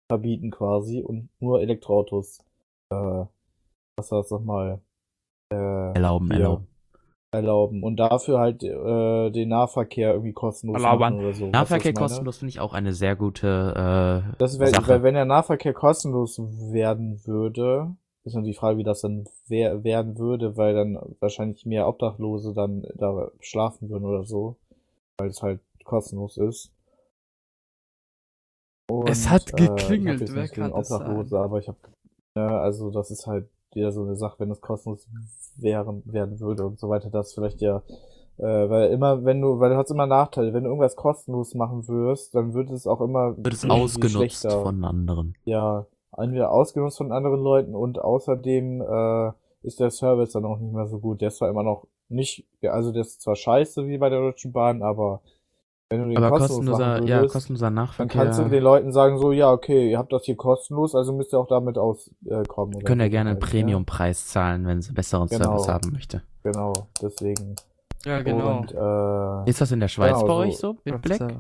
verbieten 0.09 0.51
quasi 0.51 1.01
und 1.01 1.31
nur 1.41 1.63
Elektroautos. 1.63 2.41
Äh, 2.91 3.25
was 3.97 4.11
war 4.11 4.21
das 4.21 4.31
nochmal? 4.31 4.81
Äh, 5.55 5.93
Erlauben, 5.95 6.27
hier 6.27 6.37
erlauben. 6.37 6.67
erlauben 7.33 7.83
und 7.83 7.97
dafür 7.97 8.39
halt 8.39 8.63
äh, 8.63 9.31
den 9.31 9.49
Nahverkehr 9.49 10.13
irgendwie 10.13 10.33
kostenlos 10.33 10.83
Erlauben. 10.83 11.01
machen 11.01 11.19
oder 11.21 11.33
so. 11.35 11.47
Nahverkehr 11.51 11.93
kostenlos 11.95 12.39
finde 12.39 12.51
ich 12.51 12.61
auch 12.61 12.73
eine 12.75 12.93
sehr 12.93 13.17
gute 13.17 14.25
äh, 14.33 14.37
Das 14.39 14.59
wär, 14.59 14.69
Sache. 14.69 14.89
weil 14.89 15.03
wenn 15.03 15.15
der 15.15 15.25
Nahverkehr 15.25 15.73
kostenlos 15.75 16.39
werden 16.39 17.27
würde, 17.27 17.95
ist 18.25 18.35
nur 18.35 18.43
die 18.45 18.55
Frage, 18.55 18.79
wie 18.79 18.85
das 18.85 19.01
dann 19.03 19.27
wer, 19.49 19.85
werden 19.85 20.17
würde, 20.19 20.57
weil 20.57 20.75
dann 20.75 20.99
wahrscheinlich 21.21 21.67
mehr 21.67 21.87
Obdachlose 21.89 22.55
dann 22.55 22.87
da 22.95 23.31
schlafen 23.41 23.91
würden 23.91 24.05
oder 24.07 24.25
so, 24.25 24.57
weil 25.19 25.29
es 25.29 25.43
halt 25.43 25.61
kostenlos 25.85 26.37
ist. 26.39 26.71
Und, 28.91 29.09
Es 29.09 29.29
hat 29.29 29.49
äh, 29.59 29.65
ich 29.65 29.69
geklingelt, 29.69 30.35
wer 30.35 30.49
kann 30.49 30.71
das 30.73 30.91
Obdachlose, 30.91 31.39
aber 31.39 31.59
ich 31.59 31.69
habe, 31.69 31.79
ja, 32.37 32.61
also 32.61 32.91
das 32.91 33.11
ist 33.11 33.27
halt 33.27 33.49
wieder 33.75 33.93
so 33.93 34.03
eine 34.03 34.17
Sache, 34.17 34.37
wenn 34.39 34.51
es 34.51 34.61
kostenlos 34.61 35.07
wären, 35.57 36.03
werden 36.07 36.41
würde 36.41 36.67
und 36.67 36.79
so 36.79 36.89
weiter, 36.89 37.11
das 37.11 37.35
vielleicht 37.35 37.61
ja 37.61 37.83
äh, 38.39 38.69
weil 38.69 38.91
immer, 38.91 39.25
wenn 39.25 39.41
du, 39.41 39.61
weil 39.61 39.71
du 39.71 39.77
hast 39.77 39.91
immer 39.91 40.07
Nachteile, 40.07 40.53
wenn 40.53 40.65
du 40.65 40.71
irgendwas 40.71 40.97
kostenlos 40.97 41.55
machen 41.55 41.87
wirst, 41.87 42.35
dann 42.35 42.53
wird 42.53 42.71
es 42.71 42.87
auch 42.87 43.01
immer 43.01 43.37
wird 43.37 43.55
es 43.55 43.69
ausgenutzt 43.69 44.41
schlechter. 44.41 44.63
von 44.63 44.85
anderen. 44.85 45.35
Ja, 45.45 45.87
entweder 46.17 46.51
ausgenutzt 46.51 46.99
von 46.99 47.13
anderen 47.13 47.41
Leuten 47.41 47.75
und 47.77 48.01
außerdem 48.01 48.81
äh, 48.81 49.33
ist 49.63 49.79
der 49.79 49.91
Service 49.91 50.33
dann 50.33 50.45
auch 50.45 50.59
nicht 50.59 50.73
mehr 50.73 50.89
so 50.89 50.99
gut. 50.99 51.21
Der 51.21 51.29
ist 51.29 51.37
zwar 51.37 51.49
immer 51.49 51.63
noch 51.63 51.87
nicht, 52.09 52.45
also 52.63 52.91
der 52.91 53.03
ist 53.03 53.23
zwar 53.23 53.37
scheiße 53.37 53.87
wie 53.87 53.99
bei 53.99 54.11
der 54.11 54.21
Deutschen 54.21 54.53
Bahn, 54.53 54.83
aber 54.83 55.21
wenn 56.01 56.09
du 56.09 56.15
den 56.15 56.17
Aber 56.19 56.31
kostenlos 56.31 56.57
kostenloser, 56.79 56.87
machen 56.95 57.07
ja, 57.07 57.17
würdest, 57.19 57.33
kostenloser 57.33 57.67
dann 57.67 57.75
Nahverkehr. 57.75 58.23
kannst 58.25 58.39
du 58.41 58.45
den 58.49 58.63
Leuten 58.63 58.93
sagen 58.93 59.19
so, 59.19 59.33
ja, 59.33 59.51
okay, 59.51 59.91
ihr 59.91 59.99
habt 59.99 60.13
das 60.13 60.25
hier 60.25 60.37
kostenlos, 60.37 60.95
also 60.95 61.13
müsst 61.13 61.33
ihr 61.33 61.39
auch 61.39 61.49
damit 61.49 61.79
auskommen. 61.79 62.81
Äh, 62.81 62.83
können 62.85 63.01
ja 63.01 63.09
gerne 63.09 63.31
einen 63.31 63.39
Premiumpreis 63.39 64.27
zahlen, 64.29 64.67
wenn 64.67 64.83
sie 64.83 64.93
besseren 64.93 65.29
Genau. 65.29 65.59
Service 65.59 65.69
haben 65.69 65.93
möchte. 65.93 66.23
Genau, 66.43 66.73
deswegen. 67.01 67.57
Ja, 68.05 68.21
genau. 68.23 68.59
Und 68.59 68.73
äh, 68.73 69.51
Ist 69.51 69.61
das 69.61 69.73
in 69.73 69.81
der 69.81 69.89
Schweiz 69.89 70.13
Genau, 70.21 70.27
bei 70.27 70.29
so- 70.35 70.39
euch 70.41 70.59
so 70.59 70.77
mit 70.85 71.01
Black? 71.03 71.21
Was 71.21 71.33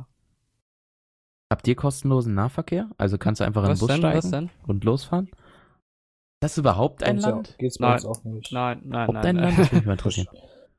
Habt 1.53 1.69
ihr 1.69 1.77
kostenlosen 1.77 2.35
Nahverkehr? 2.35 2.89
Also 2.97 3.19
kannst 3.19 3.41
du 3.41 3.45
einfach 3.45 3.63
in 3.65 3.71
den 3.71 3.79
Bus 3.79 3.89
denn? 3.89 3.99
steigen 3.99 4.51
Was 4.63 4.69
und 4.69 4.83
losfahren? 4.85 5.27
Ist 5.27 6.57
das 6.57 6.59
überhaupt 6.59 7.03
ein 7.05 7.17
sonst 7.21 7.25
ja- 7.25 7.31
Land? 7.31 7.55
geht's 7.59 7.79
bei 7.79 7.87
Nein. 7.87 7.95
uns 7.95 8.05
auch 8.07 8.25
nicht. 8.25 8.53
Nein, 8.53 8.81
nein, 8.85 9.09
Überhaupt 9.09 9.25
nein. 9.25 9.37
ein 9.37 9.43
Land? 9.45 9.59
Das 9.59 9.67
würde 9.67 9.77
mich 9.77 9.87
mal 9.87 9.93
interessieren. 9.99 10.29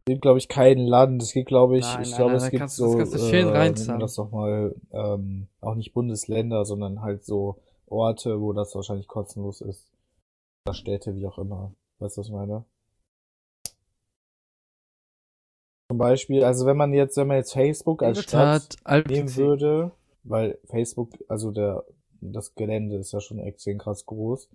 Es 0.08 0.12
gibt, 0.12 0.22
glaube 0.22 0.38
ich, 0.38 0.47
kein 0.47 0.78
Land. 0.78 1.24
Es 1.24 1.34
gibt, 1.34 1.47
glaube 1.47 1.80
ich, 1.80 1.84
Nein, 1.84 2.03
ich 2.03 2.12
nein, 2.12 2.18
glaube, 2.18 2.34
nein, 2.34 2.41
es 2.43 2.49
gibt 2.51 2.60
kannst 2.60 2.76
so, 2.76 2.95
das 2.95 3.10
kannst 3.10 3.14
du 3.16 3.20
schön 3.28 3.47
äh, 3.47 3.72
nennen 3.72 3.88
wir 3.88 3.97
das 3.97 4.14
doch 4.14 4.30
mal, 4.30 4.76
ähm, 4.91 5.47
auch 5.62 5.74
nicht 5.74 5.93
Bundesländer, 5.93 6.64
sondern 6.64 7.01
halt 7.01 7.26
so 7.26 7.58
Orte, 7.88 8.39
wo 8.39 8.53
das 8.53 8.76
wahrscheinlich 8.76 9.08
kostenlos 9.08 9.62
ist. 9.62 9.91
Oder 10.68 10.76
Städte, 10.76 11.16
wie 11.16 11.26
auch 11.26 11.39
immer. 11.39 11.74
Weißt 11.97 12.18
du, 12.18 12.20
was 12.20 12.28
ich 12.28 12.34
meine? 12.34 12.66
Zum 15.89 15.97
Beispiel, 15.97 16.43
also 16.43 16.68
wenn 16.68 16.78
man 16.78 16.93
jetzt, 16.93 17.18
wenn 17.18 17.28
man 17.28 17.38
jetzt 17.38 17.53
Facebook 17.53 18.03
als 18.03 18.22
Stadt 18.22 18.76
nehmen 19.08 19.36
würde, 19.36 19.91
weil 20.24 20.60
Facebook, 20.66 21.14
also 21.30 21.49
der, 21.49 21.84
das 22.22 22.53
Gelände 22.53 22.97
ist 22.97 23.12
ja 23.12 23.22
schon 23.22 23.39
extrem 23.39 23.80
krass 23.80 24.06
groß. 24.06 24.49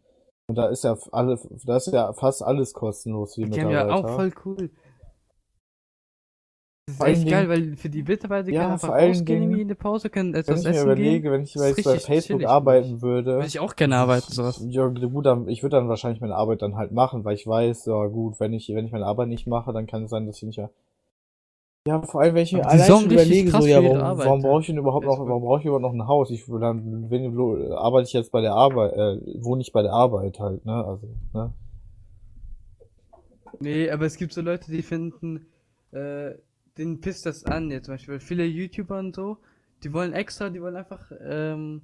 Und 0.48 0.56
da 0.56 0.68
ist 0.68 0.84
ja 0.84 0.96
alle, 1.10 1.40
da 1.64 1.76
ist 1.76 1.88
ja 1.88 2.12
fast 2.12 2.42
alles 2.42 2.72
kostenlos 2.72 3.36
wie 3.36 3.46
Die 3.46 3.60
haben 3.60 3.70
ja 3.70 3.88
auch 3.90 4.08
voll 4.14 4.32
cool. 4.44 4.70
Das 6.90 6.92
ist 6.92 6.96
Vor 6.96 7.06
allen 7.06 7.14
echt 7.14 7.22
Dingen- 7.24 7.30
geil, 7.30 7.48
weil 7.48 7.76
für 7.76 7.88
die 7.90 8.02
Mitarbeiter 8.02 8.50
Ja, 8.50 8.60
können 8.62 8.72
einfach 8.72 8.88
rausgehen 8.88 9.24
Dingen, 9.24 9.42
irgendwie 9.42 9.62
in 9.62 9.68
der 9.68 9.74
Pause, 9.76 10.10
können 10.10 10.32
Wenn 10.32 10.40
etwas 10.40 10.60
ich 10.60 10.64
mir 10.64 10.70
essen 10.72 10.82
überlege, 10.84 11.20
gehen. 11.20 11.32
wenn 11.32 11.42
ich 11.42 11.54
jetzt 11.54 11.84
bei 11.84 11.98
Facebook 11.98 12.44
arbeiten 12.44 13.00
würde, 13.02 13.34
Würde 13.34 13.46
ich 13.46 13.60
auch 13.60 13.76
gerne 13.76 13.96
arbeiten, 13.96 14.32
sowas. 14.32 14.64
ja, 14.68 14.86
gut, 14.88 15.26
dann, 15.26 15.48
ich 15.48 15.62
würde 15.62 15.76
dann 15.76 15.88
wahrscheinlich 15.88 16.20
meine 16.20 16.34
Arbeit 16.34 16.62
dann 16.62 16.76
halt 16.76 16.90
machen, 16.92 17.24
weil 17.24 17.34
ich 17.34 17.46
weiß, 17.46 17.86
ja 17.86 18.06
gut, 18.06 18.40
wenn 18.40 18.52
ich, 18.52 18.68
wenn 18.74 18.86
ich 18.86 18.92
meine 18.92 19.06
Arbeit 19.06 19.28
nicht 19.28 19.46
mache, 19.46 19.72
dann 19.72 19.86
kann 19.86 20.04
es 20.04 20.10
sein, 20.10 20.26
dass 20.26 20.36
ich 20.38 20.42
nicht 20.42 20.58
mehr. 20.58 20.70
Ja, 21.86 22.02
vor 22.02 22.20
allem, 22.20 22.34
wenn 22.34 22.42
ich 22.42 22.52
mir 22.52 22.66
allein 22.66 23.04
überlege, 23.04 23.50
so, 23.50 23.66
ja, 23.66 23.82
warum, 23.82 23.96
Arbeit, 23.98 24.26
warum 24.26 24.42
brauche 24.42 24.60
ich 24.60 24.66
denn 24.66 24.76
überhaupt 24.76 25.06
noch, 25.06 25.18
warum 25.18 25.42
brauche 25.42 25.60
ich 25.60 25.64
überhaupt 25.64 25.82
noch 25.82 25.92
ein 25.94 26.06
Haus? 26.06 26.30
Ich, 26.30 26.44
dann, 26.46 27.08
wenn, 27.10 27.38
arbeite 27.72 28.06
ich 28.06 28.12
jetzt 28.12 28.32
bei 28.32 28.40
der 28.42 28.52
Arbeit, 28.54 28.92
äh, 28.94 29.18
wohne 29.42 29.62
ich 29.62 29.72
bei 29.72 29.82
der 29.82 29.92
Arbeit 29.92 30.38
halt, 30.40 30.64
ne, 30.66 30.84
also, 30.84 31.06
ne. 31.32 31.52
Nee, 33.60 33.90
aber 33.90 34.06
es 34.06 34.16
gibt 34.16 34.32
so 34.32 34.40
Leute, 34.42 34.70
die 34.70 34.82
finden, 34.82 35.46
äh, 35.92 36.32
denen 36.78 37.00
pisst 37.00 37.26
das 37.26 37.44
an, 37.44 37.70
jetzt 37.70 37.86
zum 37.86 37.94
Beispiel 37.94 38.20
viele 38.20 38.44
YouTuber 38.44 38.98
und 38.98 39.14
so, 39.14 39.38
die 39.82 39.92
wollen 39.92 40.12
extra, 40.12 40.50
die 40.50 40.60
wollen 40.60 40.76
einfach, 40.76 41.10
ähm, 41.22 41.82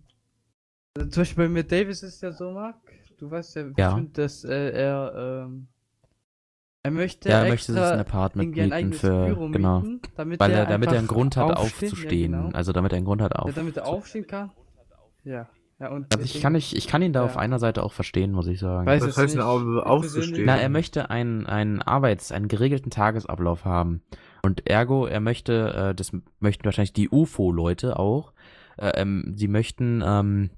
also 0.97 1.09
zum 1.11 1.21
Beispiel 1.23 1.45
bei 1.49 1.51
Matt 1.51 1.73
Davis 1.73 2.03
ist 2.03 2.23
ja 2.23 2.33
so, 2.33 2.51
Marc, 2.53 2.77
du 3.19 3.31
weißt 3.31 3.57
ja, 3.57 3.63
Ja. 3.77 3.89
bestimmt, 3.91 4.19
dass 4.19 4.45
äh, 4.45 4.71
er, 4.71 5.45
ähm, 5.47 5.67
er 6.83 6.91
möchte 6.93 7.29
Ja, 7.29 7.43
er 7.43 7.49
möchte 7.51 7.73
sich 7.73 7.81
extra 7.81 7.95
ein 7.95 8.01
Apartment 8.01 8.55
mieten 8.57 8.73
eigenes 8.73 9.01
für, 9.01 9.27
Büro 9.27 9.49
genau. 9.49 9.81
mieten, 9.81 10.01
damit 10.17 10.39
Weil 10.41 10.53
er, 10.53 10.67
damit 10.67 10.93
er 10.93 10.99
einen 10.99 11.09
Grund 11.09 11.37
hat, 11.37 11.57
aufstehen- 11.57 11.91
aufzustehen. 11.91 12.33
Ja, 12.33 12.43
genau. 12.43 12.57
Also 12.57 12.73
damit 12.73 12.93
er 12.93 12.97
einen 12.99 13.07
Grund 13.07 13.23
hat, 13.23 13.33
ja, 13.35 13.41
auf. 13.41 13.55
damit 13.55 13.77
er 13.77 13.87
aufstehen 13.87 14.27
kann. 14.27 14.53
Ja, 15.25 15.49
ja, 15.81 15.91
und 15.91 16.07
Also 16.15 16.25
ich 16.25 16.41
kann, 16.41 16.53
nicht, 16.53 16.75
ich 16.77 16.87
kann 16.87 17.03
ihn 17.03 17.13
da 17.13 17.21
Ja. 17.21 17.27
auf 17.27 17.37
einer 17.37 17.59
Seite 17.59 17.83
auch 17.83 17.93
verstehen, 17.93 18.31
muss 18.33 18.47
ich 18.47 18.61
sagen. 18.61 18.87
Weiß 18.87 19.03
Was 19.03 19.11
es 19.11 19.17
heißt 19.19 19.35
denn 19.35 19.41
nicht. 19.41 19.47
auf- 19.49 19.63
Ich 19.63 19.83
aufzustehen? 19.87 20.47
Na, 20.47 20.57
er 20.57 20.69
möchte 20.69 21.11
einen, 21.11 21.47
einen 21.47 21.83
Arbeits-, 21.83 22.31
einen 22.31 22.47
geregelten 22.49 22.91
Tagesablauf 22.91 23.65
haben. 23.65 24.03
Und 24.47 24.65
ergo, 24.71 25.07
er 25.07 25.19
möchte, 25.19 25.75
äh, 25.75 25.95
das 25.97 26.13
möchten 26.39 26.65
wahrscheinlich 26.67 26.93
die 26.93 27.09
UFO-Leute 27.11 27.99
auch, 27.99 28.33
äh, 28.79 28.93
ähm, 28.95 29.35
sie 29.37 29.49
möchten 29.49 30.05
ähm, 30.07 30.51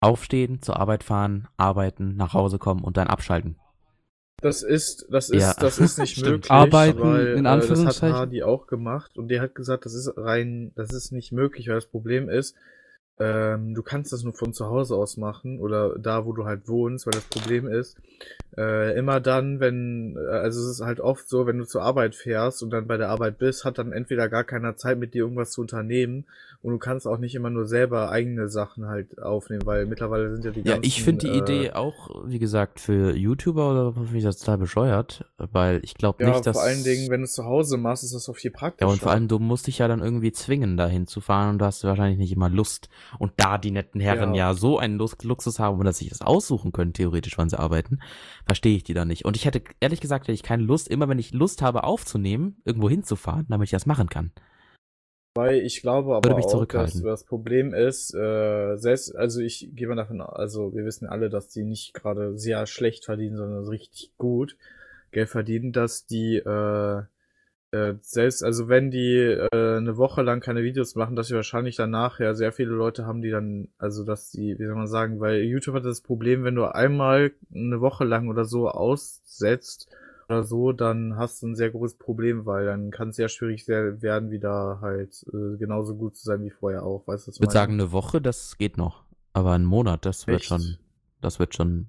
aufstehen, 0.00 0.62
zur 0.62 0.78
Arbeit 0.78 1.02
fahren, 1.02 1.48
arbeiten, 1.56 2.14
nach 2.14 2.34
Hause 2.34 2.60
kommen 2.60 2.84
und 2.84 2.96
dann 2.96 3.08
abschalten. 3.08 3.56
Das 4.40 4.62
ist, 4.62 5.08
das 5.10 5.28
ist, 5.28 5.42
Ja. 5.42 5.54
das 5.58 5.80
ist 5.80 5.98
nicht 5.98 6.22
möglich. 6.24 6.48
Arbeiten, 6.52 7.00
weil, 7.00 7.26
in 7.32 7.40
äh, 7.40 7.42
Das 7.42 7.52
Anführungszeichen. 7.52 8.14
hat 8.14 8.20
Hardy 8.20 8.44
auch 8.44 8.68
gemacht 8.68 9.18
und 9.18 9.26
der 9.26 9.42
hat 9.42 9.56
gesagt, 9.56 9.86
das 9.86 9.94
ist 9.94 10.12
rein, 10.16 10.70
das 10.76 10.92
ist 10.92 11.10
nicht 11.10 11.32
möglich, 11.32 11.66
weil 11.66 11.74
das 11.74 11.86
Problem 11.86 12.28
ist, 12.28 12.54
ähm, 13.18 13.74
du 13.74 13.82
kannst 13.82 14.12
das 14.12 14.24
nur 14.24 14.34
von 14.34 14.52
zu 14.52 14.66
Hause 14.66 14.96
aus 14.96 15.16
machen 15.16 15.60
oder 15.60 15.98
da, 15.98 16.26
wo 16.26 16.32
du 16.32 16.44
halt 16.44 16.68
wohnst, 16.68 17.06
weil 17.06 17.14
das 17.14 17.24
Problem 17.26 17.68
ist, 17.68 17.96
äh, 18.56 18.96
immer 18.98 19.20
dann, 19.20 19.60
wenn, 19.60 20.16
äh, 20.16 20.28
also 20.30 20.60
es 20.60 20.66
ist 20.78 20.80
halt 20.84 21.00
oft 21.00 21.28
so, 21.28 21.46
wenn 21.46 21.58
du 21.58 21.64
zur 21.66 21.82
Arbeit 21.82 22.14
fährst 22.14 22.62
und 22.62 22.70
dann 22.70 22.86
bei 22.86 22.96
der 22.96 23.10
Arbeit 23.10 23.38
bist, 23.38 23.64
hat 23.64 23.78
dann 23.78 23.92
entweder 23.92 24.28
gar 24.28 24.44
keiner 24.44 24.76
Zeit 24.76 24.98
mit 24.98 25.14
dir 25.14 25.22
irgendwas 25.22 25.52
zu 25.52 25.60
unternehmen 25.60 26.26
und 26.62 26.72
du 26.72 26.78
kannst 26.78 27.06
auch 27.06 27.18
nicht 27.18 27.34
immer 27.34 27.50
nur 27.50 27.66
selber 27.66 28.10
eigene 28.10 28.48
Sachen 28.48 28.86
halt 28.88 29.20
aufnehmen, 29.20 29.66
weil 29.66 29.86
mittlerweile 29.86 30.32
sind 30.32 30.44
ja 30.44 30.50
die 30.50 30.62
Ja, 30.64 30.74
ganzen, 30.74 30.86
ich 30.86 31.02
finde 31.02 31.26
die 31.26 31.32
äh, 31.32 31.38
Idee 31.38 31.72
auch, 31.72 32.10
wie 32.26 32.38
gesagt, 32.38 32.80
für 32.80 33.14
YouTuber 33.14 33.70
oder 33.70 33.92
finde 33.92 34.16
ich 34.18 34.24
das 34.24 34.38
total 34.38 34.58
bescheuert, 34.58 35.24
weil 35.36 35.80
ich 35.82 35.94
glaube 35.94 36.18
Ja, 36.20 36.28
nicht, 36.28 36.46
dass. 36.46 36.56
vor 36.56 36.62
allen 36.62 36.84
Dingen, 36.84 37.10
wenn 37.10 37.20
du 37.20 37.24
es 37.24 37.32
zu 37.32 37.44
Hause 37.44 37.76
machst, 37.76 38.04
ist 38.04 38.14
das 38.14 38.28
auch 38.28 38.36
viel 38.36 38.50
praktischer. 38.50 38.86
Ja, 38.86 38.92
und 38.92 39.00
vor 39.00 39.12
allem, 39.12 39.28
du 39.28 39.38
musst 39.38 39.66
dich 39.66 39.78
ja 39.78 39.88
dann 39.88 40.00
irgendwie 40.00 40.32
zwingen, 40.32 40.76
dahin 40.76 41.06
zu 41.06 41.20
fahren 41.20 41.50
und 41.50 41.58
du 41.58 41.64
hast 41.64 41.84
wahrscheinlich 41.84 42.18
nicht 42.18 42.32
immer 42.32 42.48
Lust. 42.48 42.88
Und 43.18 43.32
da 43.36 43.58
die 43.58 43.70
netten 43.70 44.00
Herren 44.00 44.34
ja, 44.34 44.50
Ja. 44.50 44.54
so 44.54 44.78
einen 44.78 44.98
Lux 44.98 45.22
Luxus 45.22 45.58
haben, 45.58 45.82
dass 45.84 45.98
sie 45.98 46.08
das 46.08 46.20
aussuchen 46.20 46.72
können, 46.72 46.92
theoretisch, 46.92 47.38
wann 47.38 47.48
sie 47.48 47.58
arbeiten, 47.58 48.00
verstehe 48.44 48.76
ich 48.76 48.84
die 48.84 48.94
da 48.94 49.04
nicht. 49.04 49.24
Und 49.24 49.36
ich 49.36 49.44
hätte, 49.44 49.62
ehrlich 49.80 50.00
gesagt, 50.00 50.24
hätte 50.24 50.32
ich 50.32 50.42
keine 50.42 50.62
Lust, 50.62 50.88
immer 50.88 51.08
wenn 51.08 51.18
ich 51.18 51.32
Lust 51.32 51.62
habe 51.62 51.84
aufzunehmen, 51.84 52.60
irgendwo 52.64 52.88
hinzufahren, 52.88 53.46
damit 53.48 53.66
ich 53.66 53.72
das 53.72 53.86
machen 53.86 54.08
kann. 54.08 54.32
Weil 55.36 55.60
ich 55.60 55.82
glaube 55.82 56.14
aber 56.14 56.36
mich 56.36 56.44
auch, 56.44 56.64
dass 56.64 57.02
das 57.02 57.24
Problem 57.24 57.74
ist, 57.74 58.14
äh, 58.14 58.76
selbst, 58.76 59.16
also 59.16 59.40
ich 59.40 59.68
gehe 59.72 59.88
mal 59.88 59.96
davon, 59.96 60.20
also 60.20 60.72
wir 60.74 60.84
wissen 60.84 61.08
alle, 61.08 61.28
dass 61.28 61.48
die 61.48 61.64
nicht 61.64 61.92
gerade 61.92 62.38
sehr 62.38 62.66
schlecht 62.66 63.04
verdienen, 63.04 63.36
sondern 63.36 63.66
richtig 63.66 64.12
gut 64.16 64.56
Geld 65.10 65.28
verdienen, 65.28 65.72
dass 65.72 66.06
die 66.06 66.36
äh, 66.36 67.02
äh, 67.74 67.96
selbst, 68.02 68.44
also 68.44 68.68
wenn 68.68 68.92
die 68.92 69.16
äh, 69.16 69.48
eine 69.52 69.96
Woche 69.96 70.22
lang 70.22 70.40
keine 70.40 70.62
Videos 70.62 70.94
machen, 70.94 71.16
dass 71.16 71.26
sie 71.26 71.34
wahrscheinlich 71.34 71.74
danach 71.74 72.20
ja 72.20 72.34
sehr 72.34 72.52
viele 72.52 72.70
Leute 72.70 73.04
haben, 73.04 73.20
die 73.20 73.30
dann, 73.30 73.68
also 73.78 74.04
dass 74.04 74.30
die, 74.30 74.56
wie 74.58 74.64
soll 74.64 74.76
man 74.76 74.86
sagen, 74.86 75.18
weil 75.18 75.42
YouTube 75.42 75.74
hat 75.74 75.84
das 75.84 76.00
Problem, 76.00 76.44
wenn 76.44 76.54
du 76.54 76.66
einmal 76.66 77.32
eine 77.52 77.80
Woche 77.80 78.04
lang 78.04 78.28
oder 78.28 78.44
so 78.44 78.68
aussetzt 78.68 79.88
oder 80.28 80.44
so, 80.44 80.72
dann 80.72 81.16
hast 81.16 81.42
du 81.42 81.48
ein 81.48 81.56
sehr 81.56 81.70
großes 81.70 81.98
Problem, 81.98 82.46
weil 82.46 82.66
dann 82.66 82.92
kann 82.92 83.08
es 83.08 83.16
sehr 83.16 83.28
schwierig 83.28 83.64
sehr 83.64 84.00
werden, 84.02 84.30
wieder 84.30 84.78
halt 84.80 85.24
äh, 85.32 85.56
genauso 85.58 85.96
gut 85.96 86.16
zu 86.16 86.22
sein 86.22 86.44
wie 86.44 86.50
vorher 86.50 86.84
auch. 86.84 87.06
Weißt 87.08 87.26
du, 87.26 87.32
Ich 87.32 87.40
würde 87.40 87.52
sagen, 87.52 87.74
eine 87.74 87.90
Woche, 87.90 88.20
das 88.20 88.56
geht 88.56 88.76
noch. 88.76 89.02
Aber 89.32 89.52
ein 89.52 89.64
Monat, 89.64 90.06
das 90.06 90.28
wird 90.28 90.40
Echt? 90.40 90.48
schon, 90.48 90.78
das 91.20 91.40
wird 91.40 91.54
schon. 91.54 91.88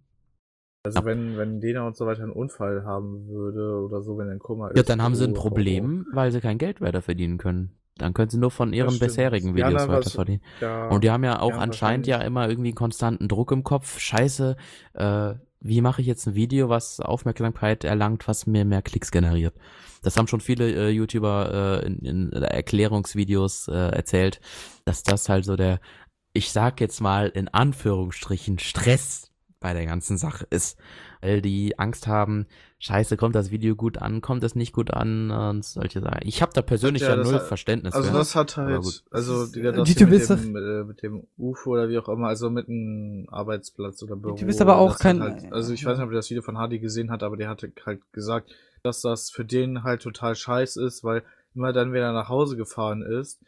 Also 0.86 1.00
Ja. 1.00 1.06
wenn, 1.06 1.38
wenn 1.38 1.60
Dena 1.60 1.86
und 1.88 1.96
so 1.96 2.06
weiter 2.06 2.24
einen 2.24 2.32
Unfall 2.32 2.84
haben 2.86 3.28
würde 3.28 3.82
oder 3.86 4.02
so, 4.02 4.18
wenn 4.18 4.28
er 4.28 4.34
in 4.34 4.40
Koma 4.40 4.70
ist. 4.70 4.78
Ja, 4.78 4.84
dann 4.84 5.02
haben 5.02 5.16
sie 5.16 5.26
ein 5.26 5.34
Problem, 5.34 6.06
weil 6.14 6.32
sie 6.32 6.42
kein 6.42 6.58
Geld 6.58 6.82
weiter 6.82 7.02
verdienen 7.02 7.38
können. 7.38 7.72
Dann 7.98 8.14
können 8.14 8.30
sie 8.30 8.38
nur 8.38 8.52
von 8.52 8.74
ihren 8.74 9.00
bisherigen 9.00 9.56
Videos 9.56 9.74
was- 9.74 9.88
weiter 9.88 10.10
verdienen. 10.10 10.42
Ja, 10.60 10.90
Und 10.90 11.04
die 11.04 11.12
haben 11.12 11.24
ja 11.24 11.40
auch 11.40 11.52
ja, 11.52 11.58
anscheinend 11.58 12.08
ja 12.08 12.18
immer 12.22 12.50
irgendwie 12.50 12.70
einen 12.70 12.76
konstanten 12.76 13.28
Druck 13.30 13.52
im 13.54 13.64
Kopf. 13.64 14.00
Scheiße, 14.00 14.58
äh, 14.96 15.34
wie 15.62 15.82
mache 15.82 16.02
ich 16.02 16.08
jetzt 16.08 16.28
ein 16.28 16.36
Video, 16.36 16.68
was 16.70 17.00
Aufmerksamkeit 17.00 17.84
erlangt, 17.86 18.28
was 18.28 18.46
mir 18.48 18.66
mehr 18.66 18.82
Klicks 18.82 19.12
generiert? 19.12 19.56
Das 20.04 20.18
haben 20.18 20.28
schon 20.28 20.42
viele 20.42 20.70
äh, 20.72 20.90
YouTuber 20.90 21.82
äh, 21.84 21.88
in, 21.88 22.00
in 22.00 22.32
Erklärungsvideos 22.34 23.68
äh, 23.70 23.72
erzählt, 23.74 24.40
dass 24.84 25.02
das 25.04 25.30
halt 25.30 25.46
so 25.46 25.56
der, 25.56 25.80
ich 26.34 26.52
sag 26.52 26.82
jetzt 26.82 27.02
mal 27.02 27.30
in 27.30 27.48
Anführungsstrichen, 27.48 28.60
Stress 28.60 29.32
bei 29.66 29.74
der 29.74 29.88
ganzen 29.88 30.20
Sache 30.20 30.46
ist. 30.52 30.78
Weil 31.22 31.42
die 31.42 31.80
Angst 31.80 32.06
haben, 32.06 32.46
scheiße, 32.78 33.18
kommt 33.18 33.34
das 33.34 33.50
Video 33.50 33.76
gut 33.76 33.98
an, 33.98 34.22
kommt 34.22 34.44
es 34.44 34.54
nicht 34.54 34.74
gut 34.74 34.94
an 34.94 35.32
und 35.32 35.66
solche 35.66 36.02
Sachen. 36.02 36.20
Ich 36.22 36.44
habe 36.44 36.52
da 36.54 36.62
persönlich 36.62 37.02
Ja, 37.02 37.16
ja, 37.16 37.24
null 37.24 37.34
hat- 37.34 37.48
Verständnis 37.48 37.96
Also 37.96 38.12
für. 38.12 38.18
das 38.18 38.36
hat 38.36 38.58
halt, 38.58 39.04
also 39.10 39.48
Digga, 39.48 39.72
das 39.72 39.90
hier 39.90 40.08
ist 40.12 40.30
mit 40.30 40.40
dem, 40.40 40.56
äh, 40.56 40.84
mit 40.84 41.02
dem 41.02 41.24
UFO 41.40 41.72
oder 41.72 41.90
wie 41.90 41.98
auch 41.98 42.08
immer, 42.10 42.28
also 42.28 42.52
mit 42.52 42.70
einem 42.70 43.26
Arbeitsplatz 43.32 44.04
oder 44.04 44.16
Büro. 44.16 44.34
YouTube 44.34 44.50
ist 44.50 44.62
aber 44.62 44.78
auch 44.78 45.00
kein- 45.00 45.20
halt, 45.20 45.52
also 45.52 45.74
ich 45.74 45.84
weiß 45.84 45.98
nicht, 45.98 46.06
ob 46.06 46.12
ihr 46.12 46.18
das 46.18 46.30
Video 46.30 46.44
von 46.44 46.60
Hardy 46.60 46.78
gesehen 46.78 47.10
hat, 47.10 47.24
aber 47.24 47.36
der 47.36 47.50
hatte 47.50 47.72
halt 47.88 48.02
gesagt, 48.14 48.54
dass 48.84 49.02
das 49.02 49.32
für 49.32 49.46
den 49.46 49.82
halt 49.84 50.04
total 50.04 50.36
scheiß 50.36 50.76
ist, 50.76 51.04
weil 51.04 51.24
immer 51.56 51.74
dann, 51.74 51.92
wenn 51.92 52.04
er 52.04 52.14
nach 52.14 52.30
Hause 52.30 52.56
gefahren 52.56 53.02
ist, 53.02 53.40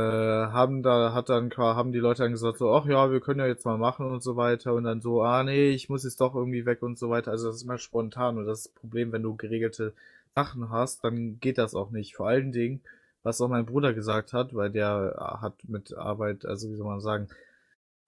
haben 0.00 0.82
da, 0.82 1.12
hat 1.12 1.28
dann, 1.28 1.50
haben 1.56 1.92
die 1.92 1.98
Leute 1.98 2.22
dann 2.22 2.32
gesagt 2.32 2.58
so, 2.58 2.74
ach 2.74 2.86
ja, 2.86 3.10
wir 3.10 3.20
können 3.20 3.40
ja 3.40 3.46
jetzt 3.46 3.66
mal 3.66 3.76
machen 3.76 4.06
und 4.06 4.22
so 4.22 4.36
weiter 4.36 4.72
und 4.74 4.84
dann 4.84 5.02
so, 5.02 5.22
ah 5.22 5.42
nee, 5.44 5.70
ich 5.70 5.88
muss 5.88 6.04
jetzt 6.04 6.20
doch 6.20 6.34
irgendwie 6.34 6.64
weg 6.64 6.82
und 6.82 6.98
so 6.98 7.10
weiter. 7.10 7.30
Also 7.30 7.48
das 7.48 7.56
ist 7.56 7.62
immer 7.64 7.78
spontan 7.78 8.38
und 8.38 8.46
das 8.46 8.60
ist 8.60 8.66
das 8.68 8.80
Problem, 8.80 9.12
wenn 9.12 9.22
du 9.22 9.36
geregelte 9.36 9.92
Sachen 10.34 10.70
hast, 10.70 11.04
dann 11.04 11.38
geht 11.40 11.58
das 11.58 11.74
auch 11.74 11.90
nicht. 11.90 12.16
Vor 12.16 12.28
allen 12.28 12.52
Dingen, 12.52 12.80
was 13.22 13.40
auch 13.40 13.48
mein 13.48 13.66
Bruder 13.66 13.92
gesagt 13.92 14.32
hat, 14.32 14.54
weil 14.54 14.70
der 14.70 15.38
hat 15.40 15.54
mit 15.68 15.94
Arbeit, 15.94 16.46
also 16.46 16.70
wie 16.70 16.76
soll 16.76 16.86
man 16.86 17.00
sagen, 17.00 17.28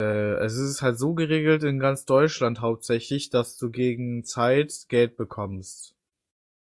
äh, 0.00 0.34
es 0.36 0.56
ist 0.56 0.80
halt 0.80 0.98
so 0.98 1.14
geregelt 1.14 1.64
in 1.64 1.78
ganz 1.78 2.06
Deutschland 2.06 2.60
hauptsächlich, 2.62 3.30
dass 3.30 3.58
du 3.58 3.70
gegen 3.70 4.24
Zeit 4.24 4.86
Geld 4.88 5.16
bekommst. 5.16 5.94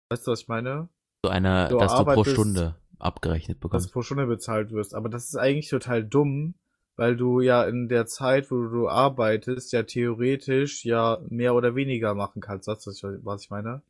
Weißt 0.10 0.26
du, 0.26 0.32
was 0.32 0.42
ich 0.42 0.48
meine? 0.48 0.90
so 1.24 1.32
eine, 1.32 1.68
du 1.70 1.78
dass 1.78 1.96
du 1.96 2.06
pro 2.06 2.24
Stunde 2.24 2.76
abgerechnet 3.02 3.58
dass 3.58 3.62
bekommst. 3.62 3.90
du 3.90 3.94
pro 3.94 4.02
Stunde 4.02 4.26
bezahlt 4.28 4.72
wirst. 4.72 4.96
Aber 4.96 5.10
das 5.10 5.26
ist 5.26 5.36
eigentlich 5.36 5.70
total 5.70 6.04
dumm, 6.04 6.54
weil 6.96 7.16
du 7.18 7.40
ja 7.42 7.64
in 7.64 7.88
der 7.90 8.06
Zeit, 8.06 8.52
wo 8.52 8.68
du 8.68 8.88
arbeitest, 8.90 9.74
ja 9.74 9.84
theoretisch 9.84 10.86
ja 10.86 11.20
mehr 11.30 11.56
oder 11.56 11.76
weniger 11.76 12.14
machen 12.16 12.42
kannst. 12.42 12.68
Weißt 12.68 12.86
du, 13.04 13.20
was 13.24 13.44
ich- 13.44 13.50
meine? 13.50 13.82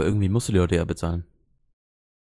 Irgendwie 0.00 0.28
musst 0.28 0.48
du 0.48 0.52
die 0.52 0.58
Leute 0.58 0.76
ja 0.76 0.84
bezahlen. 0.84 1.24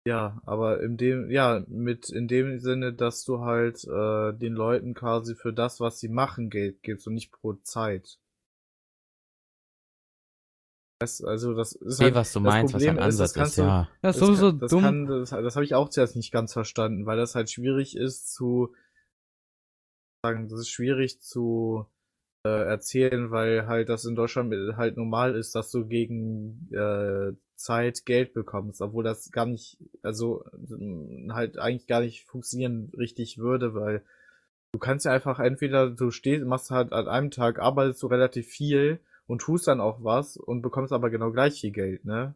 Ja, 0.08 0.40
aber 0.46 0.82
in 0.84 0.98
dem, 0.98 1.32
ja, 1.32 1.64
mit 1.68 2.10
in 2.10 2.28
dem 2.28 2.60
Sinne, 2.60 2.94
dass 2.94 3.24
du 3.26 3.40
halt 3.40 3.84
äh, 3.86 4.34
den 4.34 4.54
Leuten 4.54 4.94
quasi 4.94 5.34
für 5.36 5.52
das, 5.52 5.80
was 5.80 6.00
sie 6.00 6.10
machen, 6.10 6.52
Geld 6.52 6.84
gibst 6.84 7.08
und 7.08 7.16
nicht 7.16 7.32
pro 7.32 7.54
Zeit. 7.64 8.20
Das, 11.00 11.22
also 11.24 11.54
das 11.54 11.74
ist 11.74 11.92
Ich 11.92 11.98
sehe, 11.98 12.06
halt, 12.06 12.16
was 12.16 12.34
du 12.34 12.40
das 12.40 12.54
meinst, 12.54 12.74
was 12.74 12.82
Problem 12.84 12.96
dein 12.98 13.10
ist, 13.10 13.20
das 13.20 13.32
Ansatz 13.34 13.50
ist, 13.50 13.58
du- 13.58 13.62
ja. 13.64 13.88
Das 14.02 14.16
ist 14.16 14.26
sowieso 14.26 14.50
kann, 14.52 14.60
das 14.60 14.72
dumm. 14.72 14.82
Kann, 14.82 15.06
das 15.08 15.30
das 15.30 15.56
habe 15.56 15.66
ich 15.66 15.76
auch 15.76 15.90
zuerst 15.90 16.16
nicht 16.16 16.32
ganz 16.32 16.54
verstanden, 16.54 17.06
weil 17.06 17.18
das 17.18 17.36
halt 17.36 17.50
schwierig 17.52 17.98
ist 17.98 18.34
zu 18.34 18.74
sagen, 20.24 20.48
das 20.50 20.60
ist 20.62 20.70
schwierig 20.70 21.20
zu 21.22 21.86
äh, 22.46 22.50
erzählen, 22.50 23.32
weil 23.32 23.68
halt 23.68 23.90
das 23.90 24.06
in 24.06 24.16
Deutschland 24.16 24.54
halt 24.78 24.98
normal 24.98 25.36
ist, 25.36 25.54
dass 25.56 25.70
du 25.72 25.86
gegen 25.86 26.70
äh, 26.72 27.34
Zeit 27.56 28.06
Geld 28.06 28.34
bekommst, 28.34 28.82
obwohl 28.82 29.04
das 29.04 29.32
gar 29.32 29.46
nicht, 29.46 29.78
also 30.02 30.46
äh, 30.54 31.30
halt 31.32 31.58
eigentlich 31.58 31.88
gar 31.88 32.02
nicht 32.02 32.26
funktionieren 32.26 32.92
richtig 32.98 33.38
würde, 33.38 33.74
weil 33.76 34.04
du 34.74 34.80
kannst 34.80 35.06
ja 35.06 35.12
einfach 35.12 35.40
entweder 35.40 35.90
du 35.90 36.12
stehst, 36.12 36.46
machst 36.46 36.72
halt 36.72 36.92
an 36.94 37.08
einem 37.08 37.32
Tag 37.32 37.60
arbeitest 37.60 38.02
du 38.04 38.08
relativ 38.08 38.48
viel 38.48 39.00
und 39.28 39.42
tust 39.42 39.68
dann 39.68 39.82
auch 39.82 40.04
was 40.04 40.38
und 40.38 40.62
bekommst 40.62 40.94
aber 40.94 41.10
genau 41.10 41.32
gleich 41.32 41.60
viel 41.62 41.72
Geld, 41.72 42.06
ne? 42.06 42.36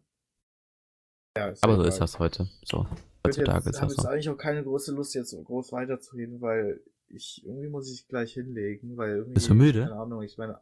Ja, 1.37 1.53
Aber 1.61 1.75
so 1.75 1.83
ist 1.83 1.99
das 1.99 2.19
heute. 2.19 2.49
So. 2.63 2.85
Ich 2.91 3.27
Heutzutage 3.27 3.65
jetzt, 3.65 3.75
ist 3.75 3.81
habe 3.81 3.87
das 3.89 3.97
jetzt 3.97 4.03
so. 4.03 4.09
eigentlich 4.09 4.29
auch 4.29 4.37
keine 4.37 4.63
große 4.63 4.93
Lust, 4.93 5.13
jetzt 5.15 5.29
so 5.29 5.41
groß 5.41 5.71
weiterzureden, 5.71 6.41
weil 6.41 6.81
ich 7.07 7.43
irgendwie 7.45 7.69
muss 7.69 7.91
ich 7.91 8.07
gleich 8.07 8.33
hinlegen, 8.33 8.97
weil 8.97 9.09
irgendwie. 9.17 9.33
Bist 9.33 9.49
du 9.49 9.53
müde? 9.53 9.81
Keine 9.83 9.95
Ahnung, 9.95 10.21
ich 10.23 10.37
meine 10.37 10.59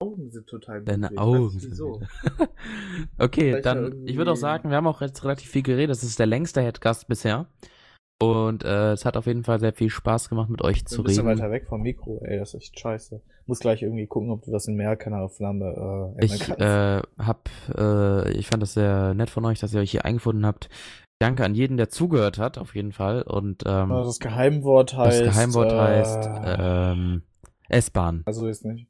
Augen 0.00 0.30
sind 0.30 0.46
total 0.46 0.82
Deine 0.82 1.08
müde. 1.10 1.14
Ich 1.14 1.20
weiß 1.20 1.26
Augen 1.26 1.58
sind 1.60 1.78
müde. 1.78 2.08
okay, 3.18 3.50
Vielleicht 3.50 3.66
dann, 3.66 3.84
irgendwie- 3.84 4.10
ich 4.10 4.16
würde 4.16 4.32
auch 4.32 4.36
sagen, 4.36 4.70
wir 4.70 4.76
haben 4.76 4.86
auch 4.86 5.00
jetzt 5.00 5.22
relativ 5.24 5.50
viel 5.50 5.62
geredet. 5.62 5.90
Das 5.90 6.02
ist 6.02 6.18
der 6.18 6.26
längste 6.26 6.60
Headcast 6.60 7.08
bisher. 7.08 7.46
Und 8.22 8.64
äh, 8.64 8.92
es 8.92 9.06
hat 9.06 9.16
auf 9.16 9.26
jeden 9.26 9.44
Fall 9.44 9.60
sehr 9.60 9.72
viel 9.72 9.88
Spaß 9.88 10.28
gemacht, 10.28 10.50
mit 10.50 10.62
euch 10.62 10.84
zu 10.84 11.00
ein 11.00 11.04
bisschen 11.04 11.26
reden. 11.26 11.40
weiter 11.40 11.50
weg 11.50 11.66
vom 11.66 11.80
Mikro, 11.80 12.20
ey, 12.22 12.38
das 12.38 12.50
ist 12.52 12.60
echt 12.60 12.78
scheiße. 12.78 13.22
Muss 13.46 13.60
gleich 13.60 13.82
irgendwie 13.82 14.06
gucken, 14.06 14.30
ob 14.30 14.44
du 14.44 14.50
das 14.50 14.68
in 14.68 14.76
Mehrkanalaufnahme 14.76 16.14
äh, 16.18 16.24
Ich 16.26 16.48
äh, 16.50 17.00
hab, 17.18 17.48
äh, 17.74 18.30
ich 18.32 18.48
fand 18.48 18.62
das 18.62 18.74
sehr 18.74 19.14
nett 19.14 19.30
von 19.30 19.46
euch, 19.46 19.60
dass 19.60 19.72
ihr 19.72 19.80
euch 19.80 19.90
hier 19.90 20.04
eingefunden 20.04 20.44
habt. 20.44 20.68
Danke 21.18 21.44
an 21.44 21.54
jeden, 21.54 21.78
der 21.78 21.88
zugehört 21.88 22.38
hat, 22.38 22.58
auf 22.58 22.74
jeden 22.74 22.92
Fall. 22.92 23.22
Und 23.22 23.62
ähm, 23.66 23.88
das 23.88 24.20
Geheimwort 24.20 24.92
das 24.92 24.98
heißt. 24.98 25.24
Geheimwort 25.24 25.72
äh, 25.72 25.78
heißt 25.78 26.30
ähm, 26.44 27.22
S-Bahn. 27.70 28.22
Also 28.26 28.46
ist 28.48 28.66
nicht. 28.66 28.86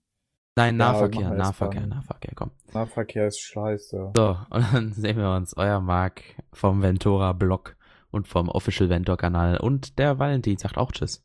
Nein, 0.56 0.78
Ja, 0.78 0.92
Nahverkehr, 0.92 1.30
Nahverkehr. 1.30 1.86
Nahverkehr, 1.86 2.32
komm. 2.34 2.50
Nahverkehr 2.74 3.28
ist 3.28 3.40
scheiße. 3.40 4.12
So, 4.16 4.36
und 4.50 4.72
dann 4.72 4.92
sehen 4.92 5.16
wir 5.16 5.30
uns, 5.30 5.56
euer 5.56 5.80
Marc 5.80 6.22
vom 6.52 6.82
Ventura-Blog 6.82 7.76
und 8.10 8.28
vom 8.28 8.48
Official 8.48 8.88
Ventor-Kanal. 8.88 9.58
Und 9.58 9.98
der 9.98 10.18
Valentin 10.18 10.56
sagt 10.58 10.76
auch 10.78 10.92
Tschüss. 10.92 11.24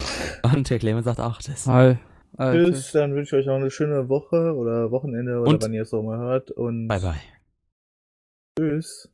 Und 0.42 0.68
der 0.70 0.78
Clemens 0.78 1.04
sagt 1.04 1.20
auch 1.20 1.38
Tschüss. 1.38 1.66
Hi. 1.66 1.96
Alter. 2.36 2.64
Tschüss, 2.70 2.92
dann 2.92 3.14
wünsche 3.14 3.38
ich 3.38 3.46
euch 3.46 3.50
auch 3.50 3.56
eine 3.58 3.70
schöne 3.70 4.08
Woche 4.08 4.54
oder 4.54 4.90
Wochenende 4.90 5.38
oder 5.40 5.50
Und- 5.50 5.62
wann 5.62 5.72
ihr 5.72 5.82
es 5.82 5.94
auch 5.94 6.02
mal 6.02 6.18
hört. 6.18 6.50
Und 6.50 6.86
Bye, 6.88 7.00
bye. 7.00 7.14
tschüss. 8.58 9.10